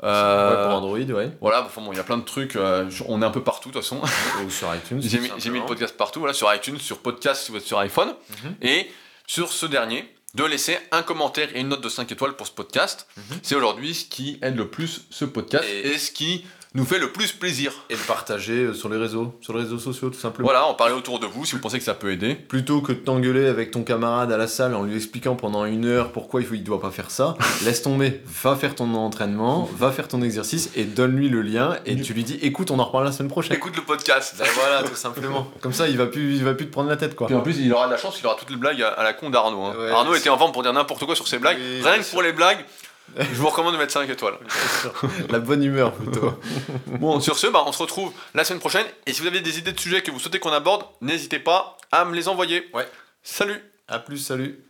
Euh, 0.03 0.49
Ouais, 0.49 0.63
pour 0.67 0.73
Android, 0.75 0.97
ouais. 1.17 1.31
voilà, 1.41 1.63
enfin 1.65 1.81
bon, 1.81 1.91
il 1.93 1.97
y 1.97 1.99
a 1.99 2.03
plein 2.03 2.17
de 2.17 2.23
trucs. 2.23 2.55
euh, 2.55 2.89
on 3.07 3.21
est 3.21 3.25
un 3.25 3.31
peu 3.31 3.43
partout 3.43 3.69
de 3.69 3.73
toute 3.73 3.83
façon. 3.83 4.01
Ou 4.45 4.49
sur 4.49 4.73
iTunes. 4.75 5.01
J'ai 5.01 5.19
mis, 5.19 5.29
mis 5.49 5.59
le 5.59 5.65
podcast 5.65 5.95
partout, 5.97 6.19
voilà, 6.19 6.33
sur 6.33 6.53
iTunes, 6.53 6.77
sur 6.79 6.99
podcast 6.99 7.43
si 7.43 7.51
vous 7.51 7.57
êtes 7.57 7.63
sur 7.65 7.79
iPhone. 7.79 8.13
Mhm. 8.43 8.55
Et 8.61 8.91
sur 9.27 9.51
ce 9.51 9.65
dernier, 9.65 10.11
de 10.35 10.43
laisser 10.43 10.77
un 10.91 11.01
commentaire 11.01 11.49
et 11.55 11.61
une 11.61 11.69
note 11.69 11.81
de 11.81 11.89
5 11.89 12.11
étoiles 12.11 12.33
pour 12.35 12.45
ce 12.45 12.51
podcast. 12.51 13.07
Mhm. 13.17 13.23
C'est 13.41 13.55
aujourd'hui 13.55 13.93
ce 13.95 14.05
qui 14.05 14.37
aide 14.41 14.57
le 14.57 14.67
plus 14.69 15.01
ce 15.09 15.23
podcast 15.25 15.63
Et- 15.67 15.87
et, 15.93 15.97
ce 15.97 16.11
qui 16.11 16.45
nous 16.75 16.85
fait 16.85 16.99
le 16.99 17.11
plus 17.11 17.31
plaisir. 17.31 17.71
Et 17.89 17.93
le 17.95 17.99
partager 18.01 18.65
euh, 18.65 18.73
sur 18.73 18.89
les 18.89 18.97
réseaux, 18.97 19.33
sur 19.41 19.53
les 19.53 19.63
réseaux 19.63 19.79
sociaux 19.79 20.09
tout 20.09 20.19
simplement. 20.19 20.47
Voilà, 20.47 20.65
en 20.67 20.73
parler 20.73 20.93
autour 20.93 21.19
de 21.19 21.25
vous 21.25 21.45
si 21.45 21.55
vous 21.55 21.61
pensez 21.61 21.79
que 21.79 21.83
ça 21.83 21.93
peut 21.93 22.11
aider. 22.11 22.35
Plutôt 22.35 22.81
que 22.81 22.91
de 22.91 22.97
t'engueuler 22.97 23.47
avec 23.47 23.71
ton 23.71 23.83
camarade 23.83 24.31
à 24.31 24.37
la 24.37 24.47
salle 24.47 24.75
en 24.75 24.83
lui 24.83 24.95
expliquant 24.95 25.35
pendant 25.35 25.65
une 25.65 25.85
heure 25.85 26.11
pourquoi 26.11 26.41
il, 26.41 26.47
il 26.53 26.63
doit 26.63 26.81
pas 26.81 26.91
faire 26.91 27.09
ça, 27.09 27.35
laisse 27.65 27.81
tomber, 27.81 28.21
va 28.43 28.55
faire 28.55 28.75
ton 28.75 28.93
entraînement, 28.93 29.69
va 29.77 29.91
faire 29.91 30.07
ton 30.07 30.21
exercice 30.21 30.69
et 30.75 30.83
donne-lui 30.83 31.29
le 31.29 31.41
lien 31.41 31.77
et 31.85 31.99
tu 31.99 32.13
lui 32.13 32.23
dis 32.23 32.37
écoute 32.41 32.69
on 32.71 32.79
en 32.79 32.85
reparle 32.85 33.05
la 33.05 33.11
semaine 33.11 33.31
prochaine. 33.31 33.55
Écoute 33.55 33.75
le 33.75 33.81
podcast. 33.81 34.35
Ben 34.37 34.45
voilà 34.55 34.83
tout 34.83 34.95
simplement. 34.95 35.47
Comme 35.61 35.73
ça 35.73 35.87
il 35.87 35.97
va 35.97 36.05
plus, 36.05 36.35
il 36.35 36.43
va 36.43 36.53
plus 36.53 36.67
te 36.67 36.71
prendre 36.71 36.89
la 36.89 36.97
tête 36.97 37.15
quoi. 37.15 37.27
Puis 37.27 37.35
en 37.35 37.41
plus, 37.41 37.57
il 37.59 37.71
aura 37.73 37.87
de 37.87 37.91
la 37.91 37.97
chance 37.97 38.17
qu'il 38.17 38.25
aura 38.25 38.35
toutes 38.35 38.49
les 38.49 38.57
blagues 38.57 38.81
à, 38.81 39.01
la 39.03 39.13
con 39.13 39.29
d'Arnaud. 39.29 39.63
hein. 39.63 39.75
Ouais, 39.77 39.91
Arnaud 39.91 40.15
était 40.15 40.29
en 40.29 40.37
forme 40.37 40.51
pour 40.51 40.63
dire 40.63 40.73
n'importe 40.73 41.05
quoi 41.05 41.15
sur 41.15 41.27
ses 41.27 41.39
blagues. 41.39 41.57
Oui, 41.59 41.81
Rien 41.83 41.99
que 42.01 42.09
pour 42.11 42.21
les 42.21 42.33
blagues, 42.33 42.65
je 43.17 43.35
vous 43.35 43.47
recommande 43.47 43.73
de 43.73 43.77
mettre 43.77 43.93
5 43.93 44.09
étoiles. 44.09 44.35
La 45.29 45.39
bonne 45.39 45.63
humeur 45.63 45.93
plutôt. 45.93 46.33
Bon, 46.99 47.19
sur 47.19 47.37
ce, 47.37 47.47
bah, 47.47 47.63
on 47.65 47.71
se 47.71 47.81
retrouve 47.81 48.11
la 48.33 48.43
semaine 48.43 48.59
prochaine. 48.59 48.85
Et 49.05 49.13
si 49.13 49.21
vous 49.21 49.27
avez 49.27 49.41
des 49.41 49.59
idées 49.59 49.73
de 49.73 49.79
sujets 49.79 50.01
que 50.01 50.11
vous 50.11 50.19
souhaitez 50.19 50.39
qu'on 50.39 50.51
aborde, 50.51 50.85
n'hésitez 51.01 51.39
pas 51.39 51.77
à 51.91 52.05
me 52.05 52.15
les 52.15 52.27
envoyer. 52.27 52.69
Ouais. 52.73 52.87
Salut 53.23 53.61
A 53.87 53.99
plus, 53.99 54.17
salut. 54.17 54.64